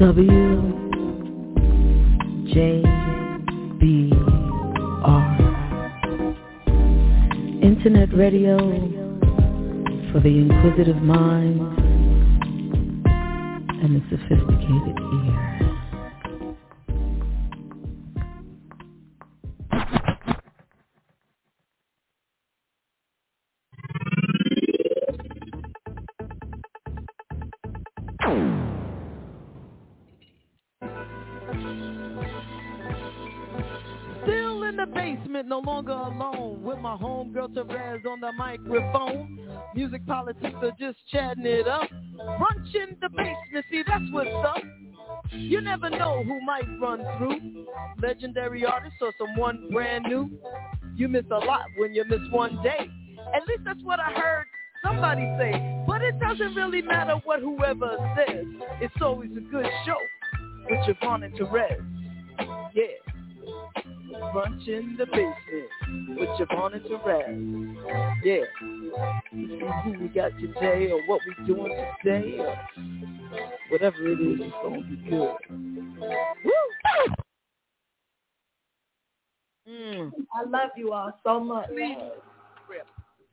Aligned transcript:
W 0.00 0.26
J 2.54 2.82
B 3.78 4.10
R 5.04 5.36
Internet 7.62 8.08
radio 8.14 8.56
for 10.10 10.20
the 10.20 10.38
inquisitive 10.38 11.02
mind 11.02 11.60
and 13.82 13.94
the 13.94 14.02
sophisticated 14.08 14.96
ear. 14.98 15.69
My 37.54 37.98
on 38.08 38.20
the 38.20 38.32
microphone. 38.32 39.38
Music 39.74 40.06
politics 40.06 40.54
are 40.62 40.72
just 40.78 40.98
chatting 41.10 41.44
it 41.44 41.66
up. 41.66 41.88
Brunch 42.18 42.74
in 42.74 42.96
the 43.00 43.08
basement, 43.08 43.64
see 43.70 43.82
that's 43.86 44.04
what's 44.12 44.30
up. 44.46 44.62
You 45.32 45.60
never 45.60 45.90
know 45.90 46.22
who 46.22 46.40
might 46.42 46.66
run 46.80 47.04
through. 47.18 47.66
Legendary 48.00 48.64
artists 48.64 48.98
or 49.00 49.12
someone 49.18 49.68
brand 49.72 50.04
new. 50.04 50.30
You 50.96 51.08
miss 51.08 51.24
a 51.30 51.38
lot 51.38 51.64
when 51.78 51.92
you 51.92 52.04
miss 52.08 52.20
one 52.30 52.62
day. 52.62 52.88
At 53.34 53.46
least 53.48 53.62
that's 53.64 53.82
what 53.82 53.98
I 53.98 54.12
heard 54.12 54.46
somebody 54.84 55.22
say. 55.38 55.82
But 55.86 56.02
it 56.02 56.20
doesn't 56.20 56.54
really 56.54 56.82
matter 56.82 57.16
what 57.24 57.40
whoever 57.40 57.96
says. 58.16 58.44
It's 58.80 59.02
always 59.02 59.30
a 59.36 59.40
good 59.40 59.66
show 59.84 59.98
with 60.68 60.80
JaVonne 60.86 61.24
and 61.24 61.34
Terez. 61.34 61.84
Yeah. 62.74 63.09
Brunch 64.20 64.68
in 64.68 64.96
the 64.98 65.06
basement 65.06 66.18
with 66.18 66.28
JaVonne 66.38 66.82
to 66.82 66.98
Terez. 66.98 68.22
Yeah. 68.24 68.44
Who 69.84 69.98
we 70.00 70.08
got 70.08 70.32
today 70.38 70.90
or 70.90 71.02
what 71.06 71.20
we 71.26 71.46
doing 71.46 71.74
today 72.02 72.38
or 72.38 72.56
whatever 73.70 73.96
it 74.06 74.20
is, 74.20 74.40
it's 74.42 74.54
gonna 74.62 74.82
be 74.82 74.96
good. 75.08 75.36
Woo! 76.44 76.52
Mm. 79.68 80.10
I 80.34 80.48
love 80.48 80.70
you 80.76 80.92
all 80.92 81.12
so 81.24 81.40
much. 81.40 81.68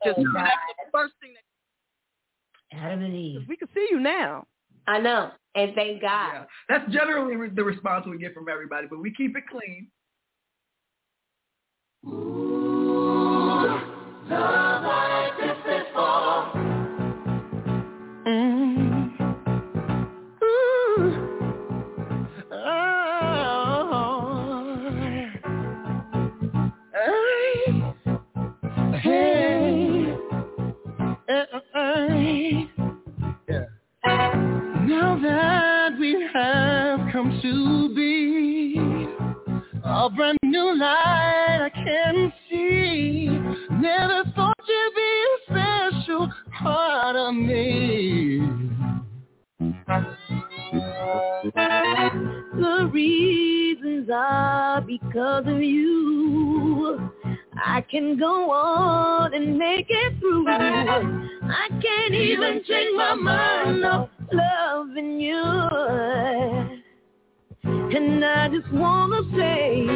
Just 0.04 0.18
Oh, 0.18 0.24
that's 0.34 0.60
the 0.84 0.90
first 0.92 1.14
thing 1.20 1.34
that 1.34 2.78
Adam 2.78 3.02
and 3.02 3.14
Eve. 3.14 3.40
we 3.48 3.56
can 3.56 3.68
see 3.74 3.86
you 3.90 3.98
now. 3.98 4.46
I 4.86 4.98
know, 4.98 5.32
and 5.54 5.74
thank 5.74 6.00
God. 6.00 6.32
Yeah. 6.32 6.44
That's 6.68 6.90
generally 6.92 7.48
the 7.48 7.64
response 7.64 8.06
we 8.06 8.18
get 8.18 8.32
from 8.34 8.48
everybody, 8.48 8.86
but 8.86 9.00
we 9.00 9.12
keep 9.12 9.36
it 9.36 9.44
clean. 9.50 9.88
Now 9.88 9.88
that 9.88 9.88
we 11.68 11.80
have 11.80 11.87
come 37.12 37.40
to 37.42 37.94
be 37.94 38.76
a 39.84 40.10
brand 40.10 40.38
new 40.44 40.78
light 40.78 41.47
I 41.68 41.70
can 41.70 42.32
see. 42.48 43.26
Never 43.70 44.24
thought 44.34 44.54
you'd 44.66 44.94
be 44.94 45.24
a 45.26 45.38
special 45.44 46.32
part 46.58 47.14
of 47.14 47.34
me. 47.34 48.40
The 52.54 52.90
reasons 52.90 54.08
are 54.10 54.80
because 54.80 55.44
of 55.46 55.60
you. 55.60 57.10
I 57.62 57.82
can 57.82 58.18
go 58.18 58.50
on 58.50 59.34
and 59.34 59.58
make 59.58 59.88
it 59.90 60.18
through. 60.20 60.46
I 60.48 61.68
can't 61.82 62.14
even 62.14 62.62
change 62.66 62.96
my 62.96 63.12
mind 63.14 63.84
of 63.84 64.08
loving 64.32 65.20
you. 65.20 65.42
And 67.96 68.24
I 68.24 68.48
just 68.48 68.70
wanna 68.72 69.22
say 69.36 69.86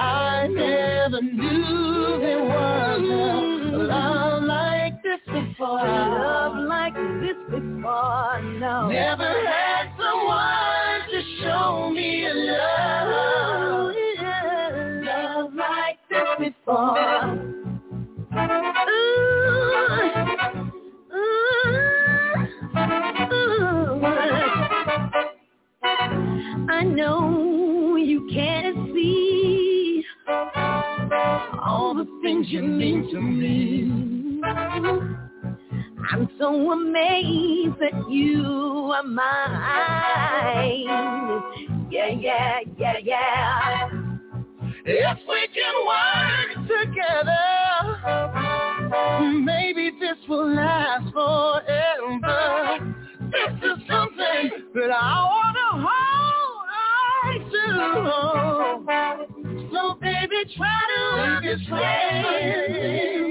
I 0.00 0.46
never 0.48 1.20
knew 1.20 2.18
there 2.20 2.42
was 2.44 3.00
a 3.02 3.76
love 3.76 4.42
like 4.44 5.02
this 5.02 5.20
before. 5.26 5.78
love 5.78 6.56
like 6.68 6.94
this 7.20 7.36
before. 7.50 8.40
No, 8.58 8.88
Never 8.88 9.32
had 9.46 9.86
someone 9.98 11.00
to 11.10 11.22
show 11.42 11.90
me 11.90 12.26
a 12.26 12.34
love. 12.34 13.08
Oh, 13.14 13.92
love 15.04 15.54
like 15.54 15.98
this 16.10 16.28
before. 16.38 17.63
Know 26.84 27.96
you 27.96 28.28
can't 28.32 28.92
see 28.94 30.04
all 30.26 31.94
the 31.96 32.06
things 32.22 32.46
you 32.50 32.62
mean 32.62 33.08
to 33.10 33.20
me. 33.20 34.40
I'm 36.10 36.28
so 36.38 36.72
amazed 36.72 37.78
that 37.80 38.10
you 38.10 38.92
are 38.94 39.02
mine. 39.02 40.84
Yeah, 41.90 42.08
yeah, 42.08 42.60
yeah, 42.78 42.98
yeah. 43.02 43.88
If 44.86 45.18
we 45.26 45.48
can 45.54 45.74
work 45.86 46.50
together, 46.68 47.40
maybe 49.44 49.90
this 49.98 50.18
will 50.28 50.54
last 50.54 51.10
forever. 51.12 52.94
This 53.32 53.54
is 53.62 53.78
something 53.88 54.44
that 54.74 54.90
I 54.90 55.24
wanna 55.24 55.63
So 59.72 59.82
baby, 60.00 60.40
try 60.56 60.80
to 60.90 61.00
understand. 61.22 62.24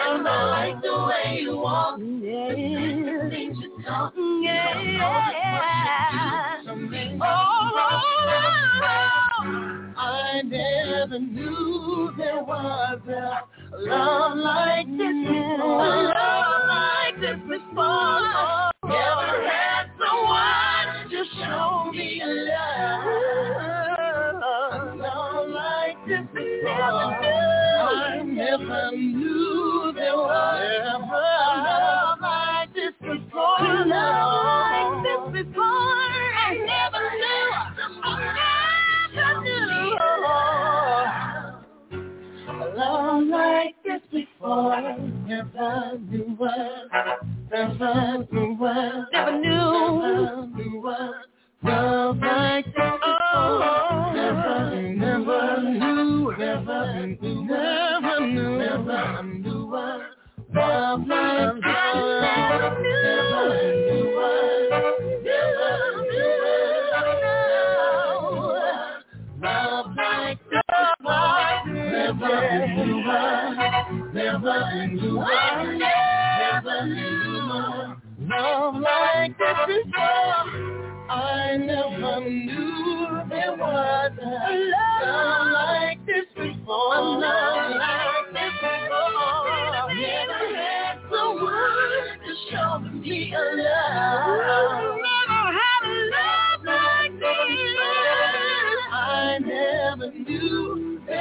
And 0.00 0.28
I 0.28 0.30
like 0.50 0.78
the 0.82 0.94
way 1.06 1.40
you 1.42 1.56
walk. 1.56 1.98
Mm, 1.98 2.22
yeah. 2.22 2.54
Mm-hmm. 2.54 3.30
Things 3.30 3.58
you 3.60 3.68
talk. 3.86 4.12
Yeah. 4.42 5.32
I 10.04 10.42
never 10.42 11.18
knew 11.20 12.10
there 12.18 12.42
was 12.42 12.98
a 13.06 13.46
love 13.78 14.36
like 14.36 14.86
this 14.88 15.14
before. 15.22 15.86
A 15.86 16.02
love 16.10 16.66
like 16.66 17.20
this 17.20 17.38
before. 17.48 18.72
Never 18.82 19.46
had 19.46 19.86
someone 20.02 21.08
to 21.08 21.24
show 21.38 21.92
me 21.92 22.20
love. 22.24 23.04
A 24.72 24.96
love 24.96 25.48
like 25.50 25.98
this 26.08 26.26
before. 26.34 26.72
I 26.72 28.22
never 28.24 28.90
knew 28.96 29.92
there 29.94 30.16
was 30.16 30.80
ever 30.82 31.28
love 31.62 32.18
like 32.20 32.74
this 32.74 32.94
before. 33.00 33.60
A 33.60 33.86
Love 33.86 34.34
like 34.42 35.04
this 35.04 35.44
before. 35.44 35.62
I 35.62 36.58
never 36.58 37.04
knew. 37.22 38.51
Love 42.82 43.28
like 43.28 43.76
this 43.84 44.00
before. 44.10 44.80
Never 45.28 45.98
knew 46.10 46.34
what. 46.36 46.90
Never 47.48 48.26
knew 48.32 48.56
what. 48.56 49.12
Never 49.12 49.38
knew. 49.38 49.50
Never 49.50 50.46
knew 50.48 50.80
what. 50.82 51.14
Love 51.62 52.16
like 52.18 52.64
this 52.64 52.74
before. 52.74 54.14
Never, 54.14 54.82
never 54.96 55.62
knew. 55.62 56.34
Never 56.36 57.06
knew. 57.06 57.44
Never 57.44 58.20
knew. 58.26 58.58
Never 58.58 59.22
knew 59.22 59.66
what. 59.66 60.00
Love 60.52 61.06
like 61.06 61.54
this. 61.54 61.64
Never 62.24 62.82
knew. 62.82 62.98
Never 63.04 63.46
knew 63.86 64.06
what. 64.16 65.22
Never 65.22 66.01
Never. 74.12 74.52
Never. 76.52 77.98
Love 78.20 78.74
like 78.76 79.38
this 79.38 79.58
before. 79.66 80.82
I 81.10 81.56
never 81.58 82.20
knew 82.28 83.22
there 83.28 83.54
was 83.56 84.12
a 84.22 84.24
love 84.72 85.46
like 85.52 86.06
this 86.06 86.26
before. 86.34 86.94
A 86.96 87.00
love 87.00 87.70
like 87.76 88.32
this 88.32 88.54
before. 88.60 89.94
Never 89.94 90.56
had 90.56 90.96
someone 91.10 92.18
to 92.26 92.32
show 92.50 92.78
me 92.80 93.34
a 93.34 93.36
love. 93.62 95.11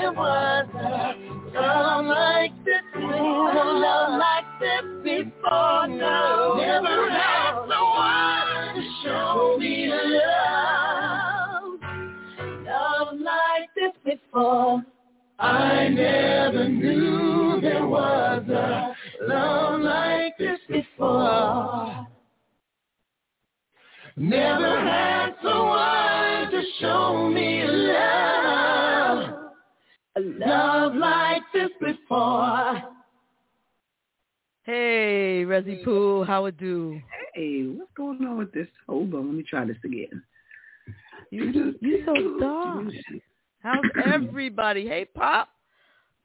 There 0.02 0.14
was 0.14 0.66
a 0.74 1.60
love 1.60 2.06
like 2.06 2.52
this 2.66 2.82
before. 2.94 3.52
A 3.52 3.72
love 3.72 4.20
like 4.20 4.60
this 4.60 4.86
before. 5.04 5.88
No, 5.88 6.56
never 6.58 7.10
had 7.12 7.54
someone 7.70 8.76
to 8.76 8.82
show 9.04 9.58
me 9.60 9.88
love. 9.92 11.80
Love 12.66 13.20
like 13.20 13.70
this 13.76 13.94
before. 14.04 14.84
I 15.38 15.88
never 15.90 16.68
knew 16.68 17.60
there 17.62 17.86
was 17.86 18.44
a 18.50 18.96
love 19.28 19.82
like 19.82 20.36
this 20.40 20.60
before. 20.68 22.08
Never 24.18 24.80
had 24.82 25.36
someone 25.44 26.52
to 26.52 26.62
show 26.80 27.30
me 27.30 27.64
love. 27.66 28.41
A 30.18 30.20
love 30.20 30.94
like 30.96 31.42
this 31.54 31.70
before. 31.80 32.82
Hey, 34.64 35.46
Resi 35.48 35.84
Pooh, 35.86 36.26
how 36.26 36.46
it 36.46 36.58
do? 36.58 37.00
Hey, 37.34 37.64
what's 37.64 37.92
going 37.96 38.22
on 38.26 38.38
with 38.38 38.52
this? 38.52 38.68
Hold 38.90 39.14
on, 39.14 39.28
let 39.28 39.36
me 39.38 39.44
try 39.44 39.64
this 39.64 39.78
again. 39.86 40.22
You 41.30 41.76
you 41.80 42.04
so 42.06 42.40
dark. 42.42 42.88
How's 43.64 43.86
everybody? 44.06 44.86
Hey, 44.86 45.06
Pop, 45.06 45.48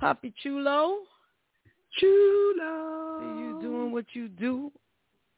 Poppy 0.00 0.34
Chulo. 0.42 0.98
Chulo. 2.00 3.20
You 3.38 3.58
doing 3.62 3.92
what 3.92 4.06
you 4.14 4.26
do 4.28 4.72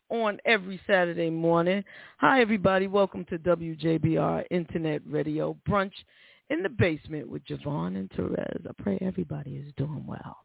on 0.09 0.39
every 0.47 0.81
Saturday 0.87 1.29
morning. 1.29 1.85
Hi, 2.17 2.41
everybody. 2.41 2.87
Welcome 2.87 3.27
to 3.27 3.39
WJBR 3.39 4.45
Internet 4.51 5.03
Radio 5.07 5.55
Brunch 5.69 5.93
in 6.51 6.63
the 6.63 6.69
basement 6.69 7.29
with 7.29 7.45
JaVonne 7.47 7.97
and 7.97 8.11
Terez. 8.11 8.67
I 8.67 8.83
pray 8.83 8.99
everybody 9.01 9.57
is 9.57 9.73
doing 9.77 10.05
well. 10.07 10.37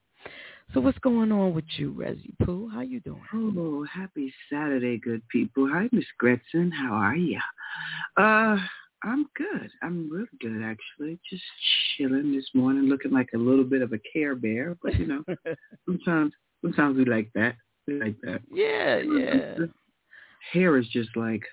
So 0.74 0.80
what's 0.80 0.98
going 1.00 1.32
on 1.32 1.54
with 1.54 1.66
you, 1.78 1.94
Resi 1.94 2.34
Pooh? 2.44 2.70
How 2.70 2.82
you 2.82 3.00
doing? 3.02 3.22
Oh, 3.34 3.86
happy 3.94 4.34
Saturday, 4.52 4.98
good 4.98 5.22
people. 5.30 5.70
Hi, 5.72 5.88
Miss 5.92 6.06
Gretchen. 6.18 6.72
How 6.72 6.94
are 6.94 7.16
ya? 7.16 7.40
Uh, 8.18 8.58
I'm 9.04 9.28
good. 9.36 9.70
I'm 9.82 10.10
real 10.10 10.26
good, 10.40 10.64
actually. 10.64 11.20
Just 11.30 11.44
chilling 11.98 12.34
this 12.34 12.48
morning, 12.54 12.84
looking 12.84 13.12
like 13.12 13.30
a 13.36 13.38
little 13.38 13.66
bit 13.66 13.82
of 13.82 13.94
a 13.94 14.00
care 14.12 14.36
bear. 14.36 14.76
But 14.82 14.98
you 14.98 15.06
know, 15.06 15.24
sometimes, 15.86 16.34
sometimes 16.62 16.98
we 16.98 17.06
like 17.06 17.30
that. 17.36 17.56
We 17.86 18.00
like 18.00 18.16
that. 18.24 18.42
Yeah, 18.52 18.98
yeah. 19.00 19.66
Hair 20.54 20.78
is 20.78 20.88
just 20.88 21.10
like. 21.16 21.44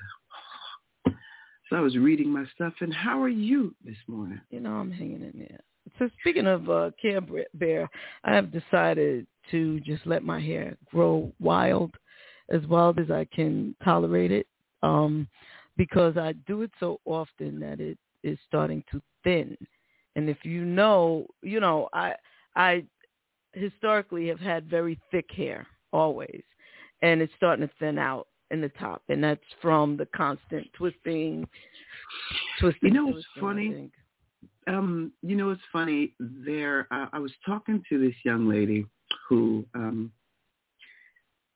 So 1.70 1.76
I 1.76 1.80
was 1.80 1.96
reading 1.96 2.28
my 2.28 2.44
stuff, 2.52 2.72
and 2.80 2.92
how 2.92 3.22
are 3.22 3.28
you 3.28 3.72
this 3.84 3.96
morning? 4.08 4.40
You 4.50 4.58
know, 4.58 4.72
I'm 4.72 4.90
hanging 4.90 5.22
in 5.22 5.32
there. 5.38 5.60
So 6.00 6.10
speaking 6.20 6.48
of 6.48 6.68
uh, 6.68 6.90
Care 7.00 7.20
Bear, 7.54 7.88
I 8.24 8.34
have 8.34 8.50
decided 8.50 9.24
to 9.52 9.78
just 9.80 10.04
let 10.04 10.24
my 10.24 10.40
hair 10.40 10.76
grow 10.90 11.32
wild 11.38 11.94
as 12.50 12.66
wild 12.66 12.98
as 12.98 13.12
I 13.12 13.24
can 13.32 13.76
tolerate 13.84 14.32
it 14.32 14.48
um, 14.82 15.28
because 15.76 16.16
I 16.16 16.32
do 16.48 16.62
it 16.62 16.72
so 16.80 16.98
often 17.04 17.60
that 17.60 17.78
it 17.78 17.98
is 18.24 18.36
starting 18.48 18.82
to 18.90 19.00
thin. 19.22 19.56
And 20.16 20.28
if 20.28 20.38
you 20.44 20.64
know, 20.64 21.26
you 21.40 21.60
know, 21.60 21.88
I 21.92 22.14
I 22.56 22.84
historically 23.52 24.26
have 24.26 24.40
had 24.40 24.68
very 24.68 24.98
thick 25.12 25.30
hair 25.30 25.68
always, 25.92 26.42
and 27.02 27.22
it's 27.22 27.32
starting 27.36 27.68
to 27.68 27.74
thin 27.78 27.96
out 27.96 28.26
in 28.50 28.60
the 28.60 28.68
top, 28.70 29.02
and 29.08 29.22
that's 29.22 29.40
from 29.60 29.96
the 29.96 30.06
constant 30.06 30.66
twisting, 30.72 31.46
twisting. 32.58 32.88
You 32.88 32.94
know 32.94 33.06
what's 33.06 33.26
funny? 33.38 33.90
Um, 34.66 35.12
you 35.22 35.36
know, 35.36 35.50
it's 35.50 35.62
funny. 35.72 36.12
There, 36.18 36.86
uh, 36.90 37.06
I 37.12 37.18
was 37.18 37.32
talking 37.44 37.82
to 37.88 37.98
this 37.98 38.14
young 38.24 38.48
lady 38.48 38.86
who, 39.28 39.64
um, 39.74 40.12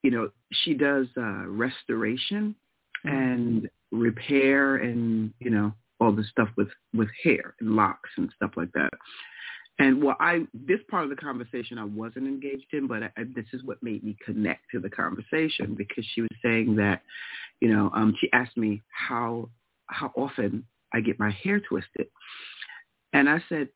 you 0.02 0.10
know, 0.10 0.30
she 0.52 0.74
does 0.74 1.06
uh, 1.16 1.46
restoration 1.46 2.54
and 3.04 3.68
repair, 3.90 4.76
and 4.76 5.32
you 5.40 5.50
know, 5.50 5.72
all 6.00 6.12
the 6.12 6.24
stuff 6.24 6.48
with 6.56 6.68
with 6.94 7.08
hair 7.22 7.54
and 7.60 7.76
locks 7.76 8.10
and 8.16 8.30
stuff 8.36 8.52
like 8.56 8.72
that. 8.72 8.90
And 9.78 10.02
well, 10.02 10.16
I 10.20 10.46
this 10.52 10.80
part 10.88 11.04
of 11.04 11.10
the 11.10 11.16
conversation 11.16 11.78
I 11.78 11.84
wasn't 11.84 12.26
engaged 12.26 12.72
in, 12.72 12.86
but 12.86 13.02
I, 13.02 13.10
this 13.34 13.46
is 13.52 13.64
what 13.64 13.82
made 13.82 14.04
me 14.04 14.16
connect 14.24 14.62
to 14.72 14.80
the 14.80 14.90
conversation 14.90 15.74
because 15.74 16.04
she 16.14 16.20
was 16.20 16.30
saying 16.42 16.76
that, 16.76 17.02
you 17.60 17.68
know, 17.68 17.90
um, 17.94 18.14
she 18.20 18.30
asked 18.32 18.56
me 18.56 18.82
how 18.88 19.48
how 19.86 20.12
often 20.16 20.64
I 20.92 21.00
get 21.00 21.18
my 21.18 21.30
hair 21.30 21.58
twisted, 21.58 22.06
and 23.12 23.28
I 23.28 23.42
said, 23.48 23.68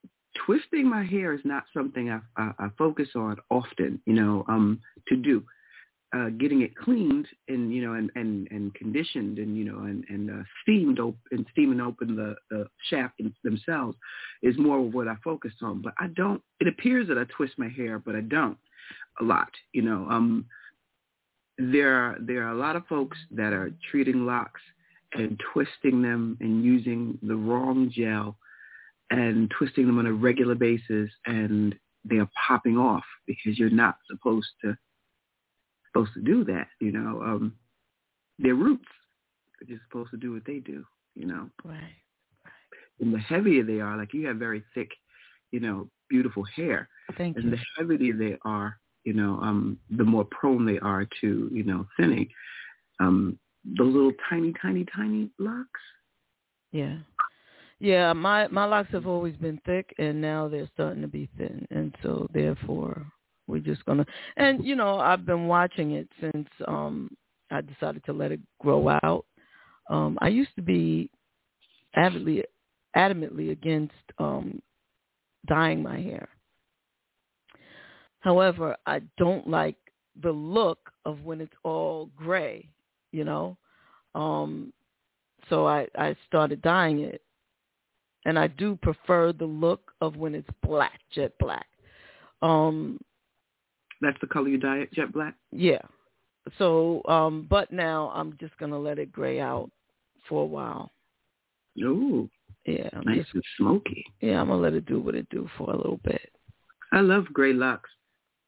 twisting 0.46 0.88
my 0.88 1.04
hair 1.04 1.34
is 1.34 1.40
not 1.44 1.64
something 1.74 2.10
I, 2.10 2.20
I, 2.36 2.52
I 2.58 2.68
focus 2.78 3.08
on 3.14 3.38
often, 3.50 4.00
you 4.06 4.14
know, 4.14 4.44
um, 4.48 4.80
to 5.08 5.16
do. 5.16 5.42
Uh, 6.16 6.30
getting 6.38 6.62
it 6.62 6.74
cleaned 6.74 7.26
and 7.48 7.70
you 7.74 7.82
know 7.86 7.92
and 7.92 8.10
and 8.14 8.48
and 8.50 8.74
conditioned 8.74 9.38
and 9.38 9.58
you 9.58 9.64
know 9.64 9.80
and 9.80 10.04
and 10.08 10.30
uh, 10.30 10.42
steamed 10.62 10.98
op- 10.98 11.18
and 11.32 11.44
steaming 11.52 11.82
open 11.82 12.16
the 12.16 12.34
the 12.50 12.66
shaft 12.88 13.20
themselves 13.44 13.94
is 14.42 14.56
more 14.56 14.78
of 14.78 14.94
what 14.94 15.06
I 15.06 15.16
focus 15.22 15.52
on. 15.60 15.82
But 15.82 15.92
I 15.98 16.06
don't. 16.16 16.40
It 16.60 16.66
appears 16.66 17.08
that 17.08 17.18
I 17.18 17.24
twist 17.36 17.58
my 17.58 17.68
hair, 17.68 17.98
but 17.98 18.16
I 18.16 18.22
don't 18.22 18.56
a 19.20 19.24
lot. 19.24 19.50
You 19.74 19.82
know, 19.82 20.06
um, 20.08 20.46
there 21.58 21.92
are 21.92 22.16
there 22.20 22.46
are 22.46 22.52
a 22.52 22.58
lot 22.58 22.76
of 22.76 22.86
folks 22.86 23.18
that 23.32 23.52
are 23.52 23.70
treating 23.90 24.24
locks 24.24 24.62
and 25.12 25.38
twisting 25.52 26.00
them 26.00 26.36
and 26.40 26.64
using 26.64 27.18
the 27.22 27.36
wrong 27.36 27.90
gel 27.94 28.38
and 29.10 29.50
twisting 29.58 29.86
them 29.86 29.98
on 29.98 30.06
a 30.06 30.12
regular 30.12 30.54
basis 30.54 31.10
and 31.26 31.74
they 32.04 32.16
are 32.16 32.28
popping 32.46 32.76
off 32.76 33.04
because 33.26 33.58
you're 33.58 33.70
not 33.70 33.96
supposed 34.10 34.48
to 34.62 34.76
supposed 35.88 36.14
to 36.14 36.20
do 36.20 36.44
that, 36.44 36.68
you 36.80 36.92
know. 36.92 37.22
Um 37.22 37.54
they're 38.38 38.54
roots. 38.54 38.84
They're 39.58 39.76
just 39.76 39.88
supposed 39.88 40.10
to 40.12 40.16
do 40.16 40.32
what 40.32 40.44
they 40.46 40.58
do, 40.58 40.84
you 41.14 41.26
know. 41.26 41.48
Right. 41.64 41.96
And 43.00 43.12
the 43.12 43.18
heavier 43.18 43.64
they 43.64 43.80
are, 43.80 43.96
like 43.96 44.14
you 44.14 44.26
have 44.26 44.36
very 44.36 44.62
thick, 44.74 44.90
you 45.50 45.60
know, 45.60 45.88
beautiful 46.08 46.44
hair. 46.56 46.88
Thank 47.16 47.36
and 47.36 47.46
you. 47.46 47.50
the 47.50 47.58
heavier 47.76 48.14
they 48.14 48.36
are, 48.44 48.78
you 49.04 49.12
know, 49.12 49.38
um, 49.40 49.78
the 49.90 50.04
more 50.04 50.24
prone 50.24 50.66
they 50.66 50.78
are 50.80 51.06
to, 51.20 51.48
you 51.52 51.64
know, 51.64 51.86
thinning. 51.96 52.28
Um, 53.00 53.38
those 53.64 53.94
little 53.94 54.12
tiny, 54.28 54.52
tiny, 54.60 54.84
tiny 54.94 55.30
locks. 55.38 55.80
Yeah. 56.72 56.98
Yeah, 57.80 58.12
my 58.12 58.48
my 58.48 58.64
locks 58.64 58.90
have 58.90 59.06
always 59.06 59.36
been 59.36 59.60
thick 59.64 59.94
and 59.98 60.20
now 60.20 60.48
they're 60.48 60.68
starting 60.74 61.02
to 61.02 61.08
be 61.08 61.28
thin 61.38 61.66
and 61.70 61.94
so 62.02 62.28
therefore 62.34 63.06
we're 63.48 63.60
just 63.60 63.84
gonna 63.86 64.06
and 64.36 64.64
you 64.64 64.76
know, 64.76 64.98
I've 64.98 65.26
been 65.26 65.46
watching 65.46 65.92
it 65.92 66.08
since 66.20 66.48
um 66.68 67.10
I 67.50 67.62
decided 67.62 68.04
to 68.04 68.12
let 68.12 68.30
it 68.30 68.40
grow 68.60 68.88
out. 69.02 69.24
Um 69.90 70.18
I 70.20 70.28
used 70.28 70.54
to 70.56 70.62
be 70.62 71.10
avidly 71.96 72.44
adamantly 72.96 73.50
against 73.50 73.94
um 74.18 74.60
dyeing 75.46 75.82
my 75.82 75.98
hair. 76.00 76.28
However, 78.20 78.76
I 78.86 79.00
don't 79.16 79.48
like 79.48 79.76
the 80.22 80.32
look 80.32 80.90
of 81.04 81.22
when 81.22 81.40
it's 81.40 81.54
all 81.64 82.10
gray, 82.16 82.68
you 83.12 83.24
know. 83.24 83.56
Um, 84.14 84.72
so 85.48 85.66
I 85.66 85.86
I 85.96 86.16
started 86.26 86.60
dyeing 86.62 87.00
it, 87.00 87.22
and 88.24 88.38
I 88.38 88.48
do 88.48 88.76
prefer 88.82 89.32
the 89.32 89.46
look 89.46 89.92
of 90.00 90.16
when 90.16 90.34
it's 90.34 90.48
black, 90.62 91.00
jet 91.14 91.32
black. 91.38 91.66
Um, 92.42 93.00
That's 94.00 94.18
the 94.20 94.26
color 94.26 94.48
you 94.48 94.58
dye 94.58 94.78
it, 94.78 94.92
jet 94.92 95.12
black. 95.12 95.34
yeah. 95.50 95.82
So, 96.56 97.02
um, 97.06 97.46
but 97.50 97.70
now 97.72 98.10
I'm 98.14 98.34
just 98.40 98.56
gonna 98.58 98.78
let 98.78 98.98
it 98.98 99.12
gray 99.12 99.38
out 99.38 99.70
for 100.28 100.42
a 100.44 100.46
while. 100.46 100.92
Ooh, 101.82 102.28
Yeah, 102.64 102.88
I'm 102.94 103.04
nice 103.04 103.18
just, 103.18 103.34
and 103.34 103.44
smoky. 103.58 104.04
yeah, 104.22 104.40
I'm 104.40 104.48
gonna 104.48 104.60
let 104.62 104.72
it 104.72 104.86
do 104.86 104.98
what 104.98 105.14
it 105.14 105.28
do 105.30 105.48
for 105.58 105.70
a 105.70 105.76
little 105.76 106.00
bit. 106.04 106.30
I 106.92 107.00
love 107.00 107.26
gray 107.32 107.52
locks. 107.52 107.90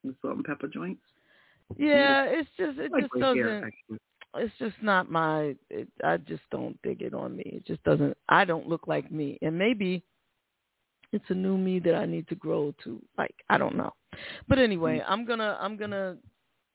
The 0.03 0.15
salt 0.23 0.37
and 0.37 0.45
pepper 0.45 0.67
joints. 0.69 1.03
Yeah, 1.77 2.25
it's 2.25 2.49
just 2.57 2.79
it 2.79 2.91
like 2.91 3.03
just 3.03 3.21
doesn't. 3.21 3.71
It's 4.37 4.55
just 4.59 4.77
not 4.83 5.11
my. 5.11 5.55
It, 5.69 5.89
I 6.03 6.17
just 6.17 6.43
don't 6.51 6.81
dig 6.83 7.03
it 7.03 7.13
on 7.13 7.37
me. 7.37 7.43
It 7.45 7.67
just 7.67 7.83
doesn't. 7.85 8.17
I 8.31 8.45
don't 8.47 8.69
look 8.69 8.87
like 8.89 9.13
me, 9.13 9.39
and 9.43 9.59
maybe 9.59 10.03
it's 11.13 11.25
a 11.29 11.35
new 11.35 11.59
me 11.59 11.81
that 11.81 11.95
I 11.95 12.07
need 12.07 12.29
to 12.29 12.35
grow 12.35 12.73
to. 12.85 13.03
Like 13.19 13.35
I 13.51 13.59
don't 13.59 13.77
know, 13.77 13.93
but 14.49 14.59
anyway, 14.59 15.03
I'm 15.07 15.25
gonna. 15.25 15.59
I'm 15.61 15.77
gonna. 15.77 16.17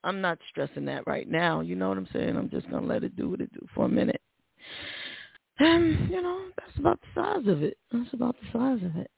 I'm 0.04 0.20
not 0.20 0.38
stressing 0.50 0.84
that 0.84 1.06
right 1.06 1.28
now. 1.28 1.60
You 1.60 1.74
know 1.74 1.88
what 1.88 1.98
I'm 1.98 2.08
saying? 2.12 2.36
I'm 2.36 2.50
just 2.50 2.70
gonna 2.70 2.86
let 2.86 3.02
it 3.04 3.16
do 3.16 3.28
what 3.28 3.40
it 3.40 3.52
do 3.52 3.66
for 3.74 3.86
a 3.86 3.88
minute. 3.88 4.20
And 5.58 6.10
you 6.10 6.22
know 6.22 6.46
that's 6.58 6.78
about 6.78 7.00
the 7.00 7.20
size 7.20 7.48
of 7.48 7.62
it. 7.62 7.78
That's 7.90 8.12
about 8.12 8.36
the 8.40 8.58
size 8.58 8.84
of 8.84 8.96
it. 8.96 9.10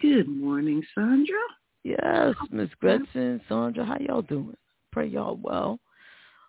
Good 0.00 0.28
morning, 0.28 0.82
Sandra. 0.94 1.34
Yes, 1.82 2.34
Miss 2.50 2.70
Gretchen, 2.80 3.40
Sandra, 3.48 3.84
how 3.84 3.96
y'all 4.00 4.22
doing? 4.22 4.56
Pray 4.92 5.06
y'all 5.06 5.38
well. 5.40 5.78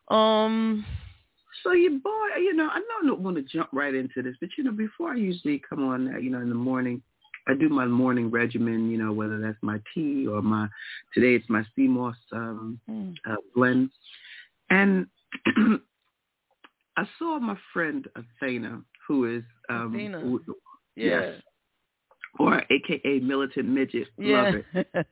Um, 0.10 0.86
So 1.64 1.74
your 1.74 1.92
boy, 2.00 2.28
you 2.40 2.54
know, 2.54 2.68
I 2.72 2.82
don't 3.06 3.20
want 3.22 3.38
to 3.38 3.44
jump 3.44 3.70
right 3.72 3.94
into 3.94 4.22
this, 4.22 4.36
but 4.40 4.50
you 4.58 4.64
know, 4.64 4.72
before 4.72 5.12
I 5.12 5.16
usually 5.16 5.62
come 5.68 5.88
on, 5.88 6.14
uh, 6.14 6.18
you 6.18 6.30
know, 6.30 6.42
in 6.42 6.50
the 6.50 6.56
morning, 6.56 7.02
I 7.48 7.54
do 7.54 7.70
my 7.70 7.86
morning 7.86 8.30
regimen. 8.30 8.90
You 8.92 8.98
know, 8.98 9.12
whether 9.14 9.40
that's 9.40 9.58
my 9.62 9.80
tea 9.94 10.28
or 10.28 10.42
my 10.42 10.68
today 11.14 11.36
it's 11.36 11.50
my 11.50 11.64
sea 11.76 11.88
moss 11.88 12.16
um, 12.34 12.80
mm, 12.90 13.16
uh, 13.30 13.36
blend, 13.56 13.90
and 14.70 15.08
I 16.98 17.08
saw 17.20 17.40
my 17.40 17.58
friend 17.74 18.08
Athena, 18.16 18.82
who 19.08 19.38
is 19.38 19.44
um, 19.70 19.94
Athena. 19.96 20.20
who- 20.20 20.44
yeah, 20.96 21.22
yes, 21.22 21.42
or 22.40 22.64
AKA 22.72 23.20
militant 23.20 23.68
midget. 23.68 24.08
yeah. 24.18 24.42
Love 24.44 24.54
it. 24.56 24.98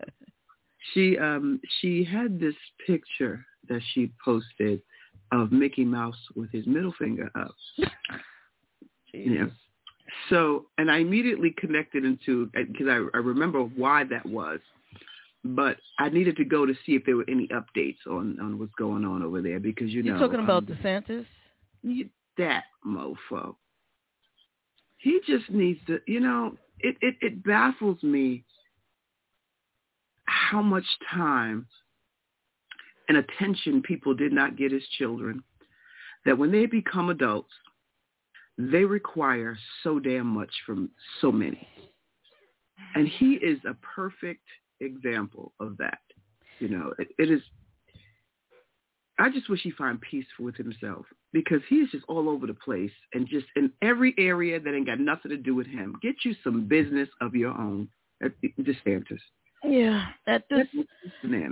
She 0.94 1.18
um 1.18 1.60
she 1.80 2.04
had 2.04 2.39
this 2.39 2.54
picture 2.86 3.44
that 3.70 3.82
she 3.94 4.12
posted 4.24 4.82
of 5.32 5.51
Mickey 5.51 5.84
Mouse 5.84 6.15
with 6.36 6.51
his 6.51 6.68
middle 6.68 6.94
finger 7.00 7.32
up. 7.36 7.56
Jesus. 9.12 9.51
So, 10.29 10.65
and 10.77 10.89
I 10.89 10.98
immediately 10.98 11.53
connected 11.57 12.05
into 12.05 12.50
because 12.53 12.88
I, 12.88 13.17
I 13.17 13.22
remember 13.22 13.62
why 13.62 14.03
that 14.05 14.25
was, 14.25 14.60
but 15.43 15.77
I 16.00 16.10
needed 16.10 16.38
to 16.38 16.45
go 16.45 16.65
to 16.65 16.74
see 16.86 16.93
if 16.93 17.05
there 17.05 17.17
were 17.17 17.25
any 17.29 17.48
updates 17.50 17.98
on 18.10 18.39
on 18.39 18.57
what's 18.60 18.74
going 18.77 19.05
on 19.05 19.22
over 19.24 19.41
there 19.41 19.60
because 19.60 19.91
you 19.91 20.03
know. 20.03 20.12
You're 20.12 20.19
talking 20.19 20.43
about 20.43 20.63
um, 20.69 20.77
DeSantis? 20.84 21.25
you- 21.84 22.10
that 22.38 22.65
mofo. 22.86 23.55
He 24.98 25.22
just 25.25 25.50
needs 25.50 25.79
to, 25.88 26.00
you 26.07 26.19
know, 26.19 26.57
it, 26.79 26.98
it, 27.01 27.15
it 27.22 27.43
baffles 27.43 28.01
me 28.03 28.43
how 30.25 30.62
much 30.62 30.84
time 31.13 31.65
and 33.07 33.17
attention 33.17 33.81
people 33.81 34.13
did 34.13 34.34
not 34.34 34.57
get 34.57 34.74
as 34.74 34.81
children 34.98 35.43
that 36.25 36.38
when 36.38 36.51
they 36.51 36.65
become 36.65 37.10
adults, 37.10 37.53
they 38.57 38.83
require 38.85 39.57
so 39.83 40.00
damn 40.00 40.27
much 40.27 40.51
from 40.65 40.89
so 41.21 41.31
many. 41.31 41.67
And 42.93 43.07
he 43.07 43.33
is 43.33 43.59
a 43.67 43.74
perfect 43.95 44.45
example 44.79 45.53
of 45.59 45.77
that. 45.77 46.00
You 46.59 46.69
know, 46.69 46.93
it, 47.00 47.09
it 47.17 47.29
is, 47.29 47.41
I 49.19 49.29
just 49.29 49.50
wish 49.50 49.62
he 49.62 49.71
find 49.71 50.00
peace 50.00 50.25
with 50.39 50.55
himself 50.55 51.05
because 51.33 51.62
he's 51.69 51.89
just 51.91 52.05
all 52.07 52.29
over 52.29 52.47
the 52.47 52.53
place 52.53 52.91
and 53.13 53.27
just 53.27 53.45
in 53.55 53.71
every 53.81 54.13
area 54.17 54.59
that 54.59 54.74
ain't 54.74 54.88
got 54.88 55.00
nothing 55.00 55.31
to 55.31 55.38
do 55.38 55.55
with 55.55 55.67
him. 55.67 55.97
Get 56.01 56.15
you 56.24 56.33
some 56.43 56.67
business 56.67 57.09
of 57.21 57.35
your 57.35 57.51
own. 57.51 57.89
Uh, 58.24 58.29
DeSantis. 58.59 59.19
Yeah. 59.63 60.05
At 60.27 60.45
this 60.50 60.67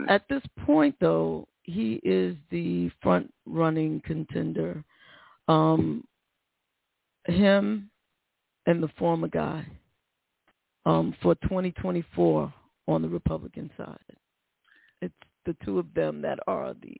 at 0.07 0.23
this 0.29 0.41
point 0.65 0.95
though, 1.01 1.47
he 1.63 1.99
is 2.03 2.37
the 2.51 2.89
front 3.01 3.33
running 3.45 4.01
contender. 4.05 4.83
Um 5.47 6.05
him 7.25 7.89
and 8.65 8.81
the 8.81 8.89
former 8.97 9.27
guy 9.27 9.65
um 10.85 11.15
for 11.21 11.35
2024 11.35 12.53
on 12.87 13.01
the 13.01 13.07
Republican 13.09 13.69
side. 13.77 13.97
It's 15.01 15.13
the 15.45 15.55
two 15.63 15.79
of 15.79 15.93
them 15.93 16.21
that 16.21 16.39
are 16.47 16.73
the 16.81 16.95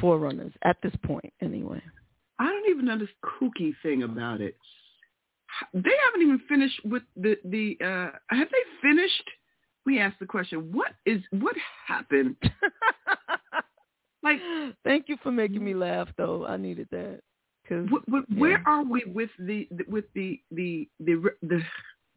forerunners 0.00 0.52
at 0.62 0.76
this 0.82 0.94
point 1.04 1.32
anyway. 1.40 1.82
I 2.38 2.46
don't 2.46 2.68
even 2.70 2.84
know 2.86 2.98
this 2.98 3.08
kooky 3.24 3.74
thing 3.82 4.02
about 4.02 4.40
it. 4.40 4.56
They 5.72 5.92
haven't 6.04 6.22
even 6.22 6.40
finished 6.48 6.80
with 6.84 7.02
the 7.16 7.36
the. 7.44 7.76
uh 7.84 8.10
Have 8.34 8.48
they 8.50 8.88
finished? 8.88 9.30
We 9.86 10.00
asked 10.00 10.18
the 10.18 10.26
question. 10.26 10.72
What 10.72 10.92
is 11.06 11.22
what 11.30 11.54
happened? 11.86 12.36
like, 14.22 14.40
Thank 14.84 15.08
you 15.08 15.16
for 15.22 15.30
making 15.30 15.64
me 15.64 15.74
laugh 15.74 16.08
though. 16.16 16.44
I 16.46 16.56
needed 16.56 16.88
that. 16.90 17.20
Cause 17.68 17.86
wh- 17.90 18.10
wh- 18.10 18.38
where 18.38 18.62
are 18.66 18.84
we 18.84 19.04
with 19.06 19.30
the 19.38 19.66
with 19.88 20.04
the 20.14 20.40
the 20.50 20.88
the 21.00 21.14
the? 21.42 21.62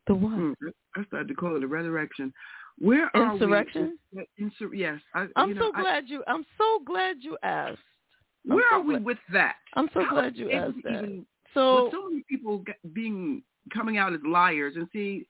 the 0.08 0.16
what? 0.16 0.34
hmm, 0.34 0.52
I 0.96 1.04
started 1.06 1.28
to 1.30 1.34
call 1.36 1.56
it 1.56 1.64
a 1.64 1.68
resurrection. 1.68 2.34
Where 2.80 3.10
are 3.16 3.34
Insurrection? 3.34 3.98
we? 4.14 4.28
Insur- 4.40 4.72
yes. 4.76 5.00
I, 5.16 5.28
I'm 5.36 5.50
you 5.50 5.56
know, 5.56 5.72
so 5.72 5.72
I- 5.76 5.82
glad 5.82 6.04
you. 6.10 6.24
I'm 6.28 6.46
so 6.58 6.80
glad 6.86 7.18
you 7.22 7.38
asked. 7.44 7.80
I'm 8.50 8.56
where 8.58 8.66
so 8.70 8.76
are 8.76 8.82
we 8.82 8.94
glad- 8.96 9.06
with 9.06 9.18
that? 9.34 9.56
I'm 9.76 9.90
so 9.94 10.04
How 10.04 10.16
glad 10.16 10.36
you 10.38 10.52
asked 10.52 10.76
that. 10.84 11.04
even- 11.04 11.26
So 11.54 11.86
with 11.86 11.94
so 11.94 12.10
many 12.10 12.24
people 12.30 12.64
being 12.94 13.42
coming 13.74 13.98
out 13.98 14.14
as 14.14 14.20
liars 14.26 14.76
and 14.76 14.88
see 14.94 15.28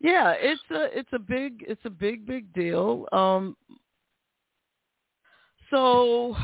yeah, 0.00 0.32
it's 0.38 0.60
a 0.70 0.96
it's 0.98 1.12
a 1.12 1.18
big 1.18 1.64
it's 1.68 1.84
a 1.84 1.90
big 1.90 2.26
big 2.26 2.52
deal. 2.52 3.06
Um, 3.12 3.56
so 5.70 6.36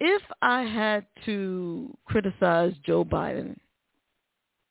if 0.00 0.22
I 0.42 0.62
had 0.62 1.06
to 1.26 1.96
criticize 2.06 2.72
Joe 2.84 3.04
Biden, 3.04 3.56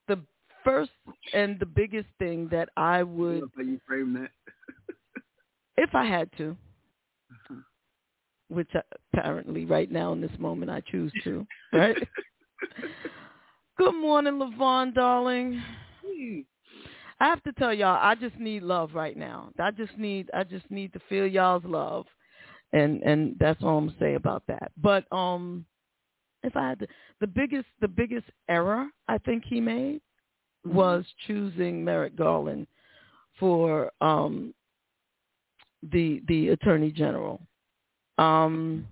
the 0.07 0.19
first 0.63 0.91
and 1.34 1.60
the 1.60 1.65
biggest 1.65 2.07
thing 2.19 2.48
that 2.51 2.69
I 2.77 3.00
I 3.00 3.03
would, 3.03 3.51
how 3.55 3.62
you 3.63 3.79
frame 3.88 4.13
that. 4.13 4.31
if 5.77 5.93
I 5.96 6.05
had 6.05 6.29
to, 6.38 6.55
Uh-huh. 7.31 7.55
which 8.50 8.72
apparently 9.13 9.65
right 9.65 9.91
now 9.91 10.13
in 10.13 10.22
this 10.22 10.38
moment 10.39 10.72
I 10.72 10.81
choose 10.81 11.12
to, 11.24 11.46
right? 11.74 11.98
Good 13.77 13.96
morning, 13.96 14.36
Levon, 14.36 14.93
darling. 14.93 15.62
I 17.19 17.25
have 17.25 17.43
to 17.43 17.51
tell 17.53 17.74
y'all, 17.74 18.00
I 18.01 18.15
just 18.15 18.38
need 18.38 18.63
love 18.63 18.93
right 18.93 19.17
now. 19.17 19.51
I 19.60 19.72
just 19.72 19.98
need, 19.98 20.29
I 20.34 20.43
just 20.43 20.69
need 20.72 20.93
to 20.93 21.00
feel 21.10 21.27
y'all's 21.27 21.63
love, 21.65 22.05
and 22.74 23.01
and 23.03 23.36
that's 23.39 23.62
all 23.63 23.77
I'm 23.77 23.88
gonna 23.88 24.00
say 24.00 24.15
about 24.15 24.43
that. 24.47 24.71
But 24.81 25.05
um, 25.12 25.65
if 26.43 26.55
I 26.55 26.69
had 26.69 26.79
to, 26.79 26.88
the 27.21 27.27
biggest, 27.27 27.67
the 27.81 27.88
biggest 27.88 28.25
error 28.50 28.88
I 29.07 29.17
think 29.19 29.43
he 29.45 29.59
made 29.62 30.01
was 30.65 31.05
choosing 31.25 31.83
Merrick 31.83 32.15
Garland 32.15 32.67
for 33.39 33.91
um 34.01 34.53
the 35.91 36.21
the 36.27 36.50
attorney 36.50 36.91
general. 36.91 37.41
Um, 38.17 38.88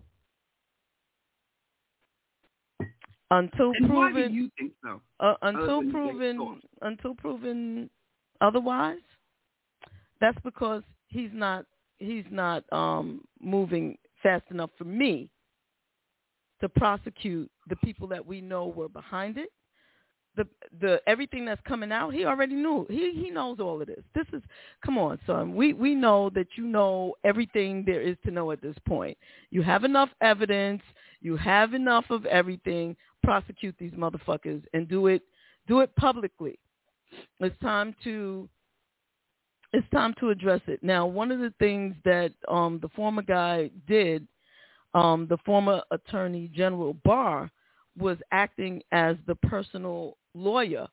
until 3.32 3.72
And 3.76 3.88
proven 3.90 4.34
you 4.34 4.50
think 4.58 4.74
so? 4.84 5.02
uh, 5.20 5.34
until 5.42 5.82
proven 5.92 6.62
until 6.82 7.16
proven 7.16 7.90
otherwise 8.42 9.00
that's 10.22 10.38
because 10.44 10.84
he's 11.08 11.32
not 11.34 11.66
he's 12.00 12.26
not 12.30 12.64
um 12.72 13.22
moving 13.40 13.98
fast 14.22 14.46
enough 14.52 14.72
for 14.78 14.86
me 14.86 15.30
to 16.62 16.70
prosecute 16.70 17.50
the 17.68 17.76
people 17.78 18.08
that 18.08 18.26
we 18.26 18.42
know 18.42 18.68
were 18.68 18.90
behind 18.90 19.38
it. 19.38 19.50
The 20.36 20.48
the 20.82 21.02
everything 21.08 21.46
that's 21.46 21.62
coming 21.66 21.92
out 21.92 22.14
he 22.14 22.26
already 22.26 22.56
knew. 22.56 22.86
He 22.90 23.12
he 23.14 23.30
knows 23.30 23.60
all 23.60 23.82
of 23.82 23.88
this. 23.88 24.04
This 24.14 24.26
is 24.34 24.42
come 24.84 24.98
on 24.98 25.18
son. 25.26 25.56
We 25.56 25.74
we 25.74 25.96
know 25.96 26.30
that 26.32 26.48
you 26.58 26.66
know 26.66 27.16
everything 27.24 27.84
there 27.86 28.02
is 28.02 28.18
to 28.26 28.32
know 28.32 28.52
at 28.52 28.62
this 28.62 28.76
point. 28.86 29.18
You 29.50 29.62
have 29.62 29.84
enough 29.86 30.10
evidence. 30.22 30.82
You 31.22 31.38
have 31.38 31.74
enough 31.74 32.06
of 32.10 32.26
everything. 32.26 32.98
Prosecute 33.24 33.76
these 33.80 33.94
motherfuckers 33.94 34.64
and 34.74 34.88
do 34.90 35.08
it 35.08 35.22
do 35.68 35.80
it 35.80 35.96
publicly. 35.96 36.60
It's 37.40 37.58
time 37.60 37.96
to 38.04 38.50
it's 39.76 39.90
time 39.92 40.14
to 40.22 40.30
address 40.30 40.62
it. 40.68 40.82
Now, 40.82 41.06
one 41.06 41.34
of 41.34 41.40
the 41.40 41.54
things 41.60 41.96
that 42.06 42.32
um, 42.48 42.80
the 42.82 42.88
former 42.90 43.22
guy 43.22 43.70
did, 43.90 44.26
um, 44.94 45.28
the 45.30 45.38
former 45.46 45.82
Attorney 45.92 46.50
General 46.56 46.94
Barr, 47.04 47.52
was 47.98 48.18
acting 48.32 48.82
as 48.94 49.18
the 49.28 49.36
personal 49.36 50.16
lawyer 50.34 50.88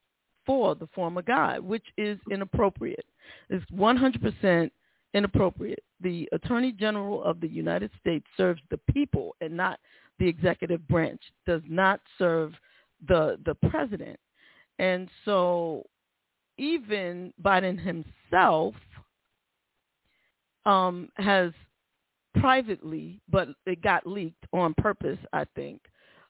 for 0.45 0.75
the 0.75 0.89
former 0.95 1.23
guy, 1.23 1.61
which 1.61 1.85
is 1.97 2.19
inappropriate. 2.29 3.07
It's 3.51 3.65
100% 3.71 4.71
inappropriate. 5.15 5.85
The 6.01 6.29
Attorney 6.33 6.73
General 6.73 7.23
of 7.23 7.41
the 7.41 7.49
United 7.49 7.93
States 8.01 8.27
serves 8.37 8.61
the 8.71 8.81
people 8.93 9.37
and 9.41 9.57
not 9.57 9.79
the 10.19 10.27
executive 10.27 10.87
branch, 10.89 11.21
does 11.47 11.63
not 11.69 12.01
serve 12.19 12.53
the 13.07 13.39
the 13.45 13.55
president. 13.69 14.19
And 14.81 15.09
so 15.25 15.87
even 16.59 17.33
Biden 17.43 17.79
himself 17.79 18.75
um, 20.65 21.09
has 21.17 21.53
privately, 22.41 23.21
but 23.29 23.49
it 23.67 23.83
got 23.83 24.07
leaked 24.07 24.47
on 24.53 24.75
purpose, 24.75 25.19
I 25.33 25.45
think, 25.55 25.81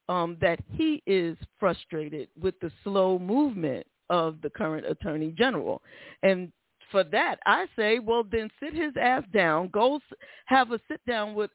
um, 0.09 0.37
that 0.41 0.59
he 0.73 1.02
is 1.07 1.37
frustrated 1.59 2.29
with 2.41 2.59
the 2.61 2.73
slow 2.83 3.19
movement 3.19 3.87
of 4.11 4.41
the 4.43 4.50
current 4.50 4.87
attorney 4.87 5.33
general. 5.37 5.83
And 6.23 6.52
for 6.91 7.05
that, 7.05 7.37
I 7.47 7.67
say, 7.76 7.99
well, 7.99 8.25
then 8.31 8.50
sit 8.61 8.75
his 8.75 8.93
ass 9.00 9.23
down, 9.33 9.69
go 9.69 10.00
have 10.47 10.73
a 10.73 10.81
sit 10.88 11.00
down 11.07 11.35
with 11.35 11.50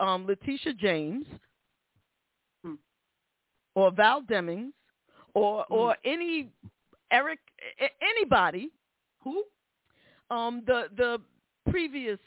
um, 0.00 0.26
Letitia 0.26 0.74
James 0.74 1.26
hmm. 2.64 2.74
or 3.74 3.90
Val 3.90 4.22
Demings 4.22 4.72
or 5.34 5.64
hmm. 5.68 5.74
or 5.74 5.96
any 6.04 6.50
Eric 7.10 7.38
anybody 8.02 8.70
who 9.22 9.44
um 10.30 10.62
the 10.66 10.84
the 10.96 11.18
previous 11.70 12.18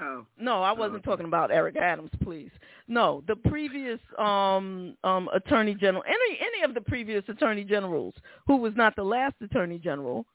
Oh. 0.00 0.26
No, 0.36 0.62
I 0.62 0.72
wasn't 0.72 1.02
oh, 1.06 1.10
talking 1.10 1.26
about 1.26 1.52
Eric 1.52 1.76
Adams, 1.76 2.10
please. 2.24 2.50
No, 2.88 3.22
the 3.28 3.36
previous 3.36 4.00
um 4.18 4.96
um 5.04 5.28
attorney 5.32 5.74
general, 5.74 6.02
any 6.06 6.40
any 6.40 6.64
of 6.64 6.74
the 6.74 6.80
previous 6.80 7.22
attorney 7.28 7.62
generals 7.62 8.14
who 8.46 8.56
was 8.56 8.72
not 8.74 8.96
the 8.96 9.04
last 9.04 9.34
attorney 9.42 9.78
general 9.78 10.26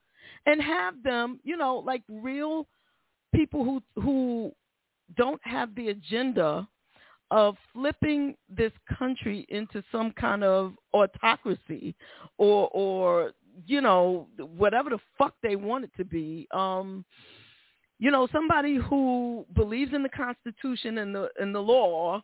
and 0.46 0.62
have 0.62 1.04
them, 1.04 1.40
you 1.44 1.58
know, 1.58 1.78
like 1.86 2.04
real 2.08 2.66
people 3.36 3.64
who 3.66 4.02
who 4.02 4.52
don't 5.18 5.42
have 5.44 5.74
the 5.76 5.90
agenda 5.90 6.68
of 7.32 7.56
flipping 7.74 8.36
this 8.50 8.72
country 8.98 9.46
into 9.50 9.84
some 9.92 10.12
kind 10.12 10.44
of 10.44 10.74
autocracy 10.94 11.96
or 12.38 12.70
or 12.74 13.32
you 13.66 13.82
know 13.82 14.28
whatever 14.56 14.90
the 14.90 15.00
fuck 15.18 15.34
they 15.44 15.56
want 15.56 15.84
it 15.84 15.92
to 15.98 16.06
be 16.06 16.48
um 16.54 17.04
you 18.00 18.12
know 18.12 18.28
somebody 18.32 18.76
who 18.76 19.46
believes 19.56 19.94
in 19.94 20.04
the 20.04 20.10
constitution 20.10 21.00
and 21.00 21.14
the 21.14 21.30
and 21.40 21.54
the 21.54 21.60
law 21.60 22.22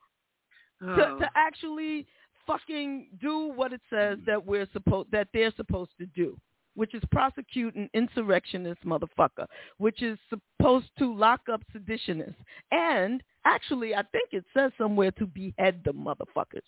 oh. 0.83 0.95
to, 0.95 1.17
to 1.19 1.29
actually 1.35 2.05
fucking 2.45 3.07
do 3.21 3.51
what 3.55 3.73
it 3.73 3.81
says 3.89 4.17
that 4.25 4.43
we're 4.45 4.67
supposed 4.73 5.09
that 5.11 5.27
they're 5.33 5.53
supposed 5.55 5.91
to 5.99 6.05
do 6.07 6.37
which 6.75 6.93
is 6.93 7.01
prosecute 7.11 7.75
an 7.75 7.89
insurrectionist 7.93 8.83
motherfucker, 8.85 9.45
which 9.77 10.01
is 10.01 10.17
supposed 10.29 10.89
to 10.99 11.13
lock 11.13 11.41
up 11.51 11.61
seditionists. 11.75 12.35
And 12.71 13.21
actually, 13.45 13.95
I 13.95 14.03
think 14.11 14.29
it 14.31 14.45
says 14.55 14.71
somewhere 14.77 15.11
to 15.11 15.25
behead 15.25 15.81
the 15.85 15.93
motherfuckers. 15.93 16.61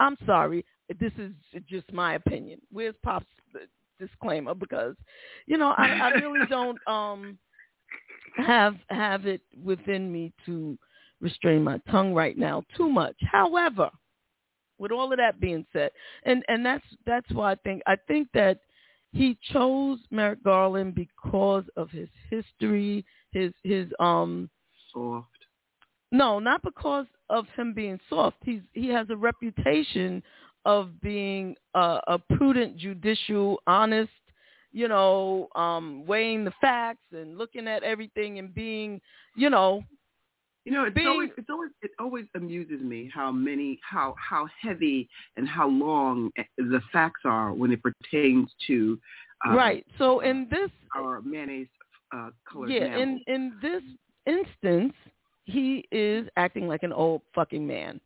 I'm 0.00 0.16
sorry. 0.26 0.64
This 1.00 1.12
is 1.18 1.32
just 1.68 1.92
my 1.92 2.14
opinion. 2.14 2.60
Where's 2.70 2.94
Pop's 3.02 3.26
disclaimer? 3.98 4.54
Because, 4.54 4.94
you 5.46 5.58
know, 5.58 5.74
I, 5.76 5.86
I 5.86 6.08
really 6.10 6.46
don't 6.50 6.78
um 6.86 7.38
have 8.36 8.76
have 8.90 9.26
it 9.26 9.40
within 9.64 10.12
me 10.12 10.32
to 10.44 10.78
restrain 11.20 11.64
my 11.64 11.78
tongue 11.90 12.12
right 12.12 12.36
now 12.36 12.62
too 12.76 12.88
much. 12.88 13.16
However, 13.20 13.90
with 14.78 14.92
all 14.92 15.10
of 15.12 15.18
that 15.18 15.40
being 15.40 15.64
said, 15.72 15.90
and 16.24 16.44
and 16.48 16.64
that's 16.64 16.84
that's 17.06 17.30
why 17.32 17.52
I 17.52 17.54
think 17.56 17.82
I 17.86 17.96
think 18.06 18.28
that 18.34 18.58
he 19.12 19.38
chose 19.52 19.98
Merrick 20.10 20.42
Garland 20.44 20.94
because 20.94 21.64
of 21.76 21.90
his 21.90 22.08
history, 22.30 23.04
his 23.32 23.52
his 23.62 23.86
um 24.00 24.50
soft. 24.92 25.28
No, 26.12 26.38
not 26.38 26.62
because 26.62 27.06
of 27.30 27.46
him 27.56 27.72
being 27.74 27.98
soft. 28.08 28.36
He's 28.44 28.62
he 28.72 28.88
has 28.88 29.08
a 29.10 29.16
reputation 29.16 30.22
of 30.64 31.00
being 31.00 31.54
a, 31.74 32.00
a 32.08 32.18
prudent, 32.36 32.76
judicial, 32.76 33.60
honest, 33.66 34.10
you 34.72 34.88
know, 34.88 35.48
um, 35.54 36.04
weighing 36.06 36.44
the 36.44 36.52
facts 36.60 37.06
and 37.12 37.38
looking 37.38 37.68
at 37.68 37.82
everything 37.84 38.38
and 38.38 38.52
being, 38.54 39.00
you 39.36 39.48
know, 39.48 39.82
you 40.66 40.72
know, 40.72 40.82
it's 40.82 40.94
being, 40.94 41.06
always 41.06 41.30
it's 41.38 41.48
always 41.48 41.70
it 41.80 41.92
always 42.00 42.24
amuses 42.34 42.80
me 42.80 43.08
how 43.14 43.30
many 43.30 43.78
how 43.88 44.16
how 44.18 44.48
heavy 44.60 45.08
and 45.36 45.48
how 45.48 45.68
long 45.68 46.32
the 46.58 46.80
facts 46.92 47.20
are 47.24 47.52
when 47.52 47.70
it 47.70 47.80
pertains 47.82 48.50
to 48.66 48.98
um, 49.46 49.54
right. 49.54 49.86
So 49.96 50.20
in 50.20 50.48
this 50.50 50.70
our 50.96 51.22
mayonnaise 51.22 51.68
uh, 52.12 52.30
colored 52.50 52.70
yeah 52.70 52.96
in 52.98 53.22
in 53.28 53.52
this 53.62 53.82
instance 54.26 54.92
he 55.44 55.84
is 55.92 56.26
acting 56.36 56.66
like 56.66 56.82
an 56.82 56.92
old 56.92 57.22
fucking 57.32 57.64
man, 57.64 58.00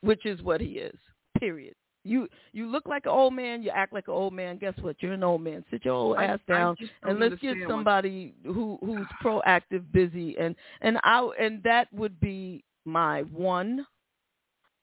which 0.00 0.26
is 0.26 0.42
what 0.42 0.60
he 0.60 0.78
is. 0.78 0.98
Period. 1.38 1.74
You 2.04 2.28
you 2.52 2.66
look 2.66 2.86
like 2.86 3.04
an 3.04 3.12
old 3.12 3.34
man, 3.34 3.62
you 3.62 3.70
act 3.70 3.92
like 3.92 4.08
an 4.08 4.14
old 4.14 4.32
man. 4.32 4.56
Guess 4.56 4.74
what? 4.80 4.96
You're 5.00 5.12
an 5.12 5.22
old 5.22 5.42
man. 5.42 5.64
Sit 5.70 5.84
your 5.84 5.94
old 5.94 6.16
I, 6.16 6.24
ass 6.24 6.40
down 6.48 6.76
and 7.02 7.18
let's 7.18 7.34
get 7.40 7.56
somebody 7.68 8.34
who 8.44 8.78
who's 8.80 9.06
proactive, 9.22 9.84
busy, 9.92 10.36
and 10.38 10.56
and 10.80 10.98
I 11.04 11.28
and 11.38 11.62
that 11.64 11.92
would 11.92 12.18
be 12.20 12.64
my 12.86 13.22
one 13.22 13.86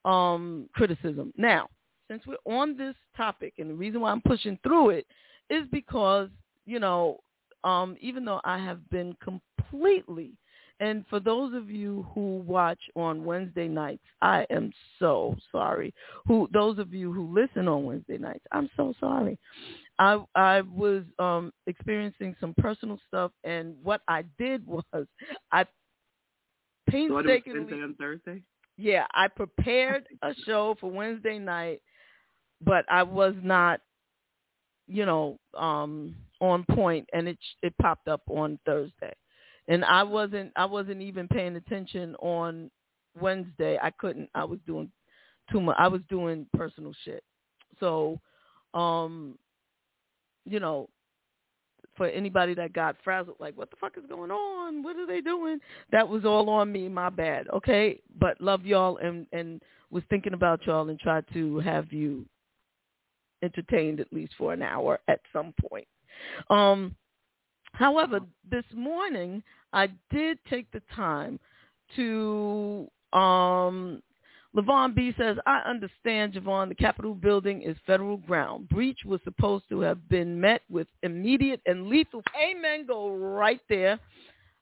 um 0.05 0.69
criticism. 0.73 1.33
Now, 1.37 1.69
since 2.07 2.23
we're 2.27 2.35
on 2.45 2.77
this 2.77 2.95
topic, 3.15 3.53
and 3.57 3.69
the 3.69 3.75
reason 3.75 4.01
why 4.01 4.11
I'm 4.11 4.21
pushing 4.21 4.59
through 4.61 4.91
it 4.91 5.07
is 5.49 5.63
because 5.71 6.29
you 6.67 6.79
know, 6.79 7.17
um, 7.63 7.97
even 7.99 8.25
though 8.25 8.41
I 8.43 8.59
have 8.59 8.87
been 8.91 9.15
completely 9.23 10.33
and 10.79 11.05
for 11.09 11.19
those 11.19 11.53
of 11.53 11.69
you 11.69 12.05
who 12.13 12.37
watch 12.37 12.79
on 12.95 13.25
Wednesday 13.25 13.67
nights, 13.67 14.03
I 14.21 14.45
am 14.49 14.71
so 14.99 15.35
sorry. 15.51 15.93
Who 16.27 16.47
those 16.53 16.77
of 16.79 16.93
you 16.93 17.11
who 17.11 17.33
listen 17.33 17.67
on 17.67 17.85
Wednesday 17.85 18.17
nights, 18.17 18.45
I'm 18.51 18.69
so 18.77 18.93
sorry. 18.99 19.37
I 19.99 20.23
I 20.35 20.61
was 20.61 21.03
um 21.19 21.51
experiencing 21.65 22.35
some 22.39 22.53
personal 22.57 22.99
stuff 23.07 23.31
and 23.43 23.75
what 23.83 24.01
I 24.07 24.23
did 24.37 24.65
was 24.67 24.83
I 25.51 25.65
painstakingly 26.89 27.59
Wednesday 27.59 27.81
on 27.83 27.95
Thursday? 27.95 28.41
Yeah, 28.77 29.07
I 29.13 29.27
prepared 29.27 30.07
a 30.21 30.33
show 30.45 30.75
for 30.79 30.91
Wednesday 30.91 31.39
night, 31.39 31.81
but 32.61 32.85
I 32.89 33.03
was 33.03 33.35
not 33.41 33.81
you 34.87 35.05
know, 35.05 35.39
um 35.57 36.15
on 36.39 36.63
point 36.71 37.09
and 37.13 37.27
it 37.27 37.37
it 37.63 37.73
popped 37.81 38.07
up 38.07 38.21
on 38.29 38.59
Thursday 38.65 39.13
and 39.67 39.83
I 39.85 40.03
wasn't 40.03 40.51
I 40.55 40.65
wasn't 40.65 41.01
even 41.01 41.27
paying 41.27 41.55
attention 41.55 42.15
on 42.15 42.71
Wednesday. 43.19 43.77
I 43.81 43.91
couldn't. 43.91 44.29
I 44.35 44.43
was 44.43 44.59
doing 44.65 44.91
too 45.51 45.61
much. 45.61 45.75
I 45.79 45.87
was 45.87 46.01
doing 46.09 46.47
personal 46.53 46.93
shit. 47.03 47.23
So, 47.79 48.19
um, 48.73 49.37
you 50.45 50.59
know, 50.59 50.89
for 51.95 52.07
anybody 52.07 52.53
that 52.53 52.73
got 52.73 52.95
frazzled, 53.03 53.37
like, 53.39 53.57
what 53.57 53.69
the 53.71 53.75
fuck 53.77 53.97
is 53.97 54.03
going 54.07 54.31
on? 54.31 54.83
What 54.83 54.95
are 54.97 55.07
they 55.07 55.21
doing? 55.21 55.59
That 55.91 56.07
was 56.07 56.25
all 56.25 56.49
on 56.49 56.71
me. 56.71 56.87
My 56.87 57.09
bad. 57.09 57.47
Okay, 57.49 57.99
but 58.19 58.39
love 58.39 58.65
y'all 58.65 58.97
and 58.97 59.27
and 59.31 59.61
was 59.89 60.03
thinking 60.09 60.33
about 60.33 60.65
y'all 60.65 60.89
and 60.89 60.99
tried 60.99 61.25
to 61.33 61.59
have 61.59 61.91
you 61.91 62.25
entertained 63.43 63.99
at 63.99 64.11
least 64.11 64.33
for 64.37 64.53
an 64.53 64.61
hour 64.61 64.99
at 65.07 65.21
some 65.31 65.53
point. 65.69 65.87
Um, 66.49 66.95
however, 67.73 68.19
this 68.49 68.65
morning 68.73 69.43
I 69.73 69.89
did 70.11 70.39
take 70.49 70.71
the 70.71 70.81
time 70.95 71.39
to 71.95 72.87
um 73.13 74.01
Levon 74.55 74.95
B 74.95 75.13
says, 75.19 75.37
I 75.45 75.59
understand, 75.59 76.33
JaVonne, 76.33 76.69
the 76.69 76.75
Capitol 76.75 77.13
building 77.13 77.61
is 77.61 77.75
federal 77.85 78.17
ground. 78.17 78.67
Breach 78.69 78.99
was 79.05 79.19
supposed 79.23 79.65
to 79.69 79.81
have 79.81 80.09
been 80.09 80.39
met 80.39 80.61
with 80.69 80.87
immediate 81.03 81.61
and 81.67 81.87
lethal. 81.87 82.23
Amen, 82.41 82.87
go 82.87 83.11
right 83.11 83.59
there. 83.69 83.99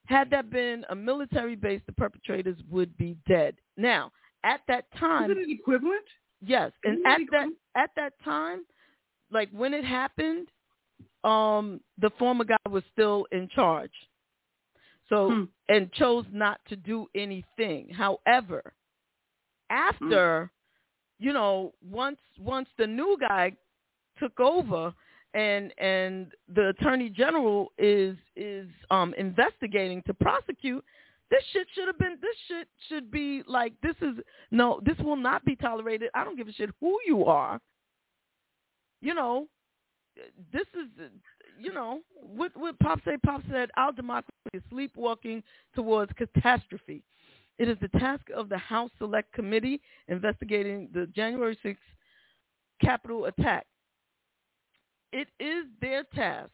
Had 0.04 0.28
that 0.30 0.50
been 0.50 0.84
a 0.90 0.94
military 0.94 1.56
base, 1.56 1.80
the 1.86 1.92
perpetrators 1.92 2.58
would 2.70 2.94
be 2.98 3.16
dead. 3.26 3.56
Now, 3.78 4.12
at 4.44 4.60
that 4.68 4.84
time... 4.98 5.30
Is 5.30 5.38
it 5.38 5.44
an 5.44 5.50
equivalent? 5.50 6.04
Yes. 6.44 6.72
And 6.84 7.04
at 7.06 7.20
that, 7.30 7.48
at 7.74 7.90
that 7.96 8.12
time, 8.22 8.66
like 9.30 9.48
when 9.50 9.72
it 9.72 9.84
happened, 9.84 10.48
um, 11.24 11.80
the 11.98 12.10
former 12.18 12.44
guy 12.44 12.56
was 12.68 12.82
still 12.92 13.26
in 13.32 13.48
charge. 13.48 13.92
So 15.08 15.30
hmm. 15.30 15.44
and 15.68 15.92
chose 15.92 16.24
not 16.32 16.60
to 16.68 16.76
do 16.76 17.06
anything. 17.14 17.90
However, 17.90 18.72
after 19.70 20.50
hmm. 21.18 21.26
you 21.26 21.32
know, 21.32 21.72
once 21.82 22.18
once 22.38 22.68
the 22.78 22.86
new 22.86 23.16
guy 23.20 23.52
took 24.18 24.38
over 24.40 24.92
and 25.34 25.72
and 25.78 26.32
the 26.54 26.68
attorney 26.68 27.10
general 27.10 27.72
is 27.78 28.16
is 28.36 28.68
um 28.90 29.14
investigating 29.18 30.02
to 30.06 30.14
prosecute 30.14 30.84
this 31.30 31.42
shit 31.52 31.66
should 31.74 31.86
have 31.86 31.98
been 31.98 32.16
this 32.22 32.36
shit 32.48 32.68
should 32.88 33.10
be 33.10 33.42
like 33.46 33.72
this 33.82 33.96
is 34.00 34.14
no 34.50 34.80
this 34.84 34.96
will 34.98 35.16
not 35.16 35.44
be 35.44 35.54
tolerated 35.54 36.08
i 36.14 36.24
don't 36.24 36.36
give 36.36 36.48
a 36.48 36.52
shit 36.52 36.70
who 36.80 36.96
you 37.06 37.24
are 37.24 37.60
you 39.02 39.12
know 39.12 39.46
this 40.52 40.66
is 40.74 40.88
you 41.58 41.72
know 41.72 42.00
what 42.14 42.52
what 42.56 42.78
pop 42.78 43.00
said 43.04 43.20
pop 43.22 43.40
said 43.50 43.70
our 43.76 43.92
democracy 43.92 44.32
is 44.54 44.62
sleepwalking 44.70 45.42
towards 45.74 46.12
catastrophe 46.12 47.02
it 47.58 47.68
is 47.68 47.76
the 47.80 47.88
task 47.98 48.24
of 48.36 48.48
the 48.48 48.58
house 48.58 48.90
select 48.98 49.32
committee 49.32 49.80
investigating 50.08 50.88
the 50.92 51.06
january 51.14 51.58
6th 51.64 51.76
capitol 52.80 53.26
attack 53.26 53.66
it 55.12 55.28
is 55.40 55.64
their 55.80 56.04
task 56.14 56.50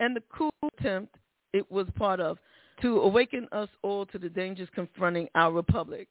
and 0.00 0.16
the 0.16 0.22
coup 0.32 0.50
attempt 0.78 1.14
it 1.52 1.70
was 1.70 1.86
part 1.96 2.20
of 2.20 2.38
to 2.82 3.00
awaken 3.00 3.48
us 3.52 3.68
all 3.82 4.06
to 4.06 4.18
the 4.18 4.28
dangers 4.28 4.68
confronting 4.74 5.28
our 5.34 5.52
republic. 5.52 6.08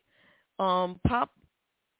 Um, 0.59 0.99
Pop, 1.07 1.29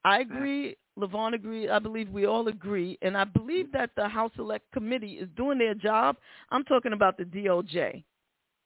I 0.04 0.20
agree. 0.20 0.76
Levon 0.98 1.34
agree. 1.34 1.70
I 1.70 1.80
believe 1.80 2.10
we 2.10 2.26
all 2.26 2.48
agree, 2.48 2.98
and 3.02 3.16
I 3.16 3.24
believe 3.24 3.72
that 3.72 3.92
the 3.96 4.08
House 4.08 4.32
Select 4.36 4.70
Committee 4.72 5.14
is 5.14 5.30
doing 5.38 5.58
their 5.58 5.74
job. 5.74 6.18
I'm 6.50 6.64
talking 6.64 6.94
about 6.94 7.18
the 7.18 7.24
DOJ. 7.24 8.04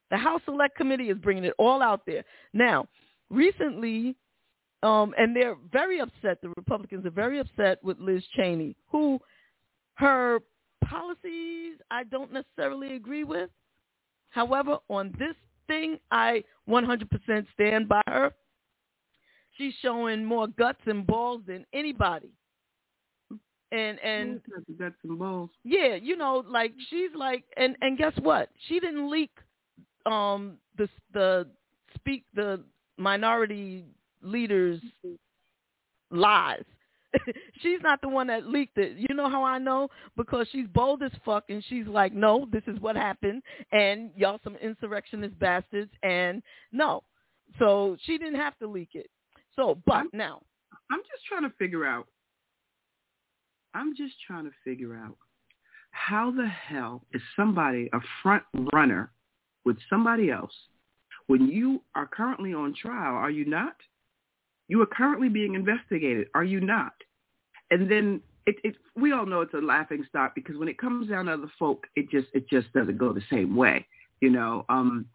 The 0.10 0.18
House 0.18 0.42
Select 0.46 0.76
Committee 0.76 1.10
is 1.10 1.18
bringing 1.18 1.46
it 1.46 1.54
all 1.58 1.82
out 1.82 2.02
there 2.06 2.24
now. 2.54 2.88
Recently, 3.30 4.16
um, 4.84 5.14
and 5.18 5.36
they're 5.36 5.56
very 5.72 6.00
upset. 6.00 6.42
The 6.42 6.52
Republicans 6.58 7.06
are 7.06 7.12
very 7.12 7.40
upset 7.40 7.84
with 7.84 7.98
Liz 8.00 8.24
Cheney, 8.36 8.76
who 8.90 9.20
her 9.96 10.40
policies 10.84 11.76
I 11.92 12.04
don't 12.04 12.34
necessarily 12.34 12.96
agree 12.96 13.24
with. 13.24 13.50
However, 14.30 14.78
on 14.90 15.14
this 15.20 15.36
thing, 15.68 16.00
I 16.12 16.44
100% 16.70 17.46
stand 17.54 17.88
by 17.88 18.02
her. 18.08 18.34
She's 19.58 19.74
showing 19.82 20.24
more 20.24 20.48
guts 20.48 20.82
and 20.86 21.06
balls 21.06 21.42
than 21.48 21.66
anybody. 21.74 22.32
And 23.72 24.00
and 24.00 24.42
guts 24.78 24.96
and 25.04 25.18
balls. 25.18 25.50
Yeah, 25.64 25.96
you 25.96 26.18
know, 26.18 26.44
like 26.48 26.74
she's 26.90 27.12
like, 27.16 27.44
and 27.56 27.76
and 27.82 27.98
guess 27.98 28.14
what? 28.22 28.50
She 28.68 28.80
didn't 28.80 29.10
leak 29.10 29.32
um 30.06 30.58
the 30.78 30.90
the 31.14 31.48
speak 31.96 32.26
the 32.34 32.64
minority 32.98 33.86
leaders 34.22 34.82
lies. 36.12 36.64
she's 37.62 37.80
not 37.82 38.02
the 38.02 38.08
one 38.08 38.28
that 38.28 38.48
leaked 38.48 38.78
it. 38.78 38.98
You 38.98 39.16
know 39.16 39.30
how 39.30 39.44
I 39.44 39.58
know? 39.58 39.90
Because 40.16 40.48
she's 40.52 40.68
bold 40.74 41.04
as 41.04 41.12
fuck 41.26 41.46
and 41.50 41.64
she's 41.68 41.88
like, 41.88 42.14
no, 42.14 42.48
this 42.52 42.64
is 42.68 42.80
what 42.80 42.96
happened 42.96 43.42
and 43.72 44.12
y'all 44.16 44.40
some 44.44 44.56
insurrectionist 44.58 45.38
bastards 45.40 45.92
and 46.04 46.42
no. 46.72 47.04
So 47.60 47.98
she 48.06 48.18
didn't 48.18 48.36
have 48.36 48.58
to 48.60 48.68
leak 48.68 48.90
it. 48.94 49.10
So, 49.56 49.82
but 49.86 49.94
I'm, 49.96 50.10
now. 50.14 50.42
I'm 50.92 51.00
just 51.00 51.26
trying 51.28 51.44
to 51.44 51.56
figure 51.58 51.86
out, 51.86 52.08
I'm 53.74 53.96
just 53.96 54.16
trying 54.26 54.46
to 54.46 54.52
figure 54.64 54.96
out 54.96 55.18
how 55.92 56.32
the 56.32 56.48
hell 56.48 57.06
is 57.14 57.22
somebody 57.36 57.90
a 57.94 58.00
front 58.24 58.44
runner 58.74 59.12
with 59.66 59.78
somebody 59.90 60.32
else 60.32 60.54
when 61.32 61.48
you 61.48 61.82
are 61.96 62.08
currently 62.08 62.54
on 62.54 62.76
trial, 62.76 63.16
are 63.16 63.30
you 63.30 63.46
not? 63.46 63.76
You 64.68 64.82
are 64.82 64.86
currently 64.86 65.30
being 65.30 65.56
investigated. 65.56 66.28
Are 66.34 66.44
you 66.44 66.60
not? 66.60 66.92
And 67.70 67.90
then 67.90 68.20
it, 68.46 68.58
it, 68.66 68.76
we 68.98 69.14
all 69.14 69.26
know 69.26 69.40
it's 69.40 69.54
a 69.54 69.60
laughing 69.60 70.06
stock 70.10 70.36
because 70.36 70.58
when 70.58 70.68
it 70.68 70.78
comes 70.78 71.10
down 71.10 71.28
to 71.28 71.34
other 71.34 71.52
folk, 71.58 71.88
it 71.96 72.10
just 72.12 72.28
it 72.34 72.50
just 72.50 72.72
doesn't 72.74 72.98
go 72.98 73.14
the 73.14 73.22
same 73.32 73.56
way, 73.56 73.86
you 74.20 74.30
know. 74.30 74.66
Um, 74.68 75.06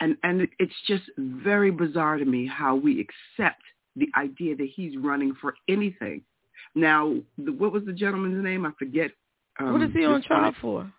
and 0.00 0.16
and 0.24 0.48
it's 0.58 0.74
just 0.88 1.04
very 1.18 1.70
bizarre 1.70 2.16
to 2.16 2.24
me 2.24 2.48
how 2.48 2.74
we 2.74 3.00
accept 3.38 3.62
the 3.96 4.08
idea 4.16 4.56
that 4.56 4.68
he's 4.74 4.96
running 4.96 5.34
for 5.40 5.54
anything. 5.68 6.22
Now, 6.74 7.14
the, 7.38 7.52
what 7.52 7.72
was 7.72 7.84
the 7.84 7.92
gentleman's 7.92 8.42
name? 8.42 8.66
I 8.66 8.70
forget. 8.78 9.10
Um, 9.58 9.72
what 9.72 9.82
is 9.82 9.92
he 9.92 10.04
on 10.04 10.22
trial 10.22 10.54
for? 10.60 10.90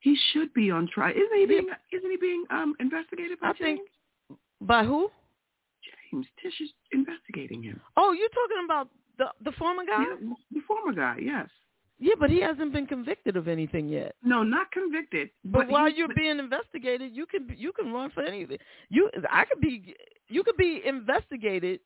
He 0.00 0.16
should 0.32 0.52
be 0.52 0.70
on 0.70 0.88
trial. 0.92 1.12
Isn't 1.12 1.38
he 1.38 1.46
being? 1.46 1.66
Isn't 1.92 2.10
he 2.10 2.16
being 2.18 2.44
um, 2.50 2.74
investigated 2.78 3.40
by 3.40 3.48
I 3.48 3.52
James? 3.52 3.80
think 4.28 4.38
by 4.60 4.84
who? 4.84 5.10
James. 6.12 6.26
Tish 6.42 6.60
is 6.60 6.70
investigating 6.92 7.62
him. 7.62 7.80
Oh, 7.96 8.12
you're 8.12 8.28
talking 8.28 8.64
about 8.64 8.88
the 9.18 9.26
the 9.44 9.52
former 9.56 9.84
guy? 9.84 10.02
Yeah, 10.02 10.34
the 10.52 10.60
former 10.68 10.92
guy, 10.92 11.16
yes. 11.22 11.48
Yeah, 11.98 12.14
but 12.18 12.28
he 12.30 12.40
hasn't 12.40 12.72
been 12.72 12.86
convicted 12.86 13.36
of 13.36 13.46
anything 13.48 13.88
yet. 13.88 14.16
No, 14.22 14.42
not 14.42 14.70
convicted. 14.72 15.30
But, 15.44 15.60
But, 15.60 15.68
while 15.68 15.88
you're 15.90 16.12
being 16.14 16.38
investigated, 16.38 17.14
you 17.14 17.24
can 17.26 17.48
you 17.56 17.72
can 17.72 17.92
run 17.92 18.10
for 18.10 18.22
anything. 18.22 18.58
You 18.90 19.10
I 19.30 19.44
could 19.44 19.60
be 19.60 19.94
you 20.28 20.42
could 20.42 20.56
be 20.56 20.82
investigated, 20.84 21.80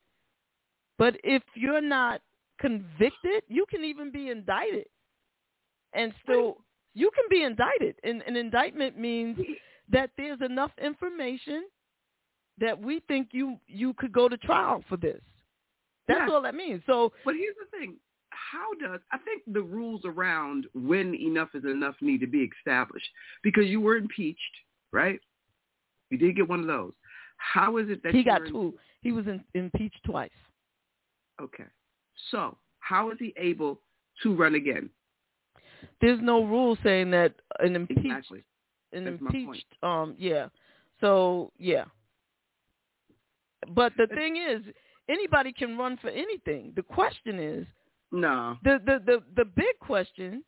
but 0.97 1.15
if 1.23 1.43
you're 1.55 1.81
not 1.81 2.21
convicted, 2.59 3.43
you 3.47 3.65
can 3.69 3.83
even 3.83 4.11
be 4.11 4.29
indicted, 4.29 4.87
and 5.93 6.13
still 6.23 6.57
you 6.95 7.11
can 7.11 7.25
be 7.29 7.43
indicted. 7.43 7.95
And 8.03 8.23
an 8.23 8.35
indictment 8.35 8.97
means 8.97 9.37
that 9.89 10.09
there's 10.17 10.41
enough 10.41 10.71
information 10.81 11.65
that 12.57 12.77
we 12.81 12.99
think 13.07 13.29
you 13.31 13.57
you 13.67 13.93
could 13.93 14.11
go 14.11 14.27
to 14.27 14.37
trial 14.37 14.83
for 14.89 14.97
this. 14.97 15.21
That's 16.07 16.21
Yes. 16.21 16.29
all 16.31 16.41
that 16.41 16.55
means. 16.55 16.81
So 16.87 17.13
But 17.23 17.35
here's 17.35 17.55
the 17.57 17.77
thing. 17.77 17.99
How 18.51 18.73
does 18.79 18.99
I 19.11 19.17
think 19.19 19.43
the 19.47 19.61
rules 19.61 20.01
around 20.05 20.65
when 20.73 21.13
enough 21.15 21.49
is 21.53 21.65
enough 21.65 21.95
need 22.01 22.19
to 22.21 22.27
be 22.27 22.49
established 22.57 23.07
because 23.43 23.65
you 23.65 23.81
were 23.81 23.97
impeached, 23.97 24.39
right? 24.91 25.19
You 26.09 26.17
did 26.17 26.35
get 26.35 26.47
one 26.47 26.61
of 26.61 26.67
those. 26.67 26.93
How 27.37 27.77
is 27.77 27.89
it 27.89 28.01
that 28.03 28.13
he 28.13 28.23
got 28.23 28.41
two. 28.47 28.73
He 29.01 29.11
was 29.11 29.25
in, 29.27 29.43
impeached 29.53 29.99
twice. 30.03 30.29
Okay. 31.41 31.65
So 32.31 32.57
how 32.79 33.11
is 33.11 33.17
he 33.19 33.33
able 33.37 33.81
to 34.23 34.35
run 34.35 34.55
again? 34.55 34.89
There's 36.01 36.19
no 36.21 36.43
rule 36.43 36.77
saying 36.83 37.11
that 37.11 37.33
an 37.59 37.75
impeached 37.75 38.05
Exactly. 38.05 38.43
an 38.93 39.05
That's 39.05 39.21
impeached 39.21 39.65
um 39.83 40.15
yeah. 40.17 40.47
So 40.99 41.51
yeah. 41.57 41.85
But 43.75 43.93
the 43.97 44.07
thing 44.07 44.37
is, 44.37 44.61
anybody 45.09 45.53
can 45.53 45.77
run 45.77 45.97
for 45.97 46.09
anything. 46.09 46.73
The 46.75 46.81
question 46.81 47.39
is 47.39 47.67
No. 48.11 48.57
the 48.63 48.79
the 48.85 48.99
the, 49.05 49.23
the 49.35 49.45
big 49.45 49.77
question 49.79 50.43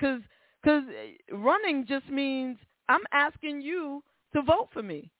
cuz 0.00 0.20
cuz 0.64 0.82
eh, 0.88 1.12
running 1.32 1.86
just 1.86 2.08
means 2.08 2.58
I'm 2.88 3.04
asking 3.12 3.62
you 3.62 4.02
to 4.34 4.42
vote 4.42 4.68
for 4.72 4.82
me. 4.82 5.10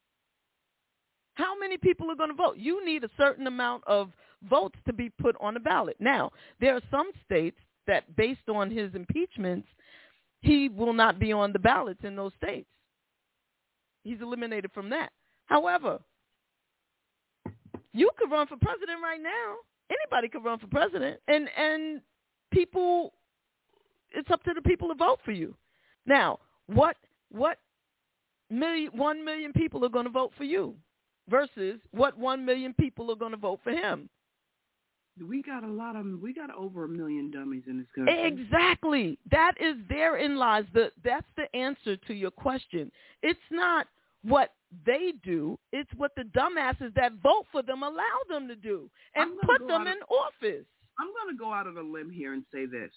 How 1.35 1.59
many 1.59 1.76
people 1.76 2.11
are 2.11 2.16
going 2.16 2.30
to 2.30 2.35
vote? 2.35 2.57
You 2.59 2.85
need 2.85 3.04
a 3.04 3.11
certain 3.16 3.46
amount 3.46 3.83
of 3.87 4.11
votes 4.48 4.78
to 4.87 4.92
be 4.92 5.11
put 5.11 5.37
on 5.40 5.54
the 5.54 5.61
ballot. 5.61 5.96
Now, 5.98 6.30
there 6.61 6.74
are 6.74 6.83
some 6.90 7.11
states 7.24 7.59
that 7.87 8.14
based 8.16 8.48
on 8.48 8.70
his 8.70 8.94
impeachments, 8.94 9.66
he 10.42 10.68
will 10.68 10.92
not 10.92 11.18
be 11.18 11.33
on 11.33 11.52
the 11.52 11.59
ballots 11.59 12.00
in 12.04 12.14
those 12.14 12.33
states. 12.42 12.68
He's 14.04 14.20
eliminated 14.20 14.70
from 14.72 14.90
that. 14.90 15.11
However, 15.46 15.98
you 17.92 18.11
could 18.18 18.30
run 18.30 18.46
for 18.46 18.57
president 18.57 19.00
right 19.02 19.20
now. 19.20 19.57
Anybody 19.90 20.28
could 20.28 20.44
run 20.44 20.58
for 20.58 20.66
president, 20.66 21.20
and 21.28 21.48
and 21.56 22.00
people, 22.50 23.12
it's 24.10 24.30
up 24.30 24.42
to 24.44 24.54
the 24.54 24.62
people 24.62 24.88
to 24.88 24.94
vote 24.94 25.18
for 25.24 25.32
you. 25.32 25.54
Now, 26.06 26.38
what 26.66 26.96
what 27.30 27.58
million 28.50 28.90
one 28.96 29.24
million 29.24 29.52
people 29.52 29.84
are 29.84 29.90
going 29.90 30.06
to 30.06 30.10
vote 30.10 30.32
for 30.36 30.44
you 30.44 30.74
versus 31.28 31.80
what 31.90 32.16
one 32.18 32.44
million 32.44 32.74
people 32.74 33.10
are 33.10 33.16
going 33.16 33.32
to 33.32 33.36
vote 33.36 33.60
for 33.62 33.72
him? 33.72 34.08
We 35.28 35.42
got 35.42 35.62
a 35.62 35.68
lot 35.68 35.94
of 35.94 36.06
we 36.20 36.34
got 36.34 36.50
over 36.54 36.84
a 36.84 36.88
million 36.88 37.30
dummies 37.30 37.62
in 37.68 37.78
this 37.78 37.86
country. 37.94 38.26
Exactly. 38.26 39.18
That 39.30 39.52
is 39.60 39.76
therein 39.88 40.36
lies 40.36 40.64
the 40.72 40.90
that's 41.04 41.26
the 41.36 41.54
answer 41.56 41.96
to 41.96 42.14
your 42.14 42.32
question. 42.32 42.90
It's 43.22 43.38
not 43.50 43.86
what 44.24 44.50
they 44.87 45.12
do, 45.22 45.58
it's 45.72 45.90
what 45.96 46.10
the 46.16 46.22
dumbasses 46.22 46.92
that 46.94 47.12
vote 47.22 47.46
for 47.52 47.62
them 47.62 47.82
allow 47.82 48.18
them 48.28 48.48
to 48.48 48.56
do 48.56 48.90
and 49.14 49.32
put 49.42 49.60
them 49.68 49.82
of- 49.82 49.87
in 49.87 49.96
office. 50.10 50.66
I'm 50.98 51.08
going 51.08 51.34
to 51.34 51.38
go 51.38 51.52
out 51.52 51.66
on 51.66 51.76
a 51.76 51.82
limb 51.82 52.10
here 52.10 52.32
and 52.34 52.44
say 52.52 52.66
this: 52.66 52.90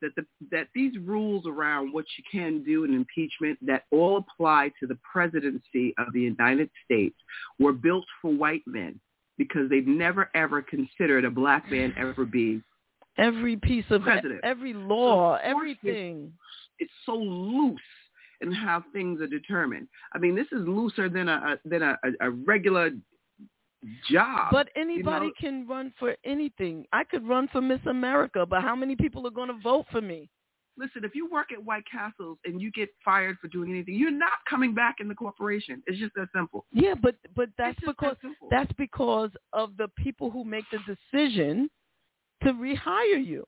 that 0.00 0.14
the 0.16 0.24
that 0.50 0.68
these 0.74 0.96
rules 0.98 1.44
around 1.46 1.92
what 1.92 2.04
you 2.16 2.24
can 2.30 2.62
do 2.64 2.84
in 2.84 2.94
impeachment 2.94 3.58
that 3.62 3.84
all 3.90 4.16
apply 4.18 4.70
to 4.80 4.86
the 4.86 4.98
presidency 5.10 5.94
of 5.98 6.12
the 6.12 6.20
United 6.20 6.70
States 6.84 7.16
were 7.58 7.72
built 7.72 8.04
for 8.20 8.32
white 8.32 8.62
men 8.66 8.98
because 9.38 9.68
they've 9.70 9.86
never 9.86 10.30
ever 10.34 10.62
considered 10.62 11.24
a 11.24 11.30
black 11.30 11.70
man 11.70 11.92
ever 11.96 12.24
being 12.24 12.62
Every 13.18 13.56
piece 13.56 13.84
of 13.90 14.02
President. 14.02 14.40
every 14.42 14.72
law, 14.72 15.36
So, 15.36 15.40
everything. 15.42 16.32
it's 16.78 16.90
so 17.04 17.14
loose 17.14 17.80
in 18.42 18.52
how 18.52 18.84
things 18.92 19.20
are 19.20 19.26
determined. 19.26 19.88
I 20.14 20.18
mean, 20.18 20.34
this 20.34 20.46
is 20.52 20.66
looser 20.66 21.08
than 21.08 21.28
a, 21.28 21.58
than 21.64 21.82
a, 21.82 21.98
a, 22.04 22.28
a 22.28 22.30
regular 22.30 22.90
job. 24.10 24.48
But 24.52 24.68
anybody 24.76 25.26
you 25.26 25.48
know? 25.48 25.50
can 25.50 25.68
run 25.68 25.92
for 25.98 26.16
anything. 26.24 26.86
I 26.92 27.04
could 27.04 27.26
run 27.26 27.48
for 27.48 27.60
Miss 27.60 27.80
America, 27.88 28.46
but 28.46 28.62
how 28.62 28.76
many 28.76 28.96
people 28.96 29.26
are 29.26 29.30
going 29.30 29.48
to 29.48 29.58
vote 29.62 29.86
for 29.90 30.00
me? 30.00 30.28
Listen, 30.78 31.04
if 31.04 31.14
you 31.14 31.28
work 31.30 31.52
at 31.52 31.62
White 31.62 31.84
Castles 31.90 32.38
and 32.46 32.60
you 32.60 32.70
get 32.72 32.88
fired 33.04 33.36
for 33.40 33.48
doing 33.48 33.70
anything, 33.70 33.94
you're 33.94 34.10
not 34.10 34.38
coming 34.48 34.74
back 34.74 34.96
in 35.00 35.08
the 35.08 35.14
corporation. 35.14 35.82
It's 35.86 35.98
just 35.98 36.14
that 36.14 36.28
simple. 36.34 36.64
Yeah, 36.72 36.94
but 37.00 37.14
but 37.36 37.50
that's 37.58 37.78
because 37.86 38.16
that 38.22 38.32
that's 38.50 38.72
because 38.78 39.30
of 39.52 39.76
the 39.76 39.88
people 39.98 40.30
who 40.30 40.44
make 40.44 40.64
the 40.72 40.78
decision 41.12 41.68
to 42.42 42.54
rehire 42.54 43.24
you. 43.24 43.46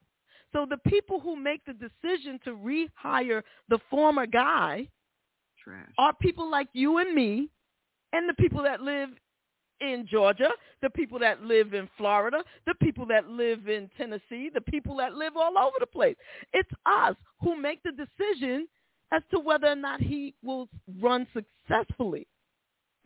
So 0.54 0.66
the 0.68 0.78
people 0.88 1.18
who 1.18 1.34
make 1.34 1.62
the 1.64 1.72
decision 1.72 2.38
to 2.44 2.50
rehire 2.52 3.42
the 3.68 3.78
former 3.90 4.24
guy 4.24 4.88
Trash. 5.62 5.90
are 5.98 6.14
people 6.14 6.48
like 6.48 6.68
you 6.72 6.98
and 6.98 7.12
me 7.12 7.50
and 8.12 8.28
the 8.28 8.34
people 8.34 8.62
that 8.62 8.80
live 8.80 9.08
in 9.80 10.06
Georgia, 10.08 10.50
the 10.80 10.90
people 10.90 11.18
that 11.18 11.42
live 11.42 11.74
in 11.74 11.88
Florida, 11.98 12.44
the 12.66 12.74
people 12.74 13.04
that 13.06 13.28
live 13.28 13.68
in 13.68 13.90
Tennessee, 13.96 14.48
the 14.54 14.60
people 14.60 14.96
that 14.96 15.14
live 15.14 15.36
all 15.36 15.58
over 15.58 15.76
the 15.80 15.86
place. 15.86 16.14
It's 16.52 16.70
us 16.86 17.16
who 17.40 17.60
make 17.60 17.82
the 17.82 17.90
decision 17.90 18.68
as 19.12 19.22
to 19.32 19.40
whether 19.40 19.66
or 19.66 19.76
not 19.76 20.00
he 20.00 20.34
will 20.44 20.68
run 21.00 21.26
successfully. 21.34 22.28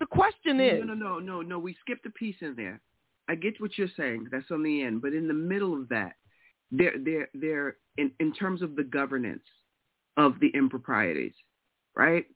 The 0.00 0.06
question 0.06 0.60
is, 0.60 0.84
No, 0.84 0.94
no, 0.94 0.94
no, 0.94 1.18
no, 1.18 1.42
no. 1.42 1.58
We 1.58 1.74
skipped 1.80 2.04
a 2.04 2.10
piece 2.10 2.36
in 2.42 2.54
there. 2.56 2.80
I 3.28 3.34
get 3.34 3.58
what 3.58 3.76
you're 3.78 3.88
saying. 3.96 4.26
That's 4.30 4.50
on 4.50 4.62
the 4.62 4.82
end, 4.82 5.00
but 5.00 5.14
in 5.14 5.28
the 5.28 5.34
middle 5.34 5.74
of 5.74 5.88
that, 5.88 6.14
there, 6.70 7.28
they're 7.34 7.76
In 7.96 8.10
in 8.20 8.32
terms 8.32 8.62
of 8.62 8.76
the 8.76 8.84
governance 8.84 9.42
of 10.16 10.38
the 10.40 10.48
improprieties, 10.54 11.34
right? 11.96 12.26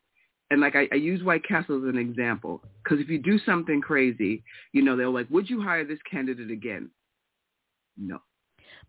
And 0.51 0.61
like 0.61 0.77
I, 0.77 0.87
I 0.93 0.97
use 0.97 1.23
White 1.23 1.45
Castle 1.45 1.83
as 1.83 1.89
an 1.89 1.99
example 1.99 2.63
because 2.83 3.01
if 3.01 3.09
you 3.09 3.19
do 3.19 3.39
something 3.41 3.81
crazy, 3.81 4.43
you 4.73 4.83
know 4.83 4.97
they're 4.97 5.09
like, 5.09 5.29
"Would 5.31 5.49
you 5.49 5.61
hire 5.63 5.85
this 5.85 6.03
candidate 6.11 6.51
again?" 6.51 6.91
No. 7.97 8.19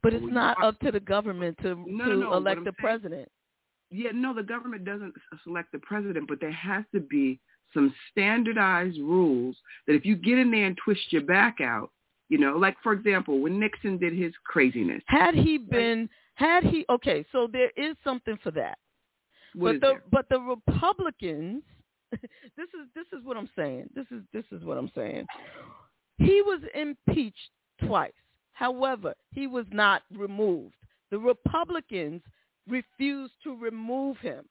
but 0.02 0.14
it's 0.14 0.26
not 0.26 0.62
up 0.64 0.80
to 0.80 0.92
the 0.92 1.00
government 1.00 1.58
to, 1.62 1.76
No, 1.88 2.06
to 2.06 2.16
no, 2.18 2.34
elect 2.34 2.64
the 2.64 2.72
saying- 2.72 2.76
president. 2.80 3.30
Yeah, 3.92 4.12
no, 4.14 4.34
the 4.34 4.44
government 4.44 4.86
doesn't 4.86 5.14
select 5.44 5.72
the 5.72 5.80
president, 5.80 6.28
but 6.28 6.40
there 6.42 6.52
has 6.52 6.84
to 6.94 7.00
be 7.00 7.40
some 7.74 7.94
standardized 8.12 8.98
rules 9.00 9.56
that 9.86 9.94
if 9.94 10.04
you 10.06 10.16
get 10.16 10.38
in 10.40 10.50
there 10.52 10.66
and 10.66 10.78
twist 10.84 11.12
your 11.14 11.22
back 11.24 11.62
out, 11.62 11.92
you 12.30 12.38
know, 12.38 12.58
like 12.58 12.76
for 12.82 12.94
example, 12.94 13.40
when 13.40 13.60
Nixon 13.60 13.98
did 13.98 14.14
his 14.14 14.34
craziness, 14.46 15.02
Had 15.08 15.36
he 15.36 15.58
been, 15.58 16.10
had 16.36 16.64
he, 16.64 16.86
okay, 16.90 17.26
so 17.32 17.48
there 17.52 17.72
is 17.78 17.96
something 18.04 18.38
for 18.44 18.52
that. 18.52 18.78
what 19.54 19.80
but 19.80 19.88
the 19.88 19.94
there? 19.94 20.04
but 20.12 20.30
the 20.30 20.40
Republicans, 20.40 21.64
this 22.12 22.70
is 22.70 22.88
this 22.96 23.06
is 23.18 23.24
what 23.26 23.38
I'm 23.38 23.50
saying. 23.56 23.90
This 23.96 24.06
is 24.12 24.24
this 24.34 24.46
is 24.52 24.64
what 24.64 24.78
I'm 24.78 24.92
saying. 24.96 25.26
He 26.18 26.42
was 26.42 26.62
impeached 26.76 27.50
twice. 27.86 28.12
However, 28.54 29.14
he 29.32 29.48
was 29.48 29.66
not 29.72 30.04
removed. 30.16 30.76
The 31.12 31.20
Republicans 31.20 32.22
refused 32.68 33.34
to 33.44 33.56
remove 33.56 34.18
him. 34.18 34.46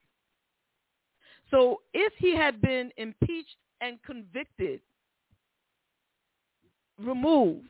So 1.51 1.81
if 1.93 2.13
he 2.17 2.35
had 2.35 2.61
been 2.61 2.91
impeached 2.97 3.55
and 3.81 4.01
convicted, 4.03 4.81
removed, 6.99 7.67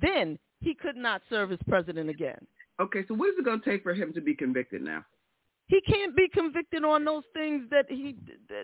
then 0.00 0.38
he 0.60 0.74
could 0.74 0.96
not 0.96 1.22
serve 1.30 1.52
as 1.52 1.58
president 1.68 2.10
again. 2.10 2.38
Okay, 2.80 3.04
so 3.08 3.14
what 3.14 3.28
is 3.30 3.34
it 3.38 3.44
going 3.44 3.60
to 3.60 3.70
take 3.70 3.82
for 3.82 3.94
him 3.94 4.12
to 4.12 4.20
be 4.20 4.34
convicted 4.34 4.82
now? 4.82 5.04
He 5.68 5.80
can't 5.80 6.14
be 6.14 6.28
convicted 6.32 6.84
on 6.84 7.04
those 7.04 7.24
things 7.34 7.64
that 7.70 7.86
he 7.88 8.16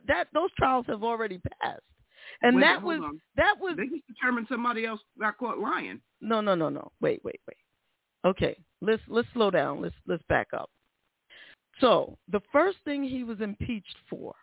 that 0.06 0.28
those 0.32 0.50
trials 0.56 0.84
have 0.88 1.02
already 1.02 1.40
passed. 1.60 1.82
And 2.42 2.56
Wait, 2.56 2.62
that 2.62 2.82
was 2.82 3.00
on. 3.00 3.20
that 3.36 3.54
was 3.60 3.74
They 3.76 3.86
just 3.86 4.06
determined 4.06 4.46
somebody 4.48 4.86
else 4.86 5.00
got 5.18 5.36
caught 5.38 5.58
lying. 5.58 6.00
no 6.20 6.40
no 6.40 6.54
no 6.54 6.68
no. 6.68 6.92
Wait, 7.00 7.20
wait, 7.24 7.40
wait. 7.48 7.56
Okay. 8.24 8.56
Let's 8.80 9.02
let's 9.08 9.26
slow 9.32 9.50
down. 9.50 9.80
Let's 9.80 9.94
let's 10.06 10.22
back 10.28 10.48
up. 10.52 10.70
So, 11.80 12.18
the 12.30 12.40
first 12.52 12.78
thing 12.84 13.02
he 13.02 13.24
was 13.24 13.40
impeached 13.40 13.96
for, 14.08 14.34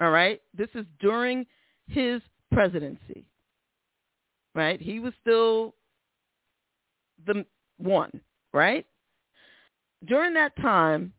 all 0.00 0.10
right? 0.10 0.40
This 0.52 0.68
is 0.74 0.84
during 1.00 1.46
his 1.88 2.20
presidency. 2.52 3.24
Right? 4.56 4.80
He 4.80 5.00
was 5.00 5.12
still 5.20 5.74
the 7.26 7.44
one, 7.76 8.10
right? 8.54 8.86
During 10.06 10.32
that 10.34 10.56
time, 10.56 11.12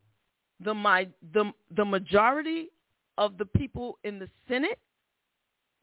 the 0.59 0.73
my 0.73 1.07
the 1.33 1.51
the 1.75 1.85
majority 1.85 2.69
of 3.19 3.37
the 3.37 3.45
people 3.45 3.99
in 4.03 4.17
the 4.17 4.27
Senate 4.47 4.79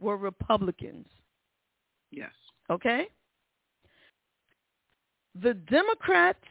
were 0.01 0.17
Republicans. 0.17 1.07
Yes. 2.11 2.33
Okay? 2.71 3.07
The 5.41 5.55
Democrats 5.55 6.45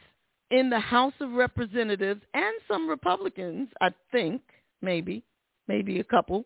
in 0.51 0.69
the 0.69 0.79
House 0.79 1.13
of 1.19 1.31
Representatives 1.31 2.21
and 2.33 2.53
some 2.67 2.87
Republicans, 2.87 3.69
I 3.81 3.89
think, 4.11 4.41
maybe, 4.81 5.23
maybe 5.67 5.99
a 5.99 6.03
couple, 6.03 6.45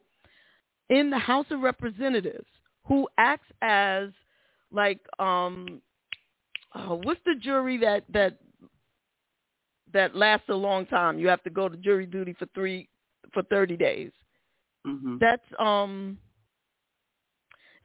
in 0.89 1.10
the 1.10 1.20
House 1.20 1.48
of 1.52 1.62
Representatives 1.62 2.48
who 2.88 3.08
acts 3.17 3.52
as 3.62 4.10
like 4.71 4.99
um 5.19 5.82
oh, 6.75 6.99
what's 7.03 7.21
the 7.25 7.36
jury 7.36 7.77
that 7.77 8.03
that 8.10 8.38
that 9.93 10.15
lasts 10.15 10.49
a 10.49 10.53
long 10.56 10.86
time. 10.86 11.17
You 11.17 11.27
have 11.30 11.43
to 11.43 11.49
go 11.49 11.69
to 11.69 11.77
jury 11.77 12.06
duty 12.06 12.34
for 12.38 12.45
3 12.53 12.88
for 13.34 13.43
30 13.43 13.77
days. 13.77 14.12
hmm 14.86 15.17
That's 15.19 15.43
um 15.60 16.17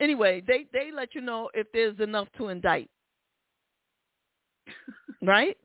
anyway, 0.00 0.42
they 0.46 0.66
they 0.72 0.90
let 0.94 1.14
you 1.14 1.20
know 1.20 1.50
if 1.54 1.66
there's 1.72 1.98
enough 2.00 2.28
to 2.38 2.48
indict. 2.48 2.90
right? 5.22 5.56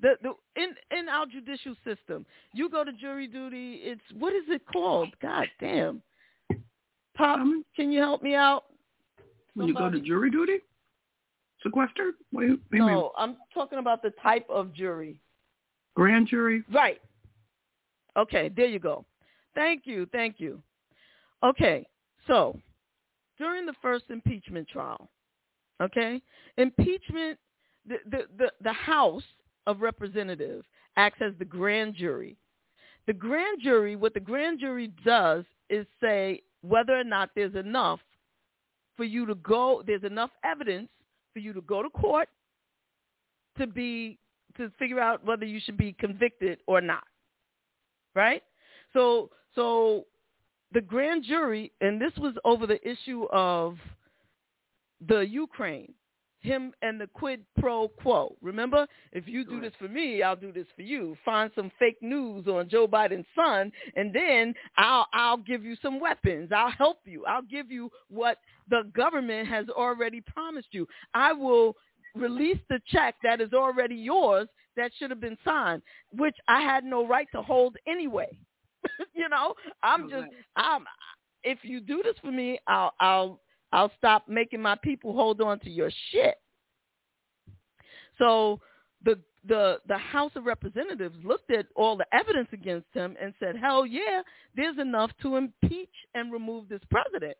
The 0.00 0.14
the 0.22 0.32
in 0.56 0.74
in 0.98 1.08
our 1.08 1.26
judicial 1.26 1.74
system, 1.84 2.24
you 2.54 2.68
go 2.70 2.84
to 2.84 2.92
jury 2.92 3.26
duty, 3.26 3.80
it's 3.82 4.00
what 4.18 4.32
is 4.32 4.44
it 4.48 4.62
called? 4.72 5.10
God 5.20 5.48
damn. 5.60 6.02
Pop, 7.16 7.40
Um, 7.40 7.64
can 7.76 7.92
you 7.92 7.98
help 8.00 8.22
me 8.22 8.34
out? 8.34 8.64
When 9.54 9.68
you 9.68 9.74
go 9.74 9.90
to 9.90 9.96
uh-huh. 9.96 10.06
jury 10.06 10.30
duty, 10.30 10.58
sequester, 11.62 12.12
what 12.30 12.42
you, 12.42 12.50
what 12.50 12.70
do 12.70 12.76
you 12.76 12.82
mean? 12.84 12.92
No, 12.94 13.12
I'm 13.16 13.36
talking 13.52 13.78
about 13.78 14.02
the 14.02 14.12
type 14.22 14.46
of 14.48 14.72
jury. 14.72 15.20
grand 15.94 16.28
jury. 16.28 16.62
Right. 16.72 17.00
Okay, 18.16 18.50
there 18.56 18.66
you 18.66 18.78
go. 18.78 19.04
Thank 19.54 19.82
you, 19.84 20.06
thank 20.12 20.36
you. 20.38 20.62
Okay, 21.42 21.86
so 22.26 22.58
during 23.38 23.66
the 23.66 23.74
first 23.80 24.04
impeachment 24.10 24.68
trial, 24.68 25.08
okay, 25.82 26.20
impeachment, 26.58 27.38
the, 27.86 27.96
the, 28.10 28.22
the, 28.36 28.52
the 28.62 28.72
House 28.72 29.22
of 29.66 29.80
Representatives 29.80 30.64
acts 30.96 31.20
as 31.22 31.32
the 31.38 31.44
grand 31.44 31.94
jury. 31.94 32.36
The 33.06 33.12
grand 33.14 33.60
jury, 33.62 33.96
what 33.96 34.14
the 34.14 34.20
grand 34.20 34.60
jury 34.60 34.92
does 35.04 35.44
is 35.70 35.86
say 36.00 36.42
whether 36.62 36.98
or 36.98 37.04
not 37.04 37.30
there's 37.34 37.54
enough 37.54 38.00
for 38.96 39.04
you 39.04 39.26
to 39.26 39.34
go, 39.36 39.82
there's 39.86 40.04
enough 40.04 40.30
evidence 40.44 40.88
for 41.32 41.38
you 41.38 41.52
to 41.52 41.60
go 41.62 41.82
to 41.82 41.90
court 41.90 42.28
to 43.58 43.66
be 43.66 44.18
to 44.56 44.70
figure 44.78 45.00
out 45.00 45.24
whether 45.24 45.44
you 45.44 45.60
should 45.60 45.76
be 45.76 45.92
convicted 45.92 46.58
or 46.66 46.80
not. 46.80 47.04
Right? 48.14 48.42
So 48.92 49.30
so 49.54 50.06
the 50.72 50.80
grand 50.80 51.24
jury 51.24 51.72
and 51.80 52.00
this 52.00 52.12
was 52.18 52.34
over 52.44 52.66
the 52.66 52.80
issue 52.88 53.26
of 53.32 53.76
the 55.06 55.20
Ukraine, 55.20 55.92
him 56.40 56.72
and 56.82 57.00
the 57.00 57.06
quid 57.06 57.44
pro 57.58 57.88
quo. 57.88 58.36
Remember, 58.40 58.86
if 59.12 59.28
you 59.28 59.44
do 59.44 59.60
this 59.60 59.72
for 59.78 59.88
me, 59.88 60.22
I'll 60.22 60.36
do 60.36 60.52
this 60.52 60.66
for 60.74 60.82
you. 60.82 61.16
Find 61.24 61.50
some 61.54 61.70
fake 61.78 61.98
news 62.00 62.46
on 62.46 62.68
Joe 62.68 62.88
Biden's 62.88 63.26
son 63.34 63.70
and 63.96 64.14
then 64.14 64.54
I'll 64.76 65.06
I'll 65.12 65.36
give 65.36 65.64
you 65.64 65.76
some 65.82 66.00
weapons. 66.00 66.50
I'll 66.54 66.70
help 66.70 67.00
you. 67.04 67.24
I'll 67.26 67.42
give 67.42 67.70
you 67.70 67.90
what 68.08 68.38
the 68.68 68.90
government 68.94 69.48
has 69.48 69.68
already 69.68 70.20
promised 70.20 70.68
you. 70.72 70.86
I 71.14 71.32
will 71.32 71.76
release 72.14 72.58
the 72.68 72.80
check 72.88 73.16
that 73.22 73.40
is 73.40 73.52
already 73.52 73.94
yours 73.96 74.48
that 74.76 74.92
should 74.98 75.10
have 75.10 75.20
been 75.20 75.38
signed, 75.44 75.82
which 76.12 76.36
I 76.48 76.60
had 76.60 76.84
no 76.84 77.06
right 77.06 77.28
to 77.34 77.42
hold 77.42 77.76
anyway. 77.86 78.28
you 79.14 79.28
know, 79.28 79.54
I'm 79.82 80.08
just 80.08 80.26
I'm 80.56 80.84
if 81.42 81.58
you 81.62 81.80
do 81.80 82.02
this 82.02 82.16
for 82.22 82.32
me, 82.32 82.58
I'll 82.66 82.92
I'll 83.00 83.40
I'll 83.72 83.92
stop 83.98 84.28
making 84.28 84.60
my 84.60 84.76
people 84.76 85.12
hold 85.12 85.40
on 85.40 85.60
to 85.60 85.70
your 85.70 85.90
shit. 86.10 86.36
So 88.18 88.60
the 89.04 89.18
the 89.46 89.78
the 89.88 89.96
House 89.96 90.32
of 90.36 90.44
Representatives 90.44 91.16
looked 91.24 91.50
at 91.50 91.66
all 91.74 91.96
the 91.96 92.06
evidence 92.12 92.48
against 92.52 92.88
him 92.92 93.16
and 93.20 93.32
said, 93.40 93.56
"Hell 93.56 93.86
yeah, 93.86 94.22
there's 94.54 94.78
enough 94.78 95.10
to 95.22 95.36
impeach 95.36 95.94
and 96.14 96.32
remove 96.32 96.68
this 96.68 96.82
president." 96.90 97.36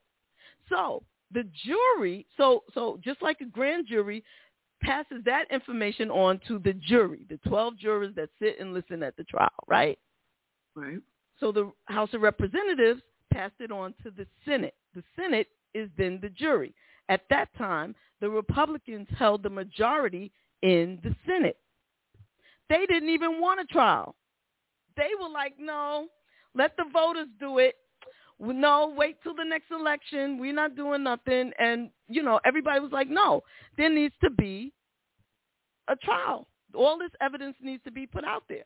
So 0.68 1.02
the 1.32 1.44
jury, 1.64 2.26
so 2.36 2.64
so 2.72 2.98
just 3.04 3.20
like 3.22 3.40
a 3.40 3.44
grand 3.44 3.86
jury, 3.86 4.24
passes 4.82 5.22
that 5.24 5.44
information 5.50 6.10
on 6.10 6.40
to 6.48 6.58
the 6.58 6.72
jury, 6.72 7.26
the 7.28 7.38
12 7.48 7.76
jurors 7.76 8.14
that 8.16 8.30
sit 8.40 8.58
and 8.58 8.72
listen 8.72 9.02
at 9.02 9.16
the 9.16 9.24
trial, 9.24 9.50
right? 9.66 9.98
Right. 10.74 11.00
So 11.38 11.52
the 11.52 11.70
House 11.84 12.10
of 12.14 12.22
Representatives 12.22 13.02
passed 13.32 13.54
it 13.60 13.70
on 13.70 13.94
to 14.02 14.10
the 14.10 14.26
Senate. 14.44 14.74
The 14.94 15.02
Senate 15.16 15.48
is 15.74 15.88
then 15.96 16.18
the 16.22 16.28
jury. 16.30 16.74
At 17.08 17.22
that 17.30 17.48
time, 17.56 17.94
the 18.20 18.30
Republicans 18.30 19.08
held 19.18 19.42
the 19.42 19.50
majority 19.50 20.30
in 20.62 20.98
the 21.02 21.14
Senate. 21.26 21.56
They 22.68 22.86
didn't 22.86 23.08
even 23.08 23.40
want 23.40 23.60
a 23.60 23.64
trial. 23.64 24.14
They 24.96 25.10
were 25.20 25.28
like, 25.28 25.54
no, 25.58 26.06
let 26.54 26.76
the 26.76 26.84
voters 26.92 27.28
do 27.38 27.58
it. 27.58 27.74
No, 28.38 28.94
wait 28.96 29.22
till 29.22 29.34
the 29.34 29.44
next 29.44 29.70
election. 29.70 30.38
We're 30.38 30.54
not 30.54 30.76
doing 30.76 31.02
nothing. 31.02 31.52
And, 31.58 31.90
you 32.08 32.22
know, 32.22 32.40
everybody 32.44 32.80
was 32.80 32.92
like, 32.92 33.08
no, 33.08 33.42
there 33.76 33.90
needs 33.90 34.14
to 34.22 34.30
be 34.30 34.72
a 35.88 35.96
trial. 35.96 36.46
All 36.74 36.98
this 36.98 37.10
evidence 37.20 37.56
needs 37.60 37.82
to 37.84 37.90
be 37.90 38.06
put 38.06 38.24
out 38.24 38.44
there. 38.48 38.64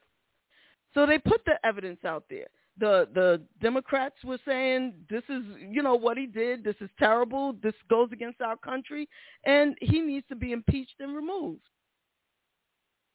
So 0.92 1.06
they 1.06 1.18
put 1.18 1.44
the 1.44 1.54
evidence 1.64 2.04
out 2.04 2.24
there. 2.30 2.46
The 2.78 3.08
the 3.14 3.40
Democrats 3.60 4.16
were 4.24 4.38
saying 4.46 4.94
this 5.08 5.22
is 5.28 5.44
you 5.60 5.82
know 5.82 5.94
what 5.94 6.16
he 6.16 6.26
did. 6.26 6.64
This 6.64 6.74
is 6.80 6.90
terrible. 6.98 7.54
This 7.62 7.74
goes 7.88 8.08
against 8.12 8.40
our 8.40 8.56
country, 8.56 9.08
and 9.44 9.76
he 9.80 10.00
needs 10.00 10.26
to 10.28 10.34
be 10.34 10.52
impeached 10.52 10.96
and 10.98 11.14
removed. 11.14 11.62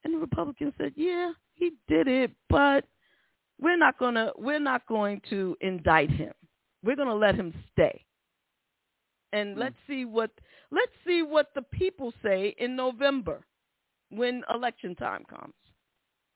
And 0.03 0.13
the 0.13 0.17
Republicans 0.17 0.73
said, 0.77 0.93
yeah, 0.95 1.31
he 1.53 1.71
did 1.87 2.07
it, 2.07 2.31
but 2.49 2.85
we're 3.59 3.77
not 3.77 3.99
gonna 3.99 4.31
we're 4.37 4.59
not 4.59 4.87
going 4.87 5.21
to 5.29 5.57
indict 5.61 6.09
him. 6.09 6.33
We're 6.83 6.95
gonna 6.95 7.15
let 7.15 7.35
him 7.35 7.53
stay. 7.71 8.05
And 9.33 9.55
mm 9.55 9.59
let's 9.59 9.75
see 9.87 10.05
what 10.05 10.31
let's 10.71 10.91
see 11.05 11.21
what 11.21 11.49
the 11.53 11.61
people 11.61 12.13
say 12.23 12.55
in 12.57 12.75
November 12.75 13.45
when 14.09 14.43
election 14.53 14.95
time 14.95 15.23
comes. 15.29 15.53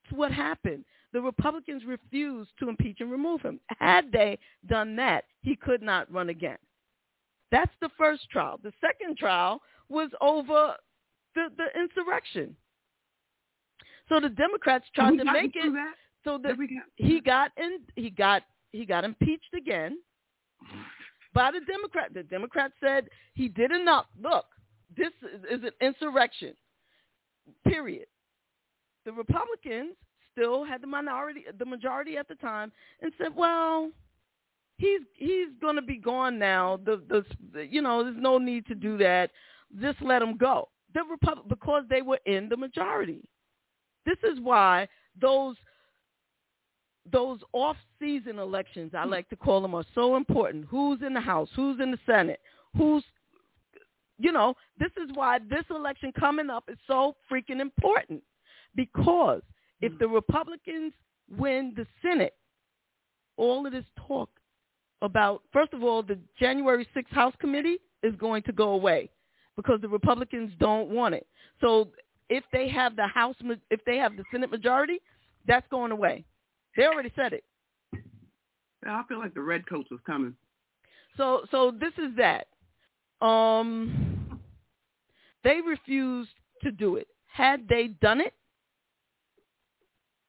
It's 0.04 0.14
what 0.14 0.32
happened. 0.32 0.84
The 1.14 1.22
Republicans 1.22 1.84
refused 1.86 2.50
to 2.60 2.70
impeach 2.70 2.98
and 3.00 3.12
remove 3.12 3.42
him. 3.42 3.60
Had 3.80 4.12
they 4.12 4.40
done 4.68 4.96
that, 4.96 5.26
he 5.42 5.56
could 5.56 5.82
not 5.82 6.12
run 6.12 6.30
again. 6.30 6.58
That's 7.52 7.72
the 7.82 7.90
first 7.98 8.28
trial. 8.32 8.60
The 8.64 8.74
second 8.82 9.18
trial 9.18 9.62
was 9.90 10.10
over 10.22 10.74
the, 11.36 11.50
the 11.56 11.80
insurrection. 11.80 12.56
So 14.10 14.20
the 14.20 14.30
Democrats 14.30 14.86
tried 14.96 15.18
to 15.18 15.24
make 15.24 15.56
it 15.56 15.72
that? 15.72 15.94
so 16.24 16.40
that 16.40 16.56
he 16.96 17.22
got 17.22 17.52
in 17.58 17.80
he 17.96 18.10
got 18.10 18.44
he 18.72 18.86
got 18.86 19.04
impeached 19.04 19.54
again 19.56 19.98
by 21.34 21.52
the 21.52 21.62
Democrat. 21.62 22.14
The 22.14 22.24
Democrats 22.24 22.74
said 22.84 23.08
he 23.34 23.48
did 23.48 23.72
enough. 23.72 24.08
Look, 24.22 24.46
this 24.98 25.12
is 25.50 25.64
an 25.64 25.72
insurrection. 25.80 26.54
Period. 27.66 28.08
The 29.06 29.12
Republicans 29.12 29.96
still 30.34 30.64
had 30.66 30.82
the 30.82 30.88
minority, 30.88 31.46
the 31.58 31.66
majority 31.66 32.18
at 32.18 32.28
the 32.28 32.36
time, 32.36 32.72
and 33.02 33.12
said, 33.18 33.36
"Well, 33.36 33.92
he's 34.78 35.02
he's 35.16 35.48
going 35.62 35.76
to 35.78 35.82
be 35.82 35.98
gone 35.98 36.38
now. 36.38 36.80
The 36.84 37.02
the 37.54 37.66
you 37.66 37.82
know, 37.82 38.04
there's 38.04 38.18
no 38.20 38.38
need 38.38 38.66
to 38.68 38.76
do 38.76 38.98
that. 38.98 39.32
Just 39.80 40.02
let 40.02 40.22
him 40.22 40.38
go." 40.38 40.70
The 40.94 41.04
Republic 41.10 41.48
because 41.48 41.84
they 41.90 42.02
were 42.02 42.20
in 42.26 42.50
the 42.50 42.58
majority. 42.58 43.24
This 44.06 44.18
is 44.24 44.40
why 44.42 44.88
those 45.20 45.56
those 47.12 47.40
off-season 47.52 48.40
elections, 48.40 48.92
I 48.98 49.04
like 49.04 49.28
to 49.30 49.36
call 49.36 49.62
them, 49.62 49.76
are 49.76 49.84
so 49.94 50.16
important. 50.16 50.66
Who's 50.70 51.02
in 51.06 51.14
the 51.14 51.20
House? 51.20 51.50
Who's 51.54 51.82
in 51.82 51.92
the 51.92 52.00
Senate? 52.06 52.40
Who's 52.78 53.04
you 54.20 54.32
know, 54.32 54.54
this 54.80 54.92
is 54.98 55.10
why 55.16 55.40
this 55.40 55.66
election 55.70 56.12
coming 56.18 56.50
up 56.50 56.66
is 56.70 56.78
so 56.88 57.16
freaking 57.32 57.60
important. 57.60 58.24
Because 58.76 59.42
if 59.82 59.98
the 60.00 60.08
Republicans 60.08 60.94
win 61.38 61.74
the 61.76 61.86
Senate, 62.02 62.36
all 63.38 63.66
of 63.66 63.74
this 63.74 63.86
talk 64.08 64.30
about, 65.02 65.42
first 65.52 65.74
of 65.74 65.84
all, 65.84 66.04
the 66.04 66.18
January 66.40 66.88
6th 66.96 67.12
House 67.12 67.34
Committee 67.40 67.78
is 68.04 68.16
going 68.16 68.44
to 68.44 68.52
go 68.52 68.70
away 68.70 69.10
because 69.56 69.82
the 69.82 69.90
Republicans 69.90 70.52
don't 70.60 70.90
want 70.90 71.16
it. 71.16 71.28
So 71.62 71.90
if 72.30 72.44
they 72.52 72.70
have 72.70 72.96
the 72.96 73.08
House, 73.08 73.36
if 73.70 73.80
they 73.86 73.98
have 73.98 74.16
the 74.18 74.24
Senate 74.32 74.52
majority, 74.52 75.00
that's 75.48 75.68
going 75.70 75.92
away. 75.92 76.26
They 76.76 76.86
already 76.86 77.12
said 77.16 77.34
it. 77.34 77.44
I 78.86 79.04
feel 79.08 79.20
like 79.20 79.34
the 79.34 79.42
redcoats 79.42 79.90
was 79.92 80.00
coming. 80.06 80.36
So, 81.16 81.42
so 81.52 81.72
this 81.72 81.94
is 81.98 82.16
that. 82.18 82.48
Um, 83.26 84.40
they 85.44 85.60
refused 85.66 86.32
to 86.64 86.72
do 86.72 86.96
it. 86.96 87.08
Had 87.32 87.68
they 87.68 87.88
done 87.88 88.20
it, 88.20 88.34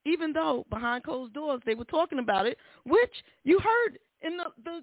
even 0.04 0.32
though 0.32 0.66
behind 0.70 1.04
closed 1.04 1.34
doors 1.34 1.60
they 1.64 1.74
were 1.74 1.84
talking 1.84 2.18
about 2.18 2.46
it, 2.46 2.58
which 2.84 3.12
you 3.44 3.58
heard 3.58 3.98
in 4.22 4.36
the, 4.36 4.46
the 4.64 4.80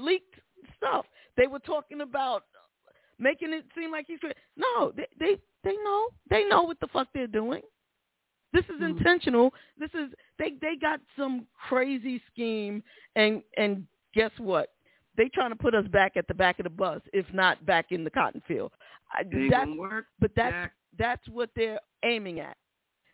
leaked 0.00 0.34
stuff. 0.76 1.06
They 1.36 1.46
were 1.46 1.58
talking 1.58 2.00
about 2.00 2.44
making 3.18 3.52
it 3.52 3.64
seem 3.76 3.90
like 3.92 4.06
he's 4.06 4.18
no. 4.56 4.92
They 4.96 5.06
they 5.18 5.36
they 5.64 5.76
know 5.84 6.08
they 6.30 6.44
know 6.44 6.62
what 6.62 6.80
the 6.80 6.88
fuck 6.88 7.08
they're 7.14 7.26
doing. 7.26 7.62
This 8.52 8.64
is 8.66 8.80
mm-hmm. 8.80 8.98
intentional. 8.98 9.52
This 9.78 9.90
is 9.94 10.10
they 10.38 10.52
they 10.60 10.76
got 10.80 11.00
some 11.18 11.46
crazy 11.68 12.22
scheme 12.32 12.82
and 13.16 13.42
and 13.56 13.86
guess 14.14 14.30
what? 14.38 14.70
They 15.16 15.28
trying 15.30 15.50
to 15.50 15.56
put 15.56 15.74
us 15.74 15.86
back 15.88 16.16
at 16.16 16.28
the 16.28 16.34
back 16.34 16.58
of 16.58 16.64
the 16.64 16.70
bus, 16.70 17.00
if 17.12 17.26
not 17.32 17.64
back 17.64 17.86
in 17.90 18.04
the 18.04 18.10
cotton 18.10 18.42
field. 18.46 18.72
That's, 19.50 19.70
work 19.76 20.06
but 20.20 20.30
that's 20.36 20.70
that's 20.98 21.26
what 21.28 21.50
they're 21.56 21.80
aiming 22.04 22.40
at. 22.40 22.56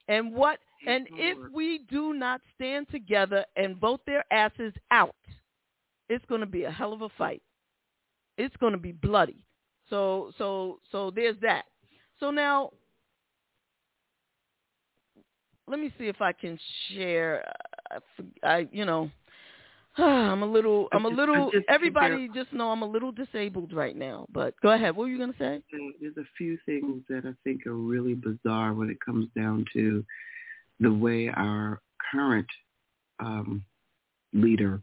And 0.08 0.32
what 0.32 0.58
and 0.86 1.06
if 1.12 1.38
we 1.52 1.80
do 1.90 2.12
not 2.14 2.40
stand 2.54 2.88
together 2.90 3.44
and 3.56 3.76
vote 3.76 4.00
their 4.06 4.24
asses 4.32 4.72
out, 4.90 5.14
it's 6.08 6.24
going 6.26 6.40
to 6.40 6.46
be 6.46 6.64
a 6.64 6.70
hell 6.70 6.92
of 6.92 7.02
a 7.02 7.08
fight. 7.10 7.42
It's 8.38 8.56
going 8.56 8.72
to 8.72 8.78
be 8.78 8.92
bloody. 8.92 9.44
So 9.90 10.32
so 10.38 10.80
so 10.90 11.10
there's 11.10 11.36
that. 11.42 11.64
So 12.18 12.30
now 12.30 12.70
let 15.68 15.80
me 15.80 15.92
see 15.98 16.08
if 16.08 16.20
I 16.20 16.32
can 16.32 16.58
share. 16.88 17.44
I, 17.90 17.98
I 18.42 18.68
you 18.72 18.84
know, 18.84 19.10
I'm 19.98 20.42
a 20.42 20.46
little. 20.46 20.88
I'm 20.92 21.04
a 21.04 21.08
little. 21.08 21.50
Just, 21.50 21.64
everybody 21.68 22.28
just 22.34 22.52
know 22.52 22.70
I'm 22.70 22.82
a 22.82 22.86
little 22.86 23.12
disabled 23.12 23.72
right 23.72 23.96
now. 23.96 24.26
But 24.32 24.54
go 24.62 24.70
ahead. 24.72 24.96
What 24.96 25.04
were 25.04 25.10
you 25.10 25.18
gonna 25.18 25.32
say? 25.38 25.62
There's 26.00 26.16
a 26.16 26.28
few 26.36 26.58
things 26.66 27.02
that 27.08 27.22
I 27.26 27.32
think 27.44 27.66
are 27.66 27.74
really 27.74 28.14
bizarre 28.14 28.74
when 28.74 28.90
it 28.90 28.98
comes 29.04 29.28
down 29.36 29.64
to 29.74 30.04
the 30.80 30.92
way 30.92 31.28
our 31.28 31.80
current 32.12 32.46
um, 33.20 33.64
leader 34.32 34.80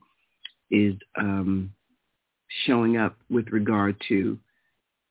is 0.71 0.95
um, 1.17 1.71
showing 2.65 2.97
up 2.97 3.17
with 3.29 3.47
regard 3.49 3.95
to 4.07 4.37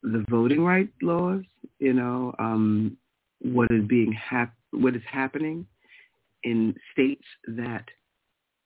the 0.03 0.25
voting 0.31 0.65
rights 0.65 0.93
laws. 1.03 1.43
You 1.79 1.93
know, 1.93 2.35
um, 2.39 2.97
what 3.41 3.71
is 3.71 3.85
being 3.87 4.13
hap- 4.13 4.57
what 4.71 4.97
is 4.97 5.03
happening 5.11 5.67
in 6.45 6.75
states 6.93 7.25
that 7.49 7.85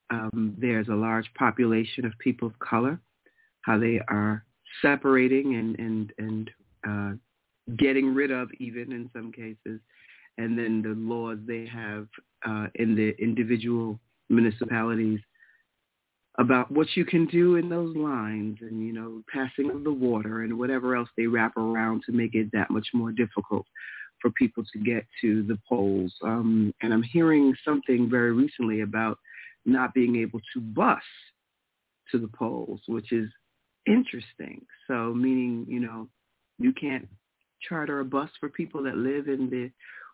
um, 0.09 0.55
there's 0.57 0.87
a 0.89 0.93
large 0.93 1.31
population 1.33 2.05
of 2.05 2.13
people 2.19 2.47
of 2.47 2.57
color, 2.59 2.99
how 3.61 3.77
they 3.77 3.99
are 4.09 4.45
separating 4.81 5.55
and 5.55 5.79
and 5.79 6.13
and 6.17 6.51
uh, 6.87 7.75
getting 7.77 8.13
rid 8.13 8.31
of 8.31 8.49
even 8.59 8.91
in 8.91 9.09
some 9.13 9.31
cases, 9.31 9.79
and 10.37 10.57
then 10.57 10.81
the 10.81 10.95
laws 10.95 11.37
they 11.45 11.65
have 11.65 12.07
uh, 12.47 12.67
in 12.75 12.95
the 12.95 13.13
individual 13.21 13.99
municipalities 14.29 15.19
about 16.39 16.71
what 16.71 16.87
you 16.95 17.05
can 17.05 17.27
do 17.27 17.57
in 17.57 17.69
those 17.69 17.95
lines 17.95 18.57
and 18.61 18.85
you 18.85 18.91
know 18.91 19.21
passing 19.31 19.69
of 19.69 19.83
the 19.83 19.93
water 19.93 20.41
and 20.41 20.57
whatever 20.57 20.95
else 20.95 21.09
they 21.15 21.27
wrap 21.27 21.55
around 21.57 22.01
to 22.05 22.11
make 22.11 22.33
it 22.33 22.49
that 22.51 22.71
much 22.71 22.87
more 22.93 23.11
difficult 23.11 23.65
for 24.23 24.31
people 24.31 24.63
to 24.71 24.79
get 24.79 25.05
to 25.21 25.43
the 25.43 25.59
polls. 25.67 26.11
Um, 26.23 26.73
and 26.81 26.93
I'm 26.93 27.03
hearing 27.03 27.53
something 27.65 28.09
very 28.09 28.31
recently 28.31 28.81
about 28.81 29.19
not 29.65 29.93
being 29.93 30.15
able 30.15 30.39
to 30.53 30.61
bus 30.61 31.01
to 32.11 32.17
the 32.17 32.29
polls, 32.29 32.79
which 32.87 33.11
is 33.11 33.29
interesting. 33.85 34.65
So 34.87 35.13
meaning, 35.13 35.65
you 35.67 35.81
know, 35.81 36.07
you 36.57 36.71
can't 36.71 37.07
charter 37.67 37.99
a 37.99 38.05
bus 38.05 38.29
for 38.39 38.49
people 38.49 38.83
that 38.83 38.95
live 38.95 39.27
in 39.27 39.49
the 39.49 39.69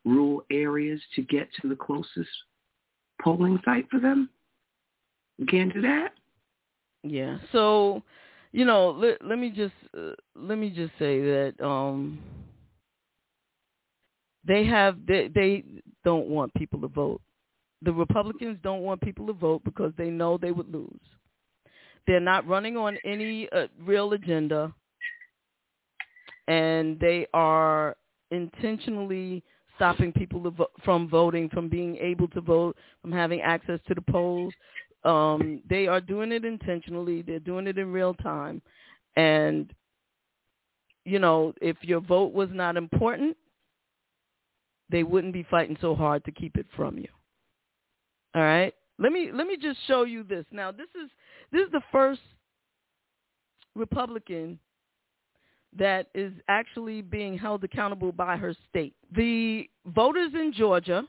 rural 0.05 0.43
areas 0.51 1.01
to 1.15 1.21
get 1.23 1.49
to 1.61 1.67
the 1.69 1.75
closest 1.75 2.29
polling 3.21 3.59
site 3.65 3.87
for 3.89 3.99
them. 3.99 4.29
You 5.37 5.45
can't 5.45 5.73
do 5.73 5.81
that. 5.81 6.13
Yeah. 7.03 7.37
So, 7.51 8.03
you 8.51 8.65
know, 8.65 8.91
let, 8.91 9.23
let 9.25 9.39
me 9.39 9.49
just 9.49 9.73
uh, 9.97 10.11
let 10.35 10.57
me 10.57 10.69
just 10.69 10.91
say 10.99 11.21
that 11.21 11.53
um 11.63 12.19
they 14.45 14.65
have 14.65 14.97
they 15.07 15.29
they 15.33 15.63
don't 16.03 16.27
want 16.27 16.53
people 16.55 16.79
to 16.81 16.87
vote 16.87 17.21
the 17.81 17.93
Republicans 17.93 18.57
don't 18.63 18.81
want 18.81 19.01
people 19.01 19.25
to 19.27 19.33
vote 19.33 19.63
because 19.63 19.93
they 19.97 20.09
know 20.09 20.37
they 20.37 20.51
would 20.51 20.71
lose. 20.71 20.99
They're 22.07 22.19
not 22.19 22.47
running 22.47 22.75
on 22.75 22.97
any 23.05 23.47
uh, 23.51 23.67
real 23.85 24.13
agenda, 24.13 24.73
and 26.47 26.99
they 26.99 27.27
are 27.33 27.95
intentionally 28.31 29.43
stopping 29.79 30.11
people 30.11 30.51
vo- 30.51 30.67
from 30.83 31.07
voting, 31.09 31.47
from 31.47 31.69
being 31.69 31.95
able 31.97 32.27
to 32.27 32.41
vote, 32.41 32.75
from 33.01 33.13
having 33.13 33.39
access 33.39 33.79
to 33.87 33.95
the 33.95 34.01
polls. 34.01 34.53
Um, 35.05 35.61
they 35.69 35.87
are 35.87 36.01
doing 36.01 36.33
it 36.33 36.43
intentionally. 36.43 37.21
They're 37.21 37.39
doing 37.39 37.65
it 37.65 37.77
in 37.77 37.93
real 37.93 38.13
time, 38.13 38.61
and 39.15 39.73
you 41.05 41.17
know, 41.17 41.53
if 41.61 41.77
your 41.81 42.01
vote 42.01 42.33
was 42.33 42.49
not 42.51 42.75
important, 42.75 43.37
they 44.89 45.03
wouldn't 45.03 45.31
be 45.31 45.47
fighting 45.49 45.77
so 45.79 45.95
hard 45.95 46.25
to 46.25 46.31
keep 46.31 46.57
it 46.57 46.67
from 46.75 46.97
you. 46.97 47.07
All 48.35 48.41
right? 48.41 48.73
Let 48.97 49.13
me 49.13 49.29
let 49.33 49.47
me 49.47 49.55
just 49.55 49.79
show 49.87 50.03
you 50.03 50.23
this. 50.23 50.45
Now, 50.51 50.73
this 50.73 50.89
is 51.01 51.09
this 51.53 51.65
is 51.65 51.71
the 51.71 51.81
first 51.89 52.19
Republican 53.75 54.59
that 55.77 56.07
is 56.15 56.33
actually 56.47 57.01
being 57.01 57.37
held 57.37 57.63
accountable 57.63 58.11
by 58.11 58.35
her 58.37 58.55
state. 58.69 58.95
The 59.15 59.69
voters 59.85 60.31
in 60.33 60.53
Georgia 60.55 61.03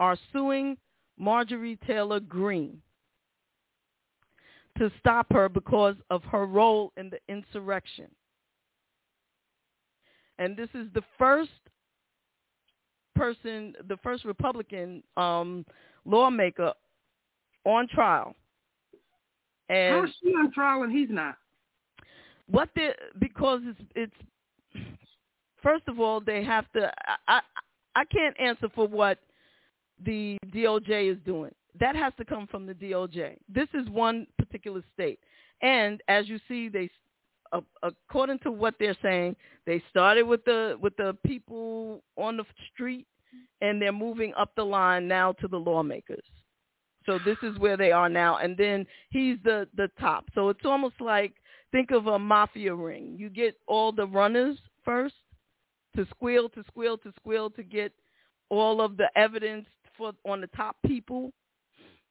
are 0.00 0.16
suing 0.32 0.76
Marjorie 1.18 1.78
Taylor 1.86 2.20
Greene 2.20 2.80
to 4.78 4.90
stop 4.98 5.26
her 5.32 5.48
because 5.48 5.96
of 6.10 6.24
her 6.24 6.46
role 6.46 6.92
in 6.96 7.10
the 7.10 7.18
insurrection. 7.28 8.06
And 10.38 10.56
this 10.56 10.70
is 10.74 10.86
the 10.94 11.02
first 11.18 11.50
person, 13.14 13.74
the 13.88 13.98
first 13.98 14.24
Republican 14.24 15.02
um, 15.18 15.66
lawmaker 16.06 16.72
on 17.64 17.86
trial. 17.88 18.34
And 19.68 19.96
How 19.96 20.04
is 20.04 20.10
she 20.22 20.30
on 20.30 20.50
trial 20.52 20.82
and 20.82 20.92
he's 20.92 21.10
not? 21.10 21.36
What 22.50 22.68
the 22.74 22.90
because 23.18 23.60
it's 23.64 23.80
it's 23.94 24.86
first 25.62 25.84
of 25.88 26.00
all 26.00 26.20
they 26.20 26.42
have 26.42 26.70
to 26.72 26.92
I 27.28 27.40
I, 27.94 28.04
can't 28.04 28.38
answer 28.40 28.68
for 28.74 28.88
what 28.88 29.18
the 30.04 30.36
DOJ 30.52 31.12
is 31.12 31.18
doing. 31.24 31.52
That 31.78 31.94
has 31.94 32.12
to 32.18 32.24
come 32.24 32.46
from 32.46 32.66
the 32.66 32.74
DOJ. 32.74 33.36
This 33.48 33.68
is 33.74 33.88
one 33.88 34.26
particular 34.38 34.82
state. 34.94 35.20
And 35.62 36.02
as 36.08 36.28
you 36.28 36.38
see 36.48 36.68
they 36.68 36.90
according 37.82 38.38
to 38.40 38.50
what 38.50 38.74
they're 38.78 38.96
saying, 39.02 39.36
they 39.66 39.82
started 39.90 40.24
with 40.24 40.44
the 40.44 40.76
with 40.80 40.96
the 40.96 41.16
people 41.24 42.02
on 42.16 42.36
the 42.36 42.44
street 42.72 43.06
and 43.60 43.80
they're 43.80 43.92
moving 43.92 44.32
up 44.36 44.54
the 44.56 44.64
line 44.64 45.06
now 45.06 45.32
to 45.32 45.46
the 45.46 45.56
lawmakers. 45.56 46.24
So 47.06 47.18
this 47.24 47.38
is 47.42 47.58
where 47.58 47.76
they 47.76 47.92
are 47.92 48.08
now 48.08 48.38
and 48.38 48.56
then 48.56 48.86
he's 49.10 49.38
the 49.44 49.68
the 49.76 49.88
top. 50.00 50.24
So 50.34 50.48
it's 50.48 50.64
almost 50.64 51.00
like 51.00 51.34
think 51.72 51.90
of 51.90 52.06
a 52.06 52.18
mafia 52.18 52.74
ring. 52.74 53.14
You 53.18 53.30
get 53.30 53.56
all 53.66 53.92
the 53.92 54.06
runners 54.06 54.58
first 54.84 55.14
to 55.96 56.06
squeal, 56.10 56.48
to 56.50 56.64
squeal, 56.68 56.98
to 56.98 57.12
squeal 57.16 57.50
to 57.50 57.62
get 57.62 57.92
all 58.48 58.80
of 58.80 58.96
the 58.96 59.08
evidence 59.16 59.66
for 59.96 60.12
on 60.24 60.40
the 60.40 60.46
top 60.48 60.76
people. 60.86 61.32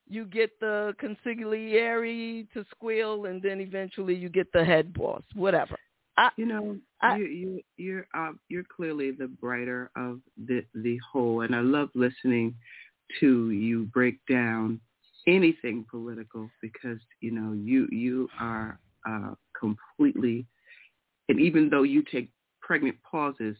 You 0.07 0.25
get 0.25 0.59
the 0.59 0.95
consigliere 1.01 2.47
to 2.53 2.65
squeal, 2.71 3.25
and 3.25 3.41
then 3.41 3.61
eventually 3.61 4.15
you 4.15 4.29
get 4.29 4.51
the 4.53 4.65
head 4.65 4.93
boss, 4.93 5.21
whatever. 5.35 5.77
I, 6.17 6.29
you 6.35 6.45
know, 6.45 6.77
I, 7.01 7.17
you, 7.17 7.25
you, 7.25 7.61
you're 7.77 8.07
uh, 8.17 8.31
you're 8.49 8.65
clearly 8.75 9.11
the 9.11 9.27
brighter 9.27 9.91
of 9.95 10.19
the 10.47 10.65
the 10.73 10.99
whole, 11.11 11.41
and 11.41 11.55
I 11.55 11.61
love 11.61 11.89
listening 11.93 12.55
to 13.19 13.51
you 13.51 13.85
break 13.85 14.17
down 14.29 14.79
anything 15.27 15.85
political 15.89 16.49
because 16.61 16.99
you 17.21 17.31
know 17.31 17.53
you 17.53 17.87
you 17.91 18.27
are 18.39 18.79
uh, 19.07 19.33
completely, 19.59 20.45
and 21.27 21.39
even 21.39 21.69
though 21.69 21.83
you 21.83 22.03
take 22.11 22.29
pregnant 22.61 22.97
pauses, 23.09 23.55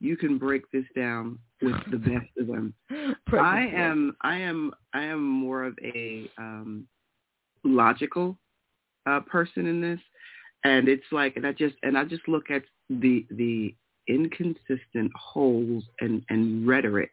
you 0.00 0.16
can 0.16 0.38
break 0.38 0.62
this 0.72 0.84
down 0.96 1.38
with 1.62 1.76
the 1.90 1.98
best 1.98 2.30
of 2.38 2.46
them. 2.46 2.74
I 3.32 3.66
am, 3.74 4.16
I 4.22 4.36
am, 4.36 4.72
I 4.94 5.02
am 5.02 5.22
more 5.22 5.64
of 5.64 5.78
a 5.82 6.30
um, 6.38 6.86
logical 7.64 8.38
uh, 9.06 9.20
person 9.20 9.66
in 9.66 9.80
this, 9.80 10.00
and 10.64 10.88
it's 10.88 11.04
like, 11.12 11.36
and 11.36 11.46
I 11.46 11.52
just, 11.52 11.74
and 11.82 11.96
I 11.96 12.04
just 12.04 12.26
look 12.28 12.50
at 12.50 12.62
the 12.88 13.26
the 13.30 13.74
inconsistent 14.08 15.12
holes 15.14 15.84
and 16.00 16.22
and 16.28 16.66
rhetoric 16.66 17.12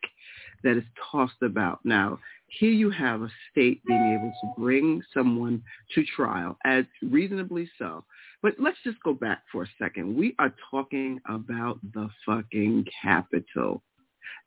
that 0.63 0.77
is 0.77 0.83
tossed 1.11 1.41
about 1.41 1.79
now. 1.83 2.19
Here 2.59 2.71
you 2.71 2.89
have 2.89 3.21
a 3.21 3.29
state 3.51 3.83
being 3.85 4.17
able 4.17 4.31
to 4.41 4.61
bring 4.61 5.01
someone 5.13 5.61
to 5.93 6.03
trial, 6.15 6.57
as 6.65 6.85
reasonably 7.01 7.69
so. 7.77 8.03
But 8.47 8.55
let's 8.59 8.77
just 8.85 9.03
go 9.03 9.13
back 9.13 9.43
for 9.51 9.63
a 9.63 9.67
second. 9.77 10.15
We 10.15 10.33
are 10.39 10.55
talking 10.71 11.19
about 11.27 11.79
the 11.93 12.07
fucking 12.25 12.85
Capitol 13.03 13.83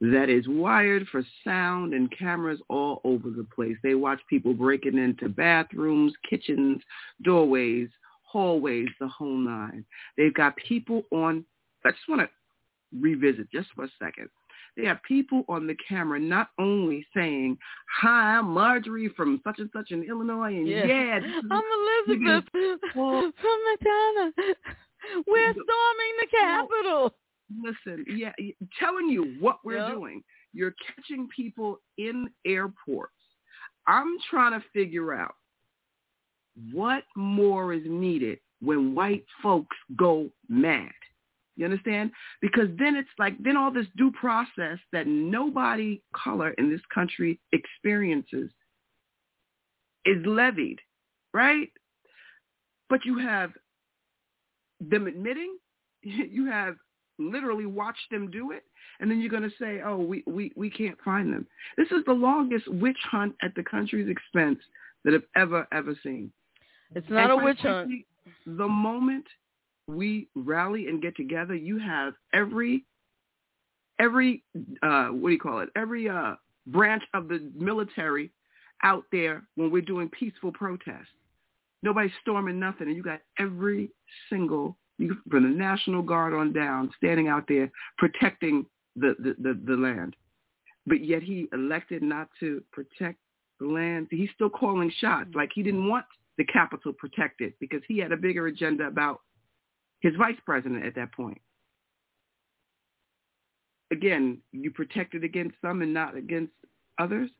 that 0.01 0.31
is 0.31 0.49
wired 0.49 1.07
for 1.09 1.23
sound 1.45 1.93
and 1.93 2.11
cameras 2.19 2.61
all 2.71 3.03
over 3.05 3.29
the 3.29 3.47
place. 3.55 3.77
They 3.83 3.95
watch 3.95 4.19
people 4.27 4.55
breaking 4.55 4.97
into 4.97 5.29
bathrooms, 5.29 6.15
kitchens, 6.31 6.81
doorways, 7.25 7.91
hallways, 8.23 8.89
the 9.01 9.09
whole 9.09 9.37
nine. 9.37 9.85
They've 10.17 10.33
got 10.33 10.57
people 10.57 11.03
on, 11.13 11.45
I 11.85 11.91
just 11.91 12.09
want 12.09 12.23
to 12.23 12.31
revisit 12.99 13.53
just 13.53 13.69
for 13.75 13.85
a 13.85 13.91
second. 14.03 14.31
They 14.81 14.87
have 14.87 15.03
people 15.03 15.45
on 15.49 15.67
the 15.67 15.77
camera 15.89 16.19
not 16.19 16.49
only 16.59 17.07
saying, 17.15 17.59
"Hi, 18.01 18.37
I'm 18.37 18.47
Marjorie 18.47 19.09
from 19.11 19.41
such 19.45 19.59
and 19.59 19.69
such 19.73 19.91
in 19.91 20.03
Illinois," 20.05 20.55
and 20.57 20.67
yeah, 20.67 20.87
yeah 20.87 21.21
I'm 21.51 21.63
Elizabeth 22.09 22.45
from 22.95 23.33
Madonna. 23.71 24.33
We're 25.27 25.53
storming 25.53 26.15
the 26.21 26.27
Capitol. 26.31 27.15
Listen, 27.63 28.05
yeah, 28.09 28.33
telling 28.79 29.09
you 29.09 29.37
what 29.41 29.59
we're 29.65 29.79
Yep. 29.79 29.89
doing. 29.89 30.23
You're 30.53 30.75
catching 30.87 31.29
people 31.35 31.81
in 31.99 32.31
airports. 32.47 33.15
I'm 33.87 34.17
trying 34.31 34.59
to 34.59 34.67
figure 34.73 35.13
out 35.13 35.35
what 36.73 37.05
more 37.17 37.73
is 37.73 37.83
needed 37.87 38.39
when 38.61 38.95
white 38.95 39.25
folks 39.43 39.77
go 39.97 40.31
mad. 40.49 40.93
You 41.61 41.67
understand? 41.67 42.11
Because 42.41 42.69
then 42.79 42.97
it's 42.97 43.11
like, 43.19 43.35
then 43.39 43.59
all 43.59 43.71
this 43.71 43.87
due 43.99 44.11
process 44.13 44.79
that 44.95 45.07
nobody 45.07 46.01
color 46.17 46.53
in 46.53 46.71
this 46.71 46.81
country 46.93 47.39
experiences 47.53 48.51
is 50.07 50.25
levied, 50.25 50.79
right? 51.35 51.69
But 52.89 53.05
you 53.05 53.19
have 53.19 53.51
them 54.81 55.07
admitting, 55.07 55.59
you 56.03 56.47
have 56.47 56.77
literally 57.19 57.67
watched 57.67 58.11
them 58.11 58.31
do 58.31 58.53
it, 58.53 58.65
and 58.99 59.11
then 59.11 59.21
you're 59.21 59.29
going 59.29 59.43
to 59.43 59.53
say, 59.61 59.83
oh, 59.85 59.99
we, 59.99 60.25
we, 60.27 60.53
we 60.57 60.71
can't 60.71 60.97
find 61.05 61.31
them. 61.31 61.47
This 61.77 61.89
is 61.89 62.03
the 62.07 62.15
longest 62.15 62.69
witch 62.69 62.97
hunt 63.11 63.35
at 63.43 63.55
the 63.55 63.63
country's 63.65 64.09
expense 64.09 64.61
that 65.05 65.13
I've 65.13 65.25
ever, 65.37 65.69
ever 65.75 65.95
seen. 66.03 66.33
It's 66.95 67.11
not 67.11 67.31
And 67.31 67.43
a 67.43 67.45
witch 67.45 67.61
hunt. 67.61 67.91
The 68.47 68.67
moment 68.67 69.27
we 69.91 70.29
rally 70.35 70.89
and 70.89 71.03
get 71.03 71.17
together, 71.17 71.55
you 71.55 71.79
have 71.79 72.15
every 72.33 72.85
every 73.99 74.43
uh 74.83 75.09
what 75.09 75.29
do 75.29 75.33
you 75.33 75.39
call 75.39 75.61
it? 75.61 75.69
Every 75.77 76.09
uh 76.09 76.35
branch 76.67 77.03
of 77.15 77.29
the 77.29 77.51
military 77.55 78.31
out 78.83 79.05
there 79.13 79.43
when 79.57 79.71
we're 79.71 79.83
doing 79.83 80.09
peaceful 80.09 80.53
protests. 80.53 81.09
Nobody's 81.83 82.13
storming 82.21 82.59
nothing, 82.59 82.89
and 82.89 82.97
you 82.97 83.03
got 83.03 83.21
every 83.39 83.91
single 84.29 84.77
you 84.99 85.17
from 85.31 85.45
the 85.45 85.49
National 85.49 86.03
Guard 86.03 86.35
on 86.35 86.53
down 86.53 86.91
standing 86.97 87.29
out 87.29 87.45
there 87.49 87.71
protecting 87.99 88.67
the 88.97 89.15
the, 89.19 89.35
the, 89.39 89.61
the 89.67 89.77
land. 89.77 90.17
But 90.87 91.05
yet 91.05 91.23
he 91.23 91.47
elected 91.53 92.03
not 92.03 92.29
to 92.41 92.63
protect 92.73 93.19
the 93.61 93.67
land. 93.67 94.09
He's 94.11 94.31
still 94.35 94.51
calling 94.51 94.93
shots 94.99 95.31
like 95.35 95.51
he 95.55 95.63
didn't 95.63 95.89
want 95.89 96.05
the 96.39 96.45
Capitol 96.45 96.93
protected 96.93 97.53
because 97.61 97.83
he 97.87 97.99
had 97.99 98.13
a 98.13 98.17
bigger 98.17 98.47
agenda 98.47 98.87
about 98.87 99.21
his 100.01 100.15
vice 100.17 100.39
president 100.45 100.85
at 100.85 100.95
that 100.97 101.13
point. 101.13 101.41
Again, 103.93 104.39
you 104.53 104.71
protected 104.71 105.25
against 105.25 105.57
some 105.61 105.83
and 105.83 105.93
not 105.93 106.17
against 106.17 106.53
others. 106.99 107.31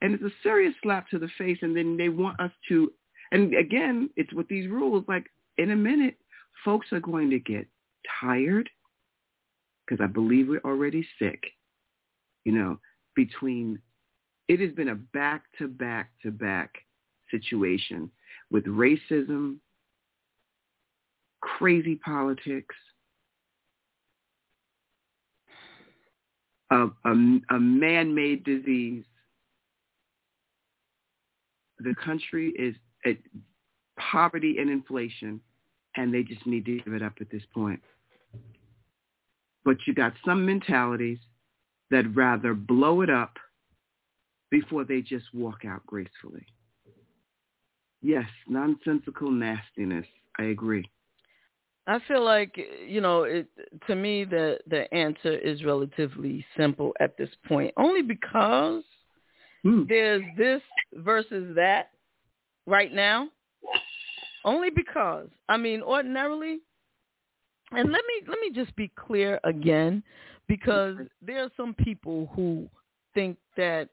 And 0.00 0.14
it's 0.14 0.22
a 0.22 0.32
serious 0.42 0.74
slap 0.82 1.08
to 1.10 1.18
the 1.18 1.28
face. 1.38 1.58
And 1.62 1.76
then 1.76 1.96
they 1.96 2.08
want 2.08 2.40
us 2.40 2.50
to, 2.68 2.92
and 3.32 3.54
again, 3.54 4.10
it's 4.16 4.32
with 4.32 4.48
these 4.48 4.68
rules, 4.68 5.04
like 5.08 5.26
in 5.58 5.70
a 5.70 5.76
minute, 5.76 6.16
folks 6.64 6.92
are 6.92 7.00
going 7.00 7.30
to 7.30 7.38
get 7.38 7.66
tired 8.20 8.68
because 9.86 10.02
I 10.02 10.06
believe 10.06 10.48
we're 10.48 10.60
already 10.60 11.06
sick, 11.18 11.42
you 12.44 12.52
know, 12.52 12.78
between, 13.14 13.78
it 14.48 14.60
has 14.60 14.72
been 14.72 14.88
a 14.88 14.94
back-to-back-to-back 14.94 16.74
situation 17.30 18.10
with 18.50 18.64
racism, 18.64 19.56
crazy 21.58 21.96
politics, 21.96 22.74
a, 26.70 26.86
a, 27.04 27.12
a 27.50 27.58
man-made 27.58 28.44
disease. 28.44 29.04
The 31.78 31.94
country 32.02 32.50
is 32.58 32.74
at 33.04 33.16
poverty 33.98 34.56
and 34.58 34.70
inflation, 34.70 35.40
and 35.96 36.12
they 36.12 36.22
just 36.22 36.46
need 36.46 36.64
to 36.64 36.80
give 36.80 36.94
it 36.94 37.02
up 37.02 37.14
at 37.20 37.30
this 37.30 37.42
point. 37.52 37.80
But 39.64 39.76
you 39.86 39.94
got 39.94 40.12
some 40.26 40.44
mentalities 40.44 41.18
that 41.90 42.04
rather 42.14 42.54
blow 42.54 43.02
it 43.02 43.10
up 43.10 43.36
before 44.50 44.84
they 44.84 45.00
just 45.00 45.26
walk 45.32 45.64
out 45.64 45.84
gracefully. 45.86 46.46
Yes, 48.02 48.28
nonsensical 48.48 49.30
nastiness. 49.30 50.06
I 50.38 50.44
agree. 50.44 50.88
I 51.86 51.98
feel 52.08 52.24
like 52.24 52.58
you 52.86 53.00
know, 53.00 53.24
it 53.24 53.46
to 53.86 53.94
me 53.94 54.24
the 54.24 54.58
the 54.68 54.92
answer 54.94 55.32
is 55.36 55.64
relatively 55.64 56.44
simple 56.56 56.94
at 57.00 57.16
this 57.16 57.30
point, 57.46 57.72
only 57.76 58.02
because 58.02 58.82
Hmm. 59.62 59.84
there's 59.88 60.22
this 60.36 60.60
versus 60.96 61.54
that 61.56 61.90
right 62.66 62.92
now. 62.92 63.28
Only 64.44 64.70
because 64.70 65.28
I 65.48 65.56
mean, 65.56 65.82
ordinarily, 65.82 66.60
and 67.72 67.90
let 67.92 68.02
me 68.06 68.28
let 68.28 68.38
me 68.40 68.50
just 68.54 68.74
be 68.76 68.88
clear 68.88 69.40
again, 69.44 70.02
because 70.48 70.96
there 71.22 71.42
are 71.42 71.50
some 71.56 71.74
people 71.74 72.30
who 72.34 72.68
think 73.14 73.38
that 73.56 73.88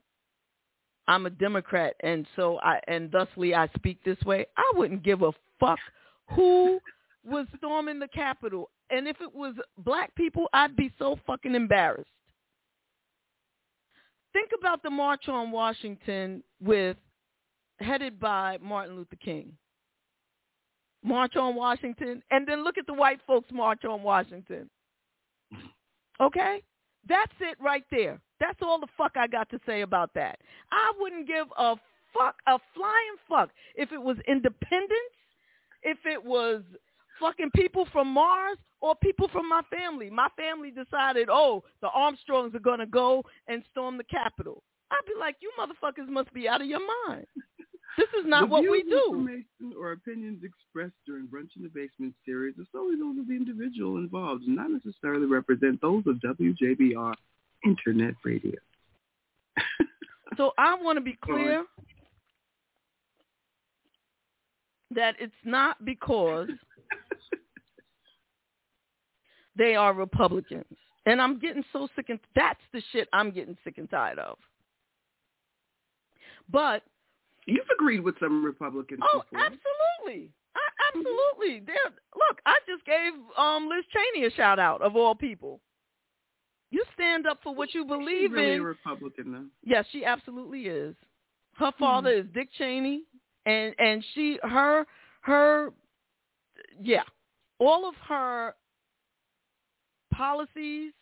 I'm 1.08 1.26
a 1.26 1.30
Democrat, 1.30 1.96
and 2.02 2.26
so 2.36 2.60
I 2.60 2.80
and 2.88 3.12
thusly 3.12 3.56
I 3.56 3.68
speak 3.76 4.04
this 4.04 4.22
way. 4.24 4.46
I 4.58 4.72
wouldn't 4.76 5.04
give 5.04 5.22
a 5.24 5.32
fuck 5.60 5.80
who 6.36 6.80
was 7.24 7.46
storming 7.58 8.00
the 8.00 8.08
Capitol, 8.08 8.70
and 8.90 9.08
if 9.08 9.20
it 9.22 9.34
was 9.34 9.56
black 9.78 10.14
people, 10.16 10.48
I'd 10.54 10.76
be 10.76 10.92
so 10.98 11.20
fucking 11.28 11.56
embarrassed. 11.56 12.10
Think 14.34 14.52
about 14.58 14.82
the 14.82 14.90
March 14.90 15.28
on 15.28 15.52
Washington 15.52 16.44
with 16.62 16.98
headed 17.80 18.20
by 18.20 18.58
Martin 18.62 18.96
Luther 18.96 19.18
King. 19.18 19.54
March 21.04 21.36
on 21.36 21.56
Washington, 21.56 22.22
and 22.30 22.48
then 22.48 22.64
look 22.64 22.78
at 22.78 22.86
the 22.86 22.94
white 22.94 23.20
folks 23.26 23.50
March 23.52 23.86
on 23.86 24.04
Washington. 24.04 24.70
Okay? 26.20 26.62
That's 27.08 27.34
it 27.40 27.58
right 27.60 27.84
there. 27.90 28.22
That's 28.40 28.60
all 28.62 28.80
the 28.80 28.88
fuck 28.96 29.14
I 29.16 29.28
got 29.28 29.50
to 29.50 29.60
say 29.66 29.82
about 29.82 30.12
that. 30.14 30.40
I 30.72 30.92
wouldn't 31.00 31.28
give 31.28 31.48
a 31.58 31.76
fuck, 32.16 32.36
a 32.48 32.60
flying 32.76 33.16
fuck, 33.28 33.50
if 33.76 33.92
it 33.92 34.02
was 34.02 34.18
independence, 34.28 34.92
if 35.82 35.98
it 36.06 36.24
was 36.24 36.62
fucking 37.22 37.52
people 37.56 37.88
from 37.92 38.08
Mars 38.10 38.58
or 38.82 38.96
people 38.96 39.30
from 39.32 39.48
my 39.48 39.62
family. 39.70 40.10
My 40.10 40.28
family 40.36 40.72
decided, 40.72 41.30
oh, 41.32 41.64
the 41.82 41.90
Armstrongs 41.90 42.56
are 42.56 42.60
going 42.60 42.80
to 42.80 42.86
go 42.86 43.24
and 43.48 43.64
storm 43.72 43.98
the 43.98 44.04
Capitol. 44.04 44.64
I'd 44.92 45.06
be 45.06 45.14
like, 45.18 45.38
you 45.40 45.52
motherfuckers 45.58 46.10
must 46.10 46.34
be 46.34 46.50
out 46.50 46.62
of 46.62 46.68
your 46.68 46.82
mind. 47.08 47.26
This 47.98 48.08
is 48.20 48.26
not 48.26 48.50
what 48.50 48.64
we 48.64 48.84
do. 48.84 49.04
Information 49.10 49.74
or 49.78 49.92
opinions 49.92 50.44
expressed 50.44 50.96
during 51.06 51.28
Brunch 51.28 51.50
in 51.58 51.64
the 51.64 51.70
Basement 51.70 52.14
series 52.26 52.56
are 52.58 52.66
solely 52.72 52.96
those 52.96 53.20
of 53.20 53.28
the 53.28 53.34
individual 53.34 53.98
involved 53.98 54.44
and 54.46 54.56
not 54.56 54.72
necessarily 54.72 55.26
represent 55.26 55.80
those 55.82 56.04
of 56.08 56.16
WJBR 56.18 57.14
Internet 57.66 58.16
Radio. 58.26 58.56
So 60.38 60.54
I 60.58 60.76
want 60.82 60.96
to 60.96 61.02
be 61.02 61.18
clear 61.22 61.66
that 64.92 65.16
it's 65.20 65.34
not 65.44 65.84
because 65.84 66.50
they 69.62 69.76
are 69.76 69.94
Republicans. 69.94 70.66
And 71.06 71.22
I'm 71.22 71.40
getting 71.40 71.64
so 71.72 71.88
sick 71.96 72.10
and 72.10 72.20
that's 72.36 72.60
the 72.74 72.82
shit 72.92 73.08
I'm 73.14 73.32
getting 73.32 73.56
sick 73.64 73.78
and 73.78 73.90
tired 73.90 74.18
of. 74.18 74.38
But 76.50 76.84
You've 77.46 77.68
agreed 77.74 78.02
with 78.02 78.16
some 78.20 78.44
Republicans 78.44 79.00
oh, 79.04 79.24
before. 79.24 79.46
absolutely. 79.46 80.30
I, 80.56 80.60
absolutely. 80.90 81.64
They're, 81.66 81.92
look, 82.16 82.40
I 82.46 82.58
just 82.68 82.86
gave 82.86 83.14
um, 83.38 83.68
Liz 83.70 83.86
Cheney 83.94 84.26
a 84.26 84.32
shout 84.32 84.60
out 84.60 84.82
of 84.82 84.96
all 84.96 85.16
people. 85.16 85.60
You 86.72 86.84
stand 86.94 87.28
up 87.28 87.40
for 87.44 87.54
what 87.54 87.74
you 87.74 87.86
believe 87.86 88.30
She's 88.30 88.32
really 88.32 88.54
in. 88.54 88.62
a 88.62 88.64
Republican, 88.64 89.32
though. 89.32 89.46
Yes, 89.64 89.86
she 89.92 90.06
absolutely 90.06 90.62
is. 90.62 90.96
Her 91.56 91.72
father 91.78 92.10
is 92.10 92.26
Dick 92.34 92.50
Cheney, 92.58 93.04
and 93.46 93.76
and 93.78 94.04
she 94.14 94.40
her 94.42 94.86
her 95.22 95.74
yeah, 96.82 97.04
all 97.60 97.88
of 97.90 97.96
her 98.08 98.56
policies 100.12 100.94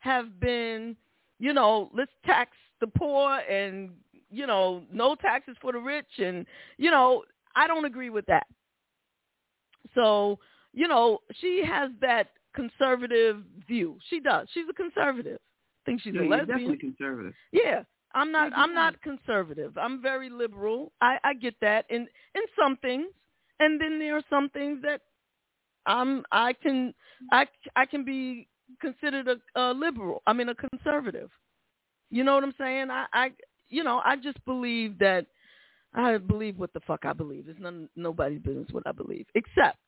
have 0.00 0.38
been, 0.40 0.96
you 1.38 1.52
know, 1.52 1.90
let's 1.94 2.12
tax 2.24 2.52
the 2.80 2.86
poor 2.86 3.38
and 3.50 3.90
you 4.30 4.46
know 4.46 4.82
no 4.92 5.14
taxes 5.14 5.56
for 5.60 5.72
the 5.72 5.78
rich, 5.78 6.18
and 6.18 6.44
you 6.76 6.90
know 6.90 7.22
I 7.54 7.66
don't 7.66 7.84
agree 7.84 8.10
with 8.10 8.26
that. 8.26 8.46
So 9.94 10.38
you 10.72 10.88
know 10.88 11.18
she 11.40 11.62
has 11.64 11.90
that 12.00 12.30
conservative 12.54 13.42
view. 13.66 13.98
She 14.08 14.20
does. 14.20 14.48
She's 14.52 14.66
a 14.68 14.74
conservative. 14.74 15.38
I 15.40 15.90
think 15.90 16.02
she's 16.02 16.14
Yeah, 16.14 16.22
a 16.22 16.28
lesbian. 16.28 16.46
definitely 16.46 16.78
conservative. 16.78 17.34
Yeah, 17.52 17.82
I'm 18.14 18.32
not. 18.32 18.52
I'm 18.56 18.74
not 18.74 19.00
conservative. 19.02 19.76
I'm 19.78 20.02
very 20.02 20.30
liberal. 20.30 20.92
I, 21.00 21.18
I 21.24 21.34
get 21.34 21.54
that 21.60 21.86
in 21.90 22.02
in 22.34 22.42
some 22.58 22.76
things, 22.78 23.06
and 23.60 23.80
then 23.80 23.98
there 23.98 24.16
are 24.16 24.24
some 24.28 24.48
things 24.50 24.80
that 24.82 25.02
I'm. 25.86 26.24
I 26.32 26.52
can. 26.52 26.94
I 27.32 27.46
I 27.76 27.86
can 27.86 28.04
be 28.04 28.48
considered 28.80 29.28
a, 29.28 29.60
a 29.60 29.72
liberal. 29.72 30.22
I 30.26 30.32
mean 30.32 30.48
a 30.48 30.54
conservative. 30.54 31.30
You 32.10 32.24
know 32.24 32.34
what 32.34 32.44
I'm 32.44 32.54
saying? 32.58 32.90
I 32.90 33.06
I 33.12 33.30
you 33.68 33.82
know 33.84 34.00
I 34.04 34.16
just 34.16 34.44
believe 34.44 34.98
that 34.98 35.26
I 35.94 36.18
believe 36.18 36.58
what 36.58 36.72
the 36.72 36.80
fuck 36.80 37.04
I 37.04 37.12
believe. 37.12 37.48
It's 37.48 37.60
none 37.60 37.88
nobody's 37.96 38.40
business 38.40 38.68
what 38.72 38.86
I 38.86 38.92
believe, 38.92 39.26
except 39.34 39.78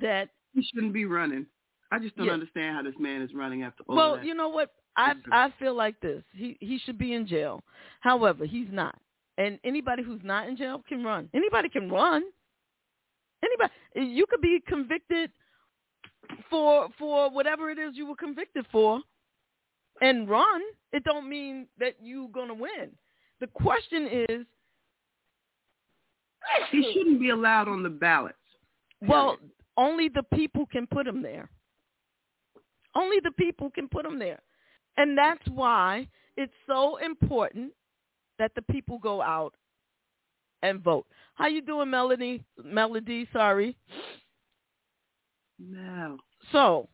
that 0.00 0.28
He 0.54 0.62
shouldn't 0.62 0.92
be 0.92 1.04
running. 1.04 1.46
I 1.90 1.98
just 1.98 2.16
don't 2.16 2.26
Yeah. 2.26 2.32
understand 2.34 2.76
how 2.76 2.82
this 2.82 2.98
man 2.98 3.22
is 3.22 3.32
running 3.34 3.62
after 3.62 3.82
all 3.88 3.96
well, 3.96 4.24
you 4.24 4.34
know 4.34 4.48
what? 4.48 4.72
I 4.96 5.14
I 5.32 5.50
feel 5.58 5.74
like 5.74 5.98
this. 6.00 6.22
He 6.34 6.56
he 6.60 6.78
should 6.78 6.98
be 6.98 7.14
in 7.14 7.26
jail. 7.26 7.62
However, 8.00 8.44
he's 8.44 8.68
not. 8.70 8.98
And 9.38 9.58
anybody 9.62 10.02
who's 10.02 10.22
not 10.24 10.48
in 10.48 10.56
jail 10.56 10.82
can 10.88 11.04
run. 11.04 11.30
Anybody 11.32 11.68
can 11.68 11.88
run. 11.88 12.24
Anybody 13.44 13.72
you 14.14 14.26
could 14.26 14.40
be 14.40 14.60
convicted 14.66 15.30
for 16.50 16.88
for 16.98 17.30
whatever 17.30 17.70
it 17.70 17.78
is 17.78 17.94
you 17.94 18.06
were 18.06 18.16
convicted 18.16 18.66
for 18.70 19.00
and 20.00 20.28
run. 20.28 20.60
It 20.92 21.04
don't 21.04 21.28
mean 21.28 21.66
that 21.78 21.94
you're 22.02 22.28
going 22.28 22.48
to 22.48 22.54
win. 22.54 22.90
The 23.40 23.46
question 23.48 24.08
is 24.28 24.46
he 26.70 26.92
shouldn't 26.92 27.20
be 27.20 27.30
allowed 27.30 27.68
on 27.68 27.82
the 27.82 27.90
ballots. 27.90 28.36
Well, 29.06 29.38
only 29.76 30.08
the 30.08 30.24
people 30.34 30.66
can 30.66 30.86
put 30.86 31.06
him 31.06 31.22
there. 31.22 31.48
Only 32.94 33.18
the 33.22 33.30
people 33.32 33.70
can 33.70 33.88
put 33.88 34.04
him 34.04 34.18
there. 34.18 34.40
And 34.96 35.16
that's 35.16 35.46
why 35.48 36.08
it's 36.36 36.52
so 36.66 36.96
important 36.96 37.72
that 38.38 38.52
the 38.56 38.62
people 38.62 38.98
go 38.98 39.22
out 39.22 39.54
and 40.62 40.82
vote. 40.82 41.06
How 41.34 41.46
you 41.46 41.62
doing, 41.62 41.90
Melody? 41.90 42.44
Melody, 42.62 43.28
sorry. 43.32 43.76
No. 45.58 46.18
So, 46.52 46.88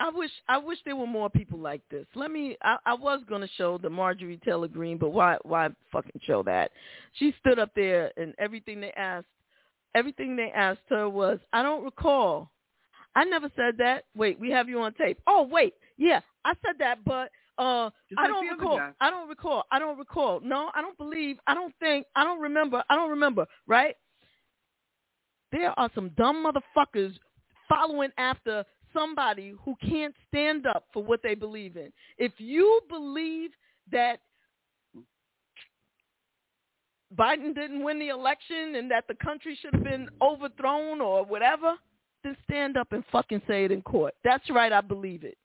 I 0.00 0.10
wish 0.10 0.30
I 0.48 0.58
wish 0.58 0.78
there 0.84 0.96
were 0.96 1.06
more 1.06 1.30
people 1.30 1.58
like 1.58 1.82
this. 1.90 2.06
Let 2.14 2.30
me. 2.30 2.56
I, 2.62 2.76
I 2.84 2.94
was 2.94 3.20
gonna 3.28 3.48
show 3.56 3.78
the 3.78 3.90
Marjorie 3.90 4.40
Taylor 4.44 4.68
Greene, 4.68 4.98
but 4.98 5.10
why? 5.10 5.36
Why 5.42 5.68
fucking 5.92 6.20
show 6.24 6.42
that? 6.42 6.72
She 7.14 7.34
stood 7.40 7.58
up 7.58 7.70
there, 7.76 8.10
and 8.16 8.34
everything 8.38 8.80
they 8.80 8.92
asked, 8.92 9.26
everything 9.94 10.34
they 10.34 10.50
asked 10.54 10.80
her 10.88 11.08
was, 11.08 11.38
I 11.52 11.62
don't 11.62 11.84
recall. 11.84 12.50
I 13.14 13.24
never 13.24 13.50
said 13.54 13.76
that. 13.78 14.04
Wait, 14.16 14.40
we 14.40 14.50
have 14.50 14.68
you 14.68 14.80
on 14.80 14.94
tape. 14.94 15.20
Oh, 15.26 15.42
wait, 15.44 15.74
yeah, 15.98 16.20
I 16.44 16.54
said 16.66 16.76
that, 16.78 17.04
but 17.04 17.30
uh, 17.58 17.90
Just 18.08 18.18
I 18.18 18.22
like 18.22 18.30
don't 18.30 18.48
recall. 18.48 18.78
guy. 18.78 18.90
I 19.00 19.10
don't 19.10 19.28
recall. 19.28 19.64
I 19.70 19.78
don't 19.78 19.98
recall. 19.98 20.40
No, 20.40 20.70
I 20.74 20.80
don't 20.80 20.96
believe. 20.98 21.36
I 21.46 21.54
don't 21.54 21.74
think. 21.80 22.06
I 22.16 22.24
don't 22.24 22.40
remember. 22.40 22.82
I 22.88 22.94
don't 22.94 23.10
remember. 23.10 23.46
Right? 23.66 23.94
There 25.52 25.78
are 25.78 25.90
some 25.94 26.10
dumb 26.16 26.44
motherfuckers 26.46 27.14
following 27.68 28.10
after 28.16 28.64
somebody 28.94 29.54
who 29.64 29.74
can't 29.88 30.14
stand 30.28 30.66
up 30.66 30.84
for 30.92 31.02
what 31.02 31.20
they 31.22 31.34
believe 31.34 31.76
in. 31.76 31.92
If 32.18 32.32
you 32.38 32.80
believe 32.88 33.50
that 33.90 34.20
Biden 37.14 37.54
didn't 37.54 37.82
win 37.84 37.98
the 37.98 38.08
election 38.08 38.74
and 38.76 38.90
that 38.90 39.04
the 39.08 39.14
country 39.14 39.58
should 39.60 39.74
have 39.74 39.84
been 39.84 40.08
overthrown 40.22 41.00
or 41.00 41.24
whatever, 41.24 41.74
then 42.24 42.36
stand 42.44 42.76
up 42.76 42.92
and 42.92 43.04
fucking 43.12 43.42
say 43.46 43.64
it 43.64 43.72
in 43.72 43.82
court. 43.82 44.14
That's 44.24 44.48
right, 44.50 44.72
I 44.72 44.80
believe 44.80 45.24
it. 45.24 45.36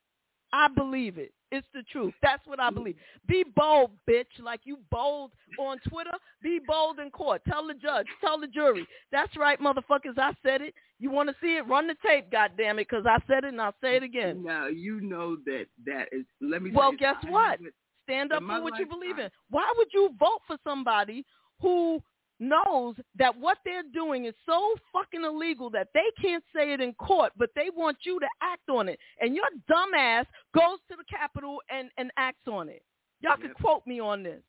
I 0.52 0.68
believe 0.68 1.18
it. 1.18 1.32
It's 1.50 1.66
the 1.72 1.82
truth. 1.90 2.12
That's 2.22 2.46
what 2.46 2.60
I 2.60 2.66
mm-hmm. 2.66 2.74
believe. 2.74 2.96
Be 3.26 3.44
bold, 3.56 3.90
bitch, 4.08 4.26
like 4.42 4.60
you 4.64 4.78
bold 4.90 5.32
on 5.58 5.78
Twitter. 5.88 6.10
Be 6.42 6.60
bold 6.66 6.98
in 6.98 7.10
court. 7.10 7.42
Tell 7.48 7.66
the 7.66 7.74
judge. 7.74 8.06
Tell 8.20 8.38
the 8.38 8.46
jury. 8.46 8.86
That's 9.12 9.34
right, 9.36 9.58
motherfuckers. 9.60 10.18
I 10.18 10.32
said 10.42 10.60
it. 10.60 10.74
You 10.98 11.10
want 11.10 11.28
to 11.28 11.36
see 11.40 11.56
it? 11.56 11.66
Run 11.66 11.86
the 11.86 11.94
tape, 12.06 12.30
goddamn 12.30 12.78
it, 12.78 12.88
because 12.90 13.06
I 13.06 13.18
said 13.26 13.44
it 13.44 13.52
and 13.52 13.60
I'll 13.60 13.74
say 13.80 13.96
it 13.96 14.02
again. 14.02 14.42
Now 14.42 14.66
you 14.66 15.00
know 15.00 15.36
that 15.46 15.66
that 15.86 16.08
is. 16.12 16.24
Let 16.40 16.62
me. 16.62 16.70
Well, 16.70 16.92
guess 16.92 17.16
what? 17.28 17.60
Stand 18.04 18.32
up 18.32 18.42
for 18.42 18.62
what 18.62 18.78
you 18.78 18.86
believe 18.86 19.18
in. 19.18 19.28
Why 19.50 19.70
would 19.76 19.88
you 19.92 20.10
vote 20.18 20.40
for 20.46 20.56
somebody 20.64 21.24
who 21.60 22.02
knows 22.40 22.94
that 23.18 23.36
what 23.36 23.58
they're 23.64 23.82
doing 23.92 24.24
is 24.24 24.34
so 24.46 24.74
fucking 24.92 25.24
illegal 25.24 25.70
that 25.70 25.88
they 25.94 26.10
can't 26.20 26.44
say 26.54 26.72
it 26.72 26.80
in 26.80 26.92
court, 26.94 27.32
but 27.36 27.50
they 27.54 27.68
want 27.74 27.98
you 28.02 28.20
to 28.20 28.26
act 28.42 28.68
on 28.68 28.88
it. 28.88 28.98
And 29.20 29.34
your 29.34 29.46
dumbass 29.70 30.26
goes 30.54 30.78
to 30.88 30.96
the 30.96 31.04
Capitol 31.10 31.58
and, 31.70 31.90
and 31.98 32.10
acts 32.16 32.46
on 32.46 32.68
it. 32.68 32.82
Y'all 33.20 33.36
can 33.36 33.52
quote 33.54 33.86
me 33.86 34.00
on 34.00 34.22
this. 34.22 34.40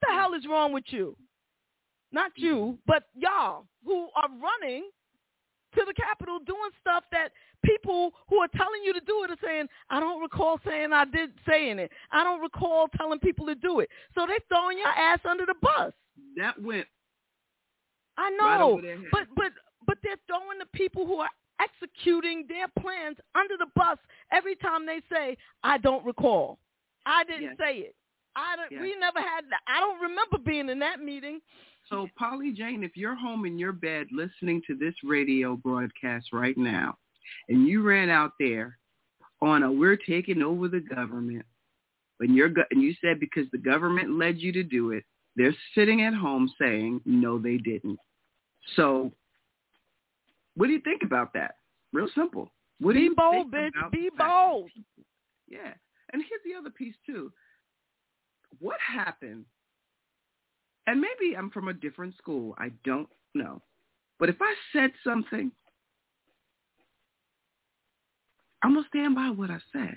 What 0.00 0.08
the 0.08 0.14
mm. 0.14 0.20
hell 0.20 0.34
is 0.34 0.46
wrong 0.48 0.72
with 0.72 0.84
you? 0.88 1.16
Not 2.12 2.32
mm. 2.32 2.42
you, 2.42 2.78
but 2.86 3.04
y'all 3.14 3.66
who 3.84 4.08
are 4.16 4.28
running 4.42 4.90
to 5.74 5.84
the 5.86 5.94
Capitol 5.94 6.40
doing 6.44 6.70
stuff 6.80 7.04
that 7.12 7.30
people 7.64 8.12
who 8.28 8.38
are 8.38 8.48
telling 8.56 8.82
you 8.84 8.92
to 8.92 9.00
do 9.00 9.22
it 9.24 9.30
are 9.30 9.36
saying, 9.44 9.68
I 9.88 10.00
don't 10.00 10.20
recall 10.20 10.58
saying 10.66 10.92
I 10.92 11.04
did 11.04 11.30
saying 11.48 11.78
it. 11.78 11.92
I 12.10 12.24
don't 12.24 12.40
recall 12.40 12.88
telling 12.96 13.20
people 13.20 13.46
to 13.46 13.54
do 13.54 13.80
it. 13.80 13.88
So 14.14 14.26
they're 14.26 14.38
throwing 14.48 14.78
your 14.78 14.88
ass 14.88 15.20
under 15.28 15.46
the 15.46 15.54
bus. 15.60 15.92
That 16.36 16.60
went. 16.60 16.86
I 18.16 18.30
know, 18.30 18.80
but 19.12 19.26
but 19.36 19.52
but 19.86 19.98
they're 20.02 20.16
throwing 20.26 20.58
the 20.58 20.66
people 20.74 21.06
who 21.06 21.16
are 21.16 21.30
executing 21.60 22.46
their 22.48 22.68
plans 22.80 23.16
under 23.34 23.56
the 23.56 23.66
bus 23.74 23.98
every 24.32 24.56
time 24.56 24.86
they 24.86 25.00
say, 25.12 25.36
"I 25.62 25.78
don't 25.78 26.04
recall, 26.04 26.58
I 27.06 27.24
didn't 27.24 27.42
Yes. 27.42 27.56
say 27.58 27.76
it." 27.78 27.94
I 28.36 28.56
don't, 28.56 28.70
Yes. 28.70 28.82
we 28.82 28.94
never 28.96 29.20
had. 29.20 29.44
that. 29.50 29.60
I 29.66 29.80
don't 29.80 30.00
remember 30.00 30.38
being 30.38 30.68
in 30.68 30.78
that 30.78 31.00
meeting. 31.00 31.40
So, 31.88 32.08
Polly 32.16 32.52
Jane, 32.52 32.84
if 32.84 32.96
you're 32.96 33.16
home 33.16 33.44
in 33.44 33.58
your 33.58 33.72
bed 33.72 34.06
listening 34.12 34.62
to 34.68 34.76
this 34.76 34.94
radio 35.02 35.56
broadcast 35.56 36.32
right 36.32 36.56
now, 36.56 36.96
and 37.48 37.66
you 37.66 37.82
ran 37.82 38.08
out 38.08 38.32
there 38.38 38.78
on 39.42 39.64
a 39.64 39.72
"We're 39.72 39.96
taking 39.96 40.42
over 40.42 40.68
the 40.68 40.80
government," 40.80 41.44
and 42.20 42.34
you're 42.36 42.48
go- 42.50 42.64
and 42.70 42.82
you 42.82 42.94
said 43.00 43.18
because 43.18 43.50
the 43.50 43.58
government 43.58 44.12
led 44.16 44.38
you 44.38 44.52
to 44.52 44.62
do 44.62 44.92
it, 44.92 45.04
they're 45.36 45.54
sitting 45.74 46.02
at 46.02 46.14
home 46.14 46.50
saying 46.60 47.00
no, 47.04 47.38
they 47.38 47.56
didn't. 47.56 47.98
So, 48.76 49.12
what 50.56 50.66
do 50.66 50.72
you 50.72 50.80
think 50.80 51.02
about 51.02 51.32
that? 51.34 51.56
Real 51.92 52.08
simple. 52.14 52.50
What 52.80 52.92
do 52.92 52.98
Be 52.98 53.04
you 53.04 53.14
bold, 53.14 53.50
bitch. 53.52 53.70
Be 53.92 54.08
the 54.10 54.16
fact- 54.16 54.30
bold. 54.30 54.70
Yeah. 55.48 55.72
And 56.12 56.22
here's 56.28 56.40
the 56.44 56.58
other 56.58 56.70
piece 56.70 56.94
too. 57.06 57.32
What 58.58 58.78
happened? 58.80 59.44
And 60.86 61.00
maybe 61.00 61.36
I'm 61.36 61.50
from 61.50 61.68
a 61.68 61.72
different 61.72 62.16
school. 62.16 62.54
I 62.58 62.70
don't 62.84 63.08
know. 63.34 63.62
But 64.18 64.28
if 64.28 64.36
I 64.40 64.54
said 64.72 64.90
something, 65.04 65.52
I'm 68.62 68.72
going 68.74 68.84
to 68.84 68.88
stand 68.88 69.14
by 69.14 69.30
what 69.30 69.50
I 69.50 69.58
said. 69.72 69.96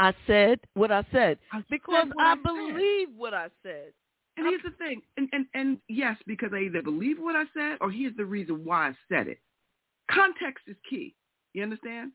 I 0.00 0.14
said 0.26 0.58
what 0.74 0.90
I 0.90 1.04
said 1.12 1.38
I 1.52 1.62
because 1.70 2.04
said 2.04 2.12
I 2.18 2.32
I 2.32 2.34
said. 2.34 2.42
believe 2.42 3.08
what 3.16 3.34
I 3.34 3.48
said. 3.62 3.92
And 4.36 4.46
here's 4.48 4.62
the 4.62 4.70
thing. 4.82 5.02
And, 5.18 5.28
and, 5.32 5.46
and 5.54 5.78
yes, 5.88 6.16
because 6.26 6.50
I 6.54 6.60
either 6.60 6.80
believe 6.82 7.18
what 7.18 7.36
I 7.36 7.44
said 7.54 7.76
or 7.82 7.90
here's 7.90 8.16
the 8.16 8.24
reason 8.24 8.64
why 8.64 8.88
I 8.88 8.92
said 9.10 9.28
it. 9.28 9.38
Context 10.10 10.64
is 10.66 10.76
key. 10.88 11.14
You 11.52 11.62
understand? 11.62 12.12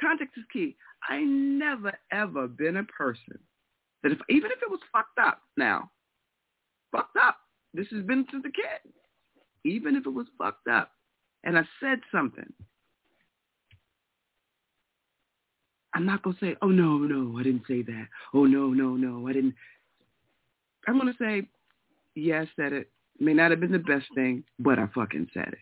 Context 0.00 0.36
is 0.36 0.44
key. 0.52 0.76
I 1.08 1.20
never, 1.20 1.92
ever 2.10 2.48
been 2.48 2.78
a 2.78 2.84
person 2.84 3.38
that 4.02 4.10
if, 4.10 4.18
even 4.28 4.50
if 4.50 4.58
it 4.60 4.70
was 4.70 4.80
fucked 4.92 5.18
up 5.22 5.42
now, 5.56 5.88
fucked 6.90 7.16
up, 7.16 7.36
this 7.72 7.86
has 7.92 8.02
been 8.04 8.26
since 8.32 8.44
a 8.44 8.50
kid, 8.50 8.92
even 9.64 9.94
if 9.94 10.06
it 10.06 10.10
was 10.10 10.26
fucked 10.36 10.66
up 10.66 10.90
and 11.44 11.56
I 11.56 11.62
said 11.80 12.00
something, 12.10 12.52
I'm 15.96 16.04
not 16.04 16.22
going 16.22 16.36
to 16.36 16.44
say, 16.44 16.56
oh, 16.60 16.68
no, 16.68 16.98
no, 16.98 17.38
I 17.38 17.42
didn't 17.42 17.62
say 17.66 17.80
that. 17.80 18.06
Oh, 18.34 18.44
no, 18.44 18.66
no, 18.68 18.90
no, 18.96 19.26
I 19.26 19.32
didn't. 19.32 19.54
I'm 20.86 21.00
going 21.00 21.10
to 21.10 21.18
say, 21.18 21.48
yeah, 22.14 22.42
I 22.42 22.50
said 22.54 22.74
it. 22.74 22.90
May 23.18 23.32
not 23.32 23.50
have 23.50 23.60
been 23.60 23.72
the 23.72 23.78
best 23.78 24.04
thing, 24.14 24.44
but 24.58 24.78
I 24.78 24.88
fucking 24.94 25.28
said 25.32 25.48
it. 25.48 25.58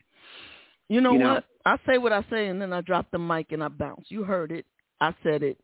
You 0.88 1.00
know 1.00 1.12
You 1.12 1.18
know- 1.20 1.34
what? 1.34 1.44
I 1.66 1.78
say 1.86 1.98
what 1.98 2.12
I 2.12 2.22
say, 2.28 2.48
and 2.48 2.60
then 2.60 2.72
I 2.72 2.80
drop 2.80 3.06
the 3.12 3.18
mic 3.18 3.52
and 3.52 3.62
I 3.62 3.68
bounce. 3.68 4.06
You 4.08 4.24
heard 4.24 4.50
it. 4.50 4.66
I 5.00 5.14
said 5.22 5.44
it. 5.44 5.56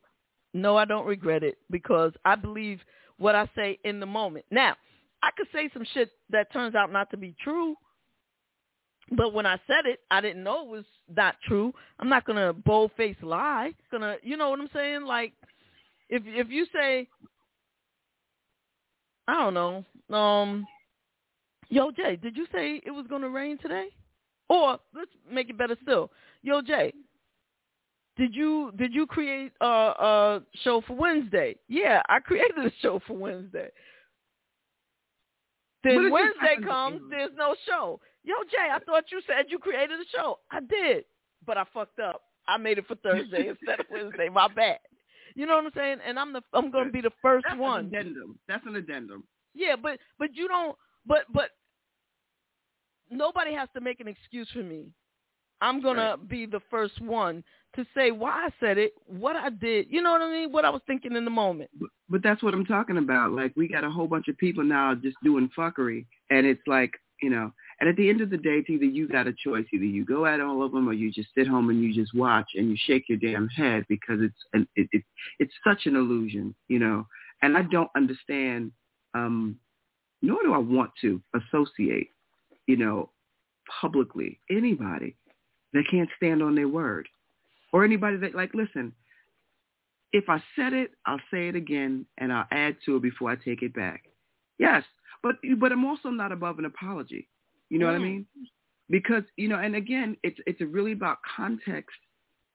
No, 0.55 0.77
I 0.77 0.85
don't 0.85 1.05
regret 1.05 1.43
it 1.43 1.59
because 1.71 2.13
I 2.25 2.37
believe 2.37 2.79
what 3.19 3.35
I 3.35 3.51
say 3.57 3.79
in 3.85 3.99
the 4.01 4.07
moment. 4.07 4.47
Now, 4.53 4.77
I 5.23 5.31
could 5.37 5.49
say 5.53 5.69
some 5.75 5.85
shit 5.93 6.11
that 6.31 6.53
turns 6.53 6.75
out 6.77 6.93
not 6.93 7.11
to 7.11 7.17
be 7.17 7.35
true, 7.43 7.75
but 9.13 9.33
when 9.33 9.47
I 9.47 9.59
said 9.67 9.87
it, 9.87 10.01
I 10.11 10.21
didn't 10.21 10.45
know 10.45 10.63
it 10.63 10.69
was 10.69 10.85
not 11.15 11.37
true. 11.47 11.73
I'm 11.99 12.09
not 12.09 12.25
gonna 12.25 12.53
bold 12.53 12.93
face 12.97 13.17
lie. 13.23 13.73
Gonna, 13.91 14.17
you 14.23 14.37
know 14.37 14.51
what 14.51 14.61
I'm 14.61 14.71
saying? 14.73 15.03
Like, 15.03 15.33
if 16.09 16.23
if 16.27 16.49
you 16.49 16.67
say, 16.73 17.09
I 19.27 19.35
don't 19.35 19.55
know, 19.55 20.17
um, 20.17 20.67
Yo 21.69 21.91
Jay, 21.91 22.17
did 22.17 22.37
you 22.37 22.47
say 22.53 22.81
it 22.85 22.91
was 22.91 23.07
gonna 23.09 23.29
rain 23.29 23.59
today? 23.59 23.89
Or 24.49 24.79
let's 24.95 25.11
make 25.31 25.51
it 25.51 25.59
better 25.59 25.77
still. 25.83 26.11
Yo 26.43 26.61
Jay, 26.63 26.93
did 28.17 28.35
you 28.35 28.73
did 28.77 28.93
you 28.93 29.07
create 29.07 29.53
a, 29.61 29.67
a 29.67 30.43
show 30.63 30.83
for 30.87 30.95
Wednesday? 30.95 31.57
Yeah, 31.69 32.03
I 32.09 32.21
created 32.21 32.59
a 32.59 32.73
show 32.81 33.01
for 33.07 33.15
Wednesday. 33.15 33.69
Then 35.83 36.11
Wednesday 36.11 36.57
comes, 36.63 37.01
there's 37.09 37.31
no 37.37 37.55
show. 37.67 38.01
Yo 38.23 38.35
Jay, 38.51 38.69
I 38.73 38.79
thought 38.81 39.05
you 39.11 39.21
said 39.27 39.47
you 39.49 39.59
created 39.59 39.99
a 39.99 40.05
show. 40.15 40.39
I 40.51 40.61
did, 40.61 41.05
but 41.47 41.57
I 41.57 41.65
fucked 41.73 42.01
up. 42.01 42.23
I 42.47 42.57
made 42.59 42.79
it 42.79 42.87
for 42.87 42.97
Thursday 42.97 43.49
instead 43.61 43.81
of 43.81 43.87
Wednesday. 43.91 44.29
My 44.29 44.49
bad. 44.49 44.79
You 45.35 45.47
know 45.47 45.57
what 45.57 45.67
I'm 45.67 45.73
saying? 45.75 45.99
And 46.07 46.19
I'm 46.19 46.33
the 46.33 46.43
I'm 46.53 46.71
gonna 46.71 46.91
be 46.91 47.01
the 47.01 47.13
first 47.23 47.47
That's 47.49 47.59
one. 47.59 47.87
an 47.87 47.87
addendum. 47.87 48.39
That's 48.49 48.67
an 48.67 48.77
addendum. 48.77 49.25
Yeah, 49.55 49.77
but 49.81 49.99
but 50.19 50.35
you 50.35 50.49
don't. 50.49 50.77
But 51.07 51.25
but 51.33 51.51
nobody 53.11 53.55
has 53.55 53.69
to 53.75 53.81
make 53.81 54.01
an 54.01 54.09
excuse 54.09 54.49
for 54.53 54.63
me. 54.63 54.87
I'm 55.63 55.83
gonna 55.83 56.17
be 56.17 56.47
the 56.47 56.61
first 56.71 57.01
one 57.01 57.45
to 57.77 57.85
say 57.95 58.11
why 58.11 58.31
I 58.31 58.49
said 58.59 58.79
it, 58.79 58.93
what 59.07 59.37
I 59.37 59.51
did. 59.51 59.87
You 59.91 60.03
know 60.03 60.11
what 60.13 60.23
I 60.23 60.31
mean? 60.31 60.53
What 60.53 60.65
I 60.65 60.71
was 60.71 60.81
thinking 60.87 61.15
in 61.15 61.25
the 61.25 61.31
moment. 61.31 61.71
But, 61.79 61.91
but 62.09 62.23
that's 62.23 62.43
what 62.43 62.55
I'm 62.55 62.65
talking 62.65 62.97
about. 62.97 63.33
Like 63.33 63.53
we 63.57 63.69
got 63.69 63.85
a 63.85 63.91
whole 63.91 64.07
bunch 64.07 64.29
of 64.29 64.39
people 64.39 64.65
now 64.65 64.95
just 64.95 65.17
doing 65.23 65.51
fuckery, 65.57 66.07
and 66.31 66.47
it's 66.47 66.63
like 66.67 66.93
you 67.23 67.31
know. 67.31 67.53
And 67.81 67.89
at 67.89 67.97
the 67.97 68.09
end 68.09 68.21
of 68.21 68.31
the 68.31 68.37
day, 68.37 68.59
it's 68.59 68.71
either 68.71 68.85
you 68.85 69.09
got 69.09 69.27
a 69.27 69.33
choice. 69.33 69.67
Either 69.73 69.85
you 69.85 70.05
go 70.05 70.27
at 70.27 70.41
all 70.41 70.63
of 70.63 70.73
them, 70.73 70.89
or 70.89 70.93
you 70.93 71.11
just 71.13 71.29
sit 71.37 71.47
home 71.47 71.71
and 71.71 71.83
you 71.83 71.95
just 71.95 72.15
watch 72.15 72.49
and 72.55 72.71
you 72.71 72.77
shake 72.87 73.09
your 73.09 73.19
damn 73.19 73.49
head 73.49 73.85
because 73.89 74.21
it's 74.21 74.35
an, 74.53 74.67
it, 74.77 74.89
it 74.93 75.03
it's 75.39 75.55
such 75.67 75.87
an 75.87 75.97
illusion, 75.97 76.55
you 76.69 76.79
know. 76.79 77.07
And 77.43 77.57
I 77.57 77.63
don't 77.63 77.91
understand, 77.97 78.73
um, 79.15 79.57
nor 80.23 80.43
do 80.43 80.53
I 80.53 80.59
want 80.59 80.91
to 81.01 81.23
associate, 81.35 82.11
you 82.67 82.77
know, 82.77 83.11
publicly 83.81 84.39
anybody 84.51 85.17
that 85.73 85.85
can't 85.91 86.09
stand 86.17 86.43
on 86.43 86.55
their 86.55 86.69
word, 86.69 87.09
or 87.73 87.85
anybody 87.85 88.17
that 88.19 88.35
like 88.35 88.53
listen 88.55 88.93
if 90.13 90.29
I 90.29 90.43
said 90.57 90.73
it, 90.73 90.93
I'll 91.07 91.21
say 91.31 91.49
it 91.49 91.57
again 91.57 92.07
and 92.19 92.33
I'll 92.33 92.47
add 92.51 92.77
to 92.87 92.97
it 92.97 93.03
before 93.03 93.31
I 93.31 93.37
take 93.37 93.63
it 93.63 93.75
back. 93.75 94.05
Yes, 94.61 94.85
but 95.23 95.37
but 95.59 95.73
I'm 95.73 95.87
also 95.87 96.11
not 96.11 96.33
above 96.33 96.59
an 96.59 96.67
apology. 96.67 97.27
You 97.71 97.79
know 97.79 97.87
what 97.87 97.95
I 97.95 97.99
Mm. 97.99 98.03
mean? 98.03 98.27
Because 98.91 99.25
you 99.37 99.49
know, 99.49 99.59
and 99.59 99.75
again, 99.75 100.17
it's 100.23 100.39
it's 100.47 100.61
really 100.61 100.93
about 100.93 101.19
context 101.23 101.99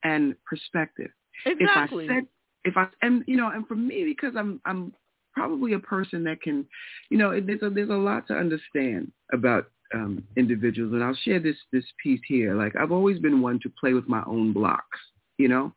and 0.04 0.36
perspective. 0.46 1.12
Exactly. 1.48 2.06
If 2.06 2.12
I 2.12 2.16
said 2.16 2.28
if 2.64 2.78
I 2.78 2.88
and 3.02 3.24
you 3.28 3.38
know, 3.38 3.50
and 3.50 3.68
for 3.68 3.76
me 3.76 4.04
because 4.06 4.36
I'm 4.36 4.62
I'm 4.66 4.94
probably 5.34 5.74
a 5.74 5.80
person 5.80 6.24
that 6.26 6.42
can, 6.42 6.66
you 7.10 7.18
know, 7.18 7.38
there's 7.42 7.64
a, 7.64 7.70
there's 7.70 7.90
a 7.90 7.94
lot 7.94 8.28
to 8.28 8.34
understand 8.36 9.12
about 9.34 9.66
um, 9.94 10.24
individuals, 10.38 10.94
and 10.94 11.04
I'll 11.04 11.16
share 11.16 11.40
this 11.40 11.58
this 11.72 11.86
piece 12.04 12.22
here. 12.28 12.54
Like 12.54 12.76
I've 12.76 12.92
always 12.92 13.18
been 13.18 13.42
one 13.42 13.60
to 13.64 13.70
play 13.80 13.94
with 13.94 14.08
my 14.08 14.24
own 14.28 14.54
blocks. 14.54 15.00
You 15.40 15.48
know, 15.48 15.74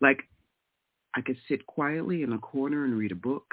like 0.00 0.20
I 1.16 1.20
could 1.20 1.38
sit 1.48 1.66
quietly 1.66 2.22
in 2.22 2.32
a 2.32 2.38
corner 2.38 2.84
and 2.84 2.96
read 2.96 3.10
a 3.10 3.16
book. 3.16 3.46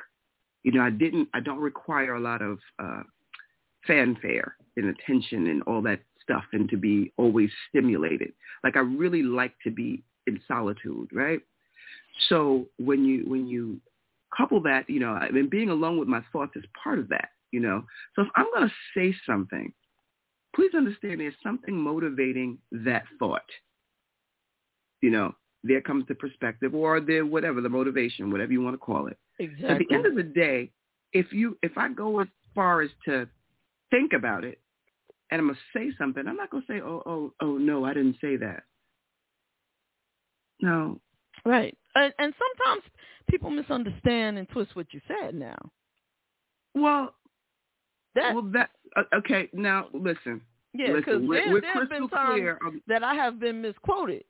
You 0.65 0.71
know, 0.71 0.81
I 0.81 0.89
didn't, 0.89 1.29
I 1.35 1.41
don't 1.41 1.59
require 1.59 2.15
a 2.15 2.19
lot 2.19 2.41
of 2.41 2.57
uh, 2.79 3.03
fanfare 3.85 4.55
and 4.75 4.87
attention 4.87 5.47
and 5.47 5.61
all 5.63 5.81
that 5.83 5.99
stuff 6.23 6.43
and 6.53 6.67
to 6.69 6.75
be 6.75 7.13
always 7.17 7.51
stimulated. 7.69 8.33
Like 8.63 8.75
I 8.75 8.79
really 8.79 9.21
like 9.21 9.53
to 9.63 9.69
be 9.69 10.03
in 10.25 10.41
solitude, 10.47 11.09
right? 11.13 11.39
So 12.29 12.65
when 12.79 13.05
you, 13.05 13.25
when 13.27 13.47
you 13.47 13.79
couple 14.35 14.59
that, 14.63 14.89
you 14.89 14.99
know, 14.99 15.11
I 15.11 15.29
mean, 15.29 15.49
being 15.49 15.69
alone 15.69 15.99
with 15.99 16.07
my 16.07 16.23
thoughts 16.33 16.53
is 16.55 16.63
part 16.83 16.97
of 16.97 17.09
that, 17.09 17.29
you 17.51 17.59
know. 17.59 17.83
So 18.15 18.23
if 18.23 18.27
I'm 18.35 18.47
going 18.55 18.67
to 18.67 18.73
say 18.97 19.15
something, 19.23 19.71
please 20.55 20.71
understand 20.75 21.19
there's 21.19 21.35
something 21.43 21.77
motivating 21.77 22.57
that 22.71 23.03
thought. 23.19 23.45
You 25.01 25.11
know, 25.11 25.35
there 25.65 25.81
comes 25.81 26.05
the 26.07 26.15
perspective 26.15 26.75
or 26.75 26.99
the 26.99 27.21
whatever, 27.21 27.59
the 27.59 27.69
motivation, 27.69 28.31
whatever 28.31 28.51
you 28.51 28.61
want 28.61 28.75
to 28.75 28.77
call 28.77 29.07
it. 29.07 29.17
Exactly. 29.39 29.67
At 29.67 29.79
the 29.79 29.95
end 29.95 30.05
of 30.05 30.15
the 30.15 30.23
day, 30.23 30.71
if 31.11 31.33
you 31.33 31.57
if 31.63 31.77
I 31.77 31.89
go 31.89 32.19
as 32.19 32.27
far 32.53 32.81
as 32.81 32.89
to 33.05 33.27
think 33.89 34.13
about 34.13 34.43
it 34.43 34.59
and 35.31 35.41
I'm 35.41 35.47
gonna 35.47 35.59
say 35.75 35.89
something, 35.97 36.27
I'm 36.27 36.37
not 36.37 36.51
gonna 36.51 36.63
say, 36.67 36.81
Oh, 36.81 37.01
oh, 37.05 37.33
oh 37.41 37.57
no, 37.57 37.83
I 37.83 37.93
didn't 37.93 38.17
say 38.21 38.37
that. 38.37 38.63
No. 40.61 40.99
Right. 41.45 41.75
And, 41.95 42.13
and 42.19 42.33
sometimes 42.37 42.83
people 43.29 43.49
misunderstand 43.49 44.37
and 44.37 44.47
twist 44.49 44.75
what 44.75 44.87
you 44.91 45.01
said. 45.07 45.35
Now. 45.35 45.57
Well, 46.75 47.15
that 48.13 48.33
well 48.33 48.49
that 48.53 48.69
uh, 48.95 49.03
okay. 49.15 49.49
Now 49.53 49.87
listen. 49.93 50.41
Yeah, 50.73 50.93
because 50.93 51.21
there, 51.29 51.61
there 51.61 51.73
have 51.73 51.89
been 51.89 52.09
times 52.09 52.33
clear. 52.33 52.59
that 52.87 53.03
I 53.03 53.15
have 53.15 53.39
been 53.39 53.61
misquoted. 53.61 54.25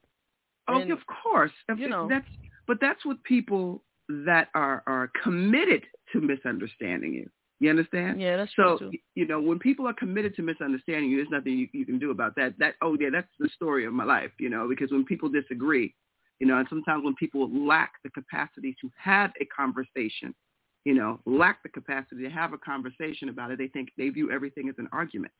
Oh, 0.68 0.80
And, 0.80 0.92
of 0.92 1.00
course. 1.08 1.52
you 1.78 1.88
know. 1.90 2.08
that's 2.10 2.26
but 2.68 2.78
that's 2.82 3.06
what 3.06 3.24
people 3.24 3.84
that 4.10 4.50
are 4.54 4.84
are 4.88 5.12
committed 5.24 5.84
to 6.12 6.22
misunderstanding 6.22 7.14
you. 7.14 7.30
You 7.60 7.70
understand? 7.70 8.20
Yeah, 8.20 8.38
that's 8.38 8.52
so 8.56 8.78
true 8.78 8.92
too. 8.92 8.98
you 9.16 9.26
know 9.28 9.40
when 9.40 9.60
people 9.60 9.88
are 9.88 9.94
committed 9.94 10.36
to 10.36 10.42
misunderstanding 10.42 11.10
you, 11.10 11.18
there's 11.18 11.30
nothing 11.30 11.54
you, 11.54 11.68
you 11.74 11.86
can 11.86 12.00
do 12.00 12.12
about 12.12 12.36
that. 12.36 12.54
That 12.60 12.76
oh 12.82 12.98
yeah, 13.00 13.10
that's 13.12 13.32
the 13.40 13.50
story 13.50 13.86
of 13.86 13.94
my 13.94 14.04
life. 14.04 14.32
You 14.40 14.50
know, 14.50 14.68
because 14.68 14.92
when 14.92 15.06
people 15.06 15.30
disagree, 15.30 15.94
you 16.40 16.48
know, 16.48 16.58
and 16.58 16.68
sometimes 16.70 17.04
when 17.04 17.16
people 17.16 17.50
lack 17.68 17.94
the 18.04 18.10
capacity 18.10 18.76
to 18.82 18.90
have 18.98 19.32
a 19.40 19.46
conversation, 19.46 20.36
you 20.84 20.94
know, 20.94 21.20
lack 21.26 21.64
the 21.64 21.70
capacity 21.70 22.24
to 22.24 22.30
have 22.30 22.54
a 22.54 22.58
conversation 22.58 23.30
about 23.30 23.52
it, 23.52 23.58
they 23.58 23.68
think 23.68 23.90
they 23.98 24.10
view 24.10 24.32
everything 24.32 24.68
as 24.70 24.76
an 24.78 24.90
argument, 24.92 25.34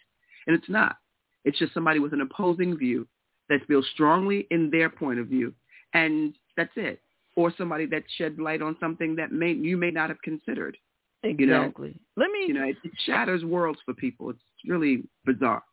and 0.48 0.56
it's 0.56 0.70
not. 0.70 0.96
It's 1.44 1.60
just 1.60 1.74
somebody 1.74 2.00
with 2.00 2.14
an 2.14 2.22
opposing 2.22 2.76
view 2.78 3.08
that 3.50 3.66
feels 3.68 3.86
strongly 3.94 4.48
in 4.52 4.70
their 4.70 4.90
point 4.90 5.20
of 5.20 5.28
view, 5.28 5.54
and 5.94 6.34
that's 6.58 6.74
it. 6.76 7.02
Or 7.36 7.54
somebody 7.58 7.86
that 7.88 8.04
shed 8.18 8.40
light 8.40 8.62
on 8.62 8.78
something 8.80 9.16
that 9.18 9.32
may 9.32 9.52
you 9.52 9.78
may 9.78 9.92
not 9.92 10.10
have 10.10 10.22
considered. 10.22 10.78
Exactly. 11.24 11.88
You 11.88 11.94
know? 11.94 12.00
Let 12.18 12.32
me. 12.32 12.46
You 12.48 12.54
know, 12.54 12.68
it, 12.68 12.78
it 12.84 12.92
shatters 13.06 13.44
worlds 13.44 13.80
for 13.86 13.94
people. 13.94 14.30
It's 14.30 14.40
really 14.68 15.04
bizarre. 15.26 15.64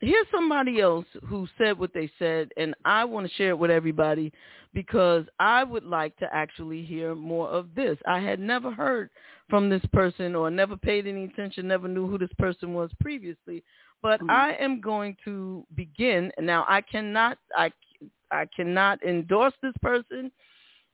Here's 0.00 0.26
somebody 0.30 0.80
else 0.80 1.06
who 1.26 1.46
said 1.56 1.78
what 1.78 1.94
they 1.94 2.10
said, 2.18 2.50
and 2.56 2.74
I 2.84 3.04
want 3.04 3.26
to 3.26 3.34
share 3.34 3.50
it 3.50 3.58
with 3.58 3.70
everybody 3.70 4.32
because 4.74 5.24
I 5.38 5.64
would 5.64 5.84
like 5.84 6.16
to 6.16 6.28
actually 6.32 6.82
hear 6.82 7.14
more 7.14 7.48
of 7.48 7.74
this. 7.74 7.96
I 8.06 8.18
had 8.18 8.40
never 8.40 8.70
heard 8.70 9.08
from 9.48 9.70
this 9.70 9.84
person 9.92 10.34
or 10.34 10.50
never 10.50 10.76
paid 10.76 11.06
any 11.06 11.24
attention, 11.24 11.68
never 11.68 11.88
knew 11.88 12.06
who 12.06 12.18
this 12.18 12.32
person 12.38 12.74
was 12.74 12.90
previously. 13.00 13.62
But 14.04 14.20
Mhm. 14.20 14.28
I 14.28 14.52
am 14.56 14.82
going 14.82 15.16
to 15.24 15.66
begin 15.74 16.30
now. 16.38 16.66
I 16.68 16.82
cannot, 16.82 17.38
I, 17.56 17.72
I 18.30 18.44
cannot 18.54 19.02
endorse 19.02 19.54
this 19.62 19.72
person. 19.80 20.30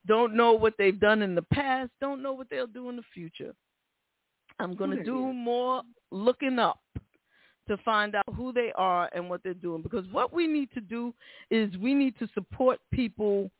Don't 0.06 0.34
know 0.34 0.52
what 0.52 0.76
they've 0.78 0.98
done 0.98 1.20
in 1.20 1.34
the 1.34 1.42
past. 1.42 1.90
Don't 2.00 2.22
know 2.22 2.32
what 2.32 2.48
they'll 2.50 2.68
do 2.68 2.88
in 2.88 2.94
the 2.94 3.02
future. 3.12 3.52
I'm 4.60 4.76
going 4.76 4.90
to 4.96 5.02
do 5.02 5.32
more 5.32 5.82
looking 6.12 6.60
up 6.60 6.78
to 7.66 7.76
find 7.78 8.14
out 8.14 8.32
who 8.36 8.52
they 8.52 8.72
are 8.76 9.10
and 9.12 9.28
what 9.28 9.42
they're 9.42 9.54
doing. 9.54 9.82
Because 9.82 10.06
what 10.12 10.32
we 10.32 10.46
need 10.46 10.70
to 10.74 10.80
do 10.80 11.12
is 11.50 11.76
we 11.78 11.94
need 11.94 12.16
to 12.20 12.28
support 12.28 12.78
people 12.92 13.50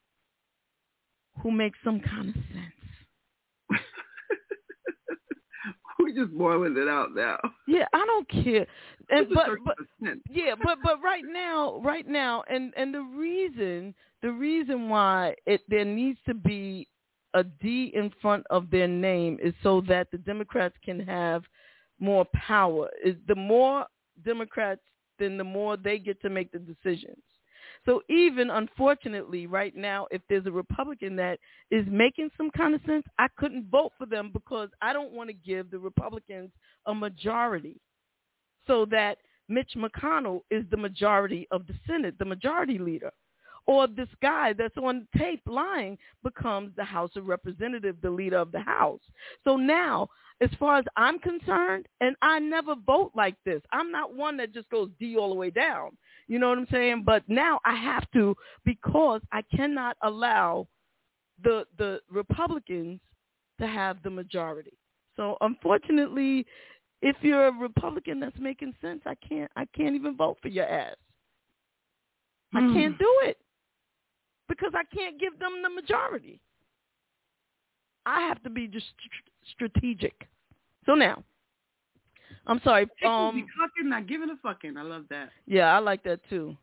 who 1.43 1.51
make 1.51 1.75
some 1.83 1.99
kind 1.99 2.29
of 2.29 2.35
sense. 2.35 2.80
We're 6.17 6.25
just 6.25 6.37
boiling 6.37 6.77
it 6.77 6.89
out 6.89 7.15
now. 7.15 7.39
Yeah, 7.67 7.87
I 7.93 8.05
don't 8.07 8.29
care. 8.29 8.67
And 9.11 9.29
but, 9.33 9.49
but 9.65 9.77
yeah, 10.31 10.55
but 10.63 10.79
but 10.83 11.03
right 11.03 11.25
now, 11.27 11.81
right 11.85 12.07
now, 12.07 12.45
and 12.51 12.73
and 12.77 12.95
the 12.95 13.03
reason 13.03 13.95
the 14.23 14.33
reason 14.33 14.89
why 14.89 15.35
it 15.47 15.63
there 15.69 15.85
needs 15.85 16.19
to 16.27 16.35
be 16.35 16.89
a 17.35 17.45
D 17.45 17.93
in 17.95 18.13
front 18.21 18.45
of 18.51 18.71
their 18.71 18.89
name 18.89 19.39
is 19.43 19.55
so 19.63 19.83
that 19.89 20.11
the 20.11 20.19
Democrats 20.19 20.75
can 20.85 21.01
have 21.01 21.45
more 21.99 22.25
power. 22.35 22.89
Is 23.05 23.17
the 23.29 23.35
more 23.35 23.87
Democrats, 24.25 24.83
then 25.19 25.37
the 25.37 25.45
more 25.45 25.77
they 25.77 25.99
get 25.99 26.21
to 26.23 26.31
make 26.31 26.51
the 26.53 26.59
decisions. 26.59 27.23
So 27.87 28.03
even 28.09 28.51
unfortunately, 28.51 29.47
right 29.47 29.75
now, 29.75 30.07
if 30.11 30.21
there's 30.29 30.47
a 30.47 30.53
Republican 30.53 31.17
that 31.17 31.39
is 31.71 31.87
making 31.91 32.31
some 32.37 32.51
kind 32.51 32.75
of 32.75 32.81
sense, 32.87 33.05
I 33.19 33.29
couldn't 33.39 33.71
vote 33.71 33.93
for 33.97 34.07
them 34.07 34.31
because 34.33 34.69
I 34.83 34.93
don't 34.93 35.13
want 35.13 35.31
to 35.31 35.35
give 35.35 35.71
the 35.71 35.79
Republicans 35.79 36.51
a 36.87 36.95
majority 36.95 37.81
so 38.67 38.85
that 38.87 39.19
Mitch 39.49 39.73
McConnell 39.77 40.41
is 40.51 40.65
the 40.71 40.77
majority 40.77 41.49
of 41.51 41.67
the 41.67 41.75
Senate, 41.87 42.15
the 42.19 42.25
majority 42.25 42.79
leader. 42.79 43.11
Or 43.67 43.87
this 43.87 44.09
guy 44.23 44.53
that's 44.53 44.77
on 44.77 45.07
tape 45.17 45.43
lying 45.47 45.97
becomes 46.23 46.73
the 46.77 46.85
House 46.85 47.11
of 47.17 47.27
Representatives, 47.27 47.99
the 48.03 48.11
leader 48.11 48.39
of 48.39 48.53
the 48.53 48.61
House. 48.61 49.01
So 49.45 49.57
now, 49.57 50.09
as 50.41 50.51
far 50.59 50.79
as 50.79 50.85
I'm 50.97 51.19
concerned, 51.19 51.87
and 52.01 52.17
I 52.23 52.39
never 52.39 52.75
vote 52.75 53.13
like 53.15 53.37
this. 53.45 53.61
I'm 53.73 53.91
not 53.93 54.15
one 54.15 54.37
that 54.39 54.55
just 54.55 54.71
goes 54.71 54.89
D 54.99 55.17
all 55.17 55.29
the 55.29 55.35
way 55.35 55.51
down. 55.51 55.97
You 56.29 56.39
know 56.39 56.49
what 56.49 56.59
I'm 56.59 56.67
saying? 56.71 57.03
But 57.05 57.23
now 57.29 57.61
I 57.65 57.75
have 57.75 58.11
to 58.13 58.35
because 58.65 59.21
I 59.33 59.43
cannot 59.55 59.97
allow 60.03 60.67
the 61.43 61.67
the 61.79 62.01
Republicans 62.11 63.01
to 63.61 63.67
have 63.67 64.03
the 64.03 64.11
majority. 64.11 64.73
So 65.17 65.37
unfortunately, 65.43 66.47
if 67.03 67.17
you're 67.21 67.49
a 67.49 67.53
Republican 67.53 68.21
that's 68.21 68.39
making 68.39 68.75
sense, 68.81 69.03
I 69.07 69.15
can't 69.17 69.51
I 69.57 69.67
can't 69.77 69.95
even 69.95 70.17
vote 70.17 70.39
for 70.41 70.49
your 70.49 70.67
ass. 70.67 70.97
I 72.55 72.61
Hmm. 72.61 72.73
can't 72.73 72.99
do 72.99 73.19
it 73.25 73.39
because 74.49 74.73
I 74.75 74.85
can't 74.95 75.21
give 75.21 75.39
them 75.39 75.63
the 75.63 75.69
majority. 75.69 76.41
I 78.11 78.23
have 78.23 78.43
to 78.43 78.51
be 78.51 78.67
just 78.67 78.87
st- 78.87 79.53
strategic. 79.55 80.27
So 80.85 80.95
now, 80.95 81.23
I'm 82.47 82.61
sorry. 82.65 82.89
Um, 83.07 83.35
be 83.37 83.45
fucking, 83.59 83.89
not 83.89 84.09
giving 84.09 84.31
a 84.31 84.37
fucking. 84.43 84.77
I 84.77 84.83
love 84.83 85.05
that. 85.11 85.31
yeah, 85.47 85.75
I 85.75 85.79
like 85.79 86.03
that 86.05 86.21
too. 86.29 86.57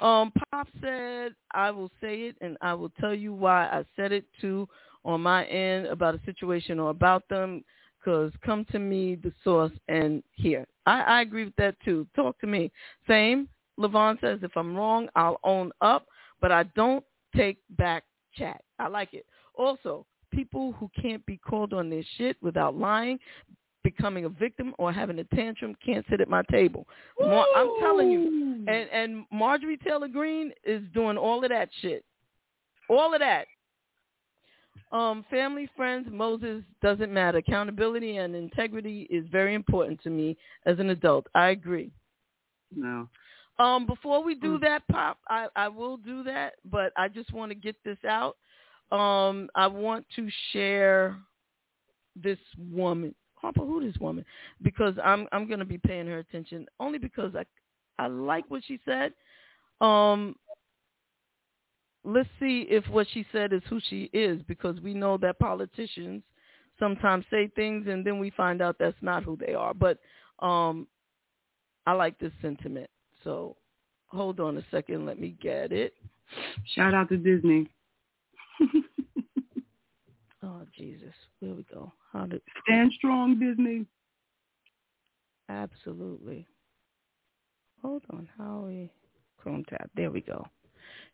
Um, 0.00 0.32
Pop 0.50 0.68
said, 0.80 1.34
I 1.52 1.70
will 1.70 1.90
say 2.00 2.22
it 2.22 2.36
and 2.40 2.56
I 2.60 2.74
will 2.74 2.90
tell 3.00 3.14
you 3.14 3.32
why 3.32 3.66
I 3.66 3.84
said 3.94 4.12
it 4.12 4.24
too 4.40 4.68
on 5.04 5.22
my 5.22 5.44
end 5.46 5.86
about 5.86 6.14
a 6.14 6.20
situation 6.24 6.78
or 6.78 6.90
about 6.90 7.28
them 7.28 7.64
because 7.98 8.32
come 8.44 8.64
to 8.72 8.78
me, 8.78 9.16
the 9.16 9.32
source, 9.42 9.72
and 9.88 10.22
here. 10.32 10.66
I, 10.86 11.00
I 11.00 11.20
agree 11.22 11.44
with 11.44 11.56
that 11.56 11.76
too. 11.84 12.06
Talk 12.14 12.38
to 12.40 12.46
me. 12.46 12.70
Same. 13.08 13.48
Levon 13.78 14.20
says, 14.20 14.38
if 14.42 14.56
I'm 14.56 14.76
wrong, 14.76 15.08
I'll 15.16 15.40
own 15.44 15.72
up, 15.80 16.06
but 16.40 16.52
I 16.52 16.62
don't 16.74 17.04
take 17.34 17.58
back 17.76 18.04
chat. 18.34 18.62
I 18.78 18.88
like 18.88 19.12
it. 19.12 19.26
Also, 19.54 20.06
people 20.36 20.72
who 20.72 20.88
can't 21.00 21.24
be 21.26 21.36
called 21.38 21.72
on 21.72 21.90
their 21.90 22.04
shit 22.16 22.36
without 22.42 22.76
lying, 22.76 23.18
becoming 23.82 24.24
a 24.24 24.28
victim, 24.28 24.74
or 24.78 24.92
having 24.92 25.18
a 25.18 25.24
tantrum 25.24 25.74
can't 25.84 26.04
sit 26.10 26.20
at 26.20 26.28
my 26.28 26.42
table. 26.50 26.86
Mar- 27.18 27.46
I'm 27.56 27.70
telling 27.80 28.10
you, 28.10 28.64
and 28.68 28.88
and 28.90 29.24
Marjorie 29.32 29.78
Taylor 29.78 30.08
Greene 30.08 30.52
is 30.64 30.82
doing 30.92 31.16
all 31.16 31.42
of 31.42 31.50
that 31.50 31.68
shit, 31.80 32.04
all 32.88 33.14
of 33.14 33.20
that. 33.20 33.46
Um, 34.92 35.24
family, 35.30 35.68
friends, 35.76 36.06
Moses 36.10 36.62
doesn't 36.80 37.12
matter. 37.12 37.38
Accountability 37.38 38.18
and 38.18 38.36
integrity 38.36 39.08
is 39.10 39.24
very 39.32 39.54
important 39.54 40.00
to 40.02 40.10
me 40.10 40.36
as 40.64 40.78
an 40.78 40.90
adult. 40.90 41.26
I 41.34 41.48
agree. 41.48 41.90
No. 42.74 43.08
Um, 43.58 43.86
before 43.86 44.22
we 44.22 44.34
do 44.34 44.58
Mm. 44.58 44.60
that, 44.60 44.86
Pop, 44.88 45.18
I, 45.28 45.48
I 45.56 45.68
will 45.68 45.96
do 45.96 46.22
that, 46.24 46.54
but 46.64 46.92
I 46.96 47.08
just 47.08 47.32
want 47.32 47.50
to 47.50 47.54
get 47.54 47.74
this 47.84 47.98
out. 48.04 48.36
Um, 48.92 49.48
I 49.54 49.66
want 49.66 50.06
to 50.16 50.28
share 50.52 51.16
this 52.14 52.38
woman. 52.70 53.14
Harper, 53.34 53.60
who 53.60 53.84
this 53.84 54.00
woman? 54.00 54.24
Because 54.62 54.94
I'm 55.02 55.26
I'm 55.32 55.48
gonna 55.48 55.64
be 55.64 55.78
paying 55.78 56.06
her 56.06 56.18
attention 56.18 56.66
only 56.80 56.98
because 56.98 57.34
I 57.34 57.44
I 58.02 58.06
like 58.06 58.44
what 58.48 58.62
she 58.66 58.80
said. 58.84 59.12
Um, 59.80 60.36
let's 62.04 62.28
see 62.40 62.66
if 62.70 62.86
what 62.88 63.06
she 63.12 63.26
said 63.32 63.52
is 63.52 63.62
who 63.68 63.80
she 63.88 64.08
is 64.12 64.40
because 64.42 64.80
we 64.80 64.94
know 64.94 65.18
that 65.18 65.38
politicians 65.38 66.22
sometimes 66.78 67.24
say 67.30 67.48
things 67.56 67.86
and 67.88 68.06
then 68.06 68.18
we 68.18 68.30
find 68.30 68.62
out 68.62 68.76
that's 68.78 68.96
not 69.02 69.24
who 69.24 69.36
they 69.36 69.54
are. 69.54 69.74
But 69.74 69.98
um, 70.38 70.86
I 71.86 71.92
like 71.92 72.18
this 72.18 72.32
sentiment. 72.40 72.88
So 73.24 73.56
hold 74.06 74.40
on 74.40 74.56
a 74.56 74.64
second. 74.70 75.04
Let 75.04 75.20
me 75.20 75.36
get 75.40 75.72
it. 75.72 75.94
Shout 76.74 76.94
out 76.94 77.08
to 77.08 77.16
Disney. 77.16 77.68
Oh 80.42 80.62
Jesus, 80.76 81.14
where 81.40 81.54
we 81.54 81.64
go? 81.64 81.92
How 82.12 82.26
did 82.26 82.40
Stand 82.62 82.92
strong, 82.96 83.38
Disney. 83.40 83.84
absolutely? 85.48 86.46
Hold 87.82 88.02
on, 88.12 88.28
how 88.38 88.64
we 88.66 88.92
Chrome 89.38 89.64
tab? 89.68 89.88
There 89.96 90.10
we 90.10 90.20
go. 90.20 90.46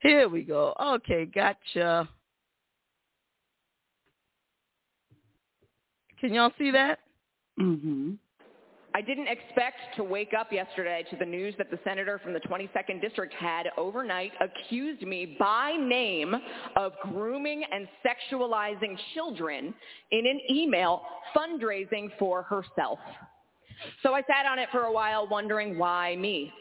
Here 0.00 0.28
we 0.28 0.42
go. 0.42 0.74
Okay, 0.80 1.24
gotcha. 1.24 2.08
Can 6.20 6.34
y'all 6.34 6.52
see 6.58 6.70
that? 6.70 6.98
Mm-hmm. 7.58 8.12
I 8.94 9.00
didn't 9.00 9.28
expect 9.28 9.78
to 9.96 10.04
wake 10.04 10.32
up 10.38 10.52
yesterday 10.52 11.04
to 11.10 11.16
the 11.16 11.24
news 11.24 11.54
that 11.56 11.70
the 11.70 11.78
senator 11.82 12.18
from 12.18 12.34
the 12.34 12.40
22nd 12.40 13.00
district 13.00 13.32
had 13.32 13.68
overnight 13.78 14.32
accused 14.40 15.02
me 15.02 15.36
by 15.38 15.72
name 15.72 16.34
of 16.76 16.92
grooming 17.02 17.64
and 17.72 17.88
sexualizing 18.04 18.98
children 19.14 19.72
in 20.10 20.26
an 20.26 20.40
email 20.50 21.02
fundraising 21.34 22.10
for 22.18 22.42
herself. 22.42 22.98
So 24.02 24.14
I 24.14 24.20
sat 24.22 24.44
on 24.46 24.58
it 24.58 24.68
for 24.70 24.82
a 24.82 24.92
while 24.92 25.26
wondering 25.26 25.78
why 25.78 26.14
me. 26.16 26.52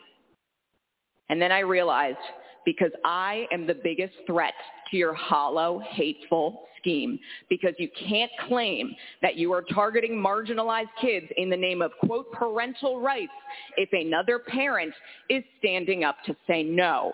And 1.29 1.41
then 1.41 1.51
I 1.51 1.59
realized 1.59 2.17
because 2.65 2.91
I 3.03 3.45
am 3.51 3.67
the 3.67 3.75
biggest 3.83 4.13
threat 4.25 4.53
to 4.89 4.97
your 4.97 5.13
hollow, 5.13 5.81
hateful 5.91 6.63
scheme 6.81 7.19
because 7.49 7.73
you 7.77 7.89
can't 8.07 8.31
claim 8.47 8.93
that 9.21 9.35
you 9.37 9.53
are 9.53 9.61
targeting 9.61 10.11
marginalized 10.11 10.89
kids 10.99 11.27
in 11.37 11.49
the 11.49 11.57
name 11.57 11.81
of, 11.81 11.91
quote, 12.03 12.31
parental 12.31 12.99
rights 12.99 13.31
if 13.77 13.89
another 13.93 14.39
parent 14.39 14.93
is 15.29 15.43
standing 15.59 16.03
up 16.03 16.17
to 16.25 16.35
say 16.47 16.63
no. 16.63 17.13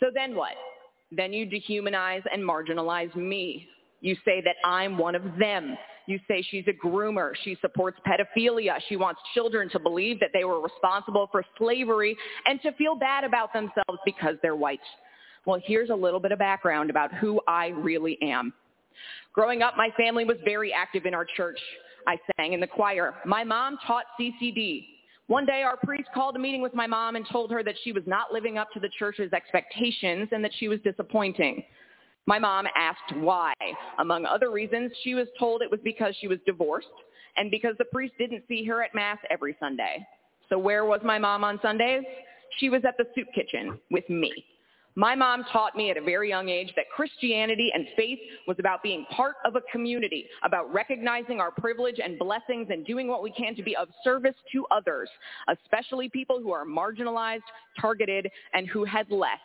So 0.00 0.06
then 0.12 0.34
what? 0.34 0.54
Then 1.10 1.32
you 1.32 1.46
dehumanize 1.46 2.22
and 2.32 2.42
marginalize 2.42 3.14
me. 3.14 3.68
You 4.00 4.16
say 4.24 4.42
that 4.42 4.56
I'm 4.64 4.98
one 4.98 5.14
of 5.14 5.22
them. 5.38 5.76
You 6.06 6.18
say 6.26 6.42
she's 6.50 6.64
a 6.68 6.86
groomer. 6.86 7.32
She 7.44 7.56
supports 7.60 7.98
pedophilia. 8.06 8.78
She 8.88 8.96
wants 8.96 9.20
children 9.34 9.68
to 9.70 9.78
believe 9.78 10.20
that 10.20 10.30
they 10.32 10.44
were 10.44 10.60
responsible 10.60 11.28
for 11.30 11.44
slavery 11.58 12.16
and 12.46 12.60
to 12.62 12.72
feel 12.72 12.94
bad 12.94 13.24
about 13.24 13.52
themselves 13.52 14.00
because 14.04 14.36
they're 14.42 14.56
white. 14.56 14.80
Well, 15.44 15.60
here's 15.64 15.90
a 15.90 15.94
little 15.94 16.20
bit 16.20 16.32
of 16.32 16.38
background 16.38 16.90
about 16.90 17.12
who 17.14 17.40
I 17.46 17.68
really 17.68 18.18
am. 18.22 18.52
Growing 19.32 19.62
up, 19.62 19.76
my 19.76 19.90
family 19.96 20.24
was 20.24 20.36
very 20.44 20.72
active 20.72 21.06
in 21.06 21.14
our 21.14 21.24
church. 21.24 21.58
I 22.06 22.16
sang 22.36 22.52
in 22.52 22.60
the 22.60 22.66
choir. 22.66 23.14
My 23.24 23.44
mom 23.44 23.78
taught 23.86 24.04
CCD. 24.18 24.86
One 25.26 25.44
day, 25.44 25.62
our 25.62 25.76
priest 25.76 26.08
called 26.14 26.36
a 26.36 26.38
meeting 26.38 26.62
with 26.62 26.74
my 26.74 26.86
mom 26.86 27.16
and 27.16 27.26
told 27.30 27.50
her 27.50 27.62
that 27.62 27.74
she 27.84 27.92
was 27.92 28.02
not 28.06 28.32
living 28.32 28.56
up 28.56 28.72
to 28.72 28.80
the 28.80 28.88
church's 28.98 29.32
expectations 29.32 30.28
and 30.32 30.42
that 30.42 30.52
she 30.58 30.68
was 30.68 30.80
disappointing. 30.80 31.62
My 32.26 32.38
mom 32.38 32.66
asked 32.76 33.16
why. 33.16 33.52
Among 33.98 34.24
other 34.24 34.50
reasons, 34.50 34.90
she 35.02 35.14
was 35.14 35.28
told 35.38 35.62
it 35.62 35.70
was 35.70 35.80
because 35.84 36.14
she 36.20 36.28
was 36.28 36.38
divorced 36.46 36.88
and 37.36 37.50
because 37.50 37.74
the 37.78 37.84
priest 37.86 38.14
didn't 38.18 38.44
see 38.48 38.64
her 38.64 38.82
at 38.82 38.94
Mass 38.94 39.18
every 39.30 39.56
Sunday. 39.60 40.06
So 40.48 40.58
where 40.58 40.84
was 40.84 41.00
my 41.04 41.18
mom 41.18 41.44
on 41.44 41.58
Sundays? 41.62 42.04
She 42.58 42.70
was 42.70 42.82
at 42.86 42.96
the 42.96 43.04
soup 43.14 43.28
kitchen 43.34 43.78
with 43.90 44.08
me. 44.08 44.44
My 44.94 45.14
mom 45.14 45.44
taught 45.52 45.76
me 45.76 45.90
at 45.90 45.96
a 45.96 46.02
very 46.02 46.28
young 46.28 46.48
age 46.48 46.72
that 46.76 46.86
Christianity 46.94 47.70
and 47.72 47.86
faith 47.96 48.18
was 48.46 48.56
about 48.58 48.82
being 48.82 49.04
part 49.14 49.36
of 49.44 49.54
a 49.54 49.60
community, 49.70 50.26
about 50.42 50.72
recognizing 50.72 51.40
our 51.40 51.50
privilege 51.50 52.00
and 52.02 52.18
blessings 52.18 52.68
and 52.70 52.84
doing 52.84 53.06
what 53.06 53.22
we 53.22 53.30
can 53.30 53.54
to 53.54 53.62
be 53.62 53.76
of 53.76 53.88
service 54.02 54.34
to 54.52 54.66
others, 54.70 55.08
especially 55.48 56.08
people 56.08 56.40
who 56.40 56.52
are 56.52 56.64
marginalized, 56.64 57.42
targeted, 57.80 58.28
and 58.54 58.68
who 58.68 58.84
had 58.84 59.10
less 59.10 59.38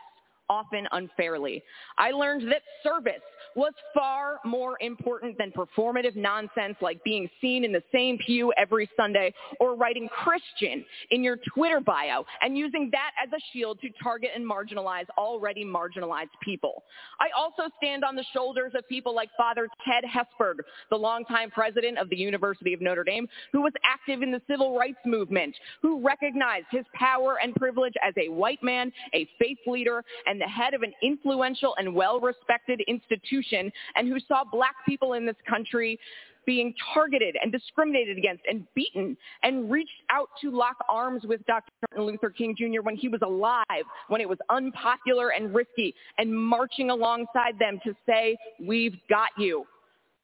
often 0.53 0.87
unfairly. 0.91 1.63
I 1.97 2.11
learned 2.11 2.51
that 2.51 2.61
service 2.83 3.25
was 3.55 3.73
far 3.93 4.39
more 4.45 4.77
important 4.81 5.37
than 5.37 5.51
performative 5.51 6.15
nonsense 6.15 6.75
like 6.81 7.03
being 7.03 7.29
seen 7.41 7.63
in 7.63 7.71
the 7.71 7.83
same 7.91 8.17
pew 8.25 8.53
every 8.57 8.89
Sunday 8.97 9.33
or 9.59 9.75
writing 9.75 10.07
Christian 10.09 10.85
in 11.11 11.23
your 11.23 11.37
Twitter 11.53 11.79
bio 11.79 12.25
and 12.41 12.57
using 12.57 12.89
that 12.91 13.11
as 13.21 13.29
a 13.31 13.41
shield 13.51 13.79
to 13.81 13.89
target 14.01 14.31
and 14.35 14.45
marginalize 14.45 15.05
already 15.17 15.65
marginalized 15.65 16.33
people. 16.41 16.83
I 17.19 17.27
also 17.37 17.63
stand 17.77 18.03
on 18.03 18.15
the 18.15 18.25
shoulders 18.33 18.73
of 18.75 18.87
people 18.87 19.13
like 19.15 19.29
Father 19.37 19.67
Ted 19.85 20.03
Hesburgh, 20.03 20.59
the 20.89 20.97
longtime 20.97 21.51
president 21.51 21.97
of 21.97 22.09
the 22.09 22.17
University 22.17 22.73
of 22.73 22.81
Notre 22.81 23.03
Dame, 23.03 23.27
who 23.51 23.61
was 23.61 23.73
active 23.83 24.21
in 24.21 24.31
the 24.31 24.41
civil 24.49 24.77
rights 24.77 24.99
movement, 25.05 25.55
who 25.81 26.01
recognized 26.05 26.67
his 26.71 26.85
power 26.93 27.37
and 27.41 27.55
privilege 27.55 27.93
as 28.05 28.13
a 28.17 28.29
white 28.29 28.61
man, 28.63 28.91
a 29.13 29.27
faith 29.39 29.59
leader, 29.67 30.03
and 30.25 30.41
the 30.43 30.49
head 30.49 30.73
of 30.73 30.81
an 30.81 30.93
influential 31.01 31.73
and 31.77 31.95
well-respected 31.95 32.81
institution 32.87 33.71
and 33.95 34.07
who 34.07 34.19
saw 34.27 34.43
black 34.43 34.75
people 34.85 35.13
in 35.13 35.25
this 35.25 35.37
country 35.47 35.97
being 36.45 36.73
targeted 36.93 37.37
and 37.41 37.53
discriminated 37.53 38.17
against 38.17 38.43
and 38.49 38.67
beaten 38.75 39.15
and 39.43 39.71
reached 39.71 39.91
out 40.09 40.27
to 40.41 40.51
lock 40.51 40.75
arms 40.89 41.23
with 41.23 41.45
Dr. 41.45 41.69
Martin 41.89 42.05
Luther 42.05 42.29
King 42.29 42.53
Jr. 42.57 42.81
when 42.81 42.97
he 42.97 43.07
was 43.07 43.21
alive, 43.23 43.85
when 44.09 44.19
it 44.19 44.27
was 44.27 44.37
unpopular 44.49 45.29
and 45.29 45.55
risky, 45.55 45.95
and 46.17 46.35
marching 46.35 46.89
alongside 46.89 47.57
them 47.57 47.79
to 47.85 47.95
say, 48.05 48.35
we've 48.59 48.97
got 49.09 49.29
you, 49.37 49.65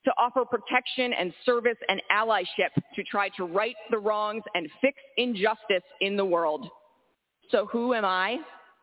to 0.03 0.11
offer 0.17 0.43
protection 0.43 1.13
and 1.13 1.33
service 1.45 1.77
and 1.87 2.01
allyship 2.11 2.73
to 2.95 3.03
try 3.03 3.29
to 3.37 3.45
right 3.45 3.75
the 3.91 3.97
wrongs 3.97 4.43
and 4.55 4.69
fix 4.81 4.97
injustice 5.15 5.83
in 6.01 6.17
the 6.17 6.25
world. 6.25 6.67
So 7.51 7.65
who 7.67 7.93
am 7.93 8.03
I? 8.03 8.39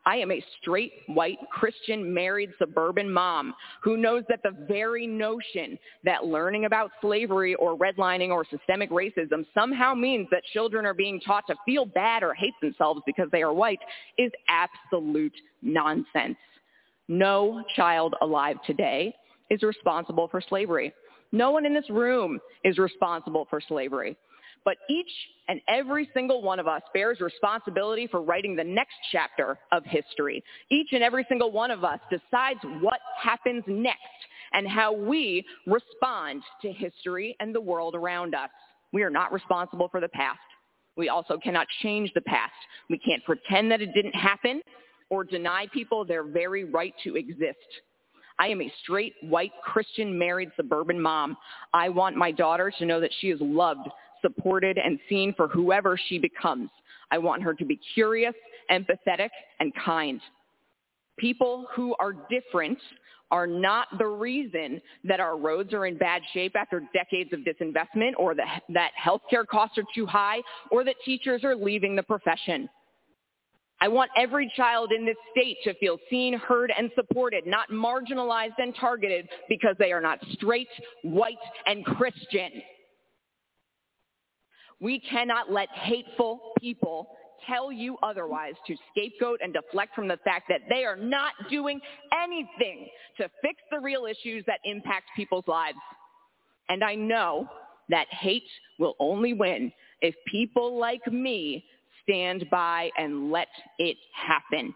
I 0.06 0.16
am 0.16 0.30
a 0.30 0.44
straight 0.60 0.92
white 1.06 1.38
Christian 1.50 2.14
married 2.14 2.50
suburban 2.60 3.12
mom 3.12 3.52
who 3.82 3.96
knows 3.96 4.22
that 4.28 4.40
the 4.44 4.56
very 4.68 5.04
notion 5.04 5.76
that 6.04 6.24
learning 6.24 6.64
about 6.64 6.92
slavery 7.00 7.56
or 7.56 7.76
redlining 7.76 8.30
or 8.30 8.46
systemic 8.48 8.90
racism 8.90 9.44
somehow 9.52 9.94
means 9.94 10.28
that 10.30 10.44
children 10.52 10.86
are 10.86 10.94
being 10.94 11.20
taught 11.20 11.44
to 11.48 11.56
feel 11.66 11.84
bad 11.84 12.22
or 12.22 12.34
hate 12.34 12.54
themselves 12.62 13.02
because 13.04 13.28
they 13.32 13.42
are 13.42 13.52
white 13.52 13.80
is 14.16 14.30
absolute 14.48 15.34
nonsense. 15.60 16.36
No 17.08 17.64
child 17.74 18.14
alive 18.22 18.56
today 18.64 19.12
is 19.50 19.62
responsible 19.62 20.28
for 20.28 20.40
slavery. 20.40 20.92
No 21.32 21.50
one 21.50 21.66
in 21.66 21.74
this 21.74 21.90
room 21.90 22.38
is 22.64 22.78
responsible 22.78 23.48
for 23.50 23.60
slavery. 23.60 24.16
But 24.66 24.78
each 24.90 25.10
and 25.46 25.60
every 25.68 26.10
single 26.12 26.42
one 26.42 26.58
of 26.58 26.66
us 26.66 26.82
bears 26.92 27.20
responsibility 27.20 28.08
for 28.08 28.20
writing 28.20 28.56
the 28.56 28.64
next 28.64 28.96
chapter 29.12 29.56
of 29.70 29.84
history. 29.84 30.42
Each 30.70 30.88
and 30.90 31.04
every 31.04 31.24
single 31.28 31.52
one 31.52 31.70
of 31.70 31.84
us 31.84 32.00
decides 32.10 32.58
what 32.80 32.98
happens 33.16 33.62
next 33.68 34.00
and 34.52 34.66
how 34.66 34.92
we 34.92 35.46
respond 35.68 36.42
to 36.62 36.72
history 36.72 37.36
and 37.38 37.54
the 37.54 37.60
world 37.60 37.94
around 37.94 38.34
us. 38.34 38.50
We 38.92 39.04
are 39.04 39.10
not 39.10 39.32
responsible 39.32 39.88
for 39.88 40.00
the 40.00 40.08
past. 40.08 40.40
We 40.96 41.10
also 41.10 41.38
cannot 41.38 41.68
change 41.82 42.10
the 42.14 42.22
past. 42.22 42.54
We 42.90 42.98
can't 42.98 43.24
pretend 43.24 43.70
that 43.70 43.80
it 43.80 43.94
didn't 43.94 44.16
happen 44.16 44.62
or 45.10 45.22
deny 45.22 45.68
people 45.72 46.04
their 46.04 46.24
very 46.24 46.64
right 46.64 46.94
to 47.04 47.16
exist. 47.16 47.56
I 48.38 48.48
am 48.48 48.60
a 48.60 48.72
straight, 48.82 49.14
white, 49.22 49.52
Christian, 49.62 50.18
married, 50.18 50.50
suburban 50.56 51.00
mom. 51.00 51.36
I 51.72 51.88
want 51.88 52.16
my 52.16 52.32
daughter 52.32 52.72
to 52.78 52.84
know 52.84 53.00
that 53.00 53.12
she 53.20 53.30
is 53.30 53.40
loved, 53.40 53.88
supported, 54.26 54.78
and 54.78 54.98
seen 55.08 55.32
for 55.36 55.48
whoever 55.48 55.98
she 56.08 56.18
becomes. 56.18 56.70
I 57.10 57.18
want 57.18 57.42
her 57.42 57.54
to 57.54 57.64
be 57.64 57.78
curious, 57.94 58.34
empathetic, 58.70 59.30
and 59.60 59.72
kind. 59.84 60.20
People 61.18 61.66
who 61.74 61.94
are 62.00 62.12
different 62.28 62.78
are 63.30 63.46
not 63.46 63.88
the 63.98 64.06
reason 64.06 64.80
that 65.04 65.20
our 65.20 65.36
roads 65.36 65.72
are 65.72 65.86
in 65.86 65.96
bad 65.96 66.22
shape 66.32 66.54
after 66.56 66.82
decades 66.92 67.32
of 67.32 67.40
disinvestment 67.40 68.12
or 68.18 68.34
that, 68.34 68.62
that 68.68 68.90
healthcare 69.02 69.46
costs 69.46 69.78
are 69.78 69.84
too 69.94 70.06
high 70.06 70.40
or 70.70 70.84
that 70.84 70.94
teachers 71.04 71.42
are 71.42 71.56
leaving 71.56 71.96
the 71.96 72.02
profession. 72.02 72.68
I 73.80 73.88
want 73.88 74.10
every 74.16 74.50
child 74.56 74.90
in 74.92 75.04
this 75.04 75.16
state 75.32 75.58
to 75.64 75.74
feel 75.74 75.98
seen, 76.08 76.34
heard, 76.34 76.72
and 76.76 76.90
supported, 76.94 77.46
not 77.46 77.68
marginalized 77.70 78.54
and 78.58 78.74
targeted 78.74 79.28
because 79.48 79.76
they 79.78 79.92
are 79.92 80.00
not 80.00 80.18
straight, 80.32 80.68
white, 81.02 81.36
and 81.66 81.84
Christian. 81.84 82.50
We 84.80 85.00
cannot 85.00 85.50
let 85.50 85.68
hateful 85.70 86.52
people 86.60 87.08
tell 87.46 87.70
you 87.70 87.96
otherwise 88.02 88.54
to 88.66 88.76
scapegoat 88.90 89.40
and 89.42 89.52
deflect 89.52 89.94
from 89.94 90.08
the 90.08 90.18
fact 90.24 90.46
that 90.48 90.62
they 90.68 90.84
are 90.84 90.96
not 90.96 91.32
doing 91.50 91.80
anything 92.22 92.88
to 93.18 93.28
fix 93.42 93.60
the 93.70 93.78
real 93.78 94.06
issues 94.06 94.44
that 94.46 94.60
impact 94.64 95.06
people's 95.14 95.46
lives. 95.46 95.78
And 96.68 96.82
I 96.82 96.94
know 96.94 97.48
that 97.88 98.06
hate 98.10 98.48
will 98.78 98.96
only 98.98 99.32
win 99.32 99.72
if 100.00 100.14
people 100.26 100.78
like 100.78 101.06
me 101.10 101.64
stand 102.02 102.46
by 102.50 102.90
and 102.98 103.30
let 103.30 103.48
it 103.78 103.96
happen. 104.12 104.74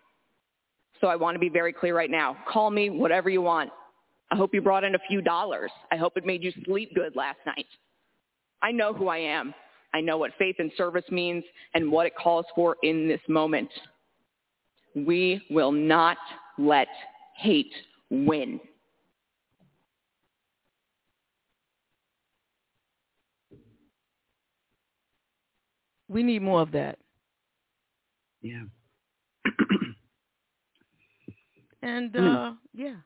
So 1.01 1.07
I 1.07 1.16
want 1.16 1.34
to 1.34 1.38
be 1.38 1.48
very 1.48 1.72
clear 1.72 1.96
right 1.96 2.11
now. 2.11 2.36
Call 2.48 2.70
me 2.70 2.90
whatever 2.90 3.30
you 3.30 3.42
want. 3.42 3.70
I 4.30 4.36
hope 4.36 4.55
you 4.55 4.61
brought 4.62 4.84
in 4.84 4.94
a 4.94 5.01
few 5.09 5.20
dollars. 5.20 5.70
I 5.90 5.96
hope 5.96 6.16
it 6.16 6.24
made 6.24 6.42
you 6.42 6.53
sleep 6.64 6.94
good 6.94 7.16
last 7.16 7.38
night. 7.46 7.66
I 8.62 8.70
know 8.70 8.92
who 8.92 9.09
I 9.09 9.18
am. 9.18 9.55
I 9.93 10.01
know 10.01 10.18
what 10.18 10.32
faith 10.38 10.57
and 10.59 10.70
service 10.76 11.05
means 11.11 11.45
and 11.74 11.91
what 11.91 12.07
it 12.07 12.14
calls 12.16 12.47
for 12.55 12.76
in 12.82 13.09
this 13.09 13.20
moment. 13.28 13.70
We 14.95 15.43
will 15.51 15.72
not 15.72 16.16
let 16.59 16.88
hate 17.36 17.72
win. 18.11 18.61
We 26.09 26.24
need 26.24 26.43
more 26.43 26.61
of 26.61 26.72
that. 26.72 26.99
Yeah. 28.43 28.64
and 31.82 32.16
uh, 32.16 32.53
yeah. 32.74 32.97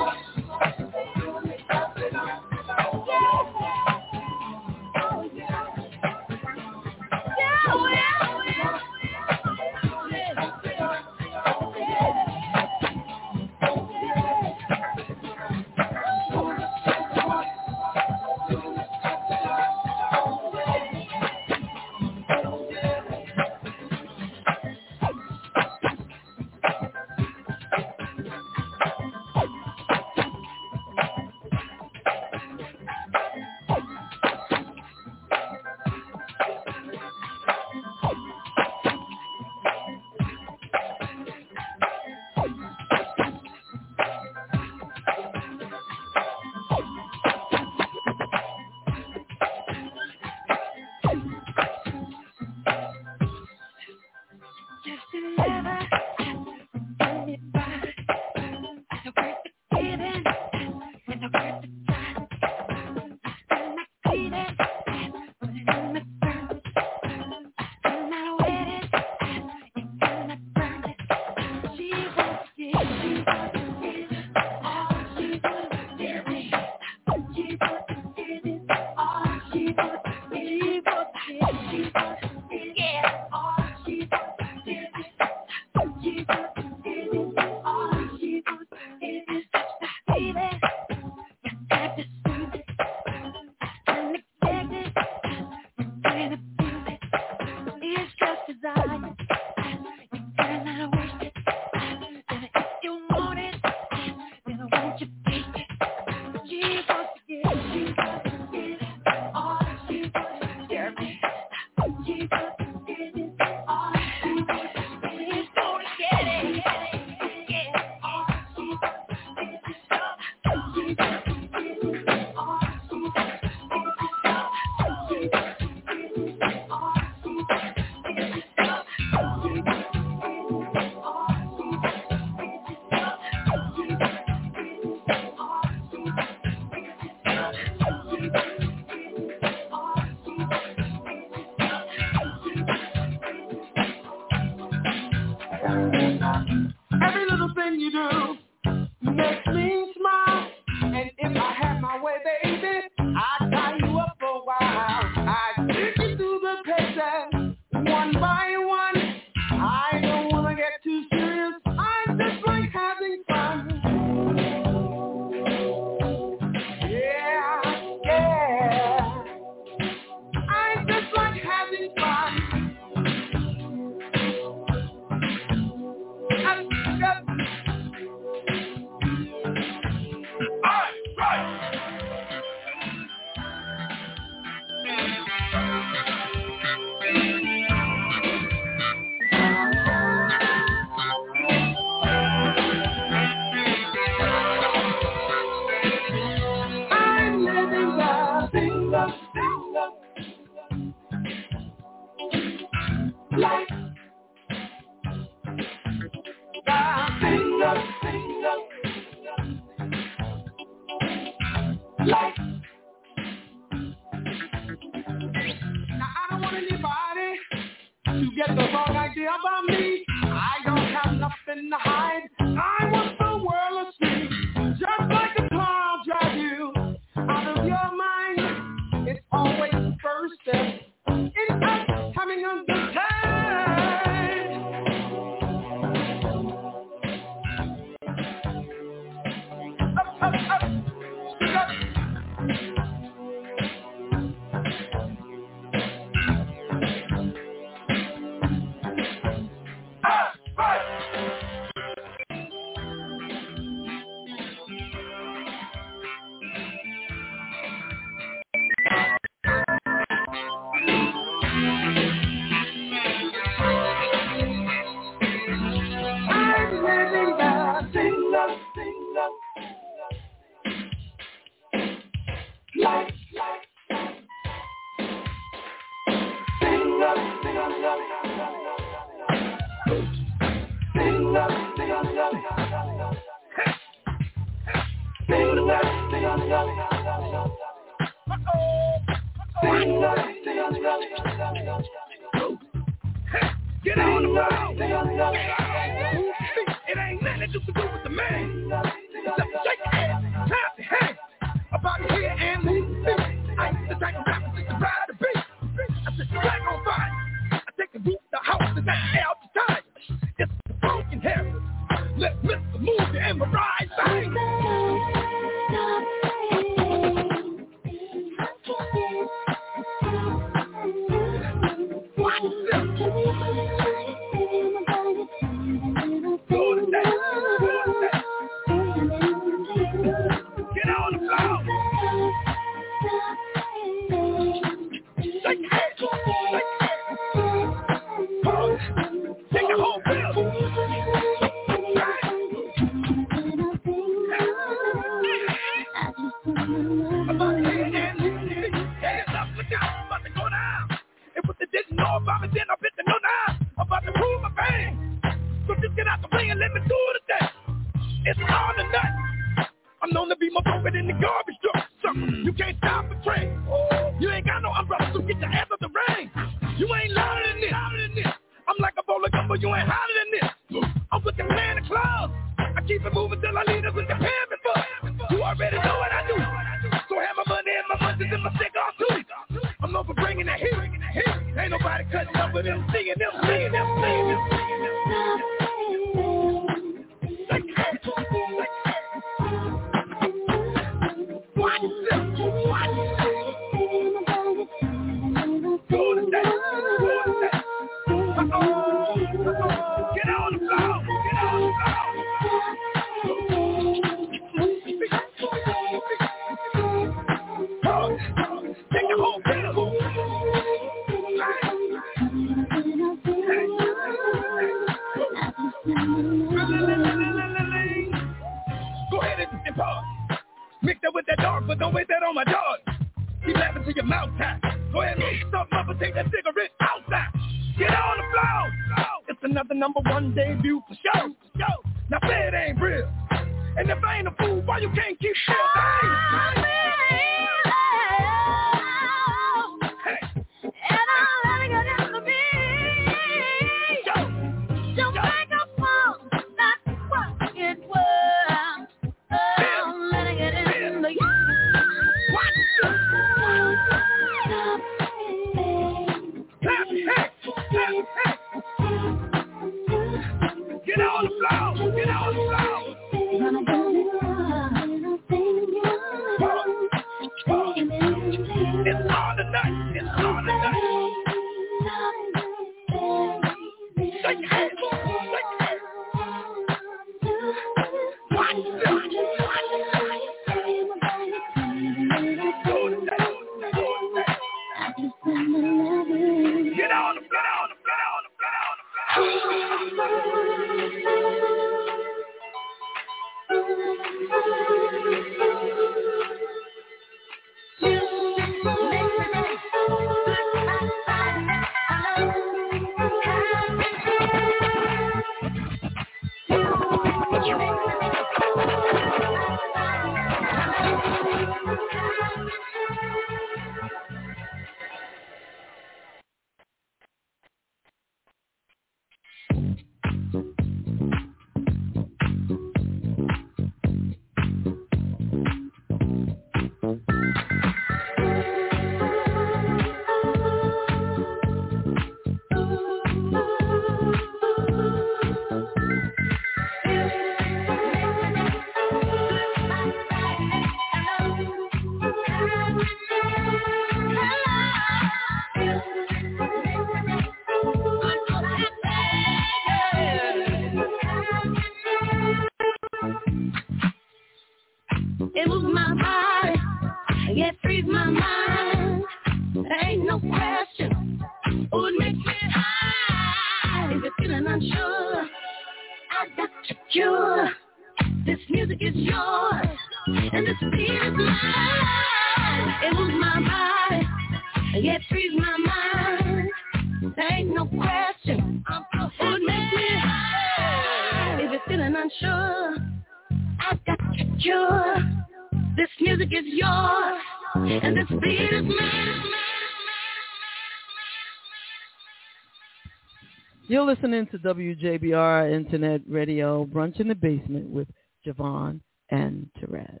Listening 593.92 594.26
to 594.28 594.38
WJBR 594.38 595.52
Internet 595.52 596.00
Radio, 596.08 596.64
Brunch 596.64 596.98
in 596.98 597.08
the 597.08 597.14
Basement 597.14 597.68
with 597.68 597.86
JaVonne 598.26 598.80
and 599.10 599.46
Terez. 599.60 600.00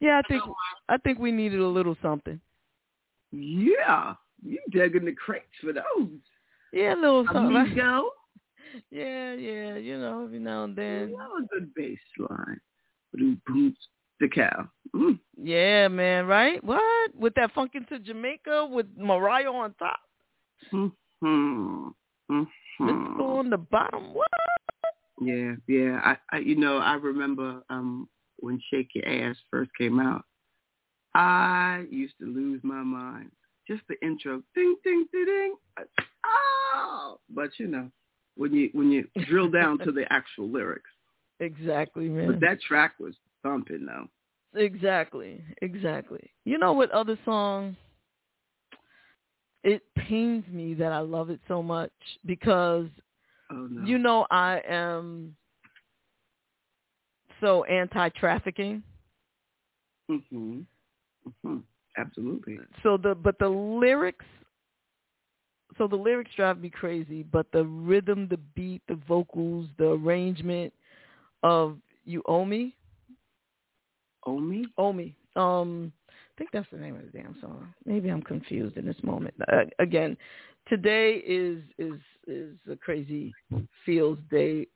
Yeah, 0.00 0.22
I 0.24 0.26
think 0.26 0.42
I 0.88 0.96
think 0.96 1.18
we 1.18 1.32
needed 1.32 1.60
a 1.60 1.66
little 1.66 1.98
something. 2.00 2.40
Yeah, 3.30 4.14
you 4.42 4.58
digging 4.70 5.04
the 5.04 5.12
crates 5.12 5.44
for 5.60 5.74
those. 5.74 6.08
Yeah, 6.72 6.94
a 6.94 6.96
little 6.96 7.26
something. 7.30 7.56
Amigo. 7.56 8.08
Yeah, 8.90 9.34
yeah, 9.34 9.74
you 9.76 9.98
know, 9.98 10.24
every 10.24 10.38
now 10.38 10.64
and 10.64 10.76
then. 10.76 11.10
That 11.10 11.28
was 11.28 11.44
a 11.44 11.54
good 11.54 11.74
bass 11.74 11.98
line. 12.18 12.60
Boom, 13.12 13.74
the 14.20 14.28
cow. 14.28 14.68
Mm. 14.94 15.18
Yeah, 15.36 15.88
man, 15.88 16.26
right? 16.26 16.62
What? 16.62 17.14
With 17.14 17.34
that 17.34 17.52
funk 17.52 17.72
into 17.74 17.98
Jamaica 17.98 18.68
with 18.70 18.86
Mariah 18.96 19.50
on 19.50 19.74
top. 19.74 19.98
Mm-hmm. 20.72 21.88
Mm-hmm. 22.30 22.88
Mr. 22.88 23.20
on 23.20 23.50
the 23.50 23.58
bottom. 23.58 24.14
What? 24.14 24.28
Yeah, 25.20 25.54
yeah. 25.66 26.00
I, 26.02 26.16
I, 26.32 26.38
you 26.38 26.56
know, 26.56 26.78
I 26.78 26.94
remember 26.94 27.62
um 27.70 28.08
when 28.38 28.60
Shake 28.70 28.90
Your 28.94 29.06
Ass 29.06 29.36
first 29.50 29.70
came 29.76 30.00
out. 30.00 30.24
I 31.14 31.84
used 31.90 32.14
to 32.20 32.26
lose 32.26 32.60
my 32.62 32.82
mind. 32.82 33.30
Just 33.68 33.82
the 33.88 34.00
intro, 34.04 34.42
ding, 34.54 34.76
ding, 34.84 35.06
ding, 35.12 35.24
ding. 35.26 35.54
Oh, 36.24 37.18
but 37.28 37.50
you 37.58 37.66
know, 37.66 37.90
when 38.36 38.54
you 38.54 38.70
when 38.72 38.90
you 38.90 39.06
drill 39.26 39.50
down 39.50 39.78
to 39.80 39.92
the 39.92 40.04
actual 40.10 40.48
lyrics. 40.48 40.90
Exactly, 41.40 42.08
man. 42.08 42.32
But 42.32 42.40
that 42.40 42.60
track 42.60 42.94
was 42.98 43.14
thumping 43.42 43.86
though. 43.86 44.08
Exactly, 44.58 45.42
exactly. 45.62 46.30
You 46.44 46.58
know 46.58 46.72
what 46.72 46.90
other 46.90 47.18
song? 47.24 47.76
It 49.62 49.82
pains 49.94 50.44
me 50.50 50.74
that 50.74 50.92
I 50.92 51.00
love 51.00 51.30
it 51.30 51.40
so 51.46 51.62
much 51.62 51.92
because 52.24 52.88
Oh 53.50 53.66
no. 53.70 53.84
you 53.84 53.98
know 53.98 54.26
I 54.30 54.60
am 54.68 55.36
so 57.40 57.64
anti-trafficking. 57.64 58.82
Mhm. 60.10 60.64
Mhm. 61.44 61.62
Absolutely. 61.96 62.58
So 62.82 62.96
the 62.96 63.14
but 63.14 63.38
the 63.38 63.48
lyrics 63.48 64.24
so 65.78 65.86
the 65.86 65.96
lyrics 65.96 66.30
drive 66.36 66.58
me 66.60 66.68
crazy, 66.68 67.22
but 67.22 67.46
the 67.52 67.64
rhythm, 67.64 68.26
the 68.28 68.38
beat, 68.54 68.82
the 68.88 68.96
vocals, 69.08 69.66
the 69.78 69.90
arrangement 69.92 70.72
of 71.42 71.78
"You 72.04 72.22
Owe 72.26 72.44
Me," 72.44 72.74
Owe 74.26 74.40
me? 74.40 74.64
"Owe 74.76 74.92
Me." 74.92 75.14
Um, 75.36 75.92
think 76.40 76.52
that's 76.52 76.70
the 76.72 76.78
name 76.78 76.96
of 76.96 77.02
the 77.02 77.18
damn 77.18 77.36
song. 77.42 77.74
Maybe 77.84 78.08
I'm 78.08 78.22
confused 78.22 78.78
in 78.78 78.86
this 78.86 78.96
moment. 79.02 79.34
Uh, 79.52 79.64
again, 79.78 80.16
today 80.70 81.22
is 81.26 81.62
is 81.76 82.00
is 82.26 82.56
a 82.70 82.76
crazy 82.76 83.34
feels 83.84 84.16
day 84.30 84.66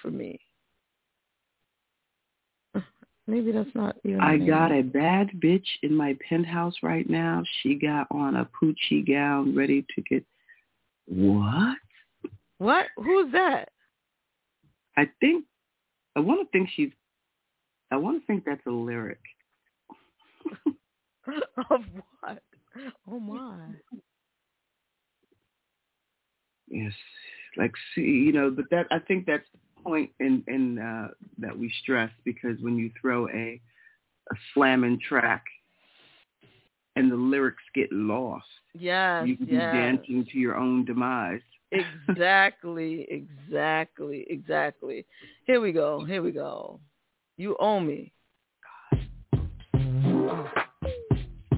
for 0.00 0.10
me. 0.10 0.40
Maybe 3.26 3.52
that's 3.52 3.74
not 3.74 3.96
even. 4.02 4.18
I 4.22 4.38
got 4.38 4.72
a 4.72 4.80
bad 4.80 5.28
bitch 5.44 5.66
in 5.82 5.94
my 5.94 6.16
penthouse 6.26 6.76
right 6.82 7.08
now. 7.08 7.42
She 7.62 7.74
got 7.74 8.06
on 8.10 8.36
a 8.36 8.48
poochie 8.58 9.06
gown 9.06 9.54
ready 9.54 9.84
to 9.94 10.02
get 10.08 10.24
what? 11.06 11.76
What? 12.56 12.86
Who's 12.96 13.30
that? 13.32 13.68
I 14.96 15.10
think 15.20 15.44
I 16.16 16.20
want 16.20 16.40
to 16.40 16.50
think 16.50 16.70
she's 16.74 16.92
I 17.90 17.96
want 17.96 18.22
to 18.22 18.26
think 18.26 18.44
that's 18.46 18.64
a 18.66 18.70
lyric. 18.70 19.20
of 21.70 21.80
what? 22.20 22.42
Oh 23.10 23.20
my. 23.20 23.68
Yes. 26.68 26.92
Like 27.56 27.72
see, 27.94 28.00
you 28.02 28.32
know, 28.32 28.50
but 28.50 28.66
that 28.70 28.86
I 28.90 28.98
think 29.00 29.26
that's 29.26 29.44
the 29.52 29.82
point 29.82 30.10
in 30.20 30.42
in 30.48 30.78
uh 30.78 31.08
that 31.38 31.56
we 31.56 31.72
stress 31.82 32.10
because 32.24 32.60
when 32.60 32.76
you 32.76 32.90
throw 33.00 33.28
a 33.28 33.60
a 34.30 34.34
slamming 34.54 34.98
track 35.06 35.44
and 36.96 37.10
the 37.10 37.16
lyrics 37.16 37.62
get 37.74 37.90
lost, 37.92 38.46
Yes. 38.74 39.26
you 39.26 39.36
can 39.36 39.46
be 39.46 39.66
dancing 39.66 40.26
to 40.32 40.38
your 40.38 40.56
own 40.56 40.84
demise. 40.84 41.40
exactly, 41.72 43.06
exactly, 43.10 44.26
exactly. 44.28 45.06
Here 45.44 45.60
we 45.60 45.72
go. 45.72 46.04
Here 46.04 46.22
we 46.22 46.32
go. 46.32 46.80
You 47.36 47.56
owe 47.60 47.80
me. 47.80 48.12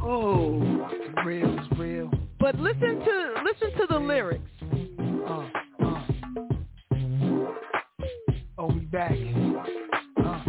Oh, 0.08 0.88
real 1.24 1.58
is 1.58 1.66
real. 1.78 2.08
But 2.38 2.54
listen 2.60 3.00
to 3.00 3.34
listen 3.44 3.76
to 3.78 3.86
the 3.90 3.98
lyrics. 3.98 4.48
Uh, 5.28 5.48
uh. 5.84 6.02
Oh, 8.56 8.66
we 8.68 8.80
back. 8.82 9.10
Uh. 10.24 10.40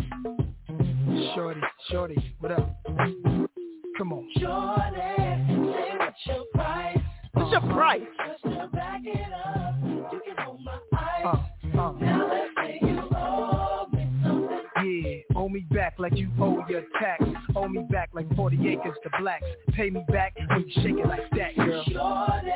Shorty, 1.34 1.62
shorty, 1.90 2.36
what 2.40 2.52
up? 2.52 2.78
Come 3.98 4.14
on. 4.14 4.30
Shorty, 4.38 4.96
say 4.96 5.94
what's 5.98 6.18
your 6.28 6.46
price? 6.54 7.00
What's 7.34 7.52
your 7.52 7.62
price? 7.74 8.02
Just 8.28 8.44
to 8.44 8.70
back 8.72 9.02
it 9.06 9.34
up, 9.34 9.74
you 10.14 10.22
can 10.24 10.46
hold 10.46 10.60
my 10.64 10.78
Uh, 11.26 11.30
uh. 11.80 11.92
Now 11.94 12.30
let's 12.30 12.52
say 12.58 12.78
you 12.80 13.00
owe 13.12 13.88
me 13.92 14.08
something. 14.24 14.60
Yeah, 14.86 15.36
owe 15.36 15.50
me 15.50 15.62
back 15.72 15.96
like 15.98 16.16
you 16.16 16.30
owe 16.40 16.64
your 16.70 16.84
tax. 17.00 17.24
Owe 17.58 17.68
me 17.68 17.82
back 17.90 18.10
like 18.14 18.34
40 18.36 18.70
acres 18.70 18.96
to 19.02 19.10
blacks. 19.20 19.44
Pay 19.74 19.90
me 19.90 20.06
back 20.10 20.36
when 20.48 20.62
you 20.62 20.72
shake 20.76 21.04
it 21.04 21.08
like 21.08 21.28
that, 21.32 21.56
girl. 21.56 21.84
Shorty, 21.92 22.52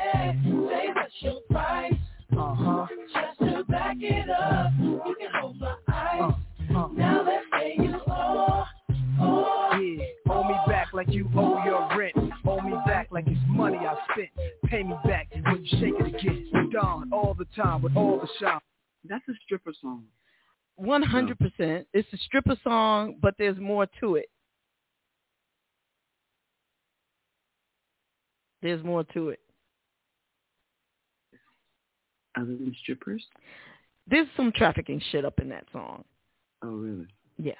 say 0.68 0.88
what's 0.94 1.12
your 1.18 1.40
price? 1.50 1.92
Uh-huh. 2.38 2.86
Just 3.12 3.38
to 3.40 3.64
back 3.64 3.96
it 3.98 4.30
up, 4.30 4.70
you 4.78 5.16
can 5.18 5.40
hold 5.40 5.58
my 5.58 5.74
eyes. 5.88 6.32
Uh, 6.72 6.78
uh. 6.78 6.88
Now 6.92 7.24
let's 7.24 7.44
say 7.52 7.74
you 7.78 7.96
owe, 8.06 8.64
owe. 9.20 9.70
Yeah, 9.72 10.04
owe 10.30 10.44
me 10.44 10.54
back 10.68 10.92
like 10.92 11.08
you 11.08 11.28
owe 11.36 11.64
your 11.64 11.88
rent. 11.98 12.14
Owe 12.46 12.60
me 12.60 12.76
back 12.86 13.08
like 13.10 13.26
it's 13.26 13.40
money 13.48 13.78
I 13.78 13.96
spent. 14.12 14.30
Pay 14.66 14.84
me 14.84 14.94
back 15.04 15.28
when 15.32 15.64
you 15.64 15.78
shake 15.80 15.94
it 15.98 16.14
again. 16.14 16.70
Dawn 16.72 17.10
all 17.12 17.34
the 17.36 17.46
time 17.60 17.82
with 17.82 17.96
all 17.96 18.20
the 18.20 18.28
shine. 18.40 18.60
That's 19.08 19.28
a 19.28 19.32
stripper 19.44 19.72
song. 19.80 20.04
One 20.76 21.02
hundred 21.02 21.40
percent. 21.40 21.88
It's 21.92 22.08
a 22.12 22.18
stripper 22.18 22.56
song, 22.62 23.16
but 23.20 23.34
there's 23.36 23.58
more 23.58 23.88
to 24.00 24.14
it. 24.14 24.26
There's 28.62 28.82
more 28.84 29.04
to 29.12 29.30
it. 29.30 29.40
Other 32.36 32.46
than 32.46 32.74
strippers? 32.82 33.22
There's 34.06 34.28
some 34.36 34.52
trafficking 34.52 35.02
shit 35.10 35.24
up 35.24 35.38
in 35.38 35.48
that 35.50 35.64
song. 35.72 36.04
Oh, 36.62 36.76
really? 36.76 37.06
Yeah. 37.38 37.52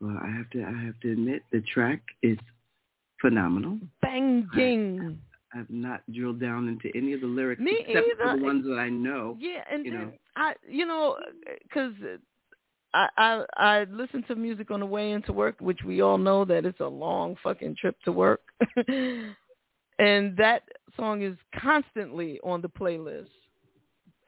Well, 0.00 0.18
I 0.22 0.30
have 0.30 0.48
to. 0.50 0.62
I 0.62 0.84
have 0.84 0.98
to 1.00 1.12
admit, 1.12 1.42
the 1.52 1.60
track 1.62 2.00
is 2.22 2.38
phenomenal. 3.20 3.78
Banging. 4.02 5.18
I 5.52 5.58
have 5.58 5.70
not 5.70 6.02
drilled 6.12 6.40
down 6.40 6.68
into 6.68 6.90
any 6.96 7.12
of 7.12 7.20
the 7.20 7.26
lyrics 7.26 7.60
Me 7.60 7.84
except 7.86 8.06
for 8.20 8.36
the 8.36 8.42
ones 8.42 8.64
that 8.64 8.78
I 8.78 8.88
know. 8.88 9.36
Yeah, 9.38 9.62
and 9.70 9.84
you 9.84 9.92
know. 9.92 10.12
I, 10.36 10.54
you 10.68 10.84
know, 10.84 11.16
because 11.62 11.92
I, 12.94 13.08
I 13.18 13.44
I 13.56 13.84
listen 13.90 14.22
to 14.28 14.36
music 14.36 14.70
on 14.70 14.80
the 14.80 14.86
way 14.86 15.10
into 15.10 15.32
work, 15.32 15.56
which 15.60 15.80
we 15.84 16.00
all 16.00 16.16
know 16.16 16.44
that 16.44 16.64
it's 16.64 16.80
a 16.80 16.86
long 16.86 17.36
fucking 17.42 17.76
trip 17.78 17.96
to 18.04 18.12
work, 18.12 18.40
and 18.88 20.36
that 20.36 20.62
song 20.96 21.22
is 21.22 21.36
constantly 21.60 22.38
on 22.44 22.62
the 22.62 22.68
playlist. 22.68 23.26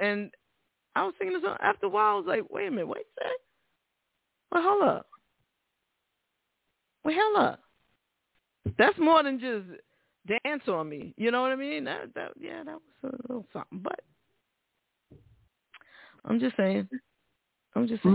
And 0.01 0.31
I 0.97 1.05
was 1.05 1.15
singing 1.19 1.35
the 1.35 1.47
song 1.47 1.57
after 1.61 1.87
a 1.87 1.89
while. 1.89 2.15
I 2.15 2.17
was 2.17 2.27
like, 2.27 2.51
wait 2.51 2.69
a 2.69 2.71
minute, 2.71 2.89
wait 2.89 3.07
a 3.19 3.23
sec. 3.23 3.33
Well, 4.51 4.63
hold 4.63 4.83
up. 4.83 5.07
Well, 7.05 7.15
hell 7.15 7.43
up. 7.43 7.61
That's 8.79 8.99
more 8.99 9.23
than 9.23 9.39
just 9.39 9.67
dance 10.45 10.65
on 10.67 10.89
me. 10.89 11.15
You 11.17 11.31
know 11.31 11.41
what 11.41 11.53
I 11.53 11.57
mean? 11.57 11.85
That, 11.85 12.13
that 12.17 12.33
yeah, 12.39 12.65
that 12.65 12.79
was 13.03 13.15
a 13.15 13.33
little 13.33 13.47
something. 13.53 13.79
But 13.79 14.01
I'm 16.25 16.41
just 16.41 16.57
saying. 16.57 16.89
I'm 17.77 17.87
just 17.87 18.03
saying. 18.03 18.15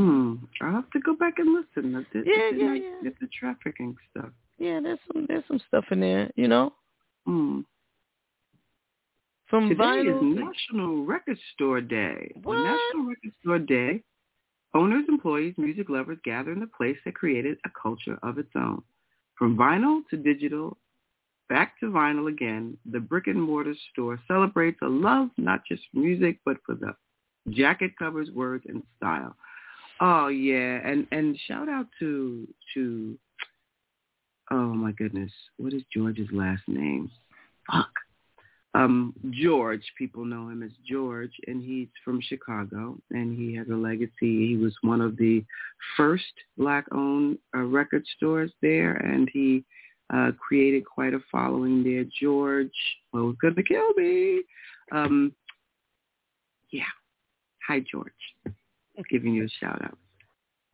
Hmm. 0.59 0.65
I'll 0.65 0.73
have 0.73 0.89
to 0.91 0.99
go 0.99 1.15
back 1.15 1.35
and 1.37 1.53
listen. 1.53 1.93
The, 2.13 2.23
Yeah, 2.25 2.49
yeah, 2.53 2.67
night- 2.67 2.83
yeah. 3.03 3.09
The 3.21 3.27
trafficking 3.39 3.95
stuff. 4.09 4.31
Yeah, 4.57 4.79
there's 4.81 4.99
some 5.13 5.25
there's 5.27 5.43
some 5.47 5.59
stuff 5.67 5.85
in 5.91 5.99
there, 6.01 6.31
you 6.35 6.47
know. 6.47 6.73
Hmm. 7.25 7.61
From 9.47 9.69
Today 9.69 9.83
vinyl. 9.83 10.15
is 10.31 10.37
to- 10.37 10.45
National 10.45 11.05
Record 11.05 11.37
Store 11.53 11.81
Day. 11.81 12.31
What? 12.43 12.57
On 12.57 12.63
National 12.63 13.05
Record 13.09 13.33
Store 13.41 13.59
Day, 13.59 14.03
owners, 14.73 15.05
employees, 15.09 15.55
music 15.57 15.89
lovers 15.89 16.19
gather 16.23 16.53
in 16.53 16.61
a 16.63 16.67
place 16.67 16.97
that 17.05 17.15
created 17.15 17.57
a 17.65 17.69
culture 17.81 18.17
of 18.23 18.37
its 18.37 18.51
own. 18.55 18.81
From 19.37 19.57
vinyl 19.57 20.01
to 20.09 20.17
digital, 20.17 20.77
back 21.49 21.79
to 21.81 21.87
vinyl 21.87 22.29
again, 22.29 22.77
the 22.89 22.99
brick 22.99 23.27
and 23.27 23.41
mortar 23.41 23.75
store 23.91 24.19
celebrates 24.27 24.79
a 24.81 24.87
love 24.87 25.29
not 25.37 25.65
just 25.67 25.83
for 25.91 25.99
music, 25.99 26.39
but 26.45 26.57
for 26.65 26.75
the 26.75 26.95
jacket 27.49 27.91
covers, 27.97 28.29
words, 28.31 28.65
and 28.69 28.83
style. 28.97 29.35
Oh 30.01 30.29
yeah, 30.29 30.79
and 30.83 31.07
and 31.11 31.37
shout 31.47 31.69
out 31.69 31.85
to 31.99 32.47
to 32.73 33.17
oh 34.49 34.73
my 34.73 34.91
goodness, 34.93 35.31
what 35.57 35.73
is 35.73 35.83
George's 35.95 36.27
last 36.31 36.63
name? 36.67 37.09
Fuck. 37.71 37.91
Um, 38.73 39.13
George, 39.31 39.83
people 39.97 40.23
know 40.25 40.47
him 40.49 40.63
as 40.63 40.71
George, 40.89 41.33
and 41.45 41.61
he's 41.61 41.89
from 42.03 42.21
Chicago, 42.21 42.97
and 43.11 43.37
he 43.37 43.53
has 43.55 43.67
a 43.69 43.75
legacy. 43.75 44.47
He 44.47 44.57
was 44.57 44.73
one 44.81 45.01
of 45.01 45.17
the 45.17 45.43
first 45.97 46.23
black-owned 46.57 47.37
uh, 47.53 47.59
record 47.59 48.05
stores 48.15 48.51
there, 48.61 48.93
and 48.93 49.29
he 49.33 49.65
uh, 50.13 50.31
created 50.39 50.85
quite 50.85 51.13
a 51.13 51.19
following 51.29 51.83
there. 51.83 52.05
George, 52.21 52.71
well, 53.11 53.25
was 53.25 53.35
to 53.55 53.63
kill 53.63 53.93
me. 53.97 54.41
Um, 54.93 55.33
yeah. 56.71 56.83
Hi, 57.67 57.83
George. 57.91 58.13
Giving 59.09 59.33
you 59.33 59.45
a 59.45 59.49
shout 59.59 59.83
out. 59.83 59.97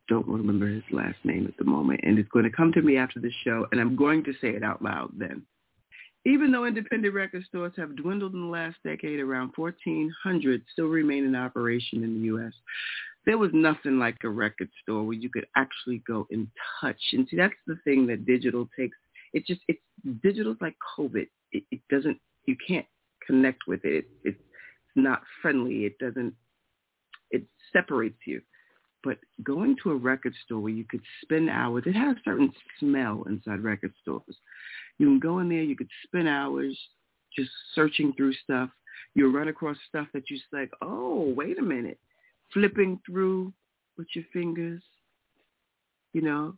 Don't 0.08 0.26
remember 0.26 0.66
his 0.66 0.82
last 0.90 1.18
name 1.24 1.46
at 1.46 1.56
the 1.58 1.64
moment, 1.64 2.00
and 2.02 2.18
it's 2.18 2.30
going 2.30 2.44
to 2.44 2.50
come 2.50 2.72
to 2.72 2.82
me 2.82 2.96
after 2.96 3.20
the 3.20 3.30
show, 3.44 3.66
and 3.70 3.80
I'm 3.80 3.94
going 3.94 4.24
to 4.24 4.32
say 4.40 4.48
it 4.48 4.62
out 4.62 4.82
loud 4.82 5.10
then. 5.18 5.42
Even 6.24 6.50
though 6.50 6.64
independent 6.64 7.14
record 7.14 7.44
stores 7.44 7.72
have 7.76 7.96
dwindled 7.96 8.34
in 8.34 8.40
the 8.40 8.46
last 8.46 8.76
decade, 8.84 9.20
around 9.20 9.52
1,400 9.56 10.62
still 10.72 10.86
remain 10.86 11.24
in 11.24 11.36
operation 11.36 12.02
in 12.02 12.14
the 12.14 12.26
U.S. 12.26 12.52
There 13.24 13.38
was 13.38 13.50
nothing 13.52 13.98
like 13.98 14.16
a 14.24 14.28
record 14.28 14.68
store 14.82 15.04
where 15.04 15.16
you 15.16 15.30
could 15.30 15.46
actually 15.56 16.02
go 16.06 16.26
and 16.30 16.48
touch. 16.80 17.00
And 17.12 17.26
see, 17.30 17.36
that's 17.36 17.54
the 17.66 17.78
thing 17.84 18.06
that 18.08 18.26
digital 18.26 18.68
takes. 18.78 18.96
It 19.32 19.46
just, 19.46 19.60
it's 19.68 19.80
digital's 20.22 20.56
like 20.60 20.76
COVID. 20.98 21.28
It, 21.52 21.64
it 21.70 21.80
doesn't, 21.90 22.18
you 22.46 22.56
can't 22.66 22.86
connect 23.26 23.66
with 23.66 23.84
it. 23.84 24.04
it. 24.04 24.06
It's 24.24 24.38
not 24.96 25.22
friendly. 25.40 25.84
It 25.84 25.98
doesn't, 25.98 26.34
it 27.30 27.44
separates 27.72 28.18
you. 28.26 28.40
But 29.04 29.18
going 29.44 29.76
to 29.82 29.92
a 29.92 29.96
record 29.96 30.34
store 30.44 30.60
where 30.60 30.72
you 30.72 30.84
could 30.84 31.02
spend 31.22 31.48
hours, 31.48 31.84
it 31.86 31.94
has 31.94 32.16
a 32.16 32.20
certain 32.24 32.52
smell 32.80 33.24
inside 33.28 33.60
record 33.60 33.92
stores. 34.02 34.36
You 34.98 35.06
can 35.06 35.20
go 35.20 35.38
in 35.38 35.48
there, 35.48 35.62
you 35.62 35.76
could 35.76 35.90
spend 36.04 36.28
hours 36.28 36.76
just 37.36 37.50
searching 37.74 38.12
through 38.14 38.32
stuff. 38.34 38.70
You'll 39.14 39.32
run 39.32 39.48
across 39.48 39.76
stuff 39.88 40.08
that 40.12 40.28
you 40.28 40.38
like, 40.52 40.70
oh, 40.82 41.32
wait 41.36 41.58
a 41.58 41.62
minute. 41.62 41.98
Flipping 42.52 43.00
through 43.06 43.52
with 43.96 44.08
your 44.14 44.24
fingers, 44.32 44.82
you 46.12 46.22
know. 46.22 46.54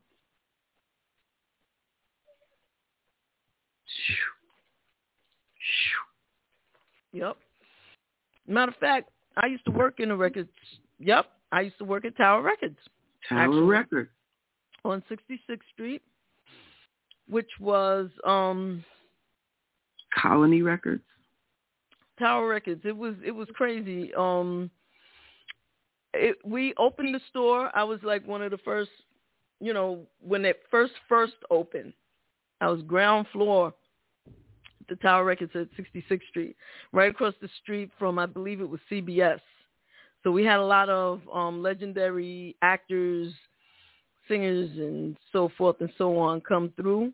Yep. 7.13 7.37
Matter 8.47 8.73
of 8.73 8.79
fact, 8.79 9.11
I 9.41 9.47
used 9.47 9.65
to 9.65 9.71
work 9.71 10.01
in 10.01 10.11
the 10.11 10.17
records. 10.17 10.51
Yep, 10.99 11.27
I 11.51 11.63
used 11.63 11.79
to 11.79 11.85
work 11.85 12.05
at 12.05 12.17
Tower 12.17 12.43
Records. 12.43 12.77
Tower 13.29 13.41
Actually. 13.41 13.63
Record. 13.63 14.09
on 14.85 15.03
66th 15.11 15.59
Street, 15.73 16.03
which 17.29 17.51
was 17.59 18.09
um 18.27 18.85
Colony 20.15 20.63
Records. 20.63 21.03
Tower 22.19 22.49
Records. 22.49 22.83
It 22.85 22.97
was 22.97 23.15
it 23.25 23.33
was 23.33 23.49
crazy. 23.55 24.13
Um 24.15 24.71
it, 26.13 26.37
we 26.45 26.75
opened 26.77 27.15
the 27.15 27.21
store. 27.29 27.71
I 27.75 27.85
was 27.85 28.01
like 28.03 28.27
one 28.27 28.43
of 28.43 28.51
the 28.51 28.59
first, 28.59 28.91
you 29.61 29.73
know, 29.73 30.01
when 30.21 30.45
it 30.45 30.61
first 30.71 30.93
first 31.09 31.35
opened. 31.51 31.93
I 32.61 32.69
was 32.69 32.83
ground 32.83 33.27
floor 33.33 33.73
the 34.91 34.97
Tower 34.97 35.25
Records 35.25 35.53
at 35.55 35.69
66th 35.73 36.21
Street, 36.29 36.57
right 36.93 37.11
across 37.11 37.35
the 37.41 37.49
street 37.63 37.91
from 37.99 38.19
I 38.19 38.27
believe 38.27 38.61
it 38.61 38.69
was 38.69 38.81
CBS. 38.91 39.41
So 40.23 40.31
we 40.31 40.45
had 40.45 40.59
a 40.59 40.65
lot 40.65 40.91
of 40.91 41.23
um 41.33 41.63
legendary 41.63 42.57
actors, 42.61 43.33
singers 44.29 44.71
and 44.77 45.17
so 45.33 45.51
forth 45.57 45.77
and 45.81 45.91
so 45.97 46.19
on 46.19 46.43
come 46.43 46.73
through. 46.77 47.13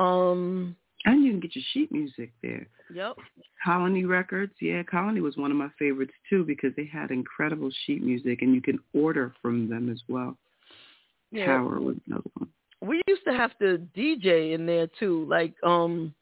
Um 0.00 0.74
And 1.04 1.22
you 1.24 1.30
can 1.30 1.40
get 1.40 1.54
your 1.54 1.64
sheet 1.72 1.92
music 1.92 2.32
there. 2.42 2.66
Yep. 2.92 3.16
Colony 3.64 4.04
Records, 4.04 4.54
yeah, 4.60 4.82
Colony 4.82 5.20
was 5.20 5.36
one 5.36 5.52
of 5.52 5.56
my 5.56 5.68
favorites 5.78 6.14
too 6.28 6.44
because 6.44 6.72
they 6.76 6.86
had 6.86 7.10
incredible 7.10 7.70
sheet 7.84 8.02
music 8.02 8.42
and 8.42 8.54
you 8.54 8.60
can 8.60 8.78
order 8.92 9.32
from 9.40 9.68
them 9.68 9.88
as 9.88 10.02
well. 10.08 10.36
Yeah. 11.30 11.46
Tower 11.46 11.78
was 11.80 11.96
another 12.08 12.30
one. 12.38 12.48
We 12.80 13.02
used 13.06 13.24
to 13.26 13.32
have 13.32 13.56
to 13.58 13.86
DJ 13.96 14.54
in 14.54 14.66
there 14.66 14.88
too. 14.98 15.26
Like 15.28 15.54
um 15.62 16.14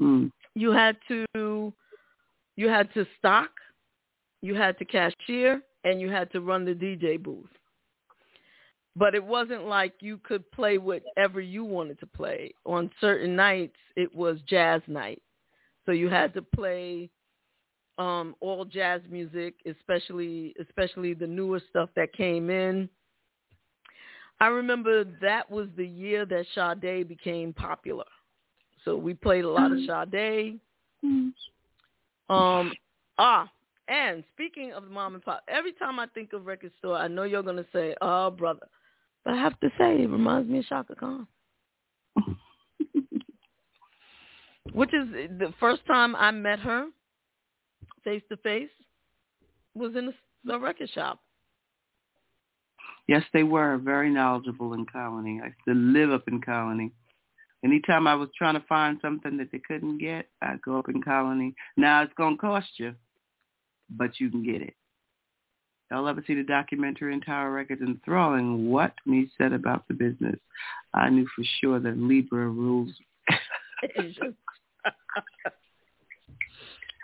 Mm. 0.00 0.30
you 0.54 0.72
had 0.72 0.96
to 1.08 1.72
you 2.56 2.68
had 2.68 2.92
to 2.94 3.06
stock, 3.18 3.50
you 4.42 4.54
had 4.54 4.78
to 4.78 4.84
cashier, 4.84 5.62
and 5.84 6.00
you 6.00 6.10
had 6.10 6.30
to 6.32 6.40
run 6.40 6.64
the 6.64 6.74
DJ 6.74 7.22
booth. 7.22 7.50
But 8.94 9.14
it 9.14 9.24
wasn't 9.24 9.66
like 9.66 9.94
you 10.00 10.18
could 10.18 10.50
play 10.52 10.76
whatever 10.76 11.40
you 11.40 11.64
wanted 11.64 11.98
to 12.00 12.06
play. 12.06 12.52
On 12.66 12.90
certain 13.00 13.34
nights, 13.34 13.76
it 13.96 14.14
was 14.14 14.38
jazz 14.46 14.82
night, 14.86 15.22
so 15.86 15.92
you 15.92 16.08
had 16.08 16.34
to 16.34 16.42
play 16.42 17.08
um, 17.98 18.34
all 18.40 18.64
jazz 18.64 19.00
music, 19.08 19.54
especially 19.66 20.54
especially 20.60 21.14
the 21.14 21.26
newer 21.26 21.60
stuff 21.70 21.90
that 21.96 22.12
came 22.12 22.50
in. 22.50 22.88
I 24.42 24.48
remember 24.48 25.04
that 25.20 25.48
was 25.48 25.68
the 25.76 25.86
year 25.86 26.26
that 26.26 26.46
Sade 26.52 27.06
became 27.06 27.52
popular. 27.52 28.06
So 28.84 28.96
we 28.96 29.14
played 29.14 29.44
a 29.44 29.48
lot 29.48 29.70
of 29.70 29.78
Sade. 29.86 30.58
Um, 32.28 32.72
ah, 33.18 33.48
And 33.86 34.24
speaking 34.32 34.72
of 34.72 34.82
mom 34.90 35.14
and 35.14 35.22
pop, 35.22 35.44
every 35.46 35.72
time 35.74 36.00
I 36.00 36.06
think 36.08 36.32
of 36.32 36.44
record 36.44 36.72
store, 36.80 36.96
I 36.96 37.06
know 37.06 37.22
you're 37.22 37.44
gonna 37.44 37.66
say, 37.72 37.94
"Oh, 38.00 38.30
brother," 38.30 38.66
but 39.24 39.34
I 39.34 39.36
have 39.36 39.60
to 39.60 39.70
say, 39.78 40.02
it 40.02 40.10
reminds 40.10 40.48
me 40.48 40.58
of 40.58 40.66
Chaka 40.66 40.96
Khan. 40.96 41.28
Which 44.72 44.92
is 44.92 45.08
the 45.38 45.54
first 45.60 45.86
time 45.86 46.16
I 46.16 46.32
met 46.32 46.58
her 46.58 46.88
face 48.02 48.24
to 48.28 48.36
face 48.38 48.70
was 49.74 49.94
in 49.94 50.12
the 50.44 50.58
record 50.58 50.90
shop. 50.90 51.20
Yes, 53.08 53.22
they 53.32 53.42
were 53.42 53.78
very 53.78 54.10
knowledgeable 54.10 54.74
in 54.74 54.86
Colony. 54.86 55.40
I 55.42 55.46
used 55.46 55.58
to 55.68 55.74
live 55.74 56.12
up 56.12 56.28
in 56.28 56.40
Colony. 56.40 56.92
Anytime 57.64 58.06
I 58.06 58.14
was 58.14 58.28
trying 58.36 58.54
to 58.54 58.66
find 58.68 58.98
something 59.00 59.36
that 59.36 59.52
they 59.52 59.60
couldn't 59.66 59.98
get, 59.98 60.28
I'd 60.40 60.62
go 60.62 60.78
up 60.78 60.88
in 60.88 61.02
Colony. 61.02 61.54
Now 61.76 62.02
it's 62.02 62.12
gonna 62.16 62.36
cost 62.36 62.68
you, 62.76 62.94
but 63.90 64.18
you 64.18 64.30
can 64.30 64.44
get 64.44 64.62
it. 64.62 64.74
Y'all 65.90 66.08
ever 66.08 66.24
see 66.26 66.34
the 66.34 66.42
documentary 66.42 67.12
in 67.12 67.20
Tower 67.20 67.52
Records 67.52 67.82
enthralling 67.82 68.70
what 68.70 68.94
me 69.04 69.30
said 69.36 69.52
about 69.52 69.86
the 69.88 69.94
business? 69.94 70.36
I 70.94 71.10
knew 71.10 71.26
for 71.36 71.44
sure 71.60 71.78
that 71.80 71.98
Libra 71.98 72.48
rules. 72.48 72.90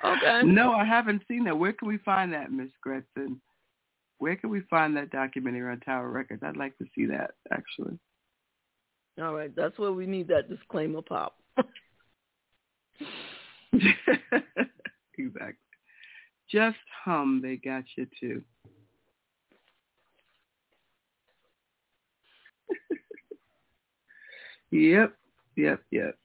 okay. 0.05 0.43
No, 0.43 0.73
I 0.73 0.87
haven't 0.87 1.23
seen 1.29 1.45
that. 1.45 1.59
Where 1.59 1.75
can 1.75 1.87
we 1.87 1.99
find 1.99 2.33
that, 2.33 2.51
Miss 2.51 2.71
Gretson? 2.85 3.37
Where 4.19 4.37
can 4.37 4.51
we 4.51 4.61
find 4.69 4.97
that 4.97 5.11
documentary 5.11 5.71
on 5.71 5.81
Tower 5.81 6.11
Records? 6.11 6.43
I'd 6.45 6.57
like 6.57 6.77
to 6.79 6.87
see 6.95 7.07
that 7.07 7.33
actually. 7.53 7.99
All 9.21 9.35
right, 9.35 9.55
that's 9.55 9.79
where 9.79 9.93
we 9.93 10.07
need 10.07 10.29
that 10.29 10.49
disclaimer 10.49 11.03
pop. 11.03 11.37
exactly. 13.73 15.55
Just 16.51 16.79
hum, 17.05 17.41
they 17.43 17.57
got 17.57 17.85
you 17.97 18.07
too. 18.19 18.43
yep, 24.71 25.15
yep, 25.57 25.83
yep. 25.91 26.17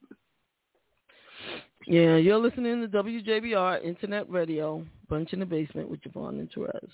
Yeah, 1.85 2.15
you're 2.15 2.37
listening 2.37 2.81
to 2.81 2.87
WJBR 2.87 3.83
Internet 3.83 4.29
Radio, 4.29 4.85
Bunch 5.09 5.33
in 5.33 5.39
the 5.39 5.45
Basement 5.45 5.89
with 5.89 5.99
JaVonne 6.01 6.39
and 6.39 6.49
Terez. 6.49 6.87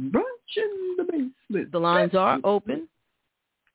Brunch 0.00 0.56
in 0.56 0.96
the 0.96 1.04
Basement. 1.04 1.72
The 1.72 1.78
lines 1.78 2.14
are 2.14 2.38
open, 2.44 2.88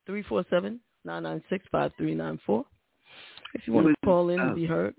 347 0.06 0.80
996-5394. 1.06 2.66
If 3.54 3.68
you 3.68 3.74
want 3.74 3.88
to 3.88 3.96
call 4.04 4.30
in 4.30 4.40
uh, 4.40 4.48
and 4.48 4.56
be 4.56 4.66
heard. 4.66 4.96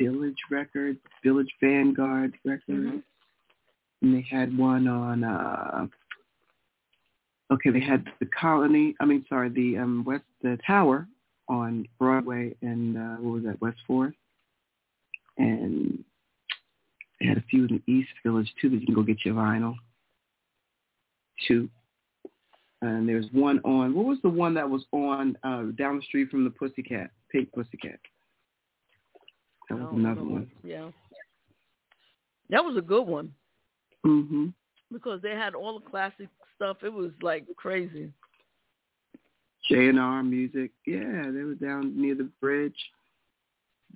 Village 0.00 0.36
Records, 0.50 0.98
Village 1.24 1.50
Vanguard 1.62 2.34
Records. 2.44 2.62
Mm-hmm. 2.70 2.98
And 4.02 4.14
they 4.14 4.26
had 4.30 4.56
one 4.56 4.86
on, 4.86 5.24
uh, 5.24 5.86
okay, 7.52 7.70
they 7.70 7.80
had 7.80 8.04
the 8.20 8.26
Colony, 8.26 8.94
I 9.00 9.06
mean, 9.06 9.24
sorry, 9.28 9.48
the 9.48 9.78
um, 9.78 10.04
West, 10.04 10.24
the 10.42 10.58
Tower 10.66 11.08
on 11.48 11.86
Broadway 11.98 12.54
and, 12.60 12.98
uh, 12.98 13.16
what 13.20 13.34
was 13.34 13.44
that, 13.44 13.60
West 13.60 13.78
4th? 13.88 14.12
And 15.38 16.04
they 17.18 17.26
had 17.26 17.38
a 17.38 17.44
few 17.48 17.64
in 17.66 17.82
the 17.86 17.92
East 17.92 18.10
Village, 18.24 18.52
too, 18.60 18.68
that 18.68 18.80
you 18.80 18.86
can 18.86 18.94
go 18.94 19.02
get 19.02 19.24
your 19.24 19.34
vinyl. 19.34 19.76
Two 21.46 21.68
and 22.82 23.08
there's 23.08 23.26
one 23.32 23.58
on 23.60 23.94
what 23.94 24.06
was 24.06 24.18
the 24.22 24.28
one 24.28 24.54
that 24.54 24.68
was 24.68 24.84
on 24.92 25.36
uh, 25.42 25.64
down 25.78 25.96
the 25.96 26.02
street 26.02 26.30
from 26.30 26.44
the 26.44 26.50
Pussycat, 26.50 27.10
Pink 27.30 27.52
Pussycat. 27.52 27.98
That 29.68 29.78
was 29.78 29.88
another 29.92 30.22
one. 30.22 30.50
Yeah, 30.62 30.90
that 32.50 32.64
was 32.64 32.76
a 32.76 32.82
good 32.82 33.04
one. 33.04 33.32
Mhm. 34.04 34.52
Because 34.92 35.20
they 35.22 35.32
had 35.32 35.54
all 35.54 35.78
the 35.80 35.86
classic 35.86 36.28
stuff. 36.54 36.78
It 36.84 36.92
was 36.92 37.10
like 37.22 37.44
crazy. 37.56 38.12
J 39.68 39.88
and 39.88 39.98
R 39.98 40.22
music, 40.22 40.70
yeah, 40.86 41.22
they 41.24 41.42
were 41.42 41.54
down 41.54 42.00
near 42.00 42.14
the 42.14 42.30
bridge. 42.40 42.78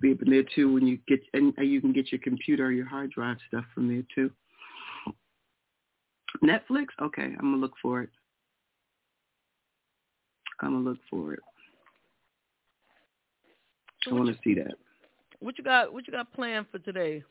Be 0.01 0.11
up 0.11 0.21
in 0.21 0.31
there 0.31 0.43
too 0.55 0.73
when 0.73 0.87
you 0.87 0.97
get 1.07 1.21
and 1.33 1.53
you 1.59 1.79
can 1.79 1.93
get 1.93 2.11
your 2.11 2.19
computer 2.19 2.65
or 2.65 2.71
your 2.71 2.87
hard 2.87 3.11
drive 3.11 3.37
stuff 3.47 3.65
from 3.73 3.87
there 3.87 4.03
too. 4.13 4.31
Netflix, 6.43 6.87
okay, 7.01 7.23
I'm 7.23 7.51
gonna 7.51 7.57
look 7.57 7.73
for 7.81 8.01
it. 8.01 8.09
I'm 10.61 10.73
gonna 10.73 10.89
look 10.89 10.99
for 11.09 11.33
it. 11.33 11.39
So 14.03 14.11
I 14.11 14.13
want 14.15 14.29
to 14.29 14.37
see 14.43 14.55
that. 14.55 14.73
What 15.39 15.57
you 15.57 15.63
got? 15.63 15.93
What 15.93 16.07
you 16.07 16.13
got 16.13 16.31
planned 16.33 16.67
for 16.71 16.79
today, 16.79 17.23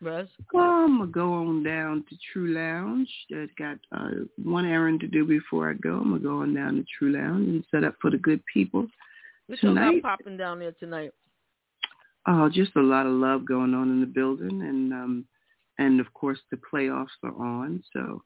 Russ? 0.00 0.28
I'm 0.54 0.98
gonna 0.98 1.10
go 1.10 1.34
on 1.34 1.62
down 1.62 2.04
to 2.08 2.16
True 2.32 2.54
Lounge. 2.54 3.08
I've 3.34 3.54
got 3.56 3.78
uh, 3.92 4.24
one 4.42 4.66
errand 4.66 5.00
to 5.00 5.08
do 5.08 5.24
before 5.24 5.70
I 5.70 5.74
go. 5.74 5.98
I'm 5.98 6.10
gonna 6.10 6.20
go 6.20 6.42
on 6.42 6.54
down 6.54 6.76
to 6.76 6.84
True 6.98 7.12
Lounge 7.12 7.48
and 7.48 7.64
set 7.70 7.84
up 7.84 7.94
for 8.00 8.10
the 8.10 8.18
good 8.18 8.42
people 8.52 8.86
what 9.46 9.58
tonight. 9.60 10.02
popping 10.02 10.36
down 10.36 10.58
there 10.58 10.72
tonight? 10.72 11.12
Oh, 12.26 12.48
just 12.48 12.76
a 12.76 12.80
lot 12.80 13.06
of 13.06 13.12
love 13.12 13.46
going 13.46 13.74
on 13.74 13.90
in 13.90 14.00
the 14.00 14.06
building, 14.06 14.62
and 14.62 14.92
um, 14.92 15.24
and 15.78 15.98
of 16.00 16.12
course 16.12 16.38
the 16.50 16.58
playoffs 16.72 17.06
are 17.22 17.34
on. 17.34 17.82
So, 17.92 18.22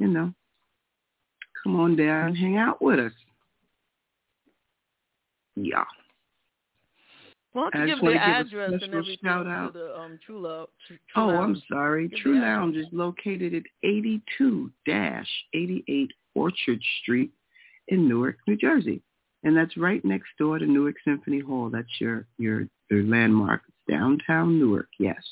you 0.00 0.08
know, 0.08 0.32
come 1.62 1.78
on 1.80 1.96
down 1.96 2.28
and 2.28 2.36
hang 2.36 2.56
out 2.56 2.80
with 2.80 2.98
us. 2.98 3.12
Yeah. 5.56 5.84
Why 7.52 7.70
don't 7.72 7.88
you 7.88 7.94
give 7.96 8.04
the 8.04 8.14
address 8.14 8.72
and 8.82 8.94
everything 8.94 9.16
shout 9.24 9.46
out. 9.46 9.72
to 9.72 9.78
the 9.78 9.98
um, 9.98 10.18
True, 10.24 10.38
Lo- 10.40 10.68
True, 10.86 10.98
True 11.12 11.22
Oh, 11.22 11.26
Lounge. 11.28 11.56
I'm 11.56 11.62
sorry. 11.76 12.08
Give 12.08 12.18
True 12.20 12.40
Lounge 12.40 12.76
is 12.76 12.86
located 12.92 13.54
at 13.54 13.62
82-88 13.84 16.08
Orchard 16.34 16.80
Street 17.02 17.30
in 17.88 18.08
Newark, 18.08 18.36
New 18.46 18.56
Jersey. 18.56 19.02
And 19.44 19.56
that's 19.56 19.76
right 19.76 20.04
next 20.04 20.28
door 20.38 20.58
to 20.58 20.66
Newark 20.66 20.96
Symphony 21.04 21.40
Hall. 21.40 21.70
That's 21.70 21.88
your, 22.00 22.26
your, 22.38 22.66
your 22.90 23.02
landmark. 23.04 23.62
It's 23.68 23.76
downtown 23.98 24.58
Newark, 24.60 24.88
yes. 24.98 25.22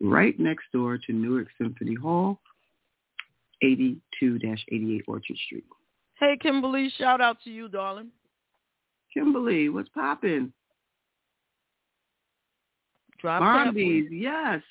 Right 0.00 0.38
next 0.38 0.64
door 0.72 0.98
to 1.06 1.12
Newark 1.12 1.48
Symphony 1.60 1.94
Hall, 1.94 2.40
82-88 3.62 5.02
Orchard 5.06 5.36
Street. 5.46 5.64
Hey, 6.18 6.36
Kimberly, 6.40 6.90
shout 6.98 7.20
out 7.20 7.38
to 7.44 7.50
you, 7.50 7.68
darling. 7.68 8.08
Kimberly, 9.12 9.68
what's 9.68 9.88
popping? 9.90 10.52
Drop 13.20 13.40
Bondy's, 13.40 14.08
yes. 14.10 14.62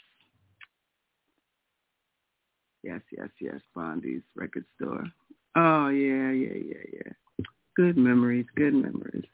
Yes, 2.83 3.01
yes, 3.11 3.29
yes. 3.41 3.59
Bondy's 3.75 4.21
record 4.35 4.65
store. 4.75 5.03
Oh 5.55 5.89
yeah, 5.89 6.31
yeah, 6.31 6.53
yeah, 6.53 6.83
yeah. 6.93 7.45
Good 7.75 7.97
memories, 7.97 8.45
good 8.55 8.73
memories. 8.73 9.25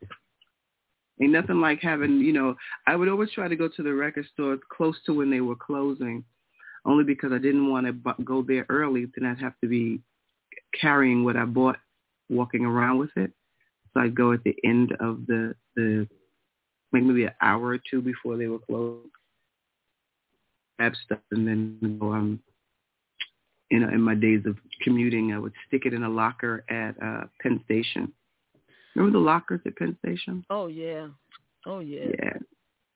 Ain't 1.22 1.32
nothing 1.32 1.62
like 1.62 1.80
having, 1.80 2.20
you 2.20 2.34
know, 2.34 2.56
I 2.88 2.96
would 2.96 3.08
always 3.08 3.32
try 3.32 3.48
to 3.48 3.56
go 3.56 3.68
to 3.68 3.84
the 3.84 3.94
record 3.94 4.26
store 4.34 4.58
close 4.76 4.98
to 5.06 5.14
when 5.14 5.30
they 5.30 5.42
were 5.42 5.56
closing, 5.56 6.24
only 6.85 7.03
because 7.03 7.31
I 7.31 7.38
didn't 7.38 7.69
want 7.69 7.85
to 7.88 8.23
go 8.23 8.41
there 8.41 8.65
early. 8.69 9.07
Then 9.15 9.30
I'd 9.30 9.41
have 9.41 9.60
to 9.61 9.68
be 9.68 10.01
carrying 10.80 11.23
what 11.23 11.38
I 11.38 11.45
bought, 11.45 11.77
walking 12.30 12.65
around 12.65 12.99
with 12.99 13.11
it. 13.15 13.31
So 13.93 14.01
I'd 14.01 14.15
go 14.15 14.31
at 14.34 14.43
the 14.43 14.55
end 14.64 14.93
of 14.99 15.26
the 15.27 15.55
the 15.76 16.07
like 16.91 17.03
maybe 17.03 17.26
an 17.26 17.34
hour 17.41 17.69
or 17.69 17.80
two 17.89 18.01
before 18.01 18.38
they 18.38 18.47
were 18.47 18.60
closed, 18.60 19.10
grab 20.77 20.93
stuff, 21.05 21.19
and 21.31 21.47
then 21.47 21.97
go 21.99 22.11
um 22.11 22.39
you 23.69 23.80
know 23.80 23.89
in 23.89 24.01
my 24.01 24.15
days 24.15 24.45
of 24.45 24.57
commuting, 24.81 25.34
I 25.34 25.39
would 25.39 25.53
stick 25.68 25.85
it 25.85 25.93
in 25.93 26.03
a 26.03 26.10
locker 26.10 26.65
at 26.69 26.95
uh 27.01 27.27
Penn 27.41 27.61
Station. 27.65 28.11
Remember 28.95 29.18
the 29.18 29.23
lockers 29.23 29.61
at 29.65 29.76
Penn 29.76 29.97
Station? 30.03 30.45
Oh 30.49 30.68
yeah, 30.68 31.07
oh 31.65 31.80
yeah. 31.80 32.05
Yeah. 32.19 32.38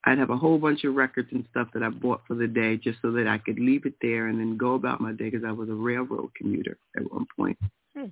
I'd 0.08 0.20
have 0.20 0.30
a 0.30 0.38
whole 0.38 0.58
bunch 0.58 0.86
of 0.86 0.96
records 0.96 1.28
and 1.34 1.46
stuff 1.52 1.68
that 1.74 1.84
I 1.84 1.90
bought 1.90 2.22
for 2.26 2.34
the 2.36 2.48
day 2.48 2.78
just 2.78 2.98
so 3.02 3.12
that 3.12 3.28
I 3.28 3.40
could 3.40 3.60
leave 3.60 3.86
it 3.86 3.96
there 4.02 4.28
and 4.28 4.40
then 4.40 4.56
go 4.56 4.76
about 4.76 5.02
my 5.02 5.12
day 5.12 5.30
because 5.30 5.44
I 5.46 5.52
was 5.52 5.68
a 5.68 5.74
railroad 5.74 6.30
commuter 6.34 6.78
at 6.96 7.12
one 7.12 7.26
point. 7.36 7.58
Hmm. 7.94 8.06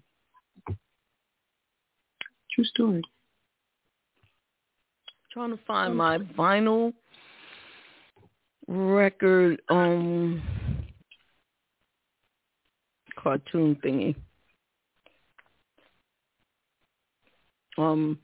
True 2.54 2.66
story. 2.66 3.02
Trying 5.32 5.52
to 5.52 5.60
find 5.66 5.96
my 5.96 6.18
vinyl 6.18 6.92
record 8.68 9.62
um 9.70 10.42
cartoon 13.18 13.76
thingy. 13.76 14.16
Um, 17.78 18.20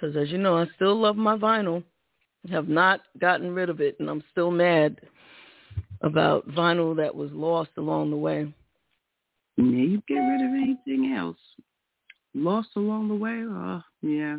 because 0.00 0.16
as 0.16 0.30
you 0.30 0.38
know, 0.38 0.56
I 0.56 0.66
still 0.76 0.98
love 0.98 1.16
my 1.16 1.36
vinyl. 1.36 1.82
Have 2.50 2.68
not 2.68 3.00
gotten 3.18 3.54
rid 3.54 3.68
of 3.68 3.82
it, 3.82 3.96
and 4.00 4.08
I'm 4.08 4.24
still 4.30 4.50
mad 4.50 4.98
about 6.00 6.48
vinyl 6.48 6.96
that 6.96 7.14
was 7.14 7.30
lost 7.32 7.70
along 7.76 8.10
the 8.10 8.16
way. 8.16 8.52
Yeah, 9.58 9.64
you 9.64 10.02
get 10.08 10.14
rid 10.14 10.40
of 10.40 10.54
anything 10.54 11.14
else 11.14 11.36
lost 12.34 12.70
along 12.76 13.08
the 13.08 13.14
way? 13.14 13.42
Oh, 13.46 13.82
yeah. 14.02 14.38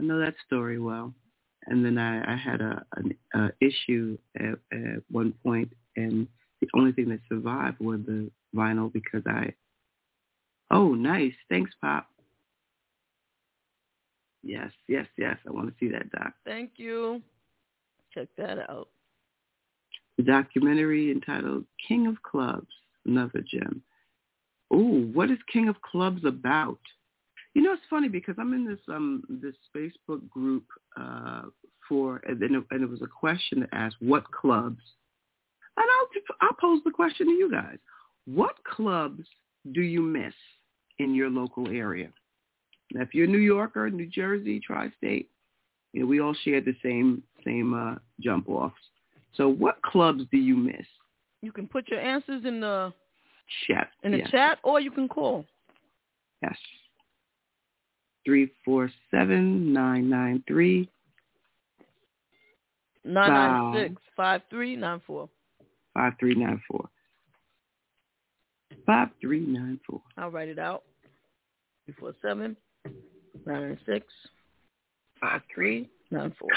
I 0.00 0.04
know 0.04 0.18
that 0.18 0.34
story 0.46 0.78
well. 0.78 1.14
and 1.66 1.84
then 1.84 1.98
I, 1.98 2.34
I 2.34 2.36
had 2.36 2.60
a 2.60 2.84
an 2.96 3.14
a 3.34 3.50
issue 3.60 4.18
at, 4.38 4.58
at 4.72 5.02
one 5.10 5.32
point, 5.44 5.72
and 5.96 6.26
the 6.60 6.68
only 6.74 6.92
thing 6.92 7.08
that 7.08 7.20
survived 7.28 7.80
was 7.80 8.00
the 8.06 8.30
vinyl 8.54 8.92
because 8.92 9.22
I. 9.26 9.52
Oh, 10.70 10.94
nice! 10.94 11.34
Thanks, 11.48 11.70
Pop. 11.80 12.08
Yes, 14.46 14.70
yes, 14.86 15.06
yes. 15.18 15.36
I 15.46 15.50
want 15.50 15.68
to 15.68 15.74
see 15.80 15.90
that 15.90 16.10
doc. 16.12 16.32
Thank 16.44 16.72
you. 16.76 17.20
Check 18.14 18.28
that 18.38 18.58
out. 18.70 18.88
The 20.16 20.22
documentary 20.22 21.10
entitled 21.10 21.64
"King 21.86 22.06
of 22.06 22.22
Clubs," 22.22 22.72
another 23.04 23.42
gem. 23.44 23.82
Ooh, 24.72 25.10
what 25.12 25.30
is 25.32 25.38
King 25.52 25.68
of 25.68 25.80
Clubs 25.82 26.24
about? 26.24 26.78
You 27.54 27.62
know, 27.62 27.72
it's 27.72 27.82
funny 27.90 28.08
because 28.08 28.36
I'm 28.38 28.54
in 28.54 28.64
this 28.66 28.78
um 28.88 29.24
this 29.28 29.56
Facebook 29.76 30.28
group 30.30 30.64
uh 30.96 31.42
for 31.88 32.20
and 32.28 32.40
then 32.40 32.54
it, 32.54 32.64
and 32.70 32.84
it 32.84 32.88
was 32.88 33.02
a 33.02 33.08
question 33.08 33.60
that 33.60 33.70
asked 33.72 33.96
what 33.98 34.30
clubs, 34.30 34.82
and 35.76 35.86
I'll 35.90 36.48
I'll 36.48 36.56
pose 36.60 36.82
the 36.84 36.92
question 36.92 37.26
to 37.26 37.32
you 37.32 37.50
guys: 37.50 37.78
What 38.26 38.54
clubs 38.62 39.24
do 39.72 39.82
you 39.82 40.02
miss 40.02 40.34
in 40.98 41.16
your 41.16 41.30
local 41.30 41.68
area? 41.68 42.10
Now, 42.92 43.02
if 43.02 43.14
you're 43.14 43.24
a 43.24 43.28
New 43.28 43.38
Yorker, 43.38 43.90
New 43.90 44.06
Jersey, 44.06 44.60
tri-state, 44.60 45.28
you 45.92 46.00
know, 46.00 46.06
we 46.06 46.20
all 46.20 46.34
share 46.44 46.60
the 46.60 46.76
same 46.82 47.22
same 47.44 47.74
uh, 47.74 47.96
jump 48.20 48.48
offs. 48.48 48.74
So, 49.34 49.48
what 49.48 49.80
clubs 49.82 50.24
do 50.30 50.38
you 50.38 50.56
miss? 50.56 50.86
You 51.42 51.52
can 51.52 51.66
put 51.66 51.88
your 51.88 52.00
answers 52.00 52.44
in 52.44 52.60
the 52.60 52.92
Chat 53.66 53.90
in 54.02 54.12
the 54.12 54.18
yes. 54.18 54.30
chat, 54.30 54.58
or 54.64 54.80
you 54.80 54.90
can 54.90 55.08
call. 55.08 55.44
Yes. 56.42 56.56
Three 58.24 58.50
four 58.64 58.90
seven 59.10 59.72
nine 59.72 60.10
nine 60.10 60.42
three 60.48 60.88
Nine 63.04 63.30
nine 63.30 63.74
six 63.74 64.02
five 64.16 64.40
three 64.50 64.74
nine 64.74 65.00
four. 65.06 65.28
five 65.94 66.14
three 66.18 66.34
nine 66.34 66.60
four. 66.68 66.88
Five 68.84 69.08
three 69.20 69.46
nine 69.46 69.78
four. 69.88 70.02
I'll 70.18 70.30
write 70.30 70.48
it 70.48 70.58
out. 70.58 70.82
Three 71.84 71.94
four 71.98 72.14
seven 72.20 72.56
nine 73.44 73.78
six 73.86 74.06
five 75.20 75.42
three 75.54 75.90
nine 76.10 76.34
four. 76.38 76.50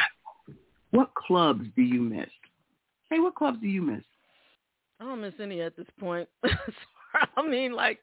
What 0.92 1.14
clubs 1.14 1.66
do 1.76 1.82
you 1.82 2.02
miss? 2.02 2.30
Hey, 3.10 3.20
what 3.20 3.36
clubs 3.36 3.60
do 3.62 3.68
you 3.68 3.82
miss? 3.82 4.04
I 5.00 5.06
don't 5.06 5.22
miss 5.22 5.34
any 5.40 5.62
at 5.62 5.76
this 5.78 5.88
point. 6.00 6.28
I 7.38 7.48
mean, 7.48 7.74
like, 7.74 8.00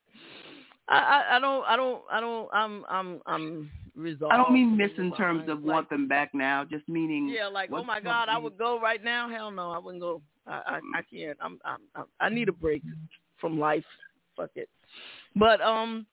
I, 0.88 0.98
I, 0.98 1.36
I 1.36 1.40
don't, 1.40 1.64
I 1.64 1.76
don't, 1.76 2.02
I 2.10 2.20
don't. 2.20 2.48
I'm, 2.52 2.84
I'm, 2.88 3.20
I'm 3.26 3.70
resolved. 3.94 4.32
I 4.32 4.36
don't 4.36 4.52
mean 4.52 4.76
miss 4.76 4.90
in 4.98 5.12
terms 5.12 5.48
of 5.48 5.62
want 5.62 5.90
them 5.90 6.08
back 6.08 6.30
now, 6.32 6.64
just 6.64 6.88
meaning 6.88 7.28
Yeah, 7.28 7.48
like, 7.48 7.70
oh 7.72 7.84
my 7.84 8.00
God, 8.00 8.28
I 8.28 8.38
would 8.38 8.56
go 8.56 8.80
right 8.80 9.02
now. 9.02 9.28
Hell 9.28 9.50
no, 9.50 9.70
I 9.70 9.78
wouldn't 9.78 10.02
go. 10.02 10.22
I, 10.46 10.52
I, 10.66 10.80
I 10.98 11.02
can't. 11.02 11.36
I'm, 11.40 11.58
I'm, 11.64 11.78
I'm, 11.94 12.04
I 12.20 12.28
need 12.28 12.48
a 12.48 12.52
break 12.52 12.82
from 13.40 13.58
life. 13.58 13.84
Fuck 14.36 14.50
it. 14.54 14.68
But 15.34 15.60
um, 15.60 16.06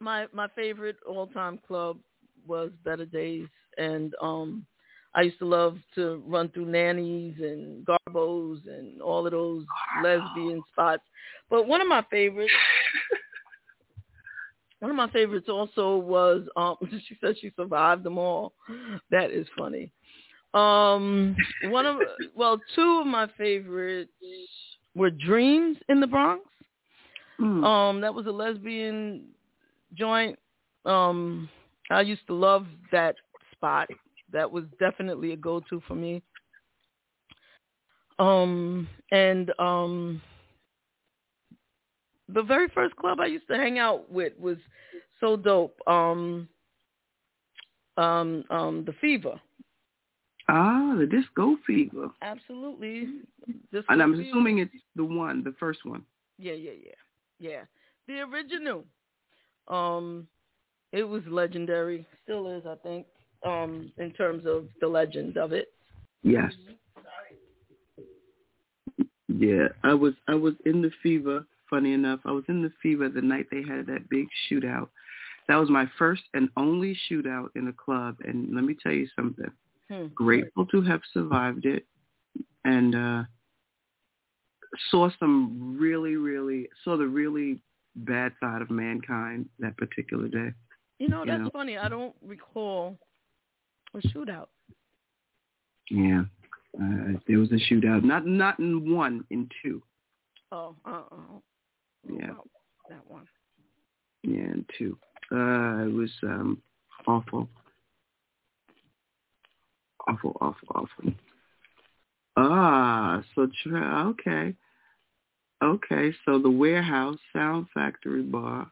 my 0.00 0.26
my 0.32 0.48
favorite 0.54 0.96
all 1.08 1.26
time 1.28 1.58
club 1.66 1.98
was 2.46 2.70
Better 2.84 3.06
Days, 3.06 3.48
and 3.78 4.14
um, 4.20 4.66
I 5.14 5.22
used 5.22 5.38
to 5.38 5.46
love 5.46 5.78
to 5.94 6.22
run 6.26 6.50
through 6.50 6.66
Nannies 6.66 7.36
and 7.40 7.86
Garbos 7.86 8.60
and 8.68 9.00
all 9.00 9.26
of 9.26 9.32
those 9.32 9.64
lesbian 10.02 10.62
spots. 10.72 11.02
But 11.48 11.66
one 11.66 11.80
of 11.80 11.88
my 11.88 12.04
favorites. 12.10 12.52
One 14.80 14.90
of 14.90 14.96
my 14.98 15.08
favorites 15.10 15.48
also 15.48 15.96
was 15.96 16.42
um 16.54 16.76
she 17.08 17.16
said 17.20 17.36
she 17.40 17.50
survived 17.56 18.02
them 18.02 18.18
all. 18.18 18.52
That 19.10 19.30
is 19.30 19.46
funny. 19.56 19.90
Um 20.52 21.34
one 21.64 21.86
of 21.86 21.96
well, 22.36 22.60
two 22.74 22.98
of 23.00 23.06
my 23.06 23.26
favorites 23.38 24.12
were 24.94 25.08
Dreams 25.08 25.78
in 25.88 25.98
the 25.98 26.06
Bronx. 26.06 26.44
Um 27.38 28.02
that 28.02 28.14
was 28.14 28.26
a 28.26 28.30
lesbian 28.30 29.28
joint. 29.94 30.38
Um 30.84 31.48
I 31.90 32.00
used 32.00 32.26
to 32.26 32.34
love 32.34 32.66
that 32.92 33.16
spot. 33.52 33.88
That 34.32 34.50
was 34.50 34.64
definitely 34.78 35.32
a 35.32 35.36
go-to 35.36 35.80
for 35.86 35.94
me. 35.94 36.22
Um 38.18 38.88
and 39.12 39.52
um 39.58 40.20
the 42.28 42.42
very 42.42 42.68
first 42.68 42.96
club 42.96 43.20
I 43.20 43.26
used 43.26 43.46
to 43.48 43.56
hang 43.56 43.78
out 43.78 44.10
with 44.10 44.32
was 44.38 44.56
so 45.20 45.36
dope. 45.36 45.76
Um, 45.86 46.48
um, 47.96 48.44
um, 48.50 48.84
the 48.84 48.92
Fever. 49.00 49.40
Ah, 50.48 50.94
the 50.98 51.06
Disco 51.06 51.56
Fever. 51.66 52.08
Absolutely. 52.22 53.08
Disco 53.72 53.86
And 53.92 54.02
I'm 54.02 54.12
Fever. 54.12 54.22
assuming 54.22 54.58
it's 54.58 54.72
the 54.96 55.04
one, 55.04 55.42
the 55.44 55.54
first 55.58 55.84
one. 55.84 56.04
Yeah, 56.38 56.52
yeah, 56.54 56.72
yeah, 56.84 56.92
yeah. 57.38 57.62
The 58.08 58.20
original. 58.20 58.84
Um, 59.68 60.26
it 60.92 61.02
was 61.02 61.22
legendary. 61.28 62.06
Still 62.24 62.48
is, 62.56 62.64
I 62.66 62.76
think. 62.76 63.06
Um, 63.44 63.92
in 63.98 64.12
terms 64.12 64.44
of 64.46 64.66
the 64.80 64.88
legend 64.88 65.36
of 65.36 65.52
it. 65.52 65.68
Yes. 66.22 66.52
Yeah, 69.28 69.68
I 69.84 69.94
was 69.94 70.14
I 70.28 70.34
was 70.34 70.54
in 70.64 70.82
the 70.82 70.90
fever. 71.02 71.44
Funny 71.68 71.92
enough, 71.92 72.20
I 72.24 72.32
was 72.32 72.44
in 72.48 72.62
the 72.62 72.72
fever 72.82 73.08
the 73.08 73.20
night 73.20 73.46
they 73.50 73.62
had 73.62 73.86
that 73.86 74.08
big 74.08 74.26
shootout. 74.48 74.88
That 75.48 75.56
was 75.56 75.68
my 75.68 75.88
first 75.98 76.22
and 76.34 76.48
only 76.56 76.98
shootout 77.08 77.48
in 77.54 77.68
a 77.68 77.72
club, 77.72 78.16
and 78.24 78.54
let 78.54 78.64
me 78.64 78.76
tell 78.82 78.92
you 78.92 79.08
something. 79.14 79.50
Hmm. 79.90 80.06
Grateful 80.14 80.66
to 80.66 80.80
have 80.82 81.00
survived 81.12 81.66
it, 81.66 81.84
and 82.64 82.94
uh 82.94 83.24
saw 84.90 85.10
some 85.18 85.76
really, 85.78 86.16
really 86.16 86.68
saw 86.84 86.96
the 86.96 87.06
really 87.06 87.60
bad 87.96 88.32
side 88.40 88.62
of 88.62 88.70
mankind 88.70 89.48
that 89.58 89.76
particular 89.76 90.28
day. 90.28 90.52
You 90.98 91.08
know, 91.08 91.20
You 91.20 91.26
that's 91.32 91.44
know. 91.44 91.50
funny. 91.50 91.76
I 91.76 91.88
don't 91.88 92.14
recall 92.22 92.98
a 93.94 93.98
shootout. 94.08 94.48
Yeah, 95.90 96.24
uh, 96.80 97.18
there 97.28 97.38
was 97.38 97.50
a 97.52 97.56
shootout. 97.72 98.02
Not 98.02 98.26
not 98.26 98.58
in 98.58 98.92
one, 98.94 99.24
in 99.30 99.48
two. 99.62 99.82
Oh, 100.52 100.74
uh, 100.84 101.02
uh, 101.10 101.40
Yeah. 102.08 102.34
that 102.88 103.08
one. 103.08 103.26
Yeah, 104.22 104.40
and 104.40 104.70
two. 104.78 104.98
Uh, 105.30 105.86
it 105.86 105.92
was 105.92 106.10
um, 106.22 106.62
awful. 107.06 107.48
Awful, 110.08 110.36
awful, 110.40 110.68
awful. 110.74 111.12
Ah, 112.36 113.22
so 113.34 113.48
tra- 113.62 114.06
okay. 114.08 114.54
Okay, 115.62 116.14
so 116.24 116.38
the 116.38 116.50
warehouse, 116.50 117.18
Sound 117.32 117.66
Factory 117.72 118.22
Bar, 118.22 118.70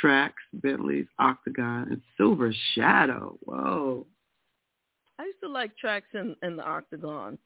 Tracks, 0.00 0.42
Bentley's, 0.54 1.06
Octagon, 1.18 1.88
and 1.90 2.00
Silver 2.16 2.52
Shadow. 2.74 3.38
Whoa. 3.44 4.06
I 5.18 5.24
used 5.24 5.40
to 5.42 5.48
like 5.48 5.76
tracks 5.76 6.06
in, 6.14 6.34
in 6.42 6.56
the 6.56 6.64
Octagon 6.64 7.38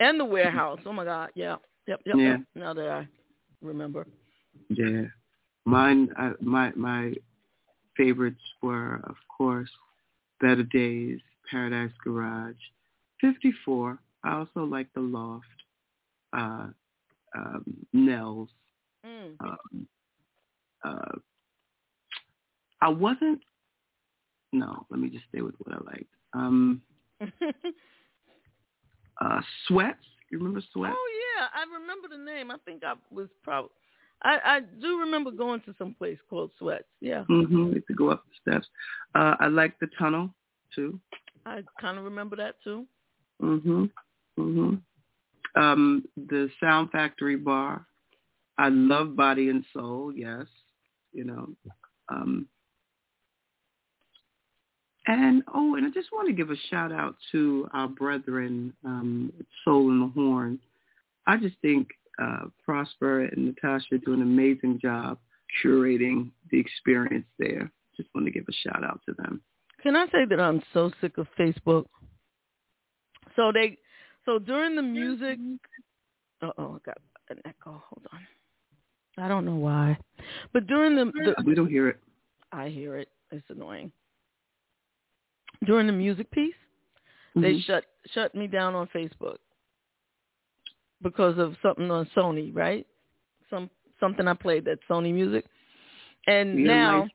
and 0.00 0.18
the 0.18 0.24
warehouse. 0.24 0.78
Oh 0.86 0.92
my 0.92 1.04
God, 1.04 1.30
yeah, 1.34 1.56
yep, 1.86 2.00
yep. 2.06 2.16
Yeah. 2.16 2.30
yep. 2.30 2.40
Now 2.54 2.74
that 2.74 2.88
I 2.88 3.08
remember, 3.60 4.06
Yeah. 4.68 5.04
Mine, 5.64 6.08
uh, 6.18 6.32
my 6.40 6.72
my 6.76 7.12
favorites 7.96 8.40
were, 8.62 9.00
of 9.04 9.16
course, 9.36 9.68
Better 10.40 10.62
Days, 10.62 11.20
Paradise 11.50 11.92
Garage, 12.02 12.56
54. 13.20 13.98
I 14.24 14.32
also 14.34 14.64
like 14.64 14.86
The 14.94 15.00
Loft, 15.00 15.46
uh, 16.32 16.68
um, 17.36 17.64
Nell's. 17.92 18.48
mm. 19.06 19.34
Um, 19.40 19.86
uh, 20.84 21.18
I 22.80 22.88
wasn't. 22.88 23.40
No, 24.52 24.86
let 24.90 25.00
me 25.00 25.08
just 25.10 25.24
stay 25.28 25.42
with 25.42 25.54
what 25.58 25.74
I 25.76 25.84
liked. 25.84 26.14
Um, 26.32 26.80
uh, 29.20 29.40
Sweats. 29.66 29.98
You 30.30 30.38
remember 30.38 30.60
Sweats? 30.72 30.94
oh 30.96 31.08
yeah, 31.38 31.46
I 31.54 31.64
remember 31.80 32.08
the 32.08 32.22
name. 32.22 32.50
I 32.50 32.56
think 32.64 32.84
I 32.84 32.94
was 33.10 33.28
probably. 33.42 33.70
I 34.22 34.38
I 34.44 34.60
do 34.80 34.98
remember 35.00 35.30
going 35.30 35.60
to 35.62 35.74
some 35.78 35.94
place 35.94 36.18
called 36.28 36.50
Sweats. 36.58 36.84
Yeah, 37.00 37.24
Mm-hmm. 37.30 37.72
To 37.74 37.94
go 37.94 38.10
up 38.10 38.24
the 38.26 38.50
steps. 38.52 38.66
Uh, 39.14 39.34
I 39.40 39.46
like 39.48 39.78
the 39.80 39.88
tunnel 39.98 40.30
too. 40.74 41.00
I 41.46 41.62
kind 41.80 41.98
of 41.98 42.04
remember 42.04 42.36
that 42.36 42.56
too. 42.62 42.86
Mhm. 43.42 43.90
Mhm. 44.38 44.80
Um, 45.58 46.04
the 46.16 46.48
Sound 46.60 46.90
Factory 46.90 47.36
bar. 47.36 47.84
I 48.58 48.68
love 48.68 49.16
Body 49.16 49.50
and 49.50 49.64
Soul. 49.72 50.12
Yes, 50.14 50.46
you 51.12 51.24
know. 51.24 51.48
Um, 52.08 52.46
and 55.06 55.42
oh, 55.54 55.74
and 55.74 55.86
I 55.86 55.90
just 55.90 56.12
want 56.12 56.28
to 56.28 56.34
give 56.34 56.50
a 56.50 56.56
shout 56.70 56.92
out 56.92 57.16
to 57.32 57.68
our 57.72 57.88
brethren, 57.88 58.72
um, 58.84 59.32
Soul 59.64 59.90
in 59.90 60.00
the 60.00 60.06
Horn. 60.08 60.58
I 61.26 61.36
just 61.38 61.56
think 61.62 61.88
uh, 62.22 62.46
Prosper 62.64 63.24
and 63.24 63.46
Natasha 63.46 63.98
do 63.98 64.12
an 64.12 64.22
amazing 64.22 64.78
job 64.80 65.18
curating 65.64 66.30
the 66.50 66.58
experience 66.58 67.26
there. 67.38 67.70
Just 67.96 68.08
want 68.14 68.26
to 68.26 68.32
give 68.32 68.44
a 68.48 68.68
shout 68.68 68.84
out 68.84 69.00
to 69.06 69.14
them. 69.14 69.40
Can 69.82 69.96
I 69.96 70.06
say 70.06 70.24
that 70.28 70.40
I'm 70.40 70.62
so 70.74 70.90
sick 71.00 71.18
of 71.18 71.26
Facebook? 71.38 71.86
So 73.36 73.52
they, 73.52 73.78
so 74.28 74.38
during 74.38 74.76
the 74.76 74.82
music, 74.82 75.38
uh 76.42 76.50
oh, 76.58 76.74
I 76.76 76.78
got 76.84 76.98
an 77.30 77.38
echo. 77.46 77.82
Hold 77.88 78.06
on. 78.12 78.20
I 79.16 79.26
don't 79.26 79.46
know 79.46 79.56
why, 79.56 79.96
but 80.52 80.66
during 80.66 80.96
the, 80.96 81.06
the 81.24 81.34
we 81.46 81.54
don't 81.54 81.70
hear 81.70 81.88
it. 81.88 81.98
I 82.52 82.68
hear 82.68 82.96
it. 82.96 83.08
It's 83.30 83.46
annoying. 83.48 83.90
During 85.64 85.86
the 85.86 85.94
music 85.94 86.30
piece, 86.30 86.54
they 87.34 87.54
Mhm. 87.54 87.64
shut 87.64 87.84
shut 88.12 88.34
me 88.34 88.48
down 88.48 88.74
on 88.74 88.86
Facebook 88.88 89.38
because 91.00 91.38
of 91.38 91.56
something 91.62 91.90
on 91.90 92.04
Sony, 92.14 92.54
right? 92.54 92.86
Some 93.48 93.70
something 93.98 94.28
I 94.28 94.34
played 94.34 94.66
that 94.66 94.78
Sony 94.90 95.14
music, 95.14 95.46
and 96.26 96.64
now 96.64 97.08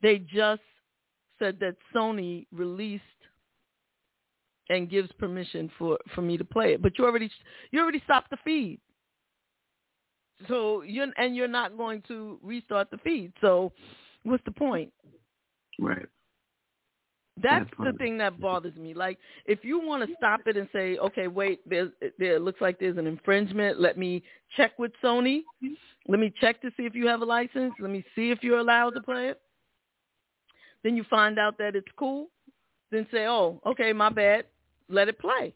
they 0.00 0.20
just 0.20 0.62
said 1.40 1.58
that 1.58 1.74
Sony 1.92 2.46
released 2.52 3.02
and 4.68 4.90
gives 4.90 5.10
permission 5.12 5.70
for 5.78 5.98
for 6.14 6.22
me 6.22 6.36
to 6.36 6.44
play 6.44 6.74
it, 6.74 6.82
but 6.82 6.98
you 6.98 7.04
already 7.04 7.30
you 7.70 7.80
already 7.80 8.02
stopped 8.04 8.30
the 8.30 8.38
feed. 8.44 8.80
So 10.48 10.82
you're 10.82 11.06
and 11.16 11.34
you're 11.34 11.48
not 11.48 11.76
going 11.76 12.02
to 12.08 12.38
restart 12.42 12.90
the 12.90 12.98
feed. 12.98 13.32
So 13.40 13.72
what's 14.24 14.44
the 14.44 14.52
point? 14.52 14.92
Right. 15.78 16.06
That's 17.42 17.68
the 17.84 17.92
thing 17.98 18.16
that 18.18 18.40
bothers 18.40 18.74
me. 18.76 18.94
Like, 18.94 19.18
if 19.44 19.62
you 19.62 19.78
want 19.78 20.08
to 20.08 20.14
stop 20.16 20.40
it 20.46 20.56
and 20.56 20.66
say, 20.72 20.96
okay, 20.96 21.28
wait, 21.28 21.60
there's, 21.68 21.90
there 22.18 22.36
it 22.36 22.42
looks 22.42 22.62
like 22.62 22.78
there's 22.78 22.96
an 22.96 23.06
infringement. 23.06 23.78
Let 23.78 23.98
me 23.98 24.22
check 24.56 24.78
with 24.78 24.92
Sony. 25.04 25.42
Let 26.08 26.18
me 26.18 26.32
check 26.40 26.62
to 26.62 26.70
see 26.78 26.84
if 26.84 26.94
you 26.94 27.06
have 27.08 27.20
a 27.20 27.26
license. 27.26 27.74
Let 27.78 27.90
me 27.90 28.02
see 28.14 28.30
if 28.30 28.42
you're 28.42 28.58
allowed 28.58 28.90
to 28.90 29.02
play 29.02 29.28
it. 29.28 29.40
Then 30.82 30.96
you 30.96 31.04
find 31.10 31.38
out 31.38 31.58
that 31.58 31.76
it's 31.76 31.90
cool. 31.98 32.28
Then 32.90 33.06
say, 33.12 33.26
oh, 33.26 33.60
okay, 33.66 33.92
my 33.92 34.08
bad. 34.08 34.46
Let 34.88 35.08
it 35.08 35.18
play. 35.18 35.54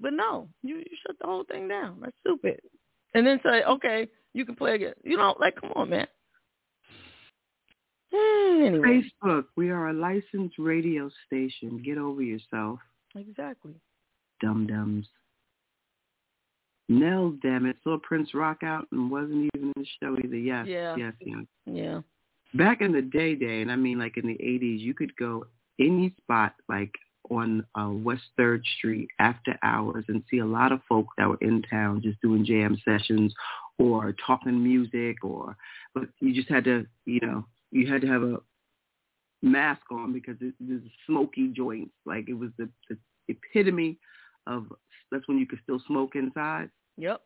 But 0.00 0.12
no, 0.12 0.48
you, 0.62 0.76
you 0.76 0.84
shut 1.06 1.16
the 1.20 1.26
whole 1.26 1.44
thing 1.44 1.68
down. 1.68 1.98
That's 2.00 2.16
stupid. 2.20 2.60
And 3.14 3.26
then 3.26 3.40
say, 3.42 3.62
okay, 3.64 4.06
you 4.34 4.44
can 4.44 4.54
play 4.54 4.74
again. 4.74 4.94
You 5.02 5.16
know, 5.16 5.34
like, 5.40 5.60
come 5.60 5.72
on, 5.74 5.90
man. 5.90 6.06
Anyway. 8.12 9.02
Facebook, 9.24 9.44
we 9.56 9.70
are 9.70 9.88
a 9.88 9.92
licensed 9.92 10.58
radio 10.58 11.10
station. 11.26 11.80
Get 11.84 11.96
over 11.98 12.22
yourself, 12.22 12.80
Exactly. 13.14 13.74
dum-dums. 14.40 15.06
Nell, 16.88 17.34
damn 17.42 17.66
it, 17.66 17.76
saw 17.84 17.98
Prince 17.98 18.32
rock 18.34 18.62
out 18.64 18.86
and 18.92 19.10
wasn't 19.10 19.50
even 19.54 19.68
in 19.68 19.72
the 19.76 19.86
show 20.02 20.16
either. 20.24 20.36
Yes, 20.36 20.66
Yeah. 20.66 20.96
yes, 20.96 21.12
yes. 21.20 21.44
Yeah. 21.66 22.00
Back 22.54 22.80
in 22.80 22.92
the 22.92 23.02
day, 23.02 23.34
day, 23.34 23.60
and 23.60 23.70
I 23.70 23.76
mean 23.76 23.98
like 23.98 24.16
in 24.16 24.26
the 24.26 24.38
80s, 24.38 24.80
you 24.80 24.94
could 24.94 25.14
go 25.16 25.44
any 25.78 26.14
spot 26.22 26.54
like 26.68 26.92
on 27.30 27.64
uh, 27.74 27.90
West 27.90 28.22
3rd 28.38 28.62
Street 28.78 29.08
after 29.18 29.58
hours 29.62 30.04
and 30.08 30.22
see 30.30 30.38
a 30.38 30.46
lot 30.46 30.72
of 30.72 30.80
folk 30.88 31.06
that 31.16 31.28
were 31.28 31.38
in 31.40 31.62
town 31.62 32.02
just 32.02 32.20
doing 32.20 32.44
jam 32.44 32.76
sessions 32.84 33.32
or 33.78 34.14
talking 34.24 34.62
music 34.62 35.22
or, 35.22 35.56
but 35.94 36.08
you 36.20 36.34
just 36.34 36.48
had 36.48 36.64
to, 36.64 36.86
you 37.04 37.20
know, 37.20 37.44
you 37.70 37.90
had 37.90 38.00
to 38.00 38.08
have 38.08 38.22
a 38.22 38.36
mask 39.42 39.82
on 39.90 40.12
because 40.12 40.36
it, 40.40 40.54
was 40.60 40.80
smoky 41.06 41.48
joints. 41.48 41.92
Like 42.04 42.28
it 42.28 42.34
was 42.34 42.50
the, 42.58 42.68
the 42.88 42.96
epitome 43.28 43.98
of, 44.46 44.66
that's 45.10 45.26
when 45.28 45.38
you 45.38 45.46
could 45.46 45.60
still 45.62 45.80
smoke 45.86 46.16
inside. 46.16 46.70
Yep. 46.96 47.20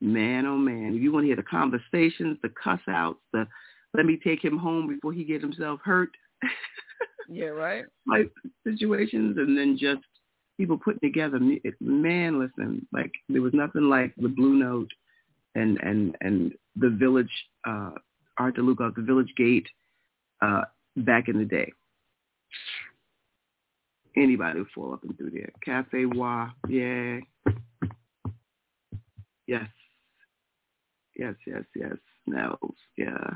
Man, 0.00 0.46
oh 0.46 0.56
man, 0.56 0.94
if 0.96 1.02
you 1.02 1.12
want 1.12 1.24
to 1.24 1.28
hear 1.28 1.36
the 1.36 1.42
conversations, 1.44 2.36
the 2.42 2.52
cuss 2.62 2.80
outs, 2.88 3.20
the 3.32 3.46
let 3.94 4.06
me 4.06 4.18
take 4.22 4.42
him 4.42 4.58
home 4.58 4.88
before 4.88 5.12
he 5.12 5.22
get 5.24 5.42
himself 5.42 5.80
hurt, 5.84 6.10
Yeah, 7.28 7.46
right? 7.46 7.84
like 8.06 8.30
situations, 8.64 9.36
and 9.38 9.56
then 9.56 9.76
just 9.78 10.04
people 10.56 10.78
putting 10.78 11.00
together. 11.00 11.38
Man, 11.80 12.38
listen, 12.38 12.86
like 12.92 13.12
there 13.28 13.42
was 13.42 13.54
nothing 13.54 13.88
like 13.88 14.12
the 14.16 14.28
Blue 14.28 14.54
Note 14.54 14.90
and 15.54 15.78
and 15.82 16.16
and 16.20 16.52
the 16.76 16.90
Village 16.90 17.30
uh, 17.66 17.90
Art 18.38 18.56
DeLuca, 18.56 18.94
the 18.94 19.02
Village 19.02 19.32
Gate 19.36 19.66
uh, 20.40 20.62
back 20.96 21.28
in 21.28 21.38
the 21.38 21.44
day. 21.44 21.72
Anybody 24.16 24.58
would 24.58 24.68
fall 24.74 24.92
up 24.92 25.02
and 25.04 25.16
through 25.16 25.30
there. 25.30 25.50
Cafe 25.64 26.04
Wha, 26.04 26.50
yeah. 26.68 27.18
Yes. 29.46 29.68
Yes, 31.16 31.34
yes, 31.46 31.62
yes. 31.74 31.96
Nell's, 32.26 32.74
yeah. 32.96 33.30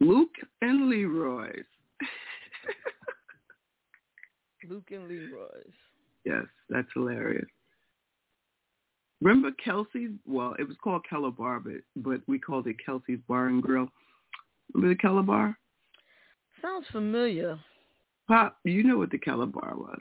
Luke 0.00 0.34
and 0.62 0.88
Leroy's. 0.88 1.64
Luke 4.68 4.90
and 4.90 5.08
Leroy's. 5.08 5.72
Yes, 6.24 6.44
that's 6.68 6.88
hilarious. 6.94 7.46
Remember 9.22 9.50
Kelsey's? 9.64 10.10
Well, 10.26 10.54
it 10.58 10.66
was 10.66 10.76
called 10.82 11.06
Keller 11.08 11.30
Bar, 11.30 11.60
but, 11.60 11.74
but 11.96 12.20
we 12.26 12.38
called 12.38 12.66
it 12.66 12.76
Kelsey's 12.84 13.20
Bar 13.28 13.46
and 13.46 13.62
Grill. 13.62 13.88
Remember 14.74 14.94
the 14.94 15.00
Keller 15.00 15.22
Bar? 15.22 15.56
Sounds 16.60 16.86
familiar. 16.92 17.58
Pop, 18.28 18.58
you 18.64 18.82
know 18.82 18.98
what 18.98 19.10
the 19.10 19.18
Keller 19.18 19.46
Bar 19.46 19.74
was. 19.76 20.00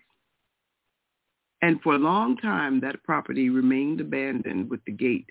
And 1.61 1.79
for 1.81 1.95
a 1.95 1.99
long 1.99 2.37
time, 2.37 2.79
that 2.81 3.03
property 3.03 3.49
remained 3.49 4.01
abandoned 4.01 4.69
with 4.69 4.81
the 4.85 4.91
gate, 4.91 5.29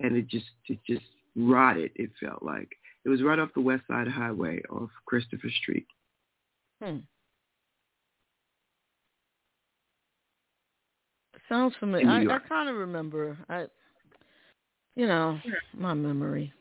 and 0.00 0.16
it 0.16 0.28
just 0.28 0.46
it 0.68 0.78
just 0.86 1.06
rotted. 1.34 1.90
It 1.94 2.10
felt 2.20 2.42
like 2.42 2.68
it 3.06 3.08
was 3.08 3.22
right 3.22 3.38
off 3.38 3.54
the 3.54 3.60
West 3.60 3.84
Side 3.86 4.08
Highway, 4.08 4.60
off 4.68 4.90
Christopher 5.06 5.48
Street. 5.62 5.86
Hmm. 6.82 6.98
Sounds 11.48 11.74
familiar. 11.78 12.32
I, 12.32 12.34
I 12.34 12.38
kind 12.40 12.68
of 12.68 12.74
remember. 12.74 13.38
I, 13.48 13.66
you 14.96 15.06
know, 15.06 15.38
my 15.72 15.94
memory. 15.94 16.52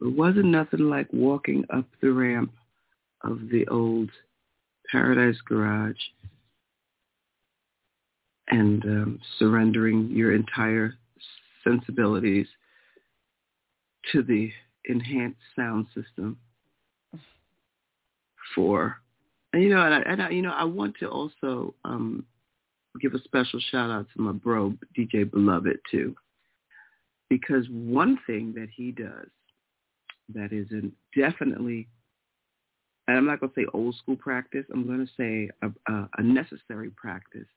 It 0.00 0.16
wasn't 0.16 0.46
nothing 0.46 0.90
like 0.90 1.06
walking 1.12 1.64
up 1.72 1.86
the 2.02 2.10
ramp 2.10 2.50
of 3.22 3.38
the 3.52 3.68
old 3.68 4.10
Paradise 4.90 5.38
Garage 5.46 5.94
and 8.48 8.84
um, 8.84 9.20
surrendering 9.38 10.10
your 10.10 10.34
entire 10.34 10.96
sensibilities 11.62 12.48
to 14.10 14.24
the 14.24 14.50
enhanced 14.86 15.38
sound 15.56 15.86
system 15.94 16.38
for 18.54 18.98
and 19.52 19.62
you 19.62 19.68
know 19.68 19.82
and 19.82 19.94
I, 19.94 19.98
and 20.00 20.22
I 20.22 20.30
you 20.30 20.42
know 20.42 20.52
I 20.52 20.64
want 20.64 20.96
to 21.00 21.08
also 21.08 21.74
um 21.84 22.24
give 23.00 23.14
a 23.14 23.22
special 23.22 23.60
shout 23.70 23.90
out 23.90 24.06
to 24.14 24.22
my 24.22 24.32
bro 24.32 24.74
DJ 24.96 25.30
Beloved 25.30 25.78
too. 25.90 26.14
Because 27.28 27.66
one 27.70 28.18
thing 28.26 28.52
that 28.54 28.68
he 28.74 28.92
does 28.92 29.28
that 30.34 30.52
is 30.52 30.66
definitely 31.16 31.88
and 33.06 33.18
I'm 33.18 33.26
not 33.26 33.40
going 33.40 33.52
to 33.52 33.60
say 33.60 33.66
old 33.74 33.94
school 33.96 34.16
practice 34.16 34.64
I'm 34.72 34.86
going 34.86 35.06
to 35.06 35.12
say 35.16 35.50
a, 35.62 35.92
a, 35.92 36.08
a 36.18 36.22
necessary 36.22 36.90
practice 36.96 37.48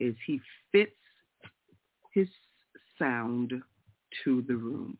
is 0.00 0.14
he 0.26 0.40
fits 0.72 0.92
his 2.12 2.28
sound 2.98 3.52
to 4.24 4.44
the 4.48 4.56
room 4.56 4.98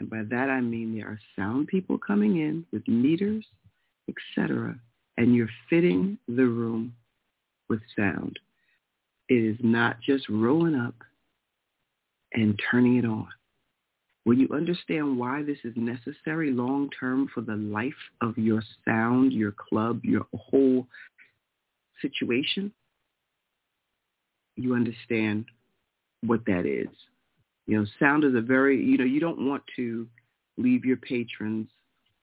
and 0.00 0.08
by 0.08 0.22
that 0.30 0.48
I 0.48 0.62
mean 0.62 0.96
there 0.96 1.08
are 1.08 1.20
sound 1.36 1.68
people 1.68 1.98
coming 1.98 2.38
in 2.38 2.64
with 2.72 2.88
meters, 2.88 3.44
etc. 4.08 4.74
And 5.18 5.34
you're 5.34 5.50
fitting 5.68 6.16
the 6.26 6.46
room 6.46 6.94
with 7.68 7.80
sound. 7.94 8.38
It 9.28 9.34
is 9.44 9.58
not 9.62 10.00
just 10.00 10.26
rolling 10.30 10.74
up 10.74 10.94
and 12.32 12.58
turning 12.70 12.96
it 12.96 13.04
on. 13.04 13.28
When 14.24 14.40
you 14.40 14.48
understand 14.54 15.18
why 15.18 15.42
this 15.42 15.58
is 15.64 15.74
necessary 15.76 16.50
long 16.50 16.88
term 16.98 17.28
for 17.34 17.42
the 17.42 17.56
life 17.56 17.92
of 18.22 18.38
your 18.38 18.62
sound, 18.86 19.34
your 19.34 19.52
club, 19.52 20.00
your 20.02 20.24
whole 20.34 20.86
situation, 22.00 22.72
you 24.56 24.74
understand 24.74 25.44
what 26.22 26.40
that 26.46 26.64
is. 26.64 26.88
You 27.70 27.78
know, 27.78 27.86
sound 28.00 28.24
is 28.24 28.34
a 28.34 28.40
very, 28.40 28.84
you 28.84 28.98
know, 28.98 29.04
you 29.04 29.20
don't 29.20 29.46
want 29.46 29.62
to 29.76 30.04
leave 30.56 30.84
your 30.84 30.96
patrons 30.96 31.68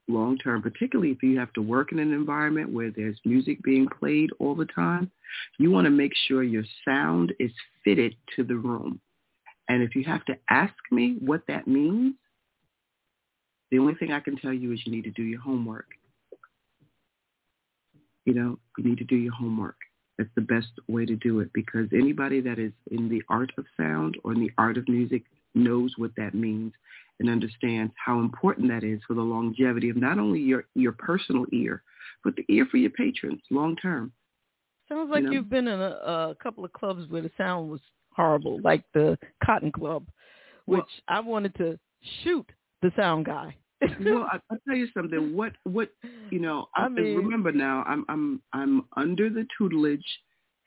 long 0.09 0.37
term, 0.37 0.61
particularly 0.61 1.11
if 1.11 1.23
you 1.23 1.39
have 1.39 1.53
to 1.53 1.61
work 1.61 1.93
in 1.93 1.99
an 1.99 2.11
environment 2.11 2.69
where 2.69 2.91
there's 2.91 3.17
music 3.23 3.63
being 3.63 3.87
played 3.87 4.29
all 4.39 4.55
the 4.55 4.65
time. 4.65 5.09
You 5.57 5.71
want 5.71 5.85
to 5.85 5.89
make 5.89 6.11
sure 6.27 6.43
your 6.43 6.65
sound 6.83 7.31
is 7.39 7.51
fitted 7.85 8.17
to 8.35 8.43
the 8.43 8.57
room. 8.57 8.99
And 9.69 9.81
if 9.81 9.95
you 9.95 10.03
have 10.03 10.25
to 10.25 10.37
ask 10.49 10.73
me 10.91 11.15
what 11.21 11.43
that 11.47 11.65
means, 11.65 12.15
the 13.71 13.79
only 13.79 13.93
thing 13.93 14.11
I 14.11 14.19
can 14.19 14.35
tell 14.35 14.51
you 14.51 14.73
is 14.73 14.81
you 14.85 14.91
need 14.91 15.05
to 15.05 15.11
do 15.11 15.23
your 15.23 15.39
homework. 15.39 15.87
You 18.25 18.33
know, 18.33 18.59
you 18.77 18.83
need 18.83 18.97
to 18.97 19.05
do 19.05 19.15
your 19.15 19.33
homework. 19.33 19.77
That's 20.17 20.29
the 20.35 20.41
best 20.41 20.71
way 20.89 21.05
to 21.05 21.15
do 21.15 21.39
it 21.39 21.51
because 21.53 21.87
anybody 21.93 22.41
that 22.41 22.59
is 22.59 22.73
in 22.91 23.07
the 23.07 23.21
art 23.29 23.53
of 23.57 23.63
sound 23.77 24.17
or 24.25 24.33
in 24.33 24.41
the 24.41 24.51
art 24.57 24.77
of 24.77 24.89
music 24.89 25.23
knows 25.57 25.93
what 25.97 26.11
that 26.17 26.33
means 26.33 26.73
and 27.19 27.29
understands 27.29 27.91
how 28.03 28.19
important 28.19 28.69
that 28.69 28.83
is 28.83 28.99
for 29.07 29.13
the 29.15 29.21
longevity 29.21 29.89
of 29.89 29.97
not 29.97 30.19
only 30.19 30.39
your, 30.39 30.65
your 30.75 30.91
personal 30.93 31.45
ear, 31.51 31.81
but 32.23 32.35
the 32.35 32.45
ear 32.49 32.67
for 32.69 32.77
your 32.77 32.91
patrons 32.91 33.41
long 33.49 33.75
term. 33.77 34.11
Sounds 34.89 35.09
like 35.11 35.23
you 35.23 35.27
know? 35.27 35.31
you've 35.33 35.49
been 35.49 35.67
in 35.67 35.79
a, 35.81 35.85
a 36.31 36.35
couple 36.41 36.63
of 36.63 36.71
clubs 36.73 37.09
where 37.09 37.21
the 37.21 37.31
sound 37.37 37.69
was 37.69 37.81
horrible, 38.11 38.59
like 38.63 38.83
the 38.93 39.17
Cotton 39.43 39.71
Club, 39.71 40.05
which 40.65 40.77
Well- 40.79 40.87
I 41.07 41.19
wanted 41.19 41.55
to 41.55 41.77
shoot 42.23 42.49
the 42.81 42.91
sound 42.95 43.25
guy. 43.25 43.55
well, 44.03 44.27
I, 44.31 44.39
I'll 44.49 44.57
tell 44.67 44.77
you 44.77 44.87
something. 44.95 45.35
What 45.35 45.53
what 45.63 45.89
you 46.31 46.39
know? 46.39 46.67
I 46.75 46.83
I, 46.85 46.89
mean- 46.89 47.17
remember 47.17 47.51
now. 47.51 47.83
I'm 47.87 48.05
I'm 48.09 48.41
I'm 48.53 48.85
under 48.95 49.29
the 49.29 49.45
tutelage 49.57 50.05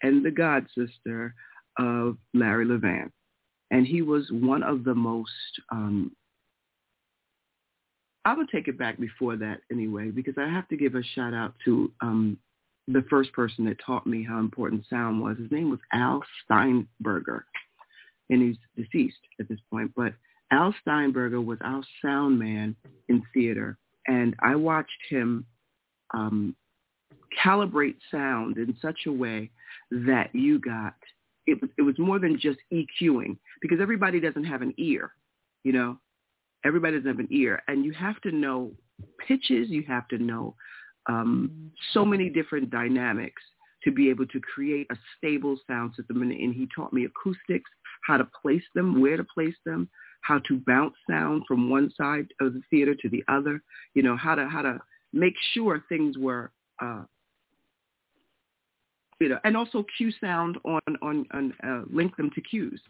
and 0.03 0.25
the 0.25 0.31
god 0.31 0.67
sister 0.77 1.35
of 1.79 2.17
Larry 2.35 2.67
Levan, 2.67 3.11
and 3.71 3.87
he 3.87 4.03
was 4.03 4.31
one 4.31 4.63
of 4.63 4.85
the 4.85 4.95
most. 4.95 5.31
um 5.71 6.13
I 8.27 8.35
would 8.35 8.51
take 8.51 8.69
it 8.69 8.77
back 8.79 9.01
before 9.01 9.37
that 9.37 9.63
anyway, 9.73 10.11
because 10.11 10.35
I 10.37 10.47
have 10.47 10.69
to 10.69 10.77
give 10.77 10.95
a 10.95 11.03
shout 11.15 11.35
out 11.35 11.55
to 11.65 11.91
um 12.01 12.39
the 12.89 13.05
first 13.09 13.33
person 13.33 13.65
that 13.67 13.79
taught 13.85 14.07
me 14.07 14.25
how 14.25 14.39
important 14.39 14.85
sound 14.91 15.21
was. 15.23 15.39
His 15.39 15.51
name 15.51 15.71
was 15.71 15.81
Al 15.93 16.23
Steinberger, 16.45 17.45
and 18.31 18.43
he's 18.43 18.57
deceased 18.77 19.19
at 19.39 19.49
this 19.49 19.61
point, 19.71 19.93
but 19.97 20.13
Al 20.51 20.75
Steinberger 20.81 21.41
was 21.41 21.59
our 21.63 21.83
sound 22.03 22.39
man 22.39 22.75
in 23.09 23.23
theater, 23.33 23.79
and 24.09 24.35
I 24.41 24.57
watched 24.57 24.91
him 25.09 25.47
um, 26.13 26.57
calibrate 27.45 27.97
sound 28.11 28.57
in 28.57 28.77
such 28.83 29.07
a 29.07 29.13
way 29.13 29.51
that 29.91 30.35
you 30.35 30.59
got 30.59 30.95
it 31.47 31.61
was 31.61 31.71
it 31.79 31.83
was 31.83 31.99
more 31.99 32.19
than 32.19 32.39
just 32.39 32.59
EQing 32.73 33.37
because 33.61 33.81
everybody 33.81 34.21
doesn't 34.21 34.45
have 34.45 34.63
an 34.63 34.75
ear, 34.79 35.13
you 35.65 35.73
know. 35.73 35.99
Everybody 36.63 36.99
doesn't 36.99 37.09
have 37.09 37.19
an 37.19 37.29
ear, 37.31 37.63
and 37.69 37.87
you 37.87 37.93
have 37.93 38.21
to 38.21 38.33
know 38.33 38.73
pitches. 39.27 39.71
You 39.71 39.83
have 39.89 40.07
to 40.09 40.19
know 40.19 40.55
um, 41.09 41.73
so 41.93 42.05
many 42.05 42.29
different 42.29 42.71
dynamics 42.71 43.43
to 43.85 43.91
be 43.91 44.11
able 44.11 44.27
to 44.27 44.41
create 44.41 44.87
a 44.91 44.97
stable 45.17 45.57
sound 45.67 45.95
system. 45.97 46.23
And, 46.23 46.33
and 46.33 46.55
he 46.55 46.69
taught 46.75 46.93
me 46.93 47.07
acoustics, 47.07 47.71
how 48.03 48.19
to 48.19 48.29
place 48.43 48.63
them, 48.75 49.01
where 49.01 49.17
to 49.17 49.25
place 49.25 49.55
them, 49.65 49.89
how 50.23 50.39
to 50.49 50.61
bounce 50.67 50.95
sound 51.09 51.45
from 51.49 51.71
one 51.71 51.91
side 51.97 52.27
of 52.41 52.53
the 52.53 52.63
theater 52.69 52.95
to 52.95 53.09
the 53.09 53.25
other, 53.29 53.63
you 53.95 54.03
know, 54.03 54.17
how 54.17 54.35
to 54.35 54.49
how 54.49 54.63
to 54.63 54.79
make 55.13 55.35
sure 55.55 55.83
things 55.89 56.19
were 56.19 56.53
uh 56.83 57.03
you 59.21 59.29
know, 59.29 59.39
and 59.45 59.57
also 59.57 59.85
cue 59.97 60.13
sound 60.21 60.59
on 60.65 60.81
on 61.03 61.27
on 61.33 61.55
uh, 61.63 61.83
link 61.93 62.17
them 62.17 62.31
to 62.35 62.41
cues, 62.41 62.81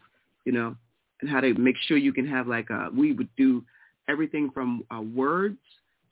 you 0.45 0.51
know, 0.51 0.75
and 1.21 1.29
how 1.29 1.41
to 1.41 1.53
make 1.55 1.75
sure 1.87 1.97
you 1.97 2.13
can 2.13 2.27
have 2.27 2.47
like 2.47 2.69
uh 2.71 2.89
we 2.95 3.13
would 3.13 3.29
do 3.37 3.63
everything 4.09 4.49
from 4.53 4.83
uh, 4.95 5.01
words 5.01 5.57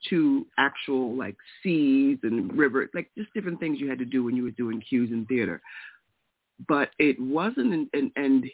to 0.08 0.46
actual 0.58 1.14
like 1.14 1.36
seas 1.62 2.18
and 2.22 2.56
river, 2.56 2.88
like 2.94 3.10
just 3.18 3.32
different 3.34 3.60
things 3.60 3.78
you 3.80 3.88
had 3.88 3.98
to 3.98 4.04
do 4.04 4.24
when 4.24 4.34
you 4.34 4.42
were 4.42 4.50
doing 4.52 4.80
cues 4.88 5.10
in 5.10 5.26
theater. 5.26 5.60
But 6.68 6.90
it 6.98 7.20
wasn't, 7.20 7.88
and, 7.92 8.10
and 8.16 8.44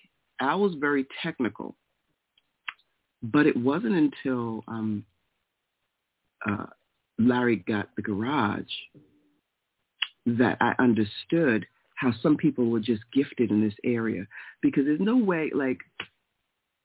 Al 0.40 0.60
was 0.60 0.74
very 0.80 1.06
technical 1.22 1.76
but 3.32 3.46
it 3.46 3.56
wasn't 3.56 3.94
until 3.94 4.62
um, 4.68 5.04
uh, 6.48 6.66
Larry 7.18 7.56
got 7.56 7.88
the 7.96 8.02
garage 8.02 8.64
that 10.26 10.58
I 10.60 10.74
understood 10.78 11.66
how 11.94 12.12
some 12.22 12.36
people 12.36 12.66
were 12.66 12.80
just 12.80 13.02
gifted 13.12 13.50
in 13.50 13.62
this 13.62 13.74
area 13.84 14.26
because 14.60 14.84
there's 14.84 15.00
no 15.00 15.16
way 15.16 15.50
like 15.54 15.78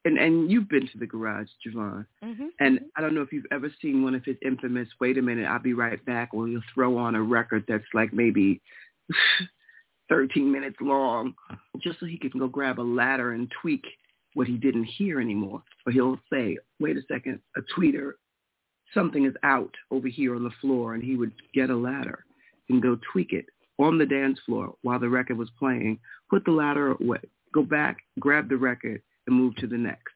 and 0.05 0.17
and 0.17 0.49
you've 0.49 0.69
been 0.69 0.87
to 0.87 0.97
the 0.97 1.05
garage, 1.05 1.47
JaVonne. 1.65 2.05
Mm-hmm. 2.23 2.47
And 2.59 2.79
I 2.95 3.01
don't 3.01 3.13
know 3.13 3.21
if 3.21 3.31
you've 3.31 3.45
ever 3.51 3.71
seen 3.81 4.03
one 4.03 4.15
of 4.15 4.25
his 4.25 4.37
infamous 4.43 4.87
wait 4.99 5.17
a 5.17 5.21
minute, 5.21 5.45
I'll 5.45 5.59
be 5.59 5.73
right 5.73 6.03
back 6.05 6.33
or 6.33 6.47
he'll 6.47 6.61
throw 6.73 6.97
on 6.97 7.15
a 7.15 7.21
record 7.21 7.65
that's 7.67 7.83
like 7.93 8.13
maybe 8.13 8.61
13 10.09 10.51
minutes 10.51 10.77
long 10.81 11.33
just 11.81 11.99
so 11.99 12.05
he 12.05 12.17
can 12.17 12.39
go 12.39 12.47
grab 12.47 12.79
a 12.79 12.81
ladder 12.81 13.33
and 13.33 13.51
tweak 13.61 13.83
what 14.33 14.47
he 14.47 14.57
didn't 14.57 14.85
hear 14.85 15.19
anymore. 15.19 15.61
Or 15.85 15.91
he'll 15.91 16.19
say, 16.31 16.57
wait 16.79 16.97
a 16.97 17.01
second, 17.07 17.39
a 17.57 17.61
tweeter, 17.77 18.13
something 18.93 19.25
is 19.25 19.35
out 19.43 19.73
over 19.91 20.07
here 20.07 20.35
on 20.35 20.43
the 20.43 20.51
floor, 20.61 20.93
and 20.93 21.03
he 21.03 21.15
would 21.15 21.33
get 21.53 21.69
a 21.69 21.75
ladder 21.75 22.25
and 22.69 22.81
go 22.81 22.97
tweak 23.11 23.33
it 23.33 23.45
on 23.79 23.97
the 23.97 24.05
dance 24.05 24.39
floor 24.45 24.73
while 24.81 24.99
the 24.99 25.09
record 25.09 25.37
was 25.37 25.49
playing, 25.57 25.99
put 26.29 26.45
the 26.45 26.51
ladder 26.51 26.91
away, 26.93 27.19
go 27.53 27.63
back, 27.63 27.97
grab 28.19 28.49
the 28.49 28.57
record, 28.57 29.01
and 29.27 29.35
move 29.35 29.55
to 29.57 29.67
the 29.67 29.77
next. 29.77 30.13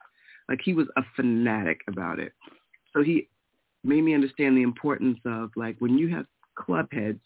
Like 0.50 0.60
he 0.64 0.74
was 0.74 0.88
a 0.98 1.02
fanatic 1.16 1.82
about 1.88 2.20
it. 2.20 2.34
So 2.94 3.04
he 3.04 3.28
made 3.84 4.04
me 4.04 4.14
understand 4.14 4.56
the 4.56 4.62
importance 4.62 5.20
of 5.26 5.52
like 5.56 5.76
when 5.80 5.98
you 5.98 6.14
have 6.16 6.26
club 6.56 6.88
heads 6.92 7.20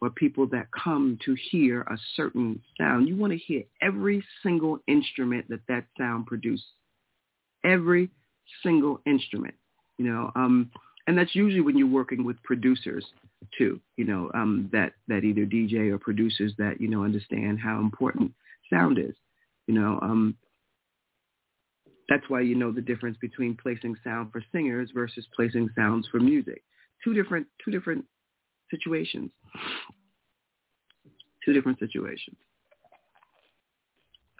or 0.00 0.10
people 0.10 0.46
that 0.46 0.66
come 0.72 1.18
to 1.24 1.36
hear 1.50 1.82
a 1.82 1.98
certain 2.16 2.60
sound, 2.78 3.08
you 3.08 3.16
want 3.16 3.32
to 3.32 3.38
hear 3.38 3.62
every 3.82 4.24
single 4.42 4.78
instrument 4.86 5.46
that 5.48 5.60
that 5.68 5.84
sound 5.98 6.26
produces. 6.26 6.64
Every 7.64 8.10
single 8.62 9.00
instrument, 9.06 9.54
you 9.98 10.06
know, 10.06 10.30
um, 10.34 10.70
and 11.06 11.18
that's 11.18 11.34
usually 11.34 11.60
when 11.60 11.76
you're 11.76 11.86
working 11.86 12.24
with 12.24 12.42
producers 12.42 13.04
too, 13.56 13.80
you 13.96 14.04
know, 14.04 14.30
um, 14.34 14.68
that, 14.72 14.92
that 15.08 15.24
either 15.24 15.46
DJ 15.46 15.90
or 15.90 15.98
producers 15.98 16.52
that, 16.58 16.80
you 16.80 16.88
know, 16.88 17.04
understand 17.04 17.58
how 17.58 17.80
important 17.80 18.32
sound 18.72 18.98
is, 18.98 19.14
you 19.66 19.74
know, 19.74 19.98
um, 20.02 20.36
that's 22.08 22.28
why 22.28 22.40
you 22.40 22.56
know 22.56 22.72
the 22.72 22.80
difference 22.80 23.16
between 23.20 23.56
placing 23.56 23.94
sound 24.02 24.32
for 24.32 24.42
singers 24.52 24.90
versus 24.92 25.24
placing 25.34 25.70
sounds 25.76 26.08
for 26.10 26.18
music. 26.18 26.62
Two 27.04 27.14
different, 27.14 27.46
two 27.64 27.70
different 27.70 28.04
situations. 28.68 29.30
Two 31.44 31.52
different 31.52 31.78
situations. 31.78 32.36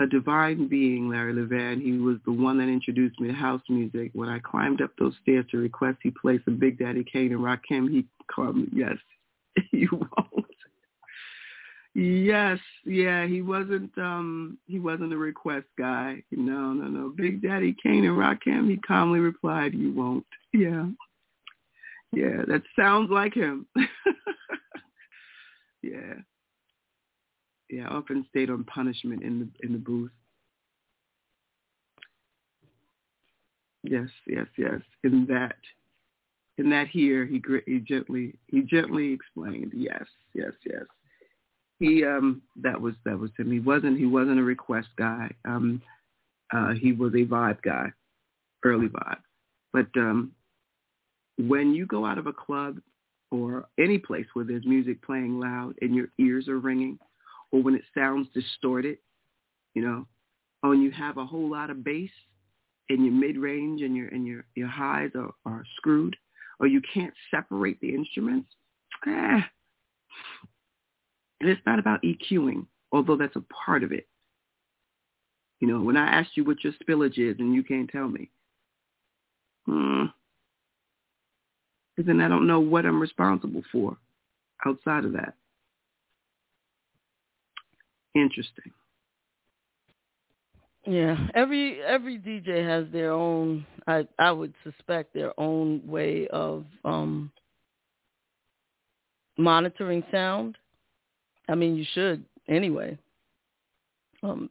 A 0.00 0.06
divine 0.06 0.66
being, 0.66 1.10
Larry 1.10 1.34
Levan, 1.34 1.82
he 1.82 1.92
was 1.98 2.16
the 2.24 2.32
one 2.32 2.56
that 2.56 2.68
introduced 2.68 3.20
me 3.20 3.28
to 3.28 3.34
house 3.34 3.60
music. 3.68 4.10
When 4.14 4.30
I 4.30 4.38
climbed 4.38 4.80
up 4.80 4.92
those 4.98 5.12
stairs 5.22 5.44
to 5.50 5.58
request 5.58 5.98
he 6.02 6.10
play 6.10 6.40
some 6.46 6.58
Big 6.58 6.78
Daddy 6.78 7.04
Kane 7.04 7.32
and 7.32 7.40
Rakim, 7.40 7.90
he 7.90 8.06
called 8.34 8.56
me, 8.56 8.68
yes, 8.72 8.96
you 9.72 9.88
won't. 9.92 10.46
Yes, 11.94 12.58
yeah, 12.86 13.26
he 13.26 13.42
wasn't 13.42 13.90
um 13.98 14.56
he 14.66 14.78
wasn't 14.78 15.12
a 15.12 15.16
request 15.16 15.66
guy. 15.76 16.22
No, 16.30 16.72
no, 16.72 16.86
no. 16.86 17.12
Big 17.14 17.42
Daddy 17.42 17.76
Kane 17.82 18.04
and 18.04 18.16
Rakim, 18.16 18.70
he 18.70 18.76
calmly 18.78 19.18
replied, 19.18 19.74
You 19.74 19.92
won't. 19.92 20.26
Yeah. 20.54 20.86
Yeah, 22.12 22.42
that 22.46 22.62
sounds 22.78 23.10
like 23.10 23.34
him. 23.34 23.66
yeah. 25.82 26.14
Yeah, 27.70 27.86
often 27.88 28.26
stayed 28.30 28.50
on 28.50 28.64
punishment 28.64 29.22
in 29.22 29.38
the 29.38 29.66
in 29.66 29.72
the 29.72 29.78
booth. 29.78 30.10
Yes, 33.84 34.08
yes, 34.26 34.46
yes. 34.58 34.80
In 35.04 35.24
that, 35.26 35.56
in 36.58 36.68
that 36.70 36.88
here, 36.88 37.24
he 37.24 37.40
he 37.66 37.78
gently 37.78 38.34
he 38.48 38.62
gently 38.62 39.12
explained. 39.12 39.72
Yes, 39.74 40.04
yes, 40.34 40.52
yes. 40.66 40.84
He 41.78 42.04
um 42.04 42.42
that 42.56 42.78
was 42.80 42.94
that 43.04 43.18
was 43.18 43.30
him. 43.38 43.52
He 43.52 43.60
wasn't 43.60 43.98
he 43.98 44.06
wasn't 44.06 44.40
a 44.40 44.44
request 44.44 44.88
guy. 44.98 45.30
Um, 45.44 45.80
uh, 46.52 46.72
he 46.72 46.92
was 46.92 47.12
a 47.14 47.24
vibe 47.24 47.62
guy, 47.62 47.92
early 48.64 48.88
vibe. 48.88 49.20
But 49.72 49.86
um, 49.96 50.32
when 51.38 51.72
you 51.72 51.86
go 51.86 52.04
out 52.04 52.18
of 52.18 52.26
a 52.26 52.32
club 52.32 52.80
or 53.30 53.68
any 53.78 53.98
place 53.98 54.26
where 54.32 54.44
there's 54.44 54.66
music 54.66 55.00
playing 55.02 55.38
loud 55.38 55.76
and 55.80 55.94
your 55.94 56.08
ears 56.18 56.48
are 56.48 56.58
ringing, 56.58 56.98
or 57.52 57.62
when 57.62 57.74
it 57.74 57.82
sounds 57.94 58.28
distorted, 58.34 58.98
you 59.74 59.82
know, 59.82 60.06
or 60.62 60.70
when 60.70 60.82
you 60.82 60.90
have 60.90 61.16
a 61.16 61.26
whole 61.26 61.50
lot 61.50 61.70
of 61.70 61.84
bass 61.84 62.10
and 62.88 63.04
your 63.04 63.14
mid 63.14 63.36
range 63.36 63.82
and 63.82 63.96
your 63.96 64.08
and 64.08 64.26
your 64.26 64.44
your 64.54 64.68
highs 64.68 65.10
are, 65.14 65.32
are 65.46 65.64
screwed, 65.76 66.16
or 66.58 66.66
you 66.66 66.80
can't 66.92 67.14
separate 67.30 67.80
the 67.80 67.94
instruments. 67.94 68.48
Eh. 69.06 69.40
And 71.40 71.48
it's 71.48 71.62
not 71.64 71.78
about 71.78 72.02
EQing, 72.02 72.66
although 72.92 73.16
that's 73.16 73.36
a 73.36 73.44
part 73.64 73.82
of 73.82 73.92
it. 73.92 74.06
You 75.60 75.68
know, 75.68 75.80
when 75.80 75.96
I 75.96 76.06
ask 76.06 76.30
you 76.34 76.44
what 76.44 76.62
your 76.62 76.74
spillage 76.74 77.18
is 77.18 77.36
and 77.38 77.54
you 77.54 77.62
can't 77.62 77.88
tell 77.88 78.08
me, 78.08 78.30
hmm, 79.66 80.04
then 81.96 82.20
I 82.20 82.28
don't 82.28 82.46
know 82.46 82.60
what 82.60 82.86
I'm 82.86 83.00
responsible 83.00 83.62
for 83.70 83.96
outside 84.66 85.04
of 85.04 85.12
that. 85.12 85.34
Interesting. 88.14 88.72
Yeah, 90.86 91.16
every 91.34 91.80
every 91.82 92.18
DJ 92.18 92.66
has 92.66 92.90
their 92.92 93.12
own. 93.12 93.66
I 93.86 94.06
I 94.18 94.32
would 94.32 94.54
suspect 94.64 95.12
their 95.12 95.38
own 95.38 95.86
way 95.86 96.26
of 96.28 96.64
um 96.84 97.30
monitoring 99.36 100.02
sound. 100.10 100.56
I 101.48 101.54
mean, 101.54 101.76
you 101.76 101.84
should 101.92 102.24
anyway. 102.48 102.98
Um, 104.22 104.50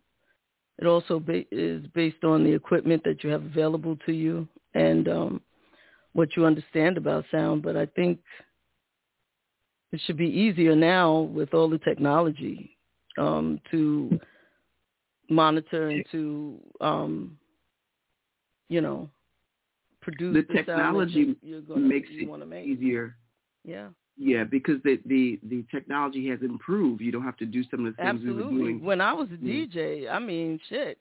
it 0.80 0.88
also 0.88 1.20
ba- 1.20 1.46
is 1.52 1.86
based 1.94 2.24
on 2.24 2.44
the 2.44 2.54
equipment 2.54 3.04
that 3.04 3.24
you 3.24 3.30
have 3.30 3.44
available 3.44 3.98
to 4.06 4.12
you 4.14 4.48
and 4.74 5.08
um, 5.08 5.42
what 6.14 6.36
you 6.36 6.46
understand 6.46 6.98
about 6.98 7.26
sound. 7.32 7.62
But 7.64 7.76
I 7.76 7.86
think 7.86 8.20
it 9.92 10.02
should 10.06 10.18
be 10.18 10.28
easier 10.30 10.76
now 10.76 11.20
with 11.22 11.54
all 11.54 11.70
the 11.70 11.80
technology 11.80 12.78
um, 13.20 13.60
to 13.72 14.20
monitor 15.30 15.90
and 15.90 16.06
to 16.12 16.60
um, 16.82 17.38
you 18.70 18.82
know 18.82 19.10
produce 20.02 20.36
the 20.36 20.42
the, 20.44 20.54
technology 20.54 21.20
you- 21.20 21.36
you're 21.42 21.62
gonna, 21.62 21.82
makes 21.82 22.10
it 22.12 22.46
make. 22.48 22.66
easier. 22.66 23.16
Yeah, 23.66 23.90
Yeah, 24.18 24.44
because 24.46 24.82
the, 24.84 25.00
the 25.06 25.40
the 25.44 25.64
technology 25.70 26.28
has 26.30 26.40
improved. 26.42 27.02
You 27.02 27.12
don't 27.12 27.24
have 27.24 27.38
to 27.38 27.46
do 27.46 27.64
some 27.70 27.86
of 27.86 27.96
the 27.96 28.02
things 28.02 28.22
we 28.24 28.32
were 28.34 28.42
doing. 28.50 28.84
When 28.84 29.02
I 29.02 29.14
was 29.14 29.28
a. 29.32 29.38
DJ, 29.38 30.10
I 30.10 30.20
mean, 30.20 30.60
shit. 30.70 30.98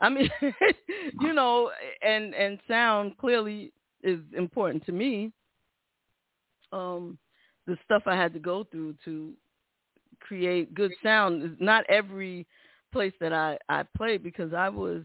I 0.00 0.08
mean, 0.08 0.30
you 1.20 1.32
know, 1.32 1.70
and 2.02 2.34
and 2.34 2.58
sound 2.68 3.18
clearly 3.18 3.72
is 4.02 4.20
important 4.36 4.84
to 4.86 4.92
me. 4.92 5.32
Um, 6.72 7.18
the 7.66 7.76
stuff 7.84 8.02
I 8.06 8.14
had 8.14 8.32
to 8.34 8.38
go 8.38 8.64
through 8.64 8.94
to 9.04 9.32
create 10.20 10.74
good 10.74 10.92
sound 11.02 11.42
is 11.42 11.50
not 11.60 11.84
every 11.88 12.46
place 12.92 13.12
that 13.20 13.32
I 13.32 13.58
I 13.68 13.84
played 13.96 14.22
because 14.22 14.52
I 14.54 14.68
was 14.68 15.02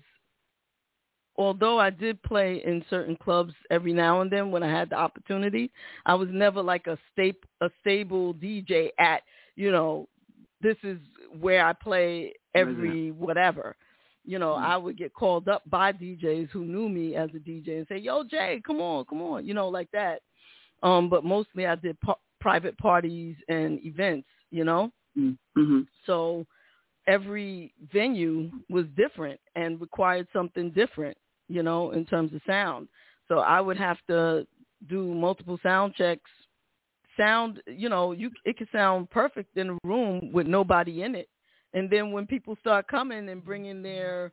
although 1.37 1.79
I 1.79 1.89
did 1.89 2.21
play 2.23 2.61
in 2.65 2.83
certain 2.89 3.15
clubs 3.15 3.53
every 3.69 3.93
now 3.93 4.21
and 4.21 4.31
then 4.31 4.51
when 4.51 4.63
I 4.63 4.71
had 4.71 4.89
the 4.89 4.95
opportunity, 4.95 5.71
I 6.05 6.13
was 6.13 6.29
never 6.31 6.61
like 6.61 6.87
a 6.87 6.97
sta- 7.11 7.33
a 7.61 7.69
stable 7.79 8.33
DJ 8.33 8.89
at, 8.99 9.23
you 9.55 9.71
know, 9.71 10.07
this 10.61 10.77
is 10.83 10.99
where 11.39 11.65
I 11.65 11.73
play 11.73 12.33
every 12.53 13.11
whatever. 13.11 13.75
You 14.23 14.37
know, 14.37 14.53
I 14.53 14.77
would 14.77 14.97
get 14.97 15.13
called 15.13 15.47
up 15.47 15.63
by 15.69 15.91
DJs 15.93 16.49
who 16.51 16.63
knew 16.65 16.87
me 16.89 17.15
as 17.15 17.29
a 17.33 17.39
DJ 17.39 17.77
and 17.77 17.87
say, 17.87 17.97
"Yo, 17.97 18.23
Jay, 18.23 18.61
come 18.65 18.79
on, 18.79 19.05
come 19.05 19.21
on," 19.21 19.45
you 19.45 19.53
know, 19.55 19.67
like 19.67 19.89
that. 19.91 20.21
Um, 20.83 21.09
but 21.09 21.23
mostly 21.23 21.65
I 21.65 21.75
did 21.75 21.99
pa- 22.01 22.19
private 22.39 22.77
parties 22.77 23.35
and 23.47 23.83
events, 23.83 24.27
you 24.51 24.63
know. 24.63 24.91
Mm-hmm. 25.17 25.81
So 26.05 26.45
every 27.07 27.73
venue 27.91 28.51
was 28.69 28.85
different 28.95 29.39
and 29.55 29.79
required 29.81 30.27
something 30.33 30.71
different, 30.71 31.17
you 31.47 31.63
know, 31.63 31.91
in 31.91 32.05
terms 32.05 32.33
of 32.33 32.41
sound. 32.45 32.87
So 33.27 33.39
I 33.39 33.61
would 33.61 33.77
have 33.77 33.97
to 34.07 34.45
do 34.89 35.13
multiple 35.13 35.59
sound 35.63 35.95
checks. 35.95 36.29
Sound, 37.17 37.61
you 37.67 37.89
know, 37.89 38.13
you 38.13 38.31
it 38.45 38.57
could 38.57 38.69
sound 38.71 39.09
perfect 39.09 39.57
in 39.57 39.71
a 39.71 39.77
room 39.83 40.31
with 40.33 40.47
nobody 40.47 41.03
in 41.03 41.15
it. 41.15 41.29
And 41.73 41.89
then 41.89 42.11
when 42.11 42.25
people 42.25 42.57
start 42.59 42.87
coming 42.87 43.29
and 43.29 43.43
bringing 43.43 43.81
their 43.81 44.31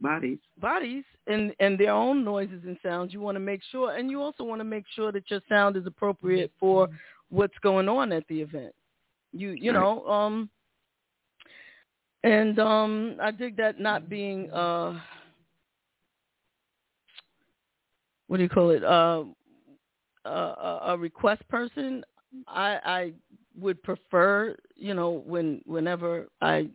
Bodies. 0.00 0.38
bodies 0.60 1.04
and 1.28 1.54
and 1.60 1.78
their 1.78 1.92
own 1.92 2.24
noises 2.24 2.62
and 2.66 2.76
sounds, 2.82 3.12
you 3.12 3.20
want 3.20 3.36
to 3.36 3.40
make 3.40 3.60
sure 3.70 3.96
and 3.96 4.10
you 4.10 4.20
also 4.20 4.42
want 4.42 4.58
to 4.58 4.64
make 4.64 4.84
sure 4.96 5.12
that 5.12 5.30
your 5.30 5.40
sound 5.48 5.76
is 5.76 5.86
appropriate 5.86 6.50
for 6.58 6.88
what's 7.28 7.56
going 7.62 7.88
on 7.88 8.10
at 8.10 8.26
the 8.26 8.40
event. 8.40 8.74
You 9.32 9.50
you 9.50 9.72
know, 9.72 10.06
um 10.08 10.50
and 12.24 12.58
um 12.58 13.16
I 13.20 13.30
dig 13.30 13.56
that 13.56 13.80
not 13.80 14.08
being 14.08 14.50
uh 14.50 14.98
what 18.28 18.36
do 18.38 18.42
you 18.42 18.48
call 18.48 18.70
it? 18.70 18.84
Uh 18.84 19.24
a, 20.24 20.30
a 20.30 20.80
a 20.88 20.98
request 20.98 21.46
person. 21.48 22.04
I 22.46 22.78
I 22.84 23.12
would 23.58 23.82
prefer, 23.82 24.56
you 24.76 24.94
know, 24.94 25.22
when 25.26 25.60
whenever 25.66 26.28
I 26.40 26.68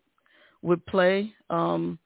would 0.61 0.85
play 0.85 1.33
um 1.49 1.99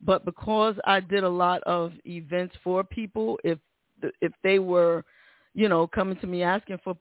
but 0.00 0.24
because 0.24 0.74
I 0.84 1.00
did 1.00 1.24
a 1.24 1.28
lot 1.28 1.62
of 1.64 1.92
events 2.06 2.54
for 2.62 2.84
people 2.84 3.38
if 3.44 3.58
if 4.20 4.32
they 4.42 4.58
were, 4.58 5.04
you 5.54 5.68
know, 5.68 5.86
coming 5.86 6.16
to 6.20 6.26
me 6.26 6.42
asking 6.42 6.78
for 6.84 6.96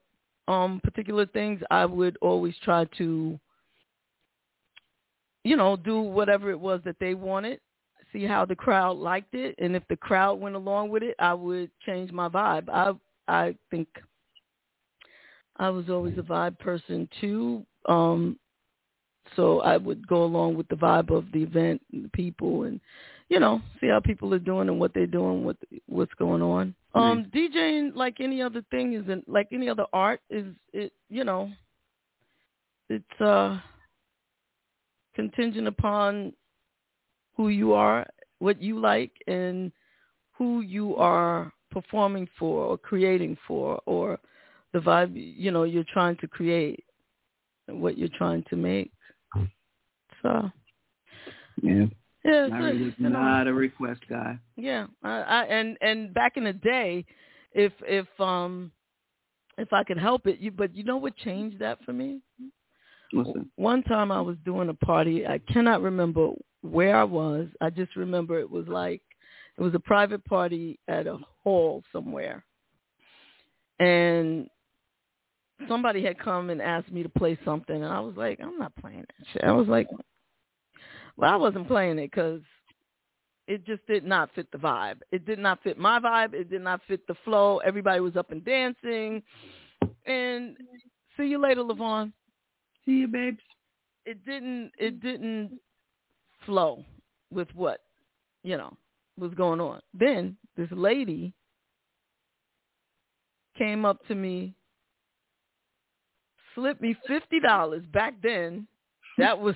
um 0.48 0.80
particular 0.84 1.26
things, 1.26 1.62
I 1.72 1.86
would 1.86 2.18
always 2.22 2.56
try 2.64 2.86
to 2.98 3.40
you 5.48 5.56
know, 5.56 5.78
do 5.78 6.02
whatever 6.02 6.52
it 6.52 6.60
was 6.60 6.82
that 6.84 6.98
they 7.00 7.14
wanted, 7.14 7.62
see 8.12 8.26
how 8.26 8.44
the 8.44 8.56
crowd 8.56 8.98
liked 8.98 9.34
it, 9.34 9.56
and 9.60 9.78
if 9.78 9.84
the 9.88 9.96
crowd 9.96 10.42
went 10.42 10.56
along 10.56 10.90
with 10.90 11.04
it, 11.04 11.16
I 11.20 11.34
would 11.34 11.72
change 11.86 12.12
my 12.12 12.28
vibe. 12.28 12.68
I 12.70 12.92
I 13.30 13.56
think 13.72 13.88
I 15.56 15.70
was 15.70 15.90
always 15.90 16.18
a 16.18 16.22
vibe 16.22 16.60
person 16.60 17.08
too. 17.22 17.66
Um 17.88 18.38
so 19.36 19.60
I 19.62 19.78
would 19.78 20.06
go 20.08 20.24
along 20.24 20.56
with 20.56 20.68
the 20.70 20.76
vibe 20.76 21.12
of 21.16 21.26
the 21.34 21.44
event 21.44 21.82
and 21.94 22.04
the 22.06 22.10
people 22.10 22.64
and 22.64 22.80
you 23.30 23.40
know, 23.40 23.62
see 23.82 23.88
how 23.88 24.00
people 24.00 24.34
are 24.34 24.40
doing 24.40 24.70
and 24.70 24.80
what 24.80 24.94
they're 24.94 25.06
doing, 25.08 25.44
what 25.44 25.58
what's 25.88 26.14
going 26.16 26.42
on. 26.42 26.74
Um 26.96 27.26
DJing 27.36 27.96
like 27.96 28.20
any 28.20 28.42
other 28.42 28.64
thing 28.72 28.94
isn't 28.94 29.28
like 29.28 29.48
any 29.52 29.70
other 29.70 29.86
art 29.94 30.22
is 30.30 30.46
it 30.74 30.94
you 31.10 31.24
know 31.24 31.52
it's 32.90 33.22
uh 33.22 33.60
contingent 35.16 35.68
upon 35.68 36.32
who 37.36 37.50
you 37.50 37.74
are, 37.74 38.06
what 38.40 38.62
you 38.62 38.80
like, 38.80 39.12
and 39.28 39.72
who 40.38 40.62
you 40.62 40.96
are 40.96 41.52
performing 41.72 42.28
for 42.38 42.64
or 42.66 42.78
creating 42.78 43.38
for, 43.48 43.80
or 43.86 44.18
the 44.74 44.80
vibe 44.80 45.12
you 45.14 45.52
know 45.52 45.64
you're 45.64 45.84
trying 45.92 46.16
to 46.18 46.28
create, 46.28 46.84
what 47.68 47.98
you're 47.98 48.10
trying 48.18 48.44
to 48.50 48.56
make. 48.56 48.92
So 50.24 50.50
Yeah. 51.62 51.86
Yeah, 52.24 52.48
Larry 52.50 52.82
a- 52.82 52.86
was 52.86 52.94
you 52.98 53.10
know, 53.10 53.22
not 53.22 53.48
a 53.48 53.54
request 53.54 54.02
guy. 54.10 54.38
yeah, 54.56 54.88
I, 55.04 55.22
I 55.22 55.44
and 55.46 55.78
and 55.82 56.14
back 56.14 56.38
in 56.38 56.44
the 56.44 56.54
day, 56.54 57.06
if 57.54 57.74
if 57.82 58.08
um 58.20 58.72
if 59.58 59.74
I 59.74 59.84
could 59.84 59.98
help 59.98 60.28
it, 60.28 60.40
you 60.40 60.52
but 60.52 60.76
you 60.76 60.84
know 60.84 60.98
what 60.98 61.16
changed 61.18 61.60
that 61.60 61.80
for 61.84 61.94
me? 61.94 62.22
Listen. 63.14 63.50
One 63.56 63.84
time 63.84 64.12
I 64.12 64.22
was 64.22 64.36
doing 64.44 64.70
a 64.70 64.74
party. 64.74 65.26
I 65.26 65.40
cannot 65.52 65.82
remember 65.82 66.32
where 66.62 66.98
I 66.98 67.04
was. 67.06 67.48
I 67.62 67.70
just 67.70 67.96
remember 67.96 68.40
it 68.40 68.50
was 68.50 68.68
like 68.68 69.02
it 69.58 69.62
was 69.62 69.74
a 69.74 69.80
private 69.80 70.24
party 70.26 70.80
at 70.88 71.08
a 71.08 71.18
hall 71.44 71.84
somewhere. 71.92 72.44
And 73.80 74.48
somebody 75.68 76.04
had 76.04 76.20
come 76.20 76.50
and 76.50 76.62
asked 76.62 76.92
me 76.92 77.04
to 77.04 77.10
play 77.10 77.38
something 77.46 77.76
and 77.76 77.92
I 77.92 78.00
was 78.00 78.16
like, 78.16 78.40
I'm 78.42 78.58
not 78.58 78.76
playing 78.76 79.02
that 79.02 79.28
shit. 79.34 79.44
I 79.44 79.52
was 79.52 79.68
like 79.68 79.88
well, 81.18 81.34
I 81.34 81.36
wasn't 81.36 81.68
playing 81.68 82.00
it 82.00 82.12
cuz 82.12 82.42
it 83.48 83.66
just 83.66 83.86
did 83.88 84.04
not 84.04 84.34
fit 84.36 84.52
the 84.52 84.58
vibe. 84.58 85.00
It 85.12 85.26
did 85.26 85.40
not 85.40 85.64
fit 85.64 85.78
my 85.78 86.00
vibe. 86.00 86.34
It 86.34 86.50
did 86.50 86.62
not 86.62 86.82
fit 86.88 87.08
the 87.08 87.16
flow. 87.24 87.60
Everybody 87.60 88.02
was 88.02 88.18
up 88.18 88.32
and 88.32 88.44
dancing. 88.44 89.24
And 90.06 90.58
see 91.16 91.28
you 91.28 91.40
later, 91.42 91.64
Levon. 91.64 92.12
See 92.86 93.00
you, 93.00 93.08
babes. 93.08 93.42
It 94.06 94.24
didn't. 94.26 94.72
It 94.78 95.02
didn't 95.02 95.60
flow 96.46 96.84
with 97.32 97.50
what 97.54 97.82
you 98.44 98.58
know 98.58 98.76
was 99.18 99.34
going 99.34 99.60
on. 99.60 99.82
Then 99.94 100.38
this 100.56 100.70
lady 100.72 101.34
came 103.58 103.86
up 103.86 104.06
to 104.08 104.16
me, 104.16 104.56
slipped 106.56 106.82
me 106.82 106.96
fifty 107.08 107.40
dollars 107.40 107.84
back 107.94 108.16
then. 108.22 108.68
That 109.18 109.38
was 109.40 109.56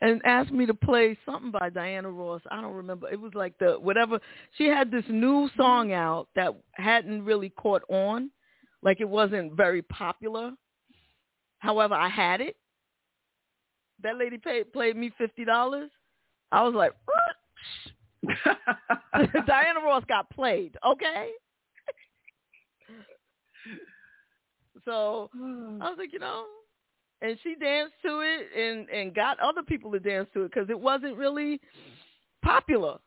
and 0.00 0.20
asked 0.24 0.52
me 0.52 0.66
to 0.66 0.74
play 0.74 1.16
something 1.24 1.50
by 1.50 1.70
Diana 1.70 2.10
Ross. 2.10 2.42
I 2.50 2.60
don't 2.60 2.74
remember. 2.74 3.08
It 3.10 3.20
was 3.20 3.32
like 3.34 3.58
the 3.58 3.72
whatever. 3.80 4.20
She 4.56 4.66
had 4.66 4.90
this 4.90 5.04
new 5.08 5.48
song 5.56 5.92
out 5.92 6.28
that 6.36 6.54
hadn't 6.72 7.24
really 7.24 7.50
caught 7.50 7.82
on. 7.88 8.30
Like 8.82 9.00
it 9.00 9.08
wasn't 9.08 9.54
very 9.54 9.82
popular. 9.82 10.52
However, 11.58 11.94
I 11.94 12.08
had 12.08 12.40
it. 12.40 12.56
That 14.02 14.16
lady 14.16 14.38
paid 14.38 14.72
played 14.72 14.96
me 14.96 15.10
fifty 15.18 15.44
dollars. 15.44 15.90
I 16.52 16.62
was 16.62 16.74
like, 16.74 16.92
Diana 19.46 19.80
Ross 19.84 20.04
got 20.08 20.30
played, 20.30 20.76
okay? 20.86 21.30
so 24.84 25.28
I 25.34 25.90
was 25.90 25.96
like, 25.98 26.12
you 26.12 26.18
know, 26.18 26.46
and 27.22 27.38
she 27.42 27.54
danced 27.54 27.94
to 28.02 28.20
it 28.20 28.46
and 28.56 28.88
and 28.88 29.14
got 29.14 29.38
other 29.40 29.62
people 29.62 29.90
to 29.92 30.00
dance 30.00 30.28
to 30.34 30.44
it 30.44 30.52
because 30.52 30.70
it 30.70 30.78
wasn't 30.78 31.16
really 31.16 31.60
popular. 32.42 32.98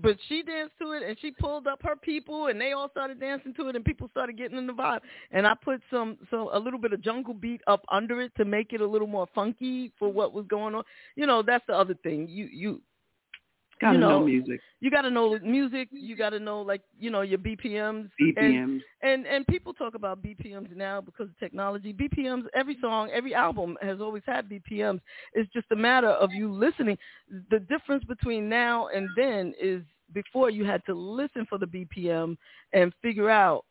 But 0.00 0.16
she 0.28 0.42
danced 0.42 0.72
to 0.80 0.92
it 0.92 1.02
and 1.02 1.16
she 1.20 1.30
pulled 1.30 1.66
up 1.66 1.80
her 1.82 1.94
people 1.94 2.46
and 2.46 2.60
they 2.60 2.72
all 2.72 2.88
started 2.88 3.20
dancing 3.20 3.54
to 3.54 3.68
it 3.68 3.76
and 3.76 3.84
people 3.84 4.08
started 4.10 4.36
getting 4.36 4.58
in 4.58 4.66
the 4.66 4.72
vibe. 4.72 5.00
And 5.30 5.46
I 5.46 5.54
put 5.54 5.80
some 5.90 6.18
so 6.30 6.50
a 6.52 6.58
little 6.58 6.78
bit 6.78 6.92
of 6.92 7.02
jungle 7.02 7.34
beat 7.34 7.60
up 7.66 7.84
under 7.90 8.20
it 8.20 8.32
to 8.36 8.44
make 8.44 8.72
it 8.72 8.80
a 8.80 8.86
little 8.86 9.06
more 9.06 9.28
funky 9.34 9.92
for 9.98 10.10
what 10.10 10.32
was 10.32 10.46
going 10.48 10.74
on. 10.74 10.82
You 11.14 11.26
know, 11.26 11.42
that's 11.42 11.64
the 11.68 11.74
other 11.74 11.94
thing. 12.02 12.26
You 12.28 12.46
you 12.46 12.80
Gotta 13.82 13.94
you 13.94 14.00
know, 14.00 14.20
know 14.20 14.24
music. 14.26 14.60
You 14.80 14.90
got 14.90 15.02
to 15.02 15.10
know 15.10 15.38
music. 15.42 15.88
You 15.90 16.16
got 16.16 16.30
to 16.30 16.38
know 16.38 16.62
like 16.62 16.82
you 16.98 17.10
know 17.10 17.22
your 17.22 17.38
BPMs. 17.38 18.08
BPMs. 18.20 18.36
And, 18.38 18.82
and 19.02 19.26
and 19.26 19.46
people 19.48 19.74
talk 19.74 19.94
about 19.94 20.22
BPMs 20.22 20.74
now 20.74 21.00
because 21.00 21.28
of 21.28 21.38
technology. 21.38 21.92
BPMs. 21.92 22.44
Every 22.54 22.78
song, 22.80 23.10
every 23.12 23.34
album 23.34 23.76
has 23.82 24.00
always 24.00 24.22
had 24.24 24.48
BPMs. 24.48 25.00
It's 25.34 25.52
just 25.52 25.66
a 25.72 25.76
matter 25.76 26.10
of 26.10 26.30
you 26.32 26.52
listening. 26.52 26.96
The 27.50 27.58
difference 27.58 28.04
between 28.04 28.48
now 28.48 28.86
and 28.88 29.08
then 29.16 29.52
is 29.60 29.82
before 30.14 30.48
you 30.50 30.64
had 30.64 30.84
to 30.86 30.94
listen 30.94 31.44
for 31.48 31.58
the 31.58 31.66
BPM 31.66 32.36
and 32.72 32.92
figure 33.02 33.30
out 33.30 33.64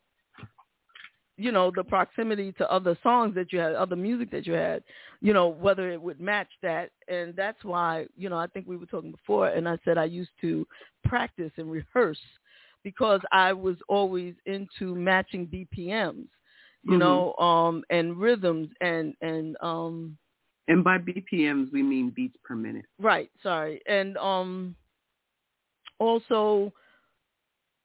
you 1.36 1.50
know 1.52 1.70
the 1.74 1.82
proximity 1.84 2.52
to 2.52 2.70
other 2.70 2.96
songs 3.02 3.34
that 3.34 3.52
you 3.52 3.58
had 3.58 3.74
other 3.74 3.96
music 3.96 4.30
that 4.30 4.46
you 4.46 4.52
had 4.52 4.82
you 5.20 5.32
know 5.32 5.48
whether 5.48 5.90
it 5.90 6.00
would 6.00 6.20
match 6.20 6.50
that 6.62 6.90
and 7.08 7.34
that's 7.36 7.64
why 7.64 8.06
you 8.16 8.28
know 8.28 8.36
i 8.36 8.46
think 8.48 8.66
we 8.66 8.76
were 8.76 8.86
talking 8.86 9.10
before 9.12 9.48
and 9.48 9.68
i 9.68 9.76
said 9.84 9.96
i 9.98 10.04
used 10.04 10.30
to 10.40 10.66
practice 11.04 11.50
and 11.56 11.70
rehearse 11.70 12.18
because 12.84 13.20
i 13.32 13.52
was 13.52 13.76
always 13.88 14.34
into 14.46 14.94
matching 14.94 15.46
bpms 15.46 16.26
you 16.84 16.96
Mhm. 16.96 16.98
know 16.98 17.34
um 17.36 17.82
and 17.90 18.16
rhythms 18.16 18.68
and 18.80 19.14
and 19.20 19.56
um 19.62 20.16
And 20.68 20.84
by 20.84 20.98
BPMs, 20.98 21.72
we 21.72 21.82
mean 21.82 22.10
beats 22.10 22.36
per 22.44 22.54
minute. 22.54 22.84
Right, 22.98 23.30
sorry. 23.42 23.80
And 23.86 24.16
um 24.18 24.76
also 25.98 26.72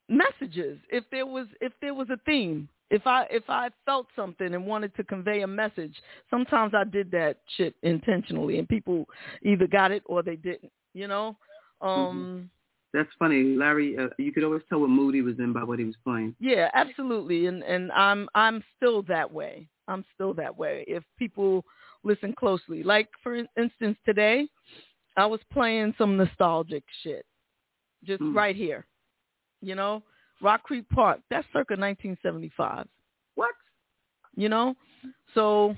messages. 0.10 0.80
If 0.90 1.03
there 1.11 1.26
was 1.26 1.48
if 1.61 1.74
there 1.82 1.94
was 1.94 2.10
a 2.10 2.18
theme, 2.26 2.69
if 2.89 3.05
I 3.05 3.26
if 3.30 3.43
I 3.49 3.69
felt 3.85 4.07
something 4.15 4.53
and 4.53 4.65
wanted 4.65 4.95
to 4.95 5.03
convey 5.03 5.41
a 5.41 5.47
message, 5.47 5.95
sometimes 6.30 6.73
I 6.73 6.84
did 6.84 7.11
that 7.11 7.38
shit 7.57 7.76
intentionally 7.84 8.59
and 8.59 8.68
people 8.68 9.07
either 9.43 9.68
got 9.68 9.91
it 9.91 10.03
or 10.05 10.23
they 10.23 10.35
didn't, 10.35 10.72
you 10.93 11.07
know? 11.07 11.35
Um 11.81 12.49
That's 12.93 13.09
funny, 13.19 13.43
Larry. 13.55 13.97
Uh, 13.97 14.07
you 14.18 14.31
could 14.31 14.43
always 14.43 14.64
tell 14.69 14.80
what 14.80 14.89
mood 14.89 15.14
he 15.15 15.22
was 15.22 15.38
in 15.39 15.51
by 15.53 15.64
what 15.64 15.80
he 15.80 15.85
was 15.85 15.95
playing. 16.03 16.35
Yeah, 16.39 16.69
absolutely. 16.73 17.47
And 17.47 17.64
and 17.64 17.91
I'm 17.91 18.30
I'm 18.35 18.64
still 18.77 19.01
that 19.03 19.31
way. 19.31 19.68
I'm 19.88 20.03
still 20.15 20.34
that 20.35 20.57
way. 20.57 20.84
If 20.88 21.03
people 21.18 21.64
listen 22.03 22.34
closely, 22.34 22.84
like 22.84 23.09
for 23.22 23.35
instance 23.35 23.97
today, 24.05 24.47
I 25.18 25.26
was 25.26 25.39
playing 25.51 25.93
some 25.97 26.15
nostalgic 26.15 26.84
shit, 27.03 27.26
just 28.03 28.22
Mm. 28.22 28.35
right 28.35 28.55
here. 28.55 28.85
You 29.61 29.76
know, 29.76 30.03
Rock 30.41 30.64
Creek 30.64 30.88
Park. 30.89 31.19
That's 31.30 31.45
circa 31.47 31.73
1975. 31.76 32.88
What? 33.35 33.51
You 34.35 34.49
know, 34.49 34.76
so 35.34 35.76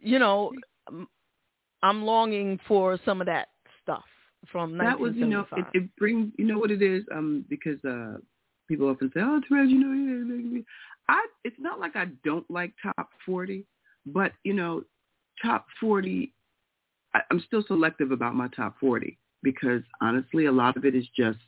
you 0.00 0.18
know, 0.18 0.52
I'm- 1.82 2.04
longing 2.04 2.58
for 2.68 2.98
some 3.04 3.20
of 3.20 3.26
that 3.26 3.48
stuff 3.82 4.04
from 4.50 4.78
That 4.78 4.98
was, 4.98 5.14
you 5.14 5.26
know, 5.26 5.46
it, 5.56 5.66
it 5.74 5.96
brings, 5.96 6.32
you 6.38 6.44
know 6.44 6.58
what 6.58 6.70
it 6.70 6.82
is, 6.82 7.04
um, 7.12 7.44
because 7.48 7.84
uh, 7.84 8.18
people 8.68 8.88
often 8.88 9.10
say, 9.12 9.20
"Oh, 9.20 9.40
Terez, 9.50 9.68
you 9.68 9.78
know, 9.78 10.54
yeah, 10.54 10.62
I." 11.08 11.26
It's 11.44 11.58
not 11.58 11.80
like 11.80 11.96
I 11.96 12.06
don't 12.24 12.48
like 12.50 12.72
top 12.82 13.10
forty, 13.26 13.64
but 14.06 14.32
you 14.44 14.54
know, 14.54 14.84
top 15.42 15.66
forty. 15.80 16.32
I, 17.14 17.20
I'm 17.30 17.40
still 17.40 17.64
selective 17.66 18.12
about 18.12 18.34
my 18.34 18.48
top 18.48 18.78
forty 18.78 19.18
because 19.42 19.82
honestly, 20.00 20.46
a 20.46 20.52
lot 20.52 20.76
of 20.76 20.84
it 20.84 20.94
is 20.94 21.06
just 21.16 21.38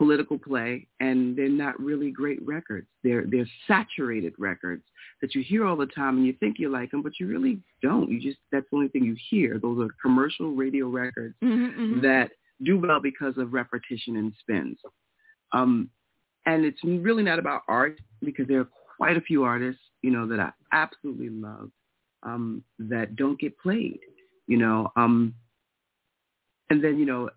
political 0.00 0.38
play, 0.38 0.86
and 1.00 1.36
they're 1.36 1.50
not 1.50 1.78
really 1.78 2.10
great 2.10 2.40
records. 2.46 2.86
They're 3.04 3.26
they're 3.26 3.48
saturated 3.68 4.32
records 4.38 4.82
that 5.20 5.34
you 5.34 5.42
hear 5.42 5.66
all 5.66 5.76
the 5.76 5.84
time, 5.84 6.16
and 6.16 6.26
you 6.26 6.32
think 6.40 6.58
you 6.58 6.70
like 6.70 6.90
them, 6.90 7.02
but 7.02 7.20
you 7.20 7.26
really 7.26 7.60
don't. 7.82 8.10
You 8.10 8.18
just 8.18 8.38
that's 8.50 8.64
the 8.70 8.76
only 8.78 8.88
thing 8.88 9.04
you 9.04 9.14
hear. 9.28 9.58
Those 9.58 9.78
are 9.78 9.90
commercial 10.00 10.52
radio 10.52 10.88
records 10.88 11.34
Mhm, 11.42 12.00
that 12.00 12.30
do 12.62 12.78
well 12.78 12.98
because 12.98 13.36
of 13.36 13.52
repetition 13.52 14.16
and 14.16 14.32
spins. 14.40 14.78
Um, 15.52 15.90
and 16.46 16.64
it's 16.64 16.82
really 16.82 17.22
not 17.22 17.38
about 17.38 17.62
art 17.68 18.00
because 18.22 18.48
there 18.48 18.60
are 18.60 18.68
quite 18.96 19.18
a 19.18 19.20
few 19.20 19.44
artists, 19.44 19.82
you 20.00 20.10
know, 20.10 20.26
that 20.28 20.40
I 20.40 20.50
absolutely 20.72 21.28
love 21.28 21.70
um, 22.22 22.64
that 22.78 23.16
don't 23.16 23.38
get 23.38 23.58
played, 23.58 24.00
you 24.46 24.56
know. 24.56 24.90
Um, 24.96 25.34
and 26.70 26.82
then, 26.82 26.98
you 26.98 27.04
know, 27.04 27.28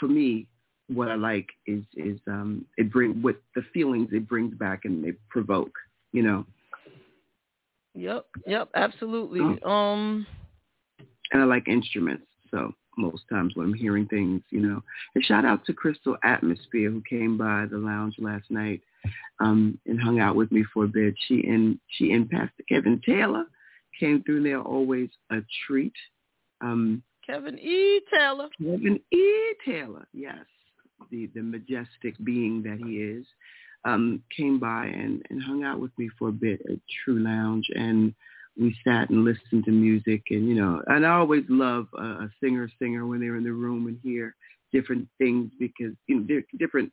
for 0.00 0.08
me, 0.08 0.48
what 0.94 1.08
I 1.08 1.14
like 1.14 1.48
is 1.66 1.82
is 1.96 2.18
um, 2.26 2.64
it 2.76 2.92
bring 2.92 3.22
what 3.22 3.36
the 3.54 3.62
feelings 3.74 4.10
it 4.12 4.28
brings 4.28 4.54
back 4.54 4.84
and 4.84 5.04
they 5.04 5.12
provoke, 5.28 5.72
you 6.12 6.22
know. 6.22 6.46
Yep, 7.94 8.26
yep, 8.46 8.68
absolutely. 8.74 9.40
Um 9.64 10.26
and 11.32 11.42
I 11.42 11.44
like 11.44 11.68
instruments. 11.68 12.26
So 12.50 12.74
most 12.96 13.22
times 13.30 13.56
when 13.56 13.68
I'm 13.68 13.74
hearing 13.74 14.06
things, 14.06 14.42
you 14.50 14.60
know. 14.60 14.82
And 15.14 15.24
shout 15.24 15.44
out 15.44 15.64
to 15.66 15.72
Crystal 15.72 16.16
Atmosphere 16.24 16.90
who 16.90 17.02
came 17.08 17.36
by 17.38 17.66
the 17.70 17.78
lounge 17.78 18.14
last 18.18 18.50
night 18.50 18.80
um, 19.40 19.78
and 19.86 20.00
hung 20.00 20.20
out 20.20 20.36
with 20.36 20.52
me 20.52 20.64
for 20.72 20.84
a 20.84 20.88
bit. 20.88 21.14
She 21.26 21.46
and 21.46 21.78
she 21.88 22.12
and 22.12 22.28
Pastor 22.28 22.62
Kevin 22.68 23.00
Taylor 23.04 23.44
came 23.98 24.22
through 24.22 24.42
there 24.42 24.60
always 24.60 25.08
a 25.30 25.38
treat. 25.66 25.94
Um, 26.60 27.02
Kevin 27.26 27.58
E. 27.58 28.00
Taylor. 28.12 28.48
Kevin 28.58 29.00
E. 29.12 29.52
Taylor, 29.64 30.06
yes, 30.12 30.44
the 31.10 31.26
the 31.34 31.42
majestic 31.42 32.14
being 32.24 32.62
that 32.62 32.78
he 32.78 32.96
is, 32.96 33.26
um, 33.84 34.22
came 34.36 34.58
by 34.58 34.86
and, 34.86 35.22
and 35.30 35.42
hung 35.42 35.64
out 35.64 35.80
with 35.80 35.96
me 35.98 36.08
for 36.18 36.28
a 36.28 36.32
bit 36.32 36.60
at 36.70 36.78
True 37.04 37.18
Lounge, 37.18 37.66
and 37.74 38.14
we 38.58 38.76
sat 38.84 39.10
and 39.10 39.24
listened 39.24 39.64
to 39.64 39.70
music, 39.70 40.22
and 40.30 40.46
you 40.48 40.54
know, 40.54 40.82
and 40.88 41.06
I 41.06 41.16
always 41.16 41.44
love 41.48 41.86
a, 41.96 42.02
a 42.02 42.30
singer 42.42 42.68
singer 42.80 43.06
when 43.06 43.20
they're 43.20 43.36
in 43.36 43.44
the 43.44 43.52
room 43.52 43.86
and 43.86 43.98
hear 44.02 44.34
different 44.72 45.08
things 45.18 45.50
because 45.58 45.92
you 46.06 46.16
know 46.16 46.22
di- 46.22 46.58
different 46.58 46.92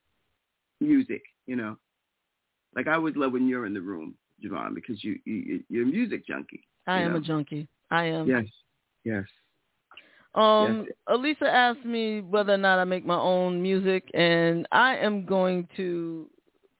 music, 0.79 1.21
you 1.47 1.55
know. 1.55 1.77
Like 2.75 2.87
I 2.87 2.93
always 2.93 3.15
love 3.15 3.33
when 3.33 3.47
you're 3.47 3.65
in 3.65 3.73
the 3.73 3.81
room, 3.81 4.15
JaVonne, 4.43 4.75
because 4.75 5.03
you, 5.03 5.19
you 5.25 5.63
you're 5.69 5.83
a 5.83 5.87
music 5.87 6.25
junkie. 6.25 6.63
I 6.87 7.01
am 7.01 7.11
know? 7.11 7.17
a 7.17 7.21
junkie. 7.21 7.67
I 7.91 8.05
am. 8.05 8.27
Yes, 8.27 8.45
yes. 9.03 9.25
Um, 10.35 10.85
Elisa 11.07 11.45
asked 11.45 11.85
me 11.85 12.21
whether 12.21 12.53
or 12.53 12.57
not 12.57 12.79
I 12.79 12.83
make 12.83 13.05
my 13.05 13.19
own 13.19 13.61
music, 13.61 14.09
and 14.13 14.67
I 14.71 14.95
am 14.97 15.25
going 15.25 15.67
to 15.77 16.29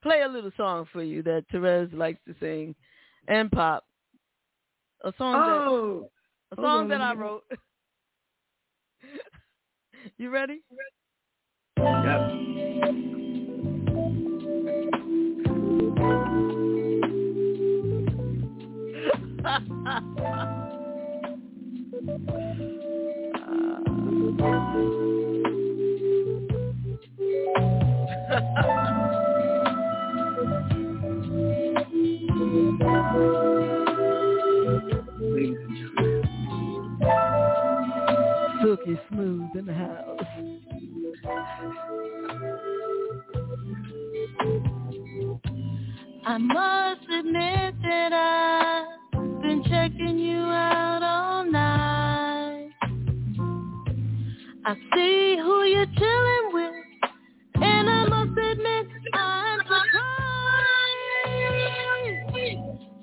play 0.01 0.21
a 0.21 0.27
little 0.27 0.51
song 0.55 0.85
for 0.91 1.03
you 1.03 1.23
that 1.23 1.45
Terez 1.51 1.91
likes 1.93 2.19
to 2.27 2.35
sing 2.39 2.75
and 3.27 3.51
pop. 3.51 3.85
A 5.03 5.13
song 5.17 5.35
Oh, 5.35 6.09
that 6.51 6.59
a 6.59 6.61
song 6.61 6.81
on, 6.81 6.87
that 6.89 7.01
I 7.01 7.13
wrote. 7.13 7.43
you 10.17 10.29
ready? 10.29 10.61
Silky 38.61 38.99
smooth 39.09 39.49
in 39.55 39.65
the 39.65 39.73
house. 39.73 40.19
I 46.25 46.37
must 46.37 47.01
admit 47.09 47.75
that 47.81 48.13
I've 48.13 49.41
been 49.41 49.63
checking 49.63 50.17
you 50.17 50.39
out 50.39 51.03
all 51.03 51.43
night. 51.43 52.18
I 54.69 54.75
see 54.93 55.35
who 55.41 55.63
you're 55.63 55.87
chilling 55.97 56.53
with, 56.53 56.73
and 57.55 57.89
I 57.89 58.05
must 58.07 58.37
admit 58.37 58.87
I'm 59.15 59.59
surprised. 59.61 59.87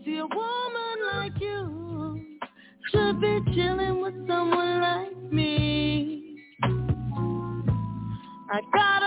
See 0.04 0.18
a 0.18 0.26
woman 0.26 0.98
like 1.12 1.32
you 1.40 2.38
should 2.92 3.20
be 3.20 3.40
chilling 3.52 4.00
with 4.00 4.14
someone 4.28 4.80
like 4.80 5.32
me. 5.32 6.36
I 8.48 8.60
got 8.72 9.02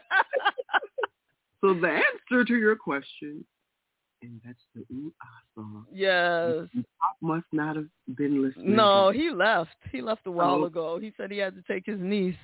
So 1.60 1.72
the 1.72 1.88
answer 1.88 2.44
to 2.44 2.54
your 2.56 2.76
question, 2.76 3.42
and 4.22 4.38
that's 4.44 4.58
the 4.74 4.82
ooh 4.94 5.10
ah 5.22 5.26
song. 5.54 5.86
yes. 5.90 6.66
Pop 7.00 7.16
must 7.22 7.46
not 7.52 7.76
have 7.76 7.86
been 8.16 8.42
listening. 8.42 8.76
No, 8.76 9.10
he 9.10 9.30
left. 9.30 9.70
He 9.90 10.02
left 10.02 10.26
a 10.26 10.30
while 10.30 10.56
Oh. 10.62 10.64
ago. 10.64 10.98
He 10.98 11.12
said 11.16 11.30
he 11.30 11.38
had 11.38 11.54
to 11.54 11.62
take 11.62 11.86
his 11.86 11.98
niece 12.00 12.36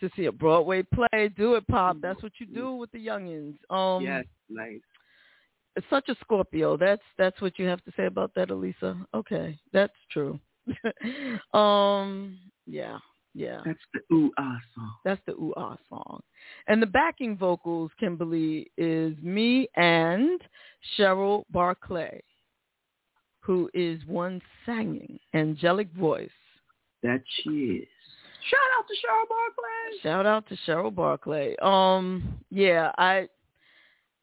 to 0.00 0.08
see 0.14 0.26
a 0.26 0.32
Broadway 0.32 0.84
play. 0.84 1.30
Do 1.36 1.54
it, 1.56 1.66
Pop. 1.66 1.96
That's 2.00 2.22
what 2.22 2.32
you 2.38 2.46
do 2.46 2.74
with 2.76 2.92
the 2.92 3.04
youngins. 3.04 3.56
Um 3.70 4.04
yes, 4.04 4.24
nice. 4.48 4.80
it's 5.74 5.86
such 5.90 6.08
a 6.08 6.14
Scorpio. 6.20 6.76
That's 6.76 7.02
that's 7.18 7.40
what 7.40 7.58
you 7.58 7.66
have 7.66 7.82
to 7.84 7.92
say 7.96 8.06
about 8.06 8.30
that, 8.36 8.50
Elisa. 8.50 8.96
Okay, 9.14 9.58
that's 9.72 9.92
true. 10.12 10.38
um, 11.58 12.38
yeah, 12.66 12.98
yeah. 13.34 13.60
That's 13.64 13.78
the 13.92 14.14
ooh 14.14 14.30
ah 14.38 14.58
song. 14.74 14.92
That's 15.04 15.20
the 15.26 15.32
ooh 15.32 15.52
ah 15.56 15.76
song. 15.88 16.20
And 16.68 16.80
the 16.80 16.86
backing 16.86 17.36
vocals, 17.36 17.90
Kimberly, 17.98 18.70
is 18.78 19.16
me 19.22 19.68
and 19.74 20.40
Cheryl 20.96 21.44
Barclay, 21.50 22.22
who 23.40 23.68
is 23.74 24.00
one 24.06 24.40
singing 24.64 25.18
angelic 25.34 25.92
voice. 25.92 26.30
That 27.02 27.22
she 27.42 27.50
is. 27.50 27.88
Shout 28.50 28.60
out 28.78 28.86
to 28.88 28.94
Cheryl 28.94 29.28
Barclay. 29.28 29.98
Shout 30.02 30.26
out 30.26 30.48
to 30.48 30.56
Cheryl 30.66 30.94
Barclay. 30.94 31.56
Um, 31.60 32.38
yeah, 32.50 32.92
I 32.98 33.28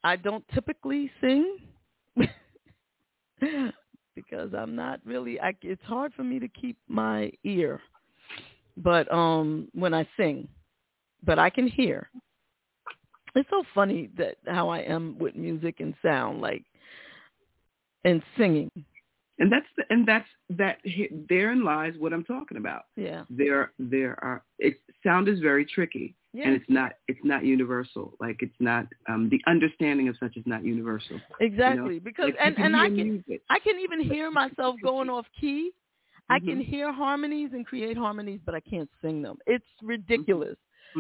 I 0.04 0.16
don't 0.16 0.44
typically 0.54 1.12
sing 1.20 1.58
because 4.16 4.54
I'm 4.58 4.76
not 4.76 5.00
really. 5.06 5.40
I, 5.40 5.54
it's 5.62 5.84
hard 5.84 6.14
for 6.14 6.24
me 6.24 6.40
to 6.40 6.48
keep 6.48 6.78
my 6.88 7.32
ear, 7.44 7.82
but 8.78 9.12
um, 9.12 9.68
when 9.74 9.94
I 9.94 10.08
sing, 10.18 10.48
but 11.24 11.40
I 11.40 11.50
can 11.50 11.68
hear. 11.68 12.10
It's 13.36 13.50
so 13.50 13.64
funny 13.74 14.10
that 14.18 14.36
how 14.48 14.70
I 14.70 14.80
am 14.80 15.18
with 15.18 15.36
music 15.36 15.80
and 15.80 15.94
sound, 16.02 16.42
like 16.42 16.66
and 18.04 18.22
singing. 18.38 18.70
And 19.40 19.52
that's 19.52 19.66
the, 19.78 19.84
and 19.90 20.08
that's 20.08 20.28
that. 20.58 20.78
Therein 21.30 21.64
lies 21.64 21.94
what 21.98 22.14
I'm 22.14 22.24
talking 22.24 22.58
about. 22.58 22.84
Yeah. 22.96 23.24
There 23.30 23.72
there 23.80 24.22
are. 24.24 24.44
It 24.60 24.76
sound 25.04 25.28
is 25.28 25.40
very 25.40 25.66
tricky, 25.66 26.16
Yeah. 26.34 26.46
and 26.48 26.56
it's 26.56 26.70
not 26.70 26.92
it's 27.08 27.24
not 27.24 27.44
universal. 27.44 28.14
Like 28.20 28.38
it's 28.42 28.54
not 28.60 28.86
um 29.10 29.30
the 29.30 29.42
understanding 29.48 30.10
of 30.10 30.16
such 30.20 30.38
is 30.38 30.44
not 30.46 30.64
universal. 30.64 31.20
Exactly, 31.40 31.96
You 31.96 32.00
know? 32.02 32.04
because 32.04 32.26
Like, 32.26 32.36
and 32.40 32.58
and 32.60 32.76
I 32.76 32.88
can 32.90 33.10
music. 33.14 33.42
I 33.50 33.60
can 33.60 33.80
even 33.80 34.02
hear 34.02 34.30
myself 34.30 34.76
going 34.84 35.10
off 35.10 35.26
key. 35.40 35.72
I 36.32 36.40
can 36.40 36.60
Mhm. 36.60 36.66
hear 36.66 36.92
harmonies 36.94 37.52
and 37.54 37.66
create 37.66 37.98
harmonies, 37.98 38.42
but 38.46 38.56
I 38.56 38.62
can't 38.62 38.90
sing 39.02 39.22
them. 39.22 39.38
It's 39.48 39.66
ridiculous. 39.82 40.58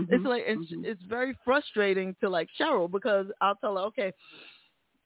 It's 0.09 0.23
Mhm. 0.23 0.29
like 0.29 0.43
it's 0.45 0.73
it's 0.83 1.03
very 1.03 1.37
frustrating 1.45 2.15
to 2.21 2.29
like 2.29 2.49
Cheryl 2.59 2.89
because 2.91 3.27
I'll 3.41 3.55
tell 3.55 3.77
her, 3.77 3.83
okay, 3.85 4.13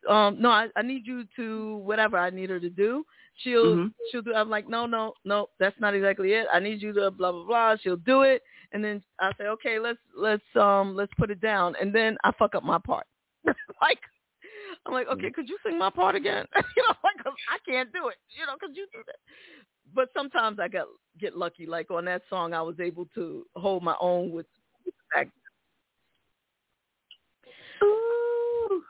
um, 0.09 0.41
no, 0.41 0.49
I, 0.49 0.67
I 0.75 0.81
need 0.81 1.05
you 1.07 1.25
to 1.35 1.77
whatever 1.77 2.17
I 2.17 2.29
need 2.29 2.49
her 2.49 2.59
to 2.59 2.69
do. 2.69 3.05
She'll 3.37 3.75
Mhm. 3.75 3.93
she'll 4.11 4.21
do. 4.21 4.33
I'm 4.33 4.49
like, 4.49 4.67
no, 4.69 4.85
no, 4.85 5.13
no, 5.25 5.47
that's 5.59 5.79
not 5.79 5.93
exactly 5.93 6.33
it. 6.33 6.47
I 6.53 6.59
need 6.59 6.81
you 6.81 6.93
to 6.93 7.11
blah 7.11 7.31
blah 7.31 7.45
blah. 7.45 7.75
She'll 7.77 7.97
do 7.97 8.21
it, 8.23 8.41
and 8.71 8.83
then 8.83 9.03
I 9.19 9.31
say, 9.37 9.45
okay, 9.45 9.79
let's 9.79 9.99
let's 10.15 10.43
um 10.55 10.95
let's 10.95 11.13
put 11.17 11.31
it 11.31 11.41
down, 11.41 11.75
and 11.81 11.93
then 11.93 12.17
I 12.23 12.31
fuck 12.31 12.55
up 12.55 12.63
my 12.63 12.79
part. 12.79 13.05
like 13.81 13.99
I'm 14.85 14.93
like, 14.93 15.07
okay, 15.07 15.27
mm-hmm. 15.27 15.33
could 15.33 15.49
you 15.49 15.57
sing 15.65 15.79
my 15.79 15.89
part 15.89 16.15
again? 16.15 16.45
you 16.55 16.83
know, 16.83 16.93
like 17.03 17.15
I 17.25 17.57
can't 17.69 17.91
do 17.91 18.09
it. 18.09 18.17
You 18.37 18.45
know, 18.45 18.53
could 18.59 18.75
you 18.75 18.87
do 18.91 18.99
that? 19.05 19.15
But 19.93 20.09
sometimes 20.15 20.59
I 20.59 20.67
get 20.67 20.83
get 21.19 21.35
lucky. 21.35 21.65
Like 21.65 21.89
on 21.91 22.05
that 22.05 22.21
song, 22.29 22.53
I 22.53 22.61
was 22.61 22.79
able 22.79 23.05
to 23.15 23.45
hold 23.55 23.83
my 23.83 23.95
own 23.99 24.31
with. 24.31 24.45
Ooh. 27.83 28.83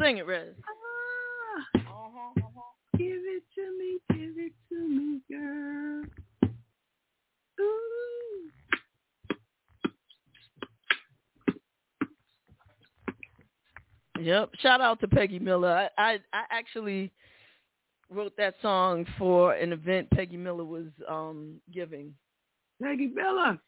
Sing 0.00 0.18
it, 0.18 0.26
Rez. 0.26 0.54
Ah. 0.64 1.78
Uh-huh, 1.78 2.30
uh-huh. 2.36 2.98
Give 2.98 3.08
it 3.08 3.42
to 3.54 3.78
me, 3.78 3.98
give 4.10 4.38
it 4.38 4.52
to 4.70 4.88
me, 4.88 5.20
girl. 5.30 6.04
Ooh. 7.60 8.35
Yep. 14.20 14.50
Shout 14.60 14.80
out 14.80 15.00
to 15.00 15.08
Peggy 15.08 15.38
Miller. 15.38 15.68
I, 15.68 15.88
I 15.98 16.18
I 16.32 16.42
actually 16.50 17.10
wrote 18.10 18.36
that 18.36 18.54
song 18.62 19.06
for 19.18 19.54
an 19.54 19.72
event 19.72 20.10
Peggy 20.10 20.36
Miller 20.36 20.64
was 20.64 20.86
um 21.08 21.60
giving. 21.72 22.14
Peggy 22.82 23.08
Miller. 23.08 23.58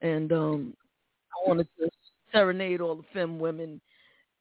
And 0.00 0.32
um 0.32 0.74
I 1.32 1.48
wanted 1.48 1.68
to 1.78 1.88
serenade 2.32 2.80
all 2.80 2.96
the 2.96 3.04
femme 3.12 3.38
women 3.38 3.80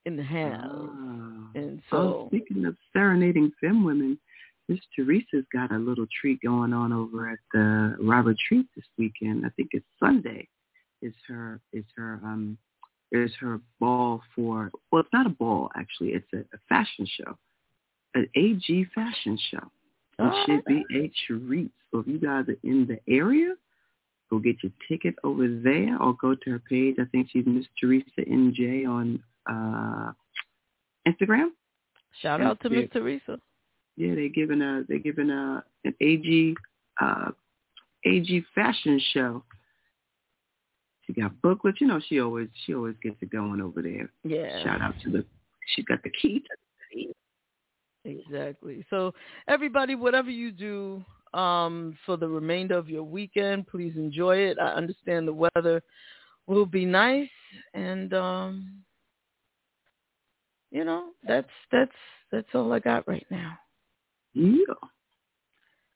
in 0.05 0.17
the 0.17 0.23
house. 0.23 0.69
Oh. 0.71 1.47
And 1.55 1.81
Oh, 1.91 2.27
so 2.27 2.27
speaking 2.27 2.65
of 2.65 2.75
serenading 2.91 3.51
femme 3.61 3.83
women, 3.83 4.19
Miss 4.67 4.79
Teresa's 4.95 5.45
got 5.51 5.71
a 5.71 5.77
little 5.77 6.07
treat 6.19 6.41
going 6.41 6.73
on 6.73 6.91
over 6.93 7.29
at 7.29 7.39
the 7.53 7.95
Robert 7.99 8.37
Treat 8.47 8.65
this 8.75 8.85
weekend. 8.97 9.45
I 9.45 9.49
think 9.49 9.69
it's 9.73 9.85
Sunday. 9.99 10.47
Is 11.01 11.13
her 11.27 11.59
is 11.73 11.83
her 11.97 12.19
um 12.23 12.57
is 13.13 13.31
her 13.39 13.61
ball 13.79 14.21
for 14.35 14.71
well 14.91 15.01
it's 15.01 15.13
not 15.13 15.25
a 15.27 15.29
ball 15.29 15.69
actually, 15.75 16.09
it's 16.13 16.27
a, 16.33 16.39
a 16.39 16.59
fashion 16.67 17.05
show. 17.17 17.37
An 18.15 18.27
AG 18.35 18.85
fashion 18.93 19.37
show. 19.51 19.57
It 20.19 20.19
Oh, 20.19 20.43
should 20.45 20.65
be 20.65 20.83
a 20.95 21.11
treat. 21.25 21.71
So 21.91 21.99
if 21.99 22.07
you 22.07 22.19
guys 22.19 22.45
are 22.47 22.57
in 22.63 22.85
the 22.87 22.99
area, 23.11 23.53
go 24.29 24.37
get 24.39 24.57
your 24.63 24.71
ticket 24.87 25.15
over 25.23 25.47
there 25.47 25.99
or 26.01 26.13
go 26.21 26.35
to 26.35 26.49
her 26.51 26.59
page. 26.59 26.95
I 26.99 27.05
think 27.05 27.29
she's 27.31 27.45
Miss 27.45 27.65
Teresa 27.79 28.21
NJ 28.21 28.87
on 28.87 29.21
uh 29.49 30.11
Instagram. 31.07 31.49
shout 32.21 32.39
Yeah, 32.39 32.49
out 32.49 32.59
to. 32.61 32.69
Miss 32.69 32.89
Teresa. 32.91 33.39
Yeah, 33.97 34.15
they're 34.15 34.29
giving 34.29 34.61
a 34.61 34.83
they're 34.87 34.99
giving 34.99 35.29
a 35.29 35.63
an 35.85 35.95
AG 36.01 36.55
uh 37.01 37.31
AG 38.05 38.45
fashion 38.55 38.99
show. 39.13 39.43
She 41.13 41.21
got 41.21 41.41
booklets. 41.41 41.81
You 41.81 41.87
know, 41.87 41.99
she 42.07 42.19
always 42.19 42.47
she 42.65 42.73
always 42.73 42.95
gets 43.01 43.17
it 43.21 43.29
going 43.29 43.61
over 43.61 43.81
there. 43.81 44.09
Yeah. 44.23 44.63
Shout 44.63 44.81
out 44.81 44.95
to 45.03 45.11
the 45.11 45.25
she's 45.75 45.85
got 45.85 46.01
the 46.03 46.09
key 46.09 46.39
to 46.39 46.49
the 46.49 46.97
city. 46.99 47.15
Exactly. 48.05 48.85
So 48.89 49.13
everybody, 49.47 49.95
whatever 49.95 50.29
you 50.29 50.51
do 50.51 51.03
um, 51.37 51.97
for 52.05 52.17
the 52.17 52.27
remainder 52.27 52.77
of 52.77 52.89
your 52.89 53.03
weekend, 53.03 53.67
please 53.67 53.93
enjoy 53.95 54.37
it. 54.37 54.57
I 54.59 54.69
understand 54.69 55.27
the 55.27 55.33
weather 55.33 55.81
will 56.47 56.65
be 56.65 56.85
nice, 56.85 57.29
and 57.73 58.13
um, 58.13 58.83
you 60.71 60.83
know 60.83 61.09
that's 61.27 61.49
that's 61.71 61.91
that's 62.31 62.47
all 62.53 62.73
I 62.73 62.79
got 62.79 63.07
right 63.07 63.25
now. 63.29 63.57
Yeah. 64.33 64.73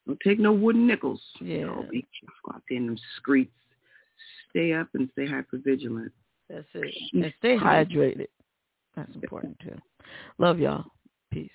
Don't 0.05 0.19
take 0.23 0.39
no 0.39 0.53
wooden 0.53 0.87
nickels. 0.87 1.21
Yeah. 1.41 1.57
You 1.57 1.65
know, 1.65 1.85
be 1.91 2.07
careful 2.19 2.55
out 2.55 2.63
there 2.69 2.77
in 2.77 2.85
them 2.85 2.97
streets. 3.19 3.51
Stay 4.57 4.73
up 4.73 4.87
and 4.95 5.07
stay 5.11 5.27
hyper 5.27 5.59
vigilant. 5.63 6.11
That's 6.49 6.65
it. 6.73 6.91
And 7.13 7.31
stay 7.37 7.55
hydrated. 7.55 8.25
That's 8.95 9.13
important 9.13 9.55
too. 9.59 9.77
Love 10.39 10.57
y'all. 10.57 10.83
Peace. 11.31 11.51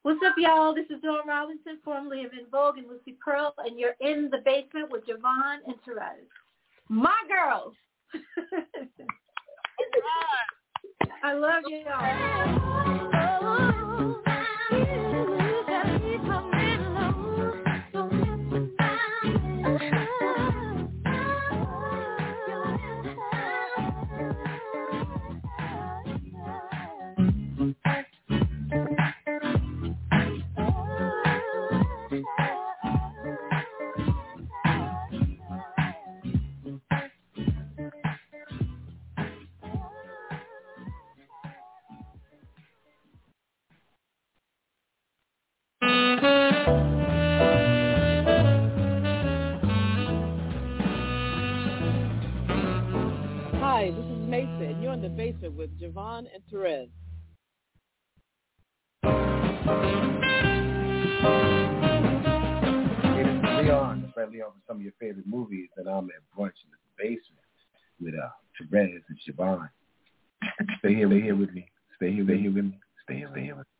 What's 0.00 0.20
up, 0.26 0.36
y'all? 0.38 0.74
This 0.74 0.86
is 0.86 1.02
Dawn 1.02 1.28
Robinson, 1.28 1.80
formerly 1.84 2.24
of 2.24 2.30
En 2.32 2.46
Vogue 2.50 2.78
and 2.78 2.86
Lucy 2.88 3.18
Pearl, 3.22 3.54
and 3.58 3.78
you're 3.78 3.94
in 4.00 4.30
the 4.30 4.38
basement 4.38 4.90
with 4.90 5.06
JaVonne 5.06 5.58
and 5.66 5.76
Terez. 5.86 6.24
My 6.88 7.18
girls. 7.28 7.74
I 11.22 11.34
love 11.34 11.64
you 11.68 11.82
Hi, 11.86 12.52
I'm 65.92 66.06
at 66.06 66.22
brunch 66.36 66.56
in 66.64 66.70
the 66.72 66.78
basement 66.96 67.46
with 68.00 68.14
uh, 68.14 68.28
Terez 68.58 69.02
and 69.08 69.18
JaVonne. 69.28 69.68
Stay 70.78 70.94
here, 70.94 71.08
stay 71.08 71.20
here 71.20 71.36
with 71.36 71.52
me. 71.52 71.68
Stay 71.96 72.12
here, 72.12 72.24
stay 72.24 72.38
here 72.38 72.50
with 72.50 72.64
me. 72.64 72.78
Stay 73.04 73.16
here, 73.16 73.28
stay 73.32 73.42
here 73.42 73.56
with 73.56 73.66
me. 73.66 73.72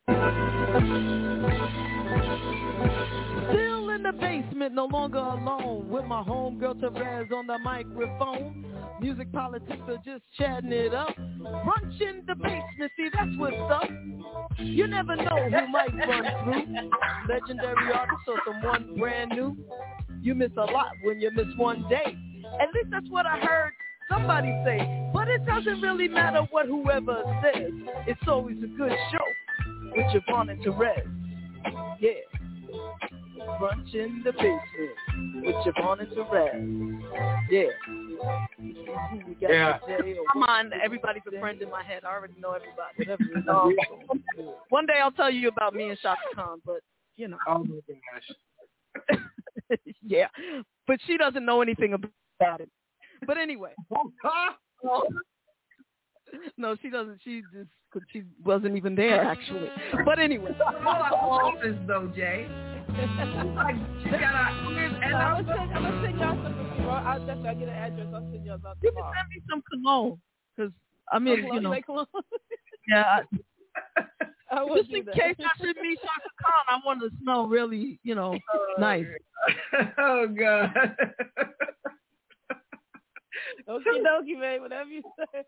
Still 3.50 3.88
in 3.90 4.02
the 4.02 4.12
basement, 4.12 4.74
no 4.74 4.86
longer 4.86 5.18
alone. 5.18 5.88
With 5.88 6.04
my 6.04 6.22
homegirl 6.22 6.80
Terez 6.80 7.32
on 7.32 7.46
the 7.46 7.58
microphone. 7.58 8.66
Music 9.00 9.32
politics 9.32 9.82
are 9.88 9.96
just 10.04 10.22
chatting 10.38 10.70
it 10.70 10.94
up. 10.94 11.16
Brunch 11.16 12.00
in 12.00 12.24
the 12.26 12.34
basement, 12.34 12.92
see 12.96 13.08
that's 13.12 13.30
what's 13.36 13.56
up. 13.56 13.90
You 14.58 14.86
never 14.86 15.16
know 15.16 15.48
who 15.50 15.68
might 15.68 15.92
run 15.94 16.24
through. 16.44 16.90
Legendary 17.28 17.92
artist 17.92 18.28
or 18.28 18.38
someone 18.46 18.96
brand 18.98 19.30
new. 19.30 19.56
You 20.22 20.34
miss 20.34 20.50
a 20.56 20.64
lot 20.64 20.92
when 21.02 21.20
you 21.20 21.30
miss 21.32 21.46
one 21.56 21.84
day. 21.88 22.16
At 22.60 22.68
least 22.74 22.88
that's 22.90 23.08
what 23.08 23.26
I 23.26 23.38
heard 23.38 23.72
somebody 24.08 24.48
say. 24.64 25.10
But 25.12 25.28
it 25.28 25.44
doesn't 25.46 25.80
really 25.80 26.08
matter 26.08 26.46
what 26.50 26.66
whoever 26.66 27.22
says. 27.42 27.70
It's 28.06 28.20
always 28.26 28.56
a 28.62 28.66
good 28.68 28.92
show 29.10 29.24
with 29.96 30.06
JaVonne 30.14 30.50
and 30.52 30.64
Terez. 30.64 31.98
Yeah. 32.00 32.10
Brunch 33.60 33.94
in 33.94 34.22
the 34.24 34.32
basement 34.32 35.44
with 35.44 35.54
JaVonne 35.66 36.00
and 36.00 36.08
Terez. 36.12 37.50
Yeah. 37.50 37.64
Yeah. 39.40 39.78
the 39.86 40.02
J 40.04 40.18
O- 40.18 40.24
Come 40.32 40.42
on, 40.44 40.70
everybody's 40.82 41.22
a 41.26 41.40
friend 41.40 41.60
in 41.60 41.70
my 41.70 41.82
head. 41.82 42.04
I 42.04 42.12
already 42.12 42.34
know 42.40 42.52
everybody. 42.52 43.48
Um, 43.48 43.74
one 44.68 44.86
day 44.86 45.00
I'll 45.02 45.10
tell 45.10 45.30
you 45.30 45.48
about 45.48 45.74
me 45.74 45.88
and 45.90 45.98
Chaka 45.98 46.20
Khan, 46.34 46.62
but 46.64 46.80
you 47.16 47.28
know. 47.28 47.38
Oh 47.48 47.58
my 47.58 47.80
gosh. 47.88 48.36
yeah, 50.02 50.28
but 50.86 50.98
she 51.06 51.16
doesn't 51.16 51.44
know 51.44 51.62
anything 51.62 51.94
about 51.94 52.60
it. 52.60 52.70
But 53.26 53.38
anyway. 53.38 53.74
no, 56.56 56.76
she 56.82 56.90
doesn't. 56.90 57.20
She 57.22 57.42
just 57.52 57.68
she 58.12 58.22
wasn't 58.44 58.76
even 58.76 58.94
there 58.94 59.22
actually. 59.22 59.68
But 60.04 60.18
anyway. 60.18 60.52
office 60.58 61.76
though, 61.86 62.10
Jay. 62.14 62.48
like 63.54 63.76
she 64.02 64.10
got 64.10 64.52
and 65.02 65.16
I'm 65.16 65.44
gonna 65.44 65.56
send, 65.56 65.72
I'm 65.72 65.82
gonna 65.82 66.02
send 66.04 66.18
y'all 66.18 66.42
some. 66.42 66.76
tomorrow. 66.76 67.04
I'll 67.04 67.26
definitely 67.26 67.60
get 67.60 67.68
an 67.68 67.74
address. 67.74 68.06
I'll 68.14 68.20
send 68.32 68.44
y'all 68.46 68.58
some 68.62 68.74
You 68.82 68.92
can 68.92 69.02
send 69.02 69.28
me 69.34 69.42
some 69.48 69.62
cologne, 69.70 70.20
cause 70.56 70.70
I 71.10 71.18
mean, 71.18 71.46
oh, 71.50 71.54
you 71.54 71.60
know, 71.60 71.74
yeah. 72.88 73.20
I 73.84 74.24
Just 74.76 74.90
in 74.90 75.04
that. 75.06 75.14
case 75.14 75.36
I 75.38 75.56
should 75.58 75.76
meet 75.80 75.98
Chaka 76.00 76.30
Khan, 76.42 76.64
I 76.68 76.78
want 76.84 77.00
to 77.00 77.10
smell 77.22 77.46
really, 77.46 77.98
you 78.02 78.14
know, 78.14 78.38
nice. 78.78 79.06
oh 79.98 80.26
God. 80.28 80.70
Okie 83.68 84.02
dokie, 84.04 84.38
man. 84.38 84.60
Whatever 84.60 84.90
you 84.90 85.02
say. 85.16 85.42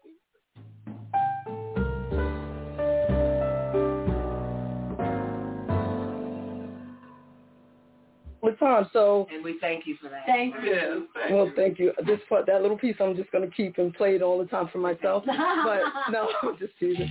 What 8.40 8.58
time? 8.58 8.88
So 8.92 9.26
And 9.32 9.42
we 9.42 9.56
thank 9.58 9.86
you 9.86 9.96
for 10.02 10.10
that. 10.10 10.26
Thank 10.26 10.54
you. 10.62 11.08
Well, 11.30 11.50
thank 11.56 11.78
you. 11.78 11.92
This 12.06 12.20
part, 12.28 12.44
that 12.46 12.60
little 12.60 12.76
piece, 12.76 12.96
I'm 13.00 13.16
just 13.16 13.30
gonna 13.32 13.50
keep 13.50 13.78
and 13.78 13.94
play 13.94 14.16
it 14.16 14.22
all 14.22 14.38
the 14.38 14.44
time 14.44 14.68
for 14.72 14.78
myself. 14.78 15.24
But 15.64 15.80
no, 16.10 16.28
I'm 16.42 16.58
just 16.58 16.72
teasing. 16.78 17.10